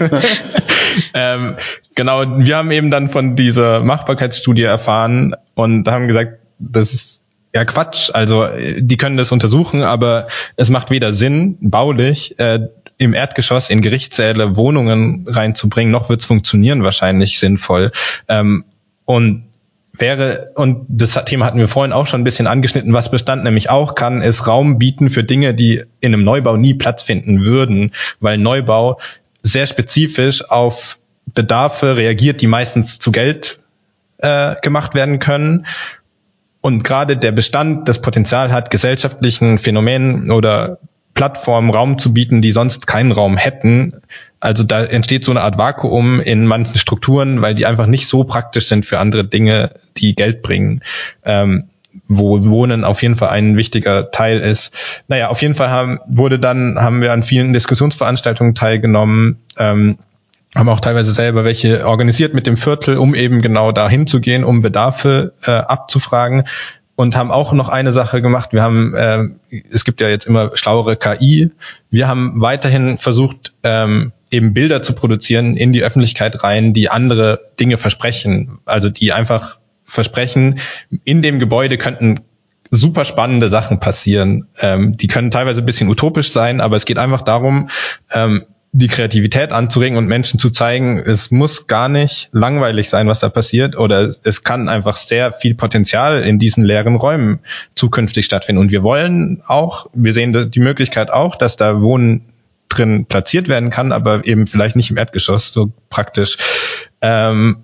ähm, 1.14 1.54
genau, 1.94 2.24
wir 2.38 2.56
haben 2.56 2.72
eben 2.72 2.90
dann 2.90 3.10
von 3.10 3.36
dieser 3.36 3.84
Machbarkeitsstudie 3.84 4.64
erfahren 4.64 5.36
und 5.54 5.86
haben 5.86 6.08
gesagt, 6.08 6.40
das 6.58 6.94
ist 6.94 7.23
ja 7.54 7.64
Quatsch. 7.64 8.10
Also 8.12 8.46
die 8.78 8.96
können 8.96 9.16
das 9.16 9.32
untersuchen, 9.32 9.82
aber 9.82 10.26
es 10.56 10.70
macht 10.70 10.90
weder 10.90 11.12
Sinn, 11.12 11.56
baulich, 11.60 12.38
äh, 12.38 12.68
im 12.98 13.14
Erdgeschoss 13.14 13.70
in 13.70 13.80
Gerichtssäle 13.80 14.56
Wohnungen 14.56 15.26
reinzubringen, 15.28 15.90
noch 15.90 16.08
wird 16.08 16.20
es 16.20 16.26
funktionieren 16.26 16.82
wahrscheinlich 16.82 17.38
sinnvoll. 17.38 17.90
Ähm, 18.28 18.64
und 19.04 19.44
wäre, 19.92 20.52
und 20.54 20.86
das 20.88 21.22
Thema 21.24 21.46
hatten 21.46 21.58
wir 21.58 21.68
vorhin 21.68 21.92
auch 21.92 22.06
schon 22.06 22.20
ein 22.20 22.24
bisschen 22.24 22.46
angeschnitten, 22.46 22.92
was 22.92 23.10
Bestand 23.10 23.44
nämlich 23.44 23.70
auch 23.70 23.94
kann, 23.94 24.22
ist 24.22 24.46
Raum 24.46 24.78
bieten 24.78 25.10
für 25.10 25.24
Dinge, 25.24 25.54
die 25.54 25.84
in 26.00 26.14
einem 26.14 26.24
Neubau 26.24 26.56
nie 26.56 26.74
Platz 26.74 27.02
finden 27.02 27.44
würden, 27.44 27.92
weil 28.20 28.38
Neubau 28.38 28.98
sehr 29.42 29.66
spezifisch 29.66 30.48
auf 30.50 30.98
Bedarfe 31.26 31.96
reagiert, 31.96 32.40
die 32.40 32.46
meistens 32.46 32.98
zu 32.98 33.12
Geld 33.12 33.58
äh, 34.18 34.56
gemacht 34.62 34.94
werden 34.94 35.18
können. 35.18 35.66
Und 36.64 36.82
gerade 36.82 37.18
der 37.18 37.30
Bestand 37.30 37.90
das 37.90 38.00
Potenzial 38.00 38.50
hat, 38.50 38.70
gesellschaftlichen 38.70 39.58
Phänomenen 39.58 40.30
oder 40.30 40.78
Plattformen 41.12 41.68
Raum 41.68 41.98
zu 41.98 42.14
bieten, 42.14 42.40
die 42.40 42.52
sonst 42.52 42.86
keinen 42.86 43.12
Raum 43.12 43.36
hätten, 43.36 44.00
also 44.40 44.64
da 44.64 44.82
entsteht 44.82 45.26
so 45.26 45.32
eine 45.32 45.42
Art 45.42 45.58
Vakuum 45.58 46.20
in 46.20 46.46
manchen 46.46 46.78
Strukturen, 46.78 47.42
weil 47.42 47.54
die 47.54 47.66
einfach 47.66 47.84
nicht 47.84 48.06
so 48.06 48.24
praktisch 48.24 48.64
sind 48.64 48.86
für 48.86 48.98
andere 48.98 49.26
Dinge, 49.26 49.72
die 49.98 50.14
Geld 50.14 50.40
bringen. 50.40 50.80
Ähm, 51.22 51.68
wo 52.08 52.42
Wohnen 52.46 52.82
auf 52.82 53.02
jeden 53.02 53.16
Fall 53.16 53.28
ein 53.28 53.58
wichtiger 53.58 54.10
Teil 54.10 54.40
ist. 54.40 54.72
Naja, 55.06 55.28
auf 55.28 55.42
jeden 55.42 55.54
Fall 55.54 55.68
haben, 55.68 56.00
wurde 56.06 56.38
dann, 56.38 56.78
haben 56.80 57.02
wir 57.02 57.12
an 57.12 57.22
vielen 57.22 57.52
Diskussionsveranstaltungen 57.52 58.54
teilgenommen, 58.54 59.36
ähm, 59.58 59.98
haben 60.54 60.68
auch 60.68 60.80
teilweise 60.80 61.12
selber 61.12 61.44
welche 61.44 61.86
organisiert 61.86 62.34
mit 62.34 62.46
dem 62.46 62.56
Viertel, 62.56 62.96
um 62.96 63.14
eben 63.14 63.42
genau 63.42 63.72
dahin 63.72 64.06
zu 64.06 64.20
gehen, 64.20 64.44
um 64.44 64.62
Bedarfe 64.62 65.34
äh, 65.42 65.50
abzufragen 65.50 66.44
und 66.96 67.16
haben 67.16 67.30
auch 67.30 67.52
noch 67.52 67.68
eine 67.68 67.92
Sache 67.92 68.22
gemacht. 68.22 68.52
Wir 68.52 68.62
haben, 68.62 68.94
äh, 68.94 69.24
es 69.70 69.84
gibt 69.84 70.00
ja 70.00 70.08
jetzt 70.08 70.26
immer 70.26 70.56
schlauere 70.56 70.96
KI. 70.96 71.50
Wir 71.90 72.06
haben 72.06 72.40
weiterhin 72.40 72.98
versucht, 72.98 73.52
ähm, 73.64 74.12
eben 74.30 74.54
Bilder 74.54 74.82
zu 74.82 74.94
produzieren 74.94 75.56
in 75.56 75.72
die 75.72 75.82
Öffentlichkeit 75.82 76.44
rein, 76.44 76.72
die 76.72 76.88
andere 76.88 77.40
Dinge 77.58 77.76
versprechen. 77.76 78.58
Also 78.64 78.90
die 78.90 79.12
einfach 79.12 79.58
versprechen, 79.84 80.60
in 81.04 81.20
dem 81.20 81.38
Gebäude 81.38 81.78
könnten 81.78 82.20
super 82.70 83.04
spannende 83.04 83.48
Sachen 83.48 83.78
passieren. 83.80 84.48
Ähm, 84.60 84.96
die 84.96 85.06
können 85.06 85.30
teilweise 85.30 85.62
ein 85.62 85.66
bisschen 85.66 85.88
utopisch 85.88 86.32
sein, 86.32 86.60
aber 86.60 86.76
es 86.76 86.84
geht 86.84 86.98
einfach 86.98 87.22
darum, 87.22 87.68
ähm, 88.12 88.44
die 88.76 88.88
Kreativität 88.88 89.52
anzuregen 89.52 89.96
und 89.96 90.06
Menschen 90.06 90.40
zu 90.40 90.50
zeigen, 90.50 90.98
es 90.98 91.30
muss 91.30 91.68
gar 91.68 91.88
nicht 91.88 92.28
langweilig 92.32 92.90
sein, 92.90 93.06
was 93.06 93.20
da 93.20 93.28
passiert, 93.28 93.78
oder 93.78 94.12
es 94.24 94.42
kann 94.42 94.68
einfach 94.68 94.96
sehr 94.96 95.30
viel 95.30 95.54
Potenzial 95.54 96.24
in 96.24 96.40
diesen 96.40 96.64
leeren 96.64 96.96
Räumen 96.96 97.38
zukünftig 97.76 98.24
stattfinden. 98.24 98.60
Und 98.60 98.72
wir 98.72 98.82
wollen 98.82 99.42
auch, 99.46 99.86
wir 99.94 100.12
sehen 100.12 100.50
die 100.50 100.58
Möglichkeit 100.58 101.12
auch, 101.12 101.36
dass 101.36 101.56
da 101.56 101.80
Wohnen 101.82 102.22
drin 102.68 103.06
platziert 103.06 103.46
werden 103.46 103.70
kann, 103.70 103.92
aber 103.92 104.26
eben 104.26 104.44
vielleicht 104.44 104.74
nicht 104.74 104.90
im 104.90 104.96
Erdgeschoss, 104.96 105.52
so 105.52 105.72
praktisch. 105.88 106.36
Ähm, 107.00 107.58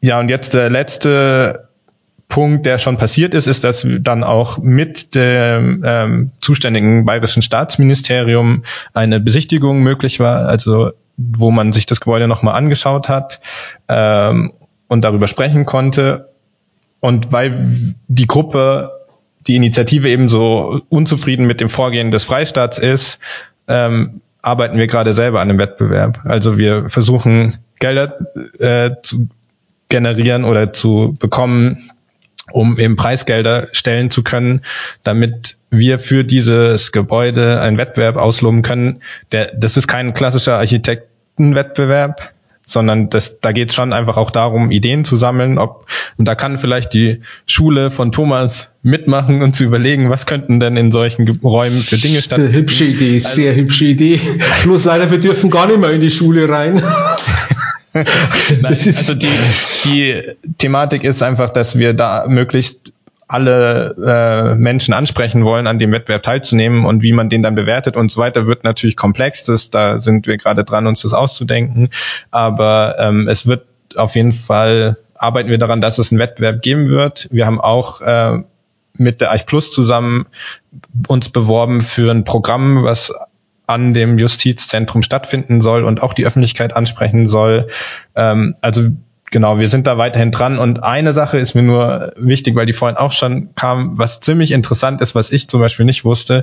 ja, 0.00 0.18
und 0.18 0.28
jetzt 0.28 0.54
der 0.54 0.70
letzte 0.70 1.68
Punkt, 2.30 2.64
der 2.64 2.78
schon 2.78 2.96
passiert 2.96 3.34
ist, 3.34 3.46
ist, 3.46 3.64
dass 3.64 3.86
dann 4.00 4.24
auch 4.24 4.56
mit 4.56 5.14
dem 5.14 5.82
ähm, 5.84 6.30
zuständigen 6.40 7.04
bayerischen 7.04 7.42
Staatsministerium 7.42 8.62
eine 8.94 9.20
Besichtigung 9.20 9.82
möglich 9.82 10.20
war, 10.20 10.46
also 10.48 10.92
wo 11.18 11.50
man 11.50 11.72
sich 11.72 11.84
das 11.84 12.00
Gebäude 12.00 12.28
nochmal 12.28 12.54
angeschaut 12.54 13.10
hat 13.10 13.40
ähm, 13.88 14.52
und 14.88 15.02
darüber 15.02 15.28
sprechen 15.28 15.66
konnte. 15.66 16.30
Und 17.00 17.32
weil 17.32 17.66
die 18.08 18.26
Gruppe, 18.26 18.92
die 19.46 19.56
Initiative 19.56 20.08
eben 20.08 20.28
so 20.28 20.80
unzufrieden 20.88 21.46
mit 21.46 21.60
dem 21.60 21.68
Vorgehen 21.68 22.10
des 22.10 22.24
Freistaats 22.24 22.78
ist, 22.78 23.18
ähm, 23.68 24.20
arbeiten 24.40 24.78
wir 24.78 24.86
gerade 24.86 25.12
selber 25.12 25.40
an 25.40 25.48
dem 25.48 25.58
Wettbewerb. 25.58 26.20
Also 26.24 26.56
wir 26.56 26.88
versuchen 26.88 27.58
Gelder 27.80 28.18
äh, 28.58 28.92
zu 29.02 29.28
generieren 29.88 30.44
oder 30.44 30.72
zu 30.72 31.16
bekommen, 31.18 31.89
um 32.52 32.78
eben 32.78 32.96
Preisgelder 32.96 33.68
stellen 33.72 34.10
zu 34.10 34.22
können, 34.22 34.62
damit 35.02 35.56
wir 35.70 35.98
für 35.98 36.24
dieses 36.24 36.92
Gebäude 36.92 37.60
einen 37.60 37.78
Wettbewerb 37.78 38.16
ausloben 38.16 38.62
können. 38.62 39.02
Der, 39.32 39.52
das 39.56 39.76
ist 39.76 39.86
kein 39.86 40.14
klassischer 40.14 40.56
Architektenwettbewerb, 40.56 42.32
sondern 42.70 43.10
das, 43.10 43.40
da 43.40 43.52
geht 43.52 43.70
es 43.70 43.74
schon 43.74 43.92
einfach 43.92 44.16
auch 44.16 44.30
darum, 44.30 44.70
Ideen 44.70 45.04
zu 45.04 45.16
sammeln. 45.16 45.58
Ob, 45.58 45.86
und 46.16 46.26
da 46.26 46.34
kann 46.34 46.56
vielleicht 46.56 46.94
die 46.94 47.20
Schule 47.46 47.90
von 47.90 48.12
Thomas 48.12 48.70
mitmachen 48.82 49.42
und 49.42 49.54
zu 49.54 49.64
überlegen, 49.64 50.08
was 50.08 50.26
könnten 50.26 50.60
denn 50.60 50.76
in 50.76 50.92
solchen 50.92 51.28
Räumen 51.42 51.82
für 51.82 51.96
Dinge 51.96 52.22
stattfinden. 52.22 52.54
Hübsche 52.54 52.84
Idee, 52.84 53.14
also, 53.14 53.28
sehr 53.28 53.54
hübsche 53.54 53.84
Idee. 53.86 54.20
Bloß 54.62 54.84
leider, 54.84 55.10
wir 55.10 55.18
dürfen 55.18 55.50
gar 55.50 55.66
nicht 55.66 55.78
mehr 55.78 55.90
in 55.90 56.00
die 56.00 56.10
Schule 56.10 56.48
rein. 56.48 56.82
Also 57.92 59.14
die, 59.14 59.32
die 59.84 60.22
Thematik 60.58 61.04
ist 61.04 61.22
einfach, 61.22 61.50
dass 61.50 61.78
wir 61.78 61.94
da 61.94 62.26
möglichst 62.28 62.92
alle 63.26 63.94
äh, 64.04 64.54
Menschen 64.56 64.92
ansprechen 64.92 65.44
wollen, 65.44 65.68
an 65.68 65.78
dem 65.78 65.92
Wettbewerb 65.92 66.22
teilzunehmen 66.24 66.84
und 66.84 67.02
wie 67.02 67.12
man 67.12 67.28
den 67.30 67.42
dann 67.42 67.54
bewertet 67.54 67.96
und 67.96 68.10
so 68.10 68.20
weiter, 68.20 68.46
wird 68.46 68.64
natürlich 68.64 68.96
komplex. 68.96 69.44
Das, 69.44 69.70
da 69.70 70.00
sind 70.00 70.26
wir 70.26 70.36
gerade 70.36 70.64
dran, 70.64 70.88
uns 70.88 71.02
das 71.02 71.14
auszudenken. 71.14 71.90
Aber 72.32 72.96
ähm, 72.98 73.28
es 73.28 73.46
wird 73.46 73.66
auf 73.94 74.16
jeden 74.16 74.32
Fall 74.32 74.96
arbeiten 75.20 75.50
wir 75.50 75.58
daran, 75.58 75.80
dass 75.80 75.98
es 75.98 76.10
einen 76.10 76.18
Wettbewerb 76.18 76.62
geben 76.62 76.88
wird. 76.88 77.28
Wir 77.30 77.46
haben 77.46 77.60
auch 77.60 78.00
äh, 78.00 78.42
mit 78.94 79.20
der 79.20 79.30
Eich 79.30 79.46
Plus 79.46 79.70
zusammen 79.70 80.26
uns 81.06 81.28
beworben 81.28 81.82
für 81.82 82.10
ein 82.10 82.24
Programm, 82.24 82.82
was 82.82 83.14
an 83.70 83.94
dem 83.94 84.18
Justizzentrum 84.18 85.02
stattfinden 85.02 85.60
soll 85.60 85.84
und 85.84 86.02
auch 86.02 86.12
die 86.12 86.26
Öffentlichkeit 86.26 86.74
ansprechen 86.74 87.28
soll. 87.28 87.68
Ähm, 88.16 88.56
also 88.60 88.88
genau, 89.30 89.58
wir 89.58 89.68
sind 89.68 89.86
da 89.86 89.96
weiterhin 89.96 90.32
dran. 90.32 90.58
Und 90.58 90.82
eine 90.82 91.12
Sache 91.12 91.38
ist 91.38 91.54
mir 91.54 91.62
nur 91.62 92.12
wichtig, 92.16 92.56
weil 92.56 92.66
die 92.66 92.72
vorhin 92.72 92.96
auch 92.96 93.12
schon 93.12 93.54
kam, 93.54 93.96
was 93.96 94.18
ziemlich 94.18 94.50
interessant 94.50 95.00
ist, 95.00 95.14
was 95.14 95.30
ich 95.30 95.48
zum 95.48 95.60
Beispiel 95.60 95.86
nicht 95.86 96.04
wusste, 96.04 96.42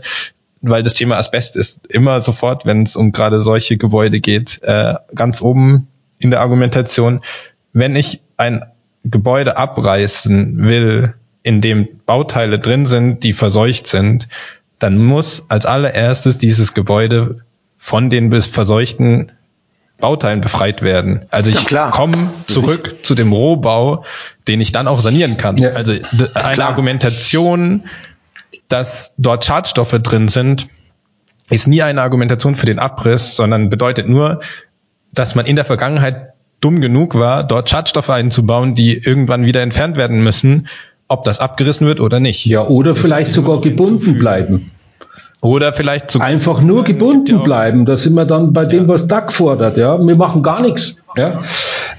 weil 0.62 0.84
das 0.84 0.94
Thema 0.94 1.18
Asbest 1.18 1.58
ist 1.58 1.86
immer 1.88 2.22
sofort, 2.22 2.66
wenn 2.66 2.84
es 2.84 2.95
um 2.95 3.12
gerade 3.12 3.41
solche 3.41 3.76
Gebäude 3.76 4.22
geht, 4.22 4.62
äh, 4.64 4.95
ganz 5.14 5.41
oben 5.41 5.90
in 6.20 6.32
der 6.32 6.40
Argumentation. 6.40 7.22
Wenn 7.74 7.98
ich 7.98 8.22
ein 8.38 8.64
Gebäude 9.04 9.58
abreißen 9.58 10.64
will, 10.64 11.14
in 11.44 11.60
dem 11.62 11.88
Bauteile 12.06 12.58
drin 12.58 12.86
sind, 12.86 13.24
die 13.24 13.34
verseucht 13.34 13.88
sind, 13.88 14.28
dann 14.80 15.04
muss 15.04 15.45
als 15.49 15.66
allererstes 15.66 16.38
dieses 16.38 16.74
Gebäude 16.74 17.41
von 17.78 18.10
den 18.10 18.30
bis 18.30 18.48
verseuchten 18.48 19.32
Bauteilen 19.99 20.41
befreit 20.41 20.82
werden. 20.84 21.26
Also 21.32 21.49
ich 21.49 21.70
ja, 21.70 21.90
komme 21.90 22.30
zurück 22.45 22.95
ich. 22.98 23.04
zu 23.04 23.16
dem 23.16 23.34
Rohbau, 23.34 24.04
den 24.48 24.62
ich 24.62 24.72
dann 24.72 24.88
auch 24.88 24.99
sanieren 24.99 25.38
kann. 25.38 25.58
Ja. 25.58 25.70
Also 25.70 25.94
eine 25.94 26.54
klar. 26.54 26.70
Argumentation, 26.70 27.86
dass 28.68 29.14
dort 29.18 29.45
Schadstoffe 29.45 29.98
drin 30.04 30.28
sind, 30.28 30.68
ist 31.49 31.68
nie 31.68 31.82
eine 31.82 32.02
Argumentation 32.02 32.56
für 32.56 32.66
den 32.66 32.78
Abriss, 32.78 33.36
sondern 33.36 33.70
bedeutet 33.70 34.08
nur, 34.08 34.41
dass 35.14 35.34
man 35.34 35.45
in 35.45 35.56
der 35.56 35.66
Vergangenheit 35.66 36.34
dumm 36.60 36.82
genug 36.82 37.16
war, 37.16 37.44
dort 37.44 37.70
Schadstoffe 37.70 38.10
einzubauen, 38.10 38.76
die 38.76 38.98
irgendwann 38.98 39.45
wieder 39.45 39.62
entfernt 39.62 39.95
werden 39.98 40.24
müssen, 40.24 40.68
ob 41.08 41.24
das 41.24 41.40
abgerissen 41.40 41.88
wird 41.88 42.00
oder 42.00 42.20
nicht. 42.20 42.46
Ja, 42.46 42.68
oder 42.68 42.94
das 42.94 43.02
vielleicht 43.02 43.34
sogar 43.34 43.62
gebunden 43.62 44.20
bleiben. 44.20 44.72
Oder 45.42 45.72
vielleicht 45.72 46.10
zu 46.10 46.20
einfach 46.20 46.62
nur 46.62 46.84
gebunden 46.84 47.44
bleiben. 47.44 47.86
Da 47.86 47.96
sind 47.96 48.16
wir 48.16 48.26
dann 48.26 48.54
bei 48.54 48.66
dem, 48.66 48.88
was 48.88 49.08
DAC 49.08 49.32
fordert. 49.32 49.78
Ja, 49.78 50.04
wir 50.04 50.18
machen 50.18 50.42
gar 50.42 50.62
nichts. 50.62 50.96
Ja. 51.16 51.42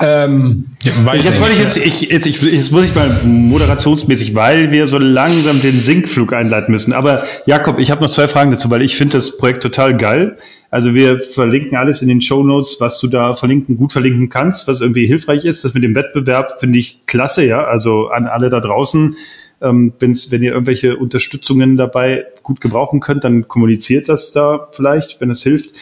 Ähm, 0.00 0.66
weil 1.04 1.24
jetzt 1.24 1.40
wollte 1.40 1.54
ich 1.54 1.58
jetzt, 1.58 1.76
ich, 1.76 2.00
jetzt, 2.02 2.26
ich, 2.26 2.40
jetzt 2.40 2.72
muss 2.72 2.84
ich 2.84 2.94
mal 2.94 3.08
moderationsmäßig, 3.24 4.34
weil 4.34 4.70
wir 4.70 4.86
so 4.86 4.98
langsam 4.98 5.60
den 5.60 5.80
Sinkflug 5.80 6.32
einleiten 6.32 6.72
müssen. 6.72 6.92
Aber 6.92 7.24
Jakob, 7.46 7.78
ich 7.78 7.90
habe 7.90 8.02
noch 8.02 8.10
zwei 8.10 8.28
Fragen 8.28 8.50
dazu, 8.50 8.70
weil 8.70 8.82
ich 8.82 8.96
finde 8.96 9.14
das 9.14 9.36
Projekt 9.38 9.62
total 9.62 9.96
geil. 9.96 10.36
Also 10.70 10.94
wir 10.94 11.20
verlinken 11.20 11.76
alles 11.76 12.02
in 12.02 12.08
den 12.08 12.20
Show 12.20 12.42
Notes, 12.42 12.76
was 12.80 13.00
du 13.00 13.08
da 13.08 13.34
verlinken, 13.34 13.76
gut 13.76 13.92
verlinken 13.92 14.28
kannst, 14.28 14.68
was 14.68 14.80
irgendwie 14.80 15.06
hilfreich 15.06 15.44
ist. 15.44 15.64
Das 15.64 15.74
mit 15.74 15.82
dem 15.82 15.94
Wettbewerb 15.94 16.60
finde 16.60 16.78
ich 16.78 17.06
klasse, 17.06 17.44
ja. 17.44 17.64
Also 17.64 18.08
an 18.08 18.26
alle 18.26 18.50
da 18.50 18.60
draußen 18.60 19.16
ähm, 19.60 19.92
wenn's, 19.98 20.30
wenn 20.30 20.42
ihr 20.42 20.52
irgendwelche 20.52 20.96
Unterstützungen 20.96 21.76
dabei 21.76 22.26
gut 22.42 22.60
gebrauchen 22.60 23.00
könnt, 23.00 23.24
dann 23.24 23.48
kommuniziert 23.48 24.08
das 24.08 24.32
da 24.32 24.68
vielleicht, 24.72 25.20
wenn 25.20 25.30
es 25.30 25.42
hilft. 25.42 25.74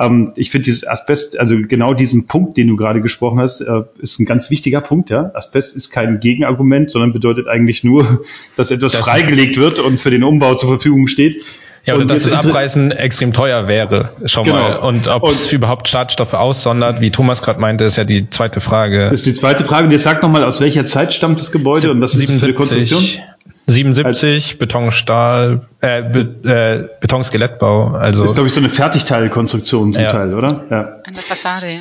Ähm, 0.00 0.32
ich 0.36 0.50
finde 0.50 0.64
dieses 0.64 0.86
Asbest, 0.86 1.38
also 1.38 1.56
genau 1.68 1.92
diesen 1.94 2.26
Punkt, 2.26 2.56
den 2.56 2.68
du 2.68 2.76
gerade 2.76 3.00
gesprochen 3.00 3.38
hast, 3.38 3.60
äh, 3.60 3.82
ist 3.98 4.18
ein 4.18 4.24
ganz 4.24 4.50
wichtiger 4.50 4.80
Punkt. 4.80 5.10
Ja? 5.10 5.30
Asbest 5.34 5.76
ist 5.76 5.90
kein 5.90 6.20
Gegenargument, 6.20 6.90
sondern 6.90 7.12
bedeutet 7.12 7.48
eigentlich 7.48 7.84
nur, 7.84 8.24
dass 8.56 8.70
etwas 8.70 8.92
das 8.92 9.02
freigelegt 9.02 9.58
wird 9.58 9.78
und 9.78 10.00
für 10.00 10.10
den 10.10 10.24
Umbau 10.24 10.54
zur 10.54 10.70
Verfügung 10.70 11.06
steht. 11.06 11.44
Ja, 11.84 11.94
oder 11.94 12.04
dass 12.04 12.24
das 12.24 12.32
Abreißen 12.44 12.92
extrem 12.92 13.32
teuer 13.32 13.66
wäre, 13.66 14.10
schon 14.26 14.44
genau. 14.44 14.56
mal. 14.56 14.76
Und 14.76 15.08
ob 15.08 15.26
es 15.28 15.50
überhaupt 15.50 15.88
Schadstoffe 15.88 16.34
aussondert, 16.34 17.00
wie 17.00 17.10
Thomas 17.10 17.40
gerade 17.40 17.58
meinte, 17.58 17.84
ist 17.84 17.96
ja 17.96 18.04
die 18.04 18.28
zweite 18.28 18.60
Frage. 18.60 19.08
Das 19.10 19.20
ist 19.20 19.26
die 19.26 19.34
zweite 19.34 19.64
Frage. 19.64 19.86
Und 19.86 19.92
jetzt 19.92 20.02
sag 20.02 20.22
nochmal, 20.22 20.44
aus 20.44 20.60
welcher 20.60 20.84
Zeit 20.84 21.14
stammt 21.14 21.40
das 21.40 21.52
Gebäude 21.52 21.90
und 21.90 22.02
was 22.02 22.12
77, 22.12 22.34
ist 22.36 22.40
für 22.42 22.46
die 22.48 22.54
Konstruktion? 22.54 23.24
77, 23.66 24.58
Beton, 24.58 24.90
Stahl, 24.90 25.66
äh, 25.80 26.02
Be 26.02 26.48
äh, 26.48 26.88
Betonskelettbau. 27.00 27.92
Also 27.92 28.22
das 28.22 28.32
ist, 28.32 28.34
glaube 28.34 28.48
ich, 28.48 28.54
so 28.54 28.60
eine 28.60 28.68
Fertigteilkonstruktion 28.68 29.92
zum 29.92 30.02
ja. 30.02 30.12
Teil, 30.12 30.34
oder? 30.34 30.64
Ja. 30.70 30.82
An 30.82 31.14
der 31.14 31.22
Fassade, 31.22 31.72
ja. 31.72 31.80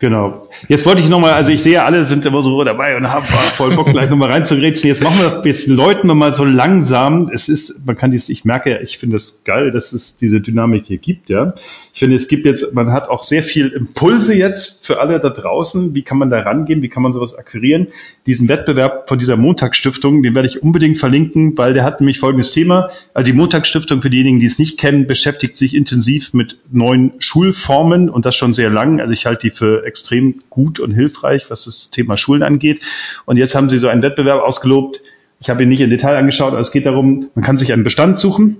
Genau. 0.00 0.48
Jetzt 0.68 0.84
wollte 0.86 1.00
ich 1.00 1.08
nochmal, 1.08 1.32
also 1.32 1.52
ich 1.52 1.62
sehe, 1.62 1.82
alle 1.82 2.04
sind 2.04 2.26
immer 2.26 2.42
so 2.42 2.62
dabei 2.64 2.96
und 2.96 3.10
haben 3.10 3.26
voll 3.54 3.74
Bock, 3.74 3.90
gleich 3.90 4.10
nochmal 4.10 4.30
reinzugrätschen. 4.30 4.88
Jetzt 4.88 5.02
machen 5.02 5.18
wir, 5.20 5.42
jetzt 5.44 5.68
läuten 5.68 6.08
wir 6.08 6.14
mal 6.14 6.34
so 6.34 6.44
langsam. 6.44 7.30
Es 7.32 7.48
ist, 7.48 7.86
man 7.86 7.96
kann 7.96 8.10
dies, 8.10 8.28
ich 8.28 8.44
merke 8.44 8.70
ja, 8.70 8.80
ich 8.80 8.98
finde 8.98 9.16
es 9.16 9.44
geil, 9.44 9.70
dass 9.70 9.92
es 9.92 10.16
diese 10.16 10.40
Dynamik 10.40 10.86
hier 10.86 10.98
gibt, 10.98 11.30
ja. 11.30 11.54
Ich 11.92 12.00
finde, 12.00 12.16
es 12.16 12.28
gibt 12.28 12.44
jetzt, 12.44 12.74
man 12.74 12.92
hat 12.92 13.08
auch 13.08 13.22
sehr 13.22 13.42
viel 13.42 13.68
Impulse 13.68 14.34
jetzt 14.34 14.84
für 14.84 15.00
alle 15.00 15.20
da 15.20 15.30
draußen. 15.30 15.94
Wie 15.94 16.02
kann 16.02 16.18
man 16.18 16.28
da 16.28 16.40
rangehen? 16.40 16.82
Wie 16.82 16.88
kann 16.88 17.02
man 17.02 17.12
sowas 17.12 17.38
akquirieren? 17.38 17.86
Diesen 18.26 18.48
Wettbewerb 18.48 19.08
von 19.08 19.18
dieser 19.18 19.36
Montagsstiftung, 19.36 20.22
den 20.22 20.34
werde 20.34 20.48
ich 20.48 20.62
unbedingt 20.62 20.98
verlinken, 20.98 21.56
weil 21.56 21.72
der 21.72 21.84
hat 21.84 22.00
nämlich 22.00 22.18
folgendes 22.18 22.50
Thema. 22.50 22.88
Also 23.14 23.26
die 23.26 23.32
Montagsstiftung, 23.36 24.00
für 24.00 24.10
diejenigen, 24.10 24.40
die 24.40 24.46
es 24.46 24.58
nicht 24.58 24.78
kennen, 24.78 25.06
beschäftigt 25.06 25.56
sich 25.56 25.74
intensiv 25.74 26.34
mit 26.34 26.58
neuen 26.72 27.12
Schulformen 27.18 28.10
und 28.10 28.26
das 28.26 28.34
schon 28.34 28.54
sehr 28.54 28.70
lang. 28.70 29.00
Also 29.00 29.12
ich 29.12 29.26
halte 29.26 29.48
die 29.48 29.50
für 29.54 29.84
extrem 29.94 30.42
gut 30.50 30.80
und 30.80 30.90
hilfreich, 30.90 31.50
was 31.50 31.66
das 31.66 31.90
Thema 31.90 32.16
Schulen 32.16 32.42
angeht. 32.42 32.82
Und 33.26 33.36
jetzt 33.36 33.54
haben 33.54 33.70
sie 33.70 33.78
so 33.78 33.86
einen 33.86 34.02
Wettbewerb 34.02 34.42
ausgelobt. 34.42 35.00
Ich 35.40 35.50
habe 35.50 35.62
ihn 35.62 35.68
nicht 35.68 35.80
im 35.80 35.90
Detail 35.90 36.16
angeschaut, 36.16 36.50
aber 36.50 36.60
es 36.60 36.72
geht 36.72 36.84
darum, 36.84 37.28
man 37.36 37.44
kann 37.44 37.58
sich 37.58 37.72
einen 37.72 37.84
Bestand 37.84 38.18
suchen, 38.18 38.56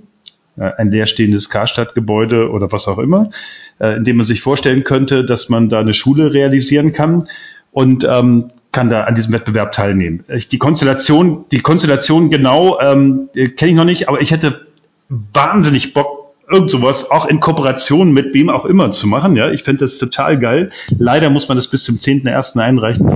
äh, 0.57 0.71
ein 0.77 0.91
leerstehendes 0.91 1.49
Karstadtgebäude 1.49 2.49
oder 2.51 2.71
was 2.71 2.87
auch 2.87 2.99
immer, 2.99 3.31
äh, 3.79 3.97
in 3.97 4.05
dem 4.05 4.15
man 4.15 4.25
sich 4.25 4.41
vorstellen 4.41 4.85
könnte, 4.85 5.25
dass 5.25 5.49
man 5.49 5.67
da 5.67 5.81
eine 5.81 5.93
Schule 5.93 6.33
realisieren 6.33 6.93
kann 6.93 7.27
und 7.73 8.05
ähm, 8.05 8.45
kann 8.71 8.89
da 8.89 9.03
an 9.03 9.15
diesem 9.15 9.33
Wettbewerb 9.33 9.73
teilnehmen. 9.73 10.23
Die 10.51 10.57
Konstellation, 10.57 11.43
die 11.51 11.59
Konstellation 11.59 12.29
genau 12.29 12.79
ähm, 12.79 13.29
kenne 13.33 13.71
ich 13.71 13.75
noch 13.75 13.83
nicht, 13.83 14.07
aber 14.07 14.21
ich 14.21 14.31
hätte 14.31 14.67
wahnsinnig 15.09 15.93
Bock, 15.93 16.24
irgend 16.49 16.69
sowas 16.69 17.11
auch 17.11 17.25
in 17.25 17.39
Kooperation 17.39 18.11
mit 18.11 18.33
wem 18.33 18.49
auch 18.49 18.65
immer 18.65 18.91
zu 18.91 19.07
machen. 19.07 19.35
Ja, 19.35 19.51
ich 19.51 19.63
fände 19.63 19.81
das 19.81 19.97
total 19.97 20.37
geil. 20.37 20.71
Leider 20.97 21.29
muss 21.29 21.47
man 21.47 21.57
das 21.57 21.67
bis 21.67 21.83
zum 21.83 21.95
10.01. 21.95 22.59
einreichen. 22.59 23.09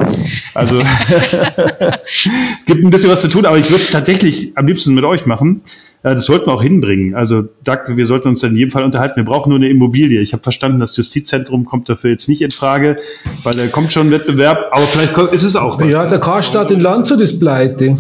Also 0.54 0.80
gibt 2.66 2.84
ein 2.84 2.90
bisschen 2.90 3.10
was 3.10 3.22
zu 3.22 3.28
tun, 3.28 3.46
aber 3.46 3.58
ich 3.58 3.70
würde 3.70 3.84
es 3.84 3.92
tatsächlich 3.92 4.58
am 4.58 4.68
liebsten 4.68 4.94
mit 4.94 5.04
euch 5.04 5.26
machen. 5.26 5.62
Das 6.02 6.26
sollten 6.26 6.48
wir 6.48 6.54
auch 6.54 6.64
hinbringen. 6.64 7.14
Also 7.14 7.44
Doug, 7.64 7.80
wir 7.88 8.06
sollten 8.06 8.30
uns 8.30 8.42
in 8.44 8.56
jedem 8.56 8.72
Fall 8.72 8.86
unterhalten. 8.86 9.18
Wir 9.18 9.26
brauchen 9.26 9.50
nur 9.50 9.60
eine 9.60 9.70
Immobilie. 9.70 10.22
Ich 10.22 10.32
habe 10.32 10.42
verstanden, 10.42 10.80
das 10.80 10.96
Justizzentrum 10.96 11.66
kommt 11.66 11.90
dafür 11.90 12.12
jetzt 12.12 12.30
nicht 12.30 12.42
in 12.42 12.52
Frage, 12.52 12.98
weil 13.44 13.56
da 13.56 13.68
kommt 13.68 13.92
schon 13.92 14.08
ein 14.08 14.12
Wettbewerb, 14.12 14.70
aber 14.72 14.86
vielleicht 14.86 15.18
ist 15.34 15.44
es 15.44 15.58
auch 15.58 15.80
was. 15.80 15.88
Ja, 15.90 16.06
der 16.06 16.20
Karstadt 16.20 16.72
in 16.72 16.80
Landshut 16.80 17.20
ist 17.20 17.40
pleite. 17.40 17.98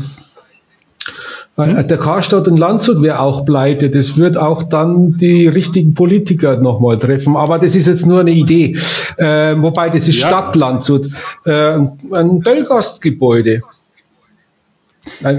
Hm? 1.68 1.88
Der 1.88 1.98
Karstadt 1.98 2.48
in 2.48 2.58
Landshut 2.58 3.02
wäre 3.02 3.20
auch 3.20 3.46
pleite. 3.46 3.90
Das 3.90 4.18
wird 4.18 4.38
auch 4.38 4.64
dann 4.64 5.18
die 5.18 5.48
richtigen 5.48 5.94
Politiker 5.94 6.58
nochmal 6.58 6.98
treffen. 7.00 7.36
Aber 7.36 7.60
das 7.60 7.76
ist 7.76 7.88
jetzt 7.88 8.06
nur 8.06 8.22
eine 8.22 8.32
Idee. 8.32 8.78
Äh, 9.18 9.56
wobei 9.58 9.90
das 9.90 10.08
ist 10.08 10.22
ja. 10.22 10.28
Stadt 10.28 10.56
Landshut. 10.56 11.08
Äh, 11.46 11.78
ein 12.12 12.42
Döllgastgebäude. 12.42 13.62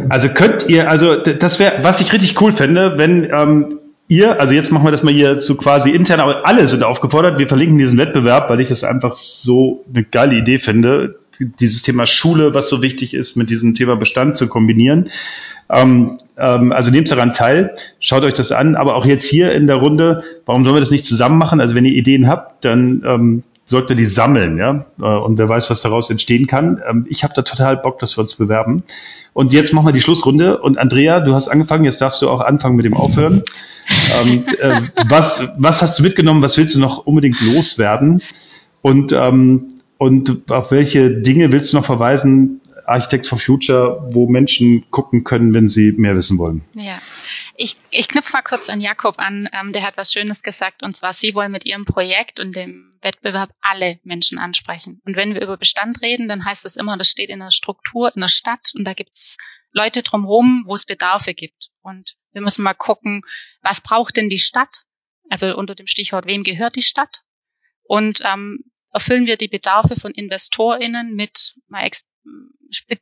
Also 0.08 0.28
könnt 0.28 0.68
ihr, 0.68 0.90
also 0.90 1.16
das 1.16 1.58
wäre, 1.58 1.74
was 1.82 2.00
ich 2.00 2.12
richtig 2.12 2.40
cool 2.40 2.52
fände, 2.52 2.94
wenn 2.96 3.24
ähm, 3.30 3.78
ihr, 4.08 4.40
also 4.40 4.52
jetzt 4.52 4.72
machen 4.72 4.84
wir 4.84 4.90
das 4.90 5.02
mal 5.02 5.12
hier 5.12 5.38
so 5.38 5.54
quasi 5.54 5.90
intern, 5.90 6.20
aber 6.20 6.46
alle 6.46 6.66
sind 6.66 6.82
aufgefordert, 6.82 7.38
wir 7.38 7.48
verlinken 7.48 7.78
diesen 7.78 7.98
Wettbewerb, 7.98 8.50
weil 8.50 8.60
ich 8.60 8.68
das 8.68 8.84
einfach 8.84 9.14
so 9.14 9.84
eine 9.92 10.04
geile 10.04 10.36
Idee 10.36 10.58
finde, 10.58 11.19
dieses 11.40 11.82
Thema 11.82 12.06
Schule, 12.06 12.54
was 12.54 12.68
so 12.68 12.82
wichtig 12.82 13.14
ist, 13.14 13.36
mit 13.36 13.50
diesem 13.50 13.74
Thema 13.74 13.96
Bestand 13.96 14.36
zu 14.36 14.48
kombinieren. 14.48 15.08
Ähm, 15.68 16.18
ähm, 16.36 16.72
also 16.72 16.90
nehmt 16.90 17.10
daran 17.10 17.32
teil, 17.32 17.74
schaut 18.00 18.24
euch 18.24 18.34
das 18.34 18.52
an. 18.52 18.76
Aber 18.76 18.96
auch 18.96 19.06
jetzt 19.06 19.24
hier 19.24 19.52
in 19.52 19.66
der 19.66 19.76
Runde, 19.76 20.22
warum 20.46 20.64
sollen 20.64 20.76
wir 20.76 20.80
das 20.80 20.90
nicht 20.90 21.04
zusammen 21.04 21.38
machen? 21.38 21.60
Also 21.60 21.74
wenn 21.74 21.84
ihr 21.84 21.94
Ideen 21.94 22.28
habt, 22.28 22.64
dann 22.64 23.02
ähm, 23.06 23.42
solltet 23.66 23.90
ihr 23.90 23.96
die 23.96 24.06
sammeln, 24.06 24.58
ja. 24.58 24.86
Äh, 25.00 25.04
und 25.04 25.38
wer 25.38 25.48
weiß, 25.48 25.70
was 25.70 25.80
daraus 25.82 26.10
entstehen 26.10 26.46
kann. 26.46 26.82
Ähm, 26.88 27.06
ich 27.08 27.22
habe 27.22 27.34
da 27.34 27.42
total 27.42 27.76
Bock, 27.76 27.98
dass 28.00 28.16
wir 28.16 28.22
uns 28.22 28.34
bewerben. 28.34 28.82
Und 29.32 29.52
jetzt 29.52 29.72
machen 29.72 29.86
wir 29.86 29.92
die 29.92 30.00
Schlussrunde. 30.00 30.60
Und 30.60 30.76
Andrea, 30.76 31.20
du 31.20 31.34
hast 31.34 31.48
angefangen, 31.48 31.84
jetzt 31.84 32.00
darfst 32.00 32.20
du 32.20 32.28
auch 32.28 32.40
anfangen 32.40 32.76
mit 32.76 32.84
dem 32.84 32.94
Aufhören. 32.94 33.42
ähm, 34.22 34.44
äh, 34.58 34.80
was, 35.08 35.44
was 35.56 35.82
hast 35.82 35.98
du 35.98 36.02
mitgenommen? 36.02 36.42
Was 36.42 36.58
willst 36.58 36.74
du 36.74 36.80
noch 36.80 37.06
unbedingt 37.06 37.40
loswerden? 37.40 38.22
Und, 38.82 39.12
ähm, 39.12 39.68
und 40.00 40.50
auf 40.50 40.70
welche 40.70 41.10
Dinge 41.10 41.52
willst 41.52 41.74
du 41.74 41.76
noch 41.76 41.84
verweisen, 41.84 42.62
Architect 42.86 43.26
for 43.26 43.38
Future, 43.38 44.02
wo 44.14 44.26
Menschen 44.26 44.90
gucken 44.90 45.24
können, 45.24 45.52
wenn 45.52 45.68
sie 45.68 45.92
mehr 45.92 46.16
wissen 46.16 46.38
wollen. 46.38 46.64
Ja, 46.72 46.98
ich, 47.54 47.76
ich 47.90 48.08
knüpfe 48.08 48.32
mal 48.32 48.40
kurz 48.40 48.70
an 48.70 48.80
Jakob 48.80 49.18
an. 49.18 49.46
Ähm, 49.52 49.74
der 49.74 49.82
hat 49.82 49.98
was 49.98 50.10
Schönes 50.10 50.42
gesagt 50.42 50.82
und 50.82 50.96
zwar, 50.96 51.12
Sie 51.12 51.34
wollen 51.34 51.52
mit 51.52 51.66
Ihrem 51.66 51.84
Projekt 51.84 52.40
und 52.40 52.56
dem 52.56 52.94
Wettbewerb 53.02 53.50
alle 53.60 54.00
Menschen 54.02 54.38
ansprechen. 54.38 55.02
Und 55.04 55.16
wenn 55.16 55.34
wir 55.34 55.42
über 55.42 55.58
Bestand 55.58 56.00
reden, 56.00 56.28
dann 56.28 56.46
heißt 56.46 56.64
das 56.64 56.76
immer, 56.76 56.96
das 56.96 57.10
steht 57.10 57.28
in 57.28 57.40
der 57.40 57.50
Struktur, 57.50 58.10
in 58.14 58.22
der 58.22 58.28
Stadt 58.28 58.72
und 58.74 58.86
da 58.86 58.94
gibt's 58.94 59.36
Leute 59.70 60.02
drumherum, 60.02 60.64
wo 60.66 60.74
es 60.74 60.86
Bedarfe 60.86 61.34
gibt. 61.34 61.68
Und 61.82 62.16
wir 62.32 62.40
müssen 62.40 62.62
mal 62.62 62.72
gucken, 62.72 63.20
was 63.60 63.82
braucht 63.82 64.16
denn 64.16 64.30
die 64.30 64.38
Stadt? 64.38 64.84
Also 65.28 65.54
unter 65.58 65.74
dem 65.74 65.86
Stichwort, 65.86 66.24
wem 66.26 66.42
gehört 66.42 66.74
die 66.74 66.82
Stadt? 66.82 67.20
Und 67.82 68.22
ähm, 68.24 68.64
erfüllen 68.92 69.26
wir 69.26 69.36
die 69.36 69.48
Bedarfe 69.48 69.96
von 69.96 70.12
InvestorInnen 70.12 71.14
mit 71.14 71.54
mal 71.68 71.88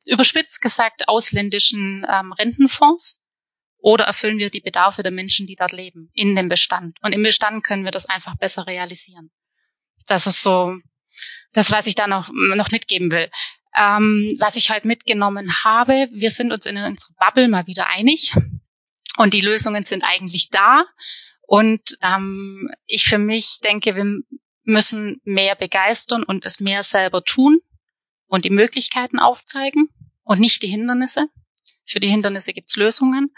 überspitzt 0.07 0.63
gesagt 0.63 1.09
ausländischen 1.09 2.07
ähm, 2.09 2.33
Rentenfonds 2.33 3.21
oder 3.79 4.05
erfüllen 4.05 4.39
wir 4.39 4.51
die 4.51 4.61
Bedarfe 4.61 5.03
der 5.03 5.13
Menschen, 5.13 5.47
die 5.47 5.57
dort 5.57 5.73
leben, 5.73 6.11
in 6.15 6.35
dem 6.35 6.49
Bestand. 6.49 6.97
Und 7.03 7.13
im 7.13 7.23
Bestand 7.23 7.65
können 7.65 7.85
wir 7.85 7.91
das 7.91 8.07
einfach 8.07 8.37
besser 8.37 8.67
realisieren. 8.67 9.31
Das 10.07 10.27
ist 10.27 10.43
so 10.43 10.75
das, 11.53 11.71
was 11.71 11.87
ich 11.87 11.95
da 11.95 12.07
noch, 12.07 12.31
noch 12.33 12.71
mitgeben 12.71 13.11
will. 13.11 13.31
Ähm, 13.77 14.37
was 14.41 14.57
ich 14.57 14.71
halt 14.71 14.85
mitgenommen 14.85 15.53
habe, 15.65 16.09
wir 16.13 16.31
sind 16.31 16.53
uns 16.53 16.67
in 16.67 16.77
unserer 16.79 17.15
Bubble 17.19 17.49
mal 17.49 17.67
wieder 17.67 17.89
einig 17.89 18.35
und 19.19 19.35
die 19.35 19.41
Lösungen 19.41 19.85
sind 19.85 20.03
eigentlich 20.05 20.51
da. 20.51 20.85
Und 21.43 21.99
ähm, 22.03 22.69
ich 22.87 23.07
für 23.07 23.19
mich 23.19 23.61
denke, 23.61 23.95
wir 23.95 24.23
müssen 24.69 25.21
mehr 25.25 25.57
begeistern 25.57 26.23
und 26.23 26.45
es 26.45 26.61
mehr 26.61 26.83
selber 26.83 27.25
tun 27.25 27.61
und 28.27 28.45
die 28.45 28.51
Möglichkeiten 28.51 29.19
aufzeigen 29.19 29.89
und 30.25 30.41
nicht 30.41 30.63
die 30.63 30.69
Hindernisse. 30.69 31.29
Für 31.87 32.01
die 32.01 32.11
Hindernisse 32.11 32.53
gibt's 32.53 32.77
Lösungen. 32.77 33.35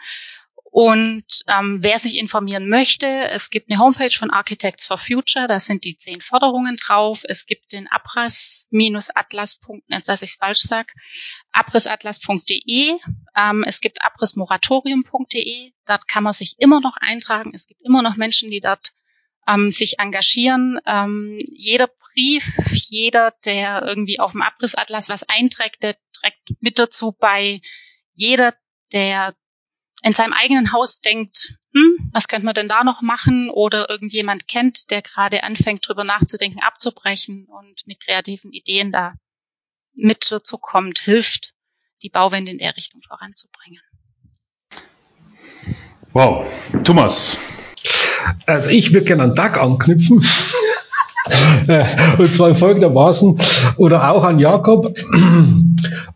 Und 0.73 1.25
ähm, 1.49 1.79
wer 1.83 1.99
sich 1.99 2.17
informieren 2.17 2.69
möchte, 2.69 3.07
es 3.07 3.51
gibt 3.51 3.71
eine 3.71 3.81
Homepage 3.81 4.17
von 4.17 4.31
Architects 4.31 4.87
for 4.87 4.99
Future, 4.99 5.49
da 5.49 5.59
sind 5.59 5.85
die 5.85 5.97
zehn 5.97 6.21
Forderungen 6.21 6.77
drauf. 6.77 7.23
Es 7.25 7.47
gibt 7.47 7.73
den 7.73 7.89
abriss-atlas. 7.89 9.61
Jetzt, 9.89 10.09
dass 10.09 10.23
ich 10.23 10.37
falsch 10.39 10.61
sag, 10.61 10.93
abrissatlas.de. 11.51 12.97
Ähm, 13.37 13.65
es 13.67 13.81
gibt 13.81 14.05
abrissmoratorium.de. 14.05 15.73
Dort 15.87 16.07
kann 16.07 16.23
man 16.23 16.33
sich 16.33 16.55
immer 16.59 16.81
noch 16.81 16.97
eintragen. 17.01 17.53
Es 17.53 17.67
gibt 17.67 17.83
immer 17.83 18.03
noch 18.03 18.17
Menschen, 18.17 18.51
die 18.51 18.61
dort 18.61 18.93
ähm, 19.47 19.71
sich 19.71 19.99
engagieren. 19.99 20.79
Ähm, 20.87 21.39
jeder 21.51 21.89
Brief, 21.89 22.47
jeder, 22.91 23.35
der 23.45 23.83
irgendwie 23.83 24.21
auf 24.21 24.33
dem 24.33 24.43
Abrissatlas 24.43 25.09
was 25.09 25.23
einträgt, 25.25 25.83
der 25.83 25.97
trägt 26.13 26.61
mit 26.61 26.79
dazu 26.79 27.13
bei. 27.13 27.61
Jeder, 28.15 28.55
der 28.93 29.35
in 30.03 30.13
seinem 30.13 30.33
eigenen 30.33 30.73
Haus 30.73 31.01
denkt, 31.01 31.55
hm, 31.73 32.11
was 32.13 32.29
könnte 32.29 32.45
man 32.45 32.55
denn 32.55 32.69
da 32.69 32.85
noch 32.85 33.03
machen? 33.03 33.51
Oder 33.51 33.89
irgendjemand 33.89 34.49
kennt, 34.49 34.91
der 34.91 35.03
gerade 35.03 35.43
anfängt, 35.45 35.87
drüber 35.87 36.05
nachzudenken, 36.05 36.61
abzubrechen 36.61 37.47
und 37.47 37.87
mit 37.87 38.01
kreativen 38.01 38.53
Ideen 38.53 38.93
da 38.93 39.15
mit 39.95 40.31
dazu 40.31 40.59
kommt, 40.59 40.99
hilft, 40.99 41.55
die 42.03 42.11
Bauwende 42.11 42.51
in 42.51 42.59
der 42.59 42.77
Richtung 42.77 43.03
voranzubringen. 43.03 43.83
Wow. 46.13 46.47
Thomas. 46.83 47.39
Also 48.47 48.69
ich 48.69 48.93
würde 48.93 49.07
gerne 49.07 49.25
an 49.25 49.35
Doug 49.35 49.61
anknüpfen. 49.61 50.25
Äh, 51.69 51.85
und 52.19 52.33
zwar 52.33 52.55
folgendermaßen, 52.55 53.39
oder 53.77 54.11
auch 54.11 54.25
an 54.25 54.39
Jakob, 54.39 54.95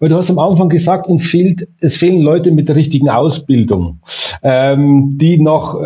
weil 0.01 0.09
du 0.09 0.17
hast 0.17 0.31
am 0.31 0.39
Anfang 0.39 0.69
gesagt, 0.69 1.07
uns 1.07 1.27
fehlt, 1.27 1.69
es 1.81 1.97
fehlen 1.97 2.23
Leute 2.23 2.51
mit 2.51 2.69
der 2.69 2.77
richtigen 2.77 3.11
Ausbildung, 3.11 4.01
ähm, 4.43 5.19
die 5.19 5.41
noch, 5.41 5.79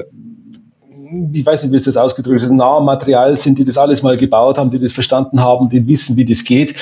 ich 1.33 1.45
weiß 1.45 1.63
nicht, 1.63 1.73
wie 1.73 1.77
es 1.77 1.85
das 1.85 1.97
ausgedrückt 1.97 2.43
ist, 2.43 2.53
nah 2.53 2.81
Material 2.81 3.37
sind, 3.37 3.59
die 3.59 3.65
das 3.65 3.77
alles 3.77 4.03
mal 4.03 4.17
gebaut 4.17 4.57
haben, 4.57 4.71
die 4.71 4.79
das 4.79 4.93
verstanden 4.93 5.41
haben, 5.41 5.69
die 5.69 5.87
wissen, 5.87 6.17
wie 6.17 6.25
das 6.25 6.45
geht. 6.45 6.75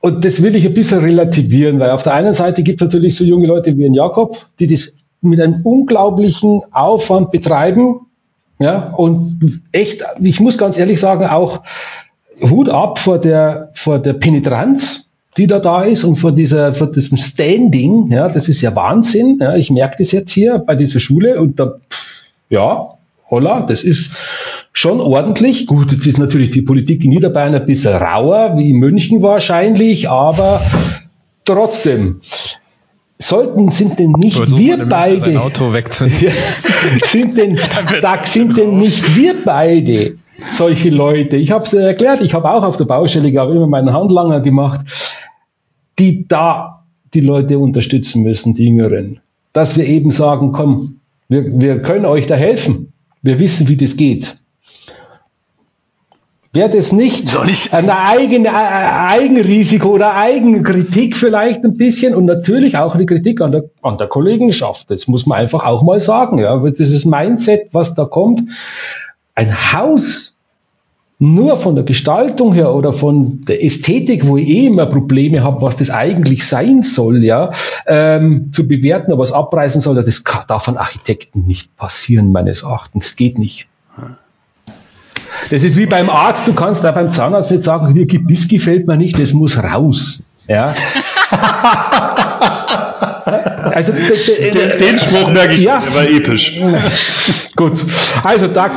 Und 0.00 0.24
das 0.24 0.42
will 0.42 0.56
ich 0.56 0.66
ein 0.66 0.74
bisschen 0.74 1.00
relativieren, 1.00 1.78
weil 1.78 1.90
auf 1.90 2.02
der 2.02 2.14
einen 2.14 2.32
Seite 2.32 2.62
gibt 2.62 2.80
es 2.80 2.86
natürlich 2.86 3.16
so 3.16 3.24
junge 3.24 3.46
Leute 3.46 3.76
wie 3.76 3.84
ein 3.84 3.94
Jakob, 3.94 4.46
die 4.58 4.66
das 4.66 4.94
mit 5.20 5.40
einem 5.40 5.60
unglaublichen 5.62 6.62
Aufwand 6.72 7.30
betreiben, 7.30 8.06
ja, 8.60 8.92
und 8.96 9.62
echt, 9.72 10.04
ich 10.20 10.38
muss 10.38 10.58
ganz 10.58 10.76
ehrlich 10.76 11.00
sagen, 11.00 11.24
auch 11.24 11.62
Hut 12.42 12.68
ab 12.68 12.98
vor 12.98 13.18
der, 13.18 13.70
vor 13.72 13.98
der 13.98 14.12
Penetranz, 14.12 15.06
die 15.38 15.46
da 15.46 15.60
da 15.60 15.82
ist 15.82 16.04
und 16.04 16.16
vor 16.16 16.32
dieser, 16.32 16.74
vor 16.74 16.92
diesem 16.92 17.16
Standing, 17.16 18.08
ja, 18.12 18.28
das 18.28 18.50
ist 18.50 18.60
ja 18.60 18.76
Wahnsinn, 18.76 19.38
ja, 19.40 19.56
ich 19.56 19.70
merke 19.70 19.96
das 19.98 20.12
jetzt 20.12 20.32
hier 20.32 20.58
bei 20.58 20.74
dieser 20.74 21.00
Schule 21.00 21.40
und 21.40 21.58
da, 21.58 21.76
ja, 22.50 22.94
holla, 23.30 23.60
das 23.60 23.82
ist 23.82 24.12
schon 24.74 25.00
ordentlich. 25.00 25.66
Gut, 25.66 25.92
jetzt 25.92 26.06
ist 26.06 26.18
natürlich 26.18 26.50
die 26.50 26.62
Politik 26.62 27.02
in 27.02 27.10
Niederbayern 27.10 27.54
ein 27.54 27.64
bisschen 27.64 27.94
rauer, 27.94 28.58
wie 28.58 28.70
in 28.70 28.76
München 28.76 29.22
wahrscheinlich, 29.22 30.10
aber 30.10 30.62
trotzdem 31.46 32.20
sollten, 33.20 33.70
sind 33.70 33.98
denn 33.98 34.12
nicht 34.12 34.56
wir 34.56 34.86
beide, 34.86 35.40
sind 37.04 37.36
denn, 37.36 37.58
da 38.00 38.18
sind 38.24 38.56
denn 38.56 38.78
nicht 38.78 39.16
wir 39.16 39.34
beide 39.44 40.16
solche 40.50 40.90
Leute? 40.90 41.36
Ich 41.36 41.52
habe 41.52 41.64
es 41.64 41.72
erklärt, 41.72 42.22
ich 42.22 42.34
habe 42.34 42.50
auch 42.50 42.64
auf 42.64 42.78
der 42.78 42.86
Baustelle, 42.86 43.28
ich 43.28 43.36
habe 43.36 43.54
immer 43.54 43.66
meinen 43.66 43.92
Handlanger 43.92 44.40
gemacht, 44.40 44.80
die 45.98 46.26
da 46.26 46.84
die 47.12 47.20
Leute 47.20 47.58
unterstützen 47.58 48.22
müssen, 48.22 48.54
die 48.54 48.64
Jüngeren. 48.64 49.20
Dass 49.52 49.76
wir 49.76 49.84
eben 49.84 50.10
sagen, 50.10 50.52
komm, 50.52 51.00
wir, 51.28 51.60
wir 51.60 51.82
können 51.82 52.06
euch 52.06 52.26
da 52.26 52.36
helfen. 52.36 52.92
Wir 53.22 53.38
wissen, 53.38 53.68
wie 53.68 53.76
das 53.76 53.96
geht. 53.96 54.36
Wäre 56.52 56.68
das 56.68 56.90
nicht 56.90 57.28
Soll 57.28 57.48
ich? 57.50 57.72
ein 57.72 57.88
eigene, 57.90 58.48
äh, 58.48 58.50
Eigenrisiko 58.50 59.90
oder 59.90 60.16
Eigenkritik 60.16 61.16
vielleicht 61.16 61.64
ein 61.64 61.76
bisschen 61.76 62.12
und 62.14 62.24
natürlich 62.24 62.76
auch 62.76 62.96
eine 62.96 63.06
Kritik 63.06 63.40
an 63.40 63.52
der, 63.52 63.64
an 63.82 63.98
der 63.98 64.08
Kollegenschaft. 64.08 64.90
Das 64.90 65.06
muss 65.06 65.26
man 65.26 65.38
einfach 65.38 65.64
auch 65.64 65.82
mal 65.82 66.00
sagen. 66.00 66.38
Ja, 66.38 66.56
dieses 66.58 67.04
Mindset, 67.04 67.68
was 67.70 67.94
da 67.94 68.04
kommt. 68.04 68.50
Ein 69.36 69.72
Haus 69.72 70.36
nur 71.20 71.58
von 71.58 71.74
der 71.74 71.84
Gestaltung 71.84 72.54
her 72.54 72.74
oder 72.74 72.92
von 72.94 73.44
der 73.44 73.62
Ästhetik, 73.62 74.26
wo 74.26 74.38
ich 74.38 74.48
eh 74.48 74.66
immer 74.66 74.86
Probleme 74.86 75.44
habe, 75.44 75.60
was 75.60 75.76
das 75.76 75.90
eigentlich 75.90 76.48
sein 76.48 76.82
soll, 76.82 77.22
ja, 77.22 77.50
ähm, 77.86 78.50
zu 78.52 78.66
bewerten, 78.66 79.12
aber 79.12 79.20
was 79.20 79.32
abreißen 79.32 79.82
soll, 79.82 79.96
das 79.96 80.24
darf 80.48 80.64
von 80.64 80.78
Architekten 80.78 81.46
nicht 81.46 81.76
passieren, 81.76 82.32
meines 82.32 82.62
Erachtens. 82.62 83.04
Das 83.04 83.16
geht 83.16 83.38
nicht. 83.38 83.68
Das 85.50 85.64
ist 85.64 85.76
wie 85.76 85.86
beim 85.86 86.10
Arzt, 86.10 86.46
du 86.46 86.52
kannst 86.54 86.84
da 86.84 86.92
beim 86.92 87.10
Zahnarzt 87.10 87.50
nicht 87.50 87.64
sagen, 87.64 87.94
dir 87.94 88.06
Gebiss 88.06 88.48
gefällt 88.48 88.86
mir 88.86 88.96
nicht, 88.96 89.18
das 89.18 89.32
muss 89.32 89.56
raus. 89.62 90.22
Ja. 90.46 90.74
also 93.72 93.92
den, 93.92 94.78
den, 94.78 94.98
Spruch 94.98 95.30
merke 95.30 95.54
ich, 95.54 95.62
ja. 95.62 95.80
der 95.80 95.94
war 95.94 96.04
episch. 96.04 96.60
Gut, 97.56 97.84
also 98.24 98.48
Doug, 98.48 98.70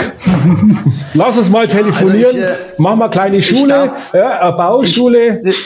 lass 1.13 1.37
uns 1.37 1.49
mal 1.49 1.67
telefonieren, 1.67 2.25
also 2.25 2.37
ich, 2.37 2.43
äh, 2.43 2.55
mach 2.77 2.95
mal 2.95 3.09
kleine 3.09 3.41
Schule, 3.41 3.91
ja, 4.13 4.39
eine 4.39 4.53
Bauschule. 4.53 5.41
Ich, 5.43 5.57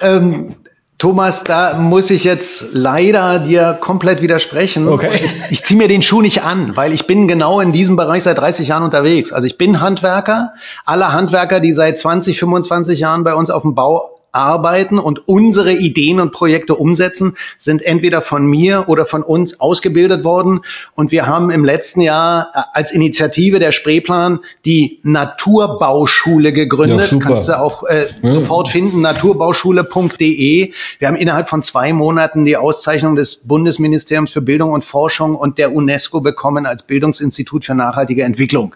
ähm, 0.00 0.54
Thomas, 1.02 1.42
da 1.42 1.74
muss 1.74 2.10
ich 2.10 2.22
jetzt 2.22 2.74
leider 2.74 3.40
dir 3.40 3.76
komplett 3.80 4.22
widersprechen. 4.22 4.86
Okay. 4.86 5.20
Ich, 5.24 5.36
ich 5.50 5.64
ziehe 5.64 5.76
mir 5.76 5.88
den 5.88 6.00
Schuh 6.00 6.22
nicht 6.22 6.44
an, 6.44 6.76
weil 6.76 6.92
ich 6.92 7.08
bin 7.08 7.26
genau 7.26 7.58
in 7.58 7.72
diesem 7.72 7.96
Bereich 7.96 8.22
seit 8.22 8.38
30 8.38 8.68
Jahren 8.68 8.84
unterwegs. 8.84 9.32
Also 9.32 9.48
ich 9.48 9.58
bin 9.58 9.80
Handwerker. 9.80 10.52
Alle 10.84 11.12
Handwerker, 11.12 11.58
die 11.58 11.72
seit 11.72 11.98
20, 11.98 12.38
25 12.38 13.00
Jahren 13.00 13.24
bei 13.24 13.34
uns 13.34 13.50
auf 13.50 13.62
dem 13.62 13.74
Bau 13.74 14.11
arbeiten 14.32 14.98
und 14.98 15.28
unsere 15.28 15.72
Ideen 15.72 16.18
und 16.18 16.32
Projekte 16.32 16.74
umsetzen, 16.74 17.36
sind 17.58 17.82
entweder 17.82 18.22
von 18.22 18.46
mir 18.46 18.88
oder 18.88 19.06
von 19.06 19.22
uns 19.22 19.60
ausgebildet 19.60 20.24
worden. 20.24 20.62
Und 20.94 21.12
wir 21.12 21.26
haben 21.26 21.50
im 21.50 21.64
letzten 21.64 22.00
Jahr 22.00 22.50
äh, 22.54 22.60
als 22.72 22.90
Initiative 22.90 23.58
der 23.58 23.72
Spreeplan 23.72 24.40
die 24.64 25.00
Naturbauschule 25.02 26.52
gegründet. 26.52 27.12
Ja, 27.12 27.18
Kannst 27.18 27.48
du 27.48 27.58
auch 27.58 27.84
äh, 27.84 28.06
ja. 28.22 28.32
sofort 28.32 28.68
finden, 28.68 29.02
naturbauschule.de. 29.02 30.72
Wir 30.98 31.08
haben 31.08 31.16
innerhalb 31.16 31.48
von 31.48 31.62
zwei 31.62 31.92
Monaten 31.92 32.44
die 32.44 32.56
Auszeichnung 32.56 33.16
des 33.16 33.36
Bundesministeriums 33.36 34.32
für 34.32 34.40
Bildung 34.40 34.72
und 34.72 34.84
Forschung 34.84 35.36
und 35.36 35.58
der 35.58 35.74
UNESCO 35.74 36.20
bekommen 36.20 36.64
als 36.66 36.84
Bildungsinstitut 36.84 37.64
für 37.66 37.74
nachhaltige 37.74 38.24
Entwicklung. 38.24 38.74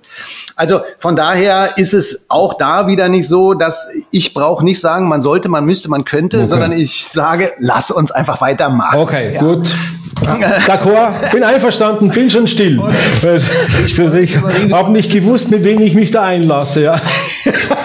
Also 0.58 0.80
von 0.98 1.16
daher 1.16 1.76
ist 1.76 1.92
es 1.92 2.26
auch 2.30 2.54
da 2.54 2.86
wieder 2.86 3.10
nicht 3.10 3.28
so, 3.28 3.52
dass 3.52 3.88
ich 4.10 4.32
brauche 4.32 4.64
nicht 4.64 4.80
sagen, 4.80 5.06
man 5.06 5.20
sollte, 5.20 5.50
man 5.50 5.66
müsste, 5.66 5.90
man 5.90 6.06
könnte, 6.06 6.38
okay. 6.38 6.46
sondern 6.46 6.72
ich 6.72 7.04
sage, 7.04 7.52
lass 7.58 7.90
uns 7.90 8.10
einfach 8.10 8.40
weitermachen. 8.40 8.98
Okay, 8.98 9.34
ja. 9.34 9.42
gut. 9.42 9.74
D'accord, 10.66 11.30
bin 11.30 11.44
einverstanden, 11.44 12.08
bin 12.08 12.30
schon 12.30 12.46
still. 12.46 12.80
Ich, 13.84 13.98
ich 13.98 14.72
habe 14.72 14.92
nicht 14.92 15.12
gewusst, 15.12 15.50
mit 15.50 15.62
wem 15.62 15.82
ich 15.82 15.94
mich 15.94 16.10
da 16.10 16.22
einlasse. 16.22 16.84
Ja. 16.84 17.00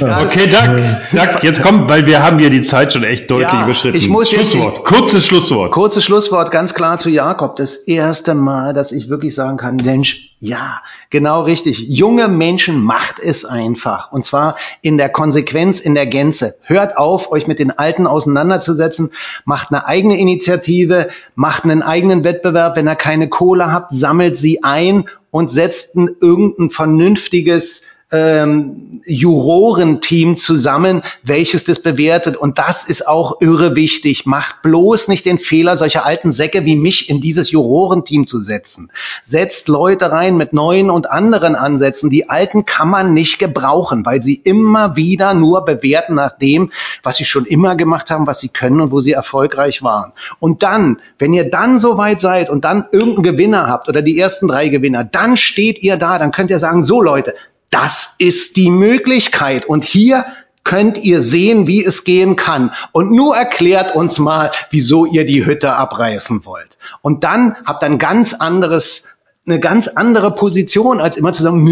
Ja, 0.00 0.22
okay, 0.22 0.46
Doug, 0.46 0.82
Doug, 1.12 1.42
jetzt 1.42 1.62
komm, 1.62 1.88
weil 1.88 2.06
wir 2.06 2.22
haben 2.22 2.38
hier 2.38 2.50
die 2.50 2.60
Zeit 2.60 2.92
schon 2.92 3.04
echt 3.04 3.30
deutlich 3.30 3.52
ja, 3.52 3.64
überschritten. 3.64 3.96
Ich 3.96 4.08
muss 4.08 4.30
Schlusswort, 4.30 4.84
kurzes 4.84 5.26
Schlusswort. 5.26 5.72
Kurzes 5.72 6.04
Schlusswort, 6.04 6.50
ganz 6.50 6.74
klar 6.74 6.98
zu 6.98 7.10
Jakob. 7.10 7.56
Das 7.56 7.76
erste 7.76 8.34
Mal, 8.34 8.72
dass 8.72 8.92
ich 8.92 9.08
wirklich 9.08 9.34
sagen 9.34 9.56
kann, 9.56 9.76
Mensch, 9.76 10.28
ja, 10.40 10.80
genau 11.10 11.42
richtig. 11.42 11.80
Junge 11.88 12.28
Menschen 12.28 12.80
macht 12.80 13.18
es 13.18 13.44
einfach. 13.44 14.12
Und 14.12 14.24
zwar 14.24 14.56
in 14.82 14.96
der 14.96 15.08
Konsequenz, 15.08 15.80
in 15.80 15.94
der 15.94 16.06
Gänze. 16.06 16.54
Hört 16.62 16.96
auf, 16.96 17.32
euch 17.32 17.48
mit 17.48 17.58
den 17.58 17.76
Alten 17.76 18.06
auseinanderzusetzen. 18.06 19.10
Macht 19.44 19.70
eine 19.70 19.86
eigene 19.86 20.16
Initiative, 20.18 21.08
macht 21.34 21.64
einen 21.64 21.82
eigenen 21.82 22.22
Wettbewerb. 22.22 22.76
Wenn 22.76 22.88
ihr 22.88 22.94
keine 22.94 23.28
Kohle 23.28 23.72
habt, 23.72 23.92
sammelt 23.92 24.36
sie 24.36 24.62
ein 24.62 25.08
und 25.30 25.50
setzt 25.50 25.96
ein, 25.96 26.16
irgendein 26.20 26.70
vernünftiges 26.70 27.82
ähm, 28.10 29.00
Jurorenteam 29.04 30.36
zusammen, 30.36 31.02
welches 31.22 31.64
das 31.64 31.80
bewertet. 31.80 32.36
Und 32.36 32.58
das 32.58 32.84
ist 32.84 33.06
auch 33.06 33.40
irre 33.40 33.76
wichtig. 33.76 34.26
Macht 34.26 34.62
bloß 34.62 35.08
nicht 35.08 35.26
den 35.26 35.38
Fehler, 35.38 35.76
solche 35.76 36.04
alten 36.04 36.32
Säcke 36.32 36.64
wie 36.64 36.76
mich 36.76 37.10
in 37.10 37.20
dieses 37.20 37.50
Jurorenteam 37.50 38.26
zu 38.26 38.40
setzen. 38.40 38.90
Setzt 39.22 39.68
Leute 39.68 40.10
rein 40.10 40.36
mit 40.36 40.52
neuen 40.52 40.90
und 40.90 41.10
anderen 41.10 41.54
Ansätzen. 41.54 42.10
Die 42.10 42.30
alten 42.30 42.64
kann 42.64 42.88
man 42.88 43.14
nicht 43.14 43.38
gebrauchen, 43.38 44.06
weil 44.06 44.22
sie 44.22 44.34
immer 44.34 44.96
wieder 44.96 45.34
nur 45.34 45.64
bewerten 45.64 46.14
nach 46.14 46.36
dem, 46.38 46.72
was 47.02 47.18
sie 47.18 47.24
schon 47.24 47.44
immer 47.44 47.76
gemacht 47.76 48.10
haben, 48.10 48.26
was 48.26 48.40
sie 48.40 48.48
können 48.48 48.80
und 48.80 48.90
wo 48.90 49.00
sie 49.00 49.12
erfolgreich 49.12 49.82
waren. 49.82 50.12
Und 50.40 50.62
dann, 50.62 51.00
wenn 51.18 51.32
ihr 51.32 51.50
dann 51.50 51.78
so 51.78 51.98
weit 51.98 52.20
seid 52.20 52.48
und 52.48 52.64
dann 52.64 52.86
irgendeinen 52.90 53.22
Gewinner 53.22 53.66
habt 53.66 53.88
oder 53.88 54.02
die 54.02 54.18
ersten 54.18 54.48
drei 54.48 54.68
Gewinner, 54.68 55.04
dann 55.04 55.36
steht 55.36 55.82
ihr 55.82 55.96
da, 55.96 56.18
dann 56.18 56.32
könnt 56.32 56.50
ihr 56.50 56.58
sagen, 56.58 56.82
so 56.82 57.02
Leute, 57.02 57.34
das 57.70 58.16
ist 58.18 58.56
die 58.56 58.70
Möglichkeit. 58.70 59.66
Und 59.66 59.84
hier 59.84 60.24
könnt 60.64 60.98
ihr 60.98 61.22
sehen, 61.22 61.66
wie 61.66 61.82
es 61.82 62.04
gehen 62.04 62.36
kann. 62.36 62.72
Und 62.92 63.10
nur 63.10 63.34
erklärt 63.34 63.94
uns 63.94 64.18
mal, 64.18 64.52
wieso 64.70 65.06
ihr 65.06 65.24
die 65.24 65.46
Hütte 65.46 65.72
abreißen 65.72 66.44
wollt. 66.44 66.76
Und 67.00 67.24
dann 67.24 67.56
habt 67.64 67.82
ihr 67.82 67.86
ein 67.86 67.98
ganz 67.98 68.34
anderes, 68.34 69.04
eine 69.46 69.60
ganz 69.60 69.88
andere 69.88 70.34
Position, 70.34 71.00
als 71.00 71.16
immer 71.16 71.32
zu 71.32 71.42
sagen, 71.42 71.64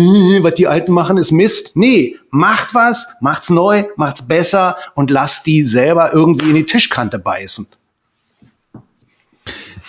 was 0.42 0.54
die 0.54 0.66
Alten 0.66 0.92
machen, 0.92 1.18
ist 1.18 1.30
Mist. 1.30 1.76
Nee, 1.76 2.16
macht 2.30 2.74
was, 2.74 3.08
macht's 3.20 3.50
neu, 3.50 3.84
macht's 3.96 4.26
besser 4.26 4.78
und 4.94 5.10
lasst 5.10 5.44
die 5.44 5.62
selber 5.62 6.14
irgendwie 6.14 6.48
in 6.48 6.56
die 6.56 6.64
Tischkante 6.66 7.18
beißen. 7.18 7.68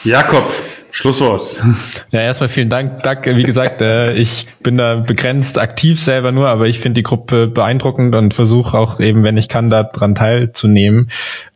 Jakob, 0.03 0.51
Schlusswort. 0.97 1.61
Ja, 2.11 2.21
erstmal 2.21 2.49
vielen 2.49 2.69
Dank, 2.69 3.03
Doug. 3.03 3.17
Wie 3.25 3.43
gesagt, 3.43 3.81
äh, 3.81 4.13
ich 4.13 4.47
bin 4.63 4.77
da 4.77 4.95
begrenzt 4.95 5.59
aktiv 5.59 5.99
selber 5.99 6.31
nur, 6.31 6.49
aber 6.49 6.67
ich 6.67 6.79
finde 6.79 7.01
die 7.01 7.03
Gruppe 7.03 7.45
beeindruckend 7.45 8.15
und 8.15 8.33
versuche 8.33 8.75
auch 8.75 8.99
eben, 8.99 9.23
wenn 9.23 9.37
ich 9.37 9.47
kann, 9.47 9.69
daran 9.69 10.15
teilzunehmen. 10.15 11.11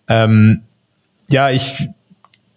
Ähm, 0.08 0.62
ja, 1.28 1.50
ich 1.50 1.90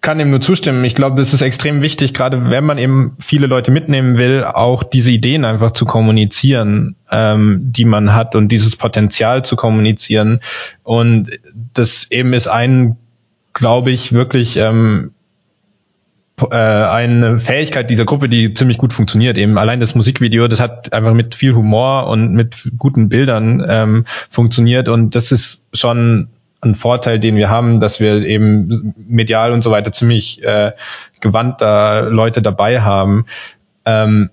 kann 0.02 0.18
dem 0.18 0.30
nur 0.30 0.42
zustimmen. 0.42 0.84
Ich 0.84 0.94
glaube, 0.94 1.22
es 1.22 1.32
ist 1.32 1.40
extrem 1.40 1.80
wichtig, 1.80 2.12
gerade 2.12 2.50
wenn 2.50 2.64
man 2.64 2.76
eben 2.76 3.16
viele 3.18 3.46
Leute 3.46 3.70
mitnehmen 3.70 4.18
will, 4.18 4.44
auch 4.44 4.82
diese 4.82 5.10
Ideen 5.10 5.46
einfach 5.46 5.70
zu 5.70 5.86
kommunizieren, 5.86 6.96
ähm, 7.10 7.72
die 7.72 7.86
man 7.86 8.12
hat 8.12 8.36
und 8.36 8.48
dieses 8.48 8.76
Potenzial 8.76 9.42
zu 9.42 9.56
kommunizieren. 9.56 10.40
Und 10.82 11.30
das 11.72 12.10
eben 12.10 12.34
ist 12.34 12.46
ein, 12.48 12.96
glaube 13.54 13.90
ich, 13.90 14.12
wirklich 14.12 14.58
ähm, 14.58 15.13
äh, 16.40 16.54
eine 16.56 17.38
Fähigkeit 17.38 17.90
dieser 17.90 18.04
Gruppe, 18.04 18.28
die 18.28 18.54
ziemlich 18.54 18.78
gut 18.78 18.92
funktioniert. 18.92 19.38
Eben 19.38 19.56
allein 19.58 19.80
das 19.80 19.94
Musikvideo, 19.94 20.48
das 20.48 20.60
hat 20.60 20.92
einfach 20.92 21.14
mit 21.14 21.34
viel 21.34 21.54
Humor 21.54 22.08
und 22.08 22.32
mit 22.32 22.72
guten 22.76 23.08
Bildern 23.08 23.64
ähm, 23.66 24.04
funktioniert 24.06 24.88
und 24.88 25.14
das 25.14 25.32
ist 25.32 25.62
schon 25.72 26.28
ein 26.60 26.74
Vorteil, 26.74 27.20
den 27.20 27.36
wir 27.36 27.50
haben, 27.50 27.78
dass 27.78 28.00
wir 28.00 28.24
eben 28.24 28.94
medial 28.96 29.52
und 29.52 29.62
so 29.62 29.70
weiter 29.70 29.92
ziemlich 29.92 30.42
äh, 30.42 30.72
gewandter 31.20 32.08
Leute 32.10 32.42
dabei 32.42 32.80
haben. 32.80 33.26
Ähm, 33.84 34.30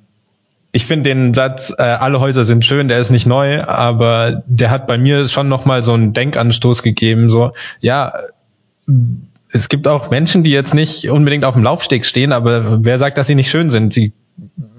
ich 0.71 0.85
finde 0.85 1.09
den 1.09 1.33
Satz, 1.33 1.73
äh, 1.77 1.83
alle 1.83 2.19
Häuser 2.21 2.45
sind 2.45 2.65
schön, 2.65 2.87
der 2.87 2.99
ist 2.99 3.09
nicht 3.09 3.27
neu, 3.27 3.61
aber 3.63 4.41
der 4.45 4.71
hat 4.71 4.87
bei 4.87 4.97
mir 4.97 5.27
schon 5.27 5.49
nochmal 5.49 5.83
so 5.83 5.93
einen 5.93 6.13
Denkanstoß 6.13 6.81
gegeben, 6.81 7.29
so, 7.29 7.51
ja, 7.81 8.13
es 9.53 9.69
gibt 9.69 9.87
auch 9.87 10.09
Menschen, 10.09 10.43
die 10.43 10.51
jetzt 10.51 10.73
nicht 10.73 11.09
unbedingt 11.09 11.45
auf 11.45 11.55
dem 11.55 11.63
Laufsteg 11.63 12.05
stehen, 12.05 12.31
aber 12.31 12.83
wer 12.85 12.97
sagt, 12.97 13.17
dass 13.17 13.27
sie 13.27 13.35
nicht 13.35 13.49
schön 13.49 13.69
sind? 13.69 13.93
Sie, 13.93 14.13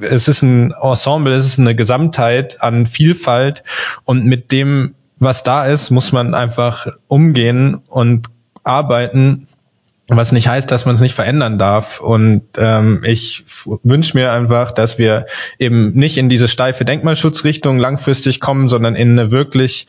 es 0.01 0.29
ist 0.29 0.43
ein 0.43 0.73
Ensemble, 0.73 1.35
es 1.35 1.47
ist 1.47 1.59
eine 1.59 1.75
Gesamtheit 1.75 2.63
an 2.63 2.87
Vielfalt 2.87 3.63
und 4.05 4.25
mit 4.25 4.53
dem 4.53 4.95
was 5.23 5.45
da 5.45 5.67
ist, 5.67 5.91
muss 5.91 6.11
man 6.11 6.35
einfach 6.35 6.89
umgehen 7.07 7.77
und 7.87 8.27
arbeiten, 8.65 9.47
was 10.17 10.33
nicht 10.33 10.49
heißt, 10.49 10.71
dass 10.71 10.87
man 10.87 10.95
es 10.95 11.01
nicht 11.01 11.15
verändern 11.15 11.59
darf. 11.59 12.01
Und 12.01 12.43
ähm, 12.57 13.03
ich 13.05 13.45
wünsche 13.83 14.17
mir 14.17 14.33
einfach, 14.33 14.73
dass 14.73 14.99
wir 14.99 15.27
eben 15.59 15.93
nicht 15.93 16.19
in 16.19 16.29
diese 16.29 16.49
steife 16.49 16.85
Denkmalschutzrichtung 16.85 17.79
langfristig 17.79 18.41
kommen, 18.41 18.69
sondern 18.69 18.97
in 18.97 19.19
eine 19.19 19.31
wirklich 19.31 19.87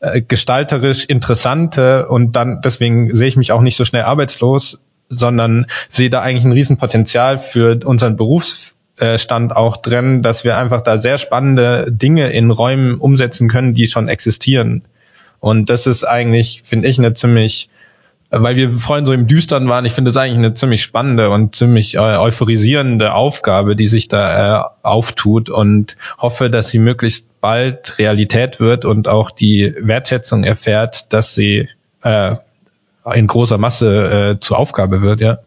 äh, 0.00 0.20
gestalterisch 0.20 1.04
interessante 1.04 2.08
und 2.08 2.36
dann, 2.36 2.60
deswegen 2.64 3.14
sehe 3.14 3.28
ich 3.28 3.36
mich 3.36 3.52
auch 3.52 3.62
nicht 3.62 3.76
so 3.76 3.84
schnell 3.84 4.02
arbeitslos, 4.02 4.80
sondern 5.08 5.66
sehe 5.88 6.10
da 6.10 6.22
eigentlich 6.22 6.44
ein 6.44 6.52
Riesenpotenzial 6.52 7.38
für 7.38 7.78
unseren 7.84 8.16
Berufs 8.16 8.74
äh, 8.98 9.18
stand 9.18 9.56
auch 9.56 9.78
drin, 9.78 10.22
dass 10.22 10.44
wir 10.44 10.56
einfach 10.56 10.80
da 10.80 11.00
sehr 11.00 11.18
spannende 11.18 11.90
Dinge 11.90 12.30
in 12.30 12.50
Räumen 12.50 12.96
umsetzen 12.96 13.48
können, 13.48 13.74
die 13.74 13.86
schon 13.86 14.08
existieren. 14.08 14.84
Und 15.40 15.70
das 15.70 15.86
ist 15.86 16.04
eigentlich, 16.04 16.60
finde 16.62 16.88
ich, 16.88 16.98
eine 16.98 17.14
ziemlich, 17.14 17.68
weil 18.32 18.56
wir 18.56 18.70
vorhin 18.70 19.04
so 19.04 19.12
im 19.12 19.26
Düstern 19.26 19.68
waren, 19.68 19.84
ich 19.84 19.92
finde 19.92 20.08
es 20.08 20.16
eigentlich 20.16 20.38
eine 20.38 20.54
ziemlich 20.54 20.82
spannende 20.82 21.28
und 21.28 21.54
ziemlich 21.54 21.96
äh, 21.96 21.98
euphorisierende 21.98 23.14
Aufgabe, 23.14 23.76
die 23.76 23.86
sich 23.86 24.08
da 24.08 24.62
äh, 24.62 24.64
auftut 24.82 25.50
und 25.50 25.98
hoffe, 26.16 26.48
dass 26.48 26.70
sie 26.70 26.78
möglichst 26.78 27.26
bald 27.42 27.98
Realität 27.98 28.58
wird 28.58 28.86
und 28.86 29.06
auch 29.06 29.30
die 29.30 29.74
Wertschätzung 29.78 30.44
erfährt, 30.44 31.12
dass 31.12 31.34
sie 31.34 31.68
äh, 32.02 32.36
in 33.14 33.26
großer 33.26 33.58
Masse 33.58 34.36
äh, 34.36 34.40
zur 34.40 34.58
Aufgabe 34.58 35.02
wird, 35.02 35.20
ja. 35.20 35.38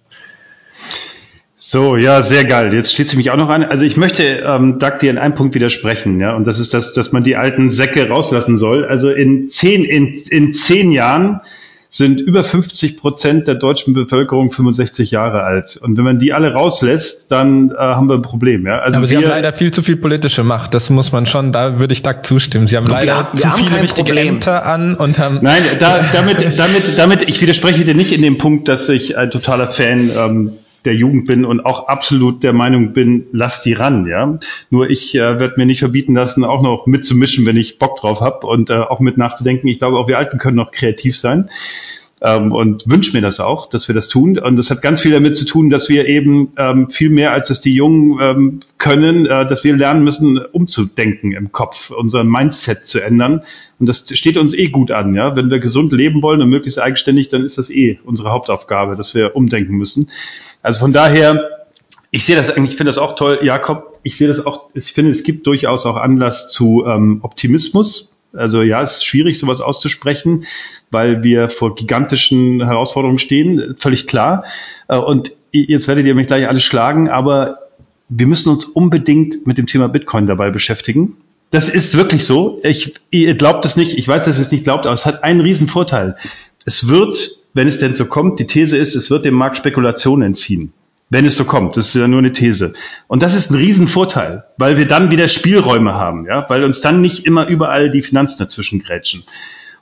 So, 1.57 1.95
ja, 1.97 2.21
sehr 2.21 2.45
geil. 2.45 2.71
Jetzt 2.75 2.93
schließe 2.93 3.13
ich 3.13 3.17
mich 3.17 3.31
auch 3.31 3.37
noch 3.37 3.49
an. 3.49 3.63
Also 3.63 3.85
ich 3.85 3.97
möchte 3.97 4.23
ähm, 4.23 4.77
Doug 4.77 4.99
dir 5.01 5.09
in 5.09 5.17
einem 5.17 5.33
Punkt 5.33 5.55
widersprechen, 5.55 6.19
ja, 6.19 6.35
und 6.35 6.45
das 6.45 6.59
ist 6.59 6.75
das, 6.75 6.93
dass 6.93 7.11
man 7.11 7.23
die 7.23 7.35
alten 7.35 7.71
Säcke 7.71 8.07
rauslassen 8.07 8.59
soll. 8.59 8.85
Also 8.85 9.09
in 9.09 9.49
zehn, 9.49 9.83
in, 9.83 10.21
in 10.29 10.53
zehn 10.53 10.91
Jahren 10.91 11.41
sind 11.89 12.19
über 12.19 12.43
50 12.43 12.97
Prozent 12.97 13.47
der 13.47 13.55
deutschen 13.55 13.93
Bevölkerung 13.93 14.51
65 14.51 15.11
Jahre 15.11 15.43
alt. 15.43 15.77
Und 15.77 15.97
wenn 15.97 16.03
man 16.03 16.19
die 16.19 16.33
alle 16.33 16.53
rauslässt, 16.53 17.31
dann 17.31 17.71
äh, 17.71 17.75
haben 17.77 18.09
wir 18.09 18.15
ein 18.15 18.21
Problem. 18.21 18.65
Ja? 18.65 18.79
Also 18.79 18.97
Aber 18.97 19.07
Sie 19.07 19.17
haben 19.17 19.23
leider 19.23 19.53
viel 19.53 19.71
zu 19.71 19.81
viel 19.81 19.97
politische 19.97 20.43
Macht. 20.43 20.73
Das 20.73 20.89
muss 20.89 21.11
man 21.11 21.25
schon, 21.25 21.51
da 21.51 21.79
würde 21.79 21.93
ich 21.93 22.01
Doug 22.01 22.23
zustimmen. 22.23 22.67
Sie 22.67 22.77
haben 22.77 22.87
leider 22.87 23.29
wir, 23.31 23.39
zu 23.39 23.49
haben 23.49 23.63
viele 23.63 23.81
wichtige 23.81 24.11
Problem. 24.11 24.35
Ämter 24.35 24.65
an 24.65 24.95
und 24.95 25.19
haben... 25.19 25.39
Nein, 25.41 25.61
da, 25.79 26.03
damit, 26.13 26.37
damit, 26.57 26.97
damit, 26.97 27.29
ich 27.29 27.41
widerspreche 27.41 27.85
dir 27.85 27.95
nicht 27.95 28.11
in 28.11 28.21
dem 28.21 28.37
Punkt, 28.37 28.67
dass 28.67 28.89
ich 28.89 29.17
ein 29.17 29.31
totaler 29.31 29.67
Fan 29.67 30.11
ähm, 30.15 30.53
der 30.85 30.95
Jugend 30.95 31.27
bin 31.27 31.45
und 31.45 31.65
auch 31.65 31.87
absolut 31.87 32.43
der 32.43 32.53
Meinung 32.53 32.93
bin, 32.93 33.27
lass 33.31 33.63
die 33.63 33.73
ran, 33.73 34.05
ja. 34.05 34.37
Nur 34.69 34.89
ich 34.89 35.15
äh, 35.15 35.39
werde 35.39 35.55
mir 35.57 35.65
nicht 35.65 35.79
verbieten 35.79 36.13
lassen, 36.13 36.43
auch 36.43 36.61
noch 36.61 36.85
mitzumischen, 36.85 37.45
wenn 37.45 37.57
ich 37.57 37.79
Bock 37.79 37.99
drauf 37.99 38.21
habe 38.21 38.47
und 38.47 38.69
äh, 38.69 38.75
auch 38.75 38.99
mit 38.99 39.17
nachzudenken. 39.17 39.67
Ich 39.67 39.79
glaube, 39.79 39.97
auch 39.97 40.07
wir 40.07 40.17
Alten 40.17 40.37
können 40.37 40.57
noch 40.57 40.71
kreativ 40.71 41.17
sein 41.17 41.49
ähm, 42.21 42.51
und 42.51 42.89
wünsche 42.89 43.15
mir 43.15 43.21
das 43.21 43.39
auch, 43.39 43.67
dass 43.67 43.87
wir 43.87 43.95
das 43.95 44.07
tun. 44.07 44.37
Und 44.39 44.55
das 44.55 44.71
hat 44.71 44.81
ganz 44.81 45.01
viel 45.01 45.11
damit 45.11 45.35
zu 45.35 45.45
tun, 45.45 45.69
dass 45.69 45.89
wir 45.89 46.07
eben 46.07 46.53
ähm, 46.57 46.89
viel 46.89 47.09
mehr, 47.09 47.33
als 47.33 47.49
es 47.49 47.61
die 47.61 47.73
Jungen 47.73 48.19
ähm, 48.21 48.59
können, 48.77 49.25
äh, 49.25 49.47
dass 49.47 49.63
wir 49.63 49.75
lernen 49.75 50.03
müssen, 50.03 50.37
umzudenken 50.37 51.33
im 51.33 51.51
Kopf, 51.51 51.91
unser 51.91 52.23
Mindset 52.23 52.87
zu 52.87 52.99
ändern. 52.99 53.43
Und 53.79 53.89
das 53.89 54.07
steht 54.17 54.37
uns 54.37 54.53
eh 54.53 54.69
gut 54.69 54.91
an. 54.91 55.13
Ja? 55.13 55.35
Wenn 55.35 55.51
wir 55.51 55.59
gesund 55.59 55.91
leben 55.91 56.21
wollen 56.23 56.41
und 56.41 56.49
möglichst 56.49 56.79
eigenständig, 56.79 57.29
dann 57.29 57.43
ist 57.43 57.57
das 57.57 57.69
eh 57.69 57.99
unsere 58.03 58.31
Hauptaufgabe, 58.31 58.95
dass 58.95 59.13
wir 59.13 59.35
umdenken 59.35 59.75
müssen. 59.75 60.09
Also 60.65 60.79
von 60.79 60.93
daher, 60.93 61.67
ich 62.09 62.25
sehe 62.25 62.35
das 62.35 62.49
eigentlich, 62.49 62.71
ich 62.71 62.77
finde 62.77 62.89
das 62.89 62.97
auch 62.97 63.15
toll, 63.15 63.39
Jakob. 63.43 63.99
Ich 64.01 64.17
sehe 64.17 64.27
das 64.27 64.43
auch, 64.43 64.69
ich 64.73 64.93
finde, 64.93 65.11
es 65.11 65.21
gibt 65.21 65.45
durchaus 65.45 65.85
auch 65.85 65.95
Anlass 65.95 66.51
zu 66.51 66.83
ähm, 66.87 67.19
Optimismus. 67.21 68.17
Also 68.33 68.63
ja, 68.63 68.81
es 68.81 68.95
ist 68.95 69.05
schwierig, 69.05 69.37
sowas 69.37 69.61
auszusprechen, 69.61 70.45
weil 70.89 71.23
wir 71.23 71.49
vor 71.49 71.75
gigantischen 71.75 72.65
Herausforderungen 72.65 73.19
stehen, 73.19 73.75
völlig 73.77 74.07
klar. 74.07 74.43
Äh, 74.87 74.97
und 74.97 75.33
jetzt 75.51 75.87
werdet 75.87 76.07
ihr 76.07 76.15
mich 76.15 76.25
gleich 76.25 76.47
alle 76.47 76.61
schlagen, 76.61 77.09
aber 77.09 77.59
wir 78.09 78.25
müssen 78.25 78.49
uns 78.49 78.65
unbedingt 78.65 79.45
mit 79.45 79.59
dem 79.59 79.67
Thema 79.67 79.87
Bitcoin 79.87 80.25
dabei 80.25 80.49
beschäftigen. 80.49 81.17
Das 81.51 81.69
ist 81.69 81.95
wirklich 81.95 82.25
so. 82.25 82.59
Ich, 82.63 82.95
ihr 83.11 83.35
glaubt 83.35 83.65
es 83.65 83.75
nicht, 83.75 83.99
ich 83.99 84.07
weiß, 84.07 84.25
dass 84.25 84.39
ihr 84.39 84.41
es 84.41 84.51
nicht 84.51 84.63
glaubt, 84.63 84.87
aber 84.87 84.95
es 84.95 85.05
hat 85.05 85.23
einen 85.23 85.41
riesen 85.41 85.67
Vorteil. 85.67 86.17
Es 86.65 86.87
wird 86.87 87.44
wenn 87.55 87.67
es 87.67 87.79
denn 87.79 87.95
so 87.95 88.05
kommt, 88.05 88.39
die 88.39 88.45
These 88.45 88.77
ist, 88.77 88.95
es 88.95 89.09
wird 89.09 89.25
dem 89.25 89.33
Markt 89.33 89.57
Spekulation 89.57 90.21
entziehen. 90.21 90.73
Wenn 91.09 91.25
es 91.25 91.37
so 91.37 91.45
kommt, 91.45 91.77
das 91.77 91.87
ist 91.87 91.95
ja 91.95 92.07
nur 92.07 92.19
eine 92.19 92.31
These. 92.31 92.73
Und 93.07 93.23
das 93.23 93.33
ist 93.33 93.49
ein 93.49 93.57
Riesenvorteil, 93.57 94.43
weil 94.57 94.77
wir 94.77 94.87
dann 94.87 95.09
wieder 95.09 95.27
Spielräume 95.27 95.93
haben, 95.93 96.25
ja, 96.25 96.45
weil 96.49 96.63
uns 96.63 96.81
dann 96.81 97.01
nicht 97.01 97.25
immer 97.25 97.47
überall 97.47 97.89
die 97.89 98.01
Finanzen 98.01 98.39
dazwischen 98.39 98.83
grätschen. 98.83 99.23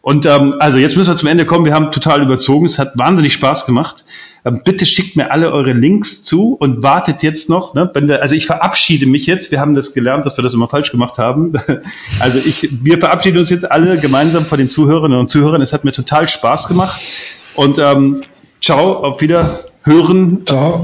Und 0.02 0.26
ähm, 0.26 0.56
also 0.60 0.78
jetzt 0.78 0.98
müssen 0.98 1.12
wir 1.12 1.16
zum 1.16 1.30
Ende 1.30 1.45
kommen. 1.45 1.64
Wir 1.64 1.74
haben 1.74 1.90
total 1.90 2.22
überzogen. 2.22 2.66
Es 2.66 2.78
hat 2.78 2.98
wahnsinnig 2.98 3.32
Spaß 3.34 3.66
gemacht. 3.66 4.04
Ähm, 4.44 4.62
bitte 4.66 4.86
schickt 4.86 5.16
mir 5.16 5.32
alle 5.32 5.54
eure 5.54 5.72
Links 5.72 6.24
zu 6.24 6.56
und 6.60 6.84
wartet 6.84 7.24
jetzt 7.24 7.50
noch. 7.50 7.74
Ne, 7.74 7.90
wenn 7.94 8.10
der, 8.10 8.22
also 8.22 8.36
ich 8.36 8.45
verabschiede 8.45 9.06
mich 9.06 9.28
jetzt. 9.28 9.52
Wir 9.52 9.62
haben 9.62 9.76
das 9.76 9.94
gelernt, 9.94 10.26
dass 10.26 10.38
wir 10.38 10.44
das 10.44 10.54
immer 10.54 10.68
falsch 10.68 10.91
gemacht 10.91 11.18
haben. 11.18 11.54
Also 12.20 12.38
ich, 12.38 12.84
wir 12.84 13.00
verabschieden 13.00 13.38
uns 13.38 13.50
jetzt 13.50 13.72
alle 13.72 13.98
gemeinsam 13.98 14.45
von 14.45 14.60
den 14.60 14.68
Zuhörerinnen 14.68 15.18
und 15.18 15.30
Zuhörern. 15.30 15.62
Es 15.62 15.72
hat 15.72 15.86
mir 15.86 15.94
total 15.94 16.28
Spaß 16.28 16.68
gemacht. 16.68 17.02
Und 17.56 17.78
ähm, 17.80 18.22
ciao, 18.62 19.04
auf 19.04 19.22
Wiederhören. 19.22 20.46
Ciao. 20.46 20.82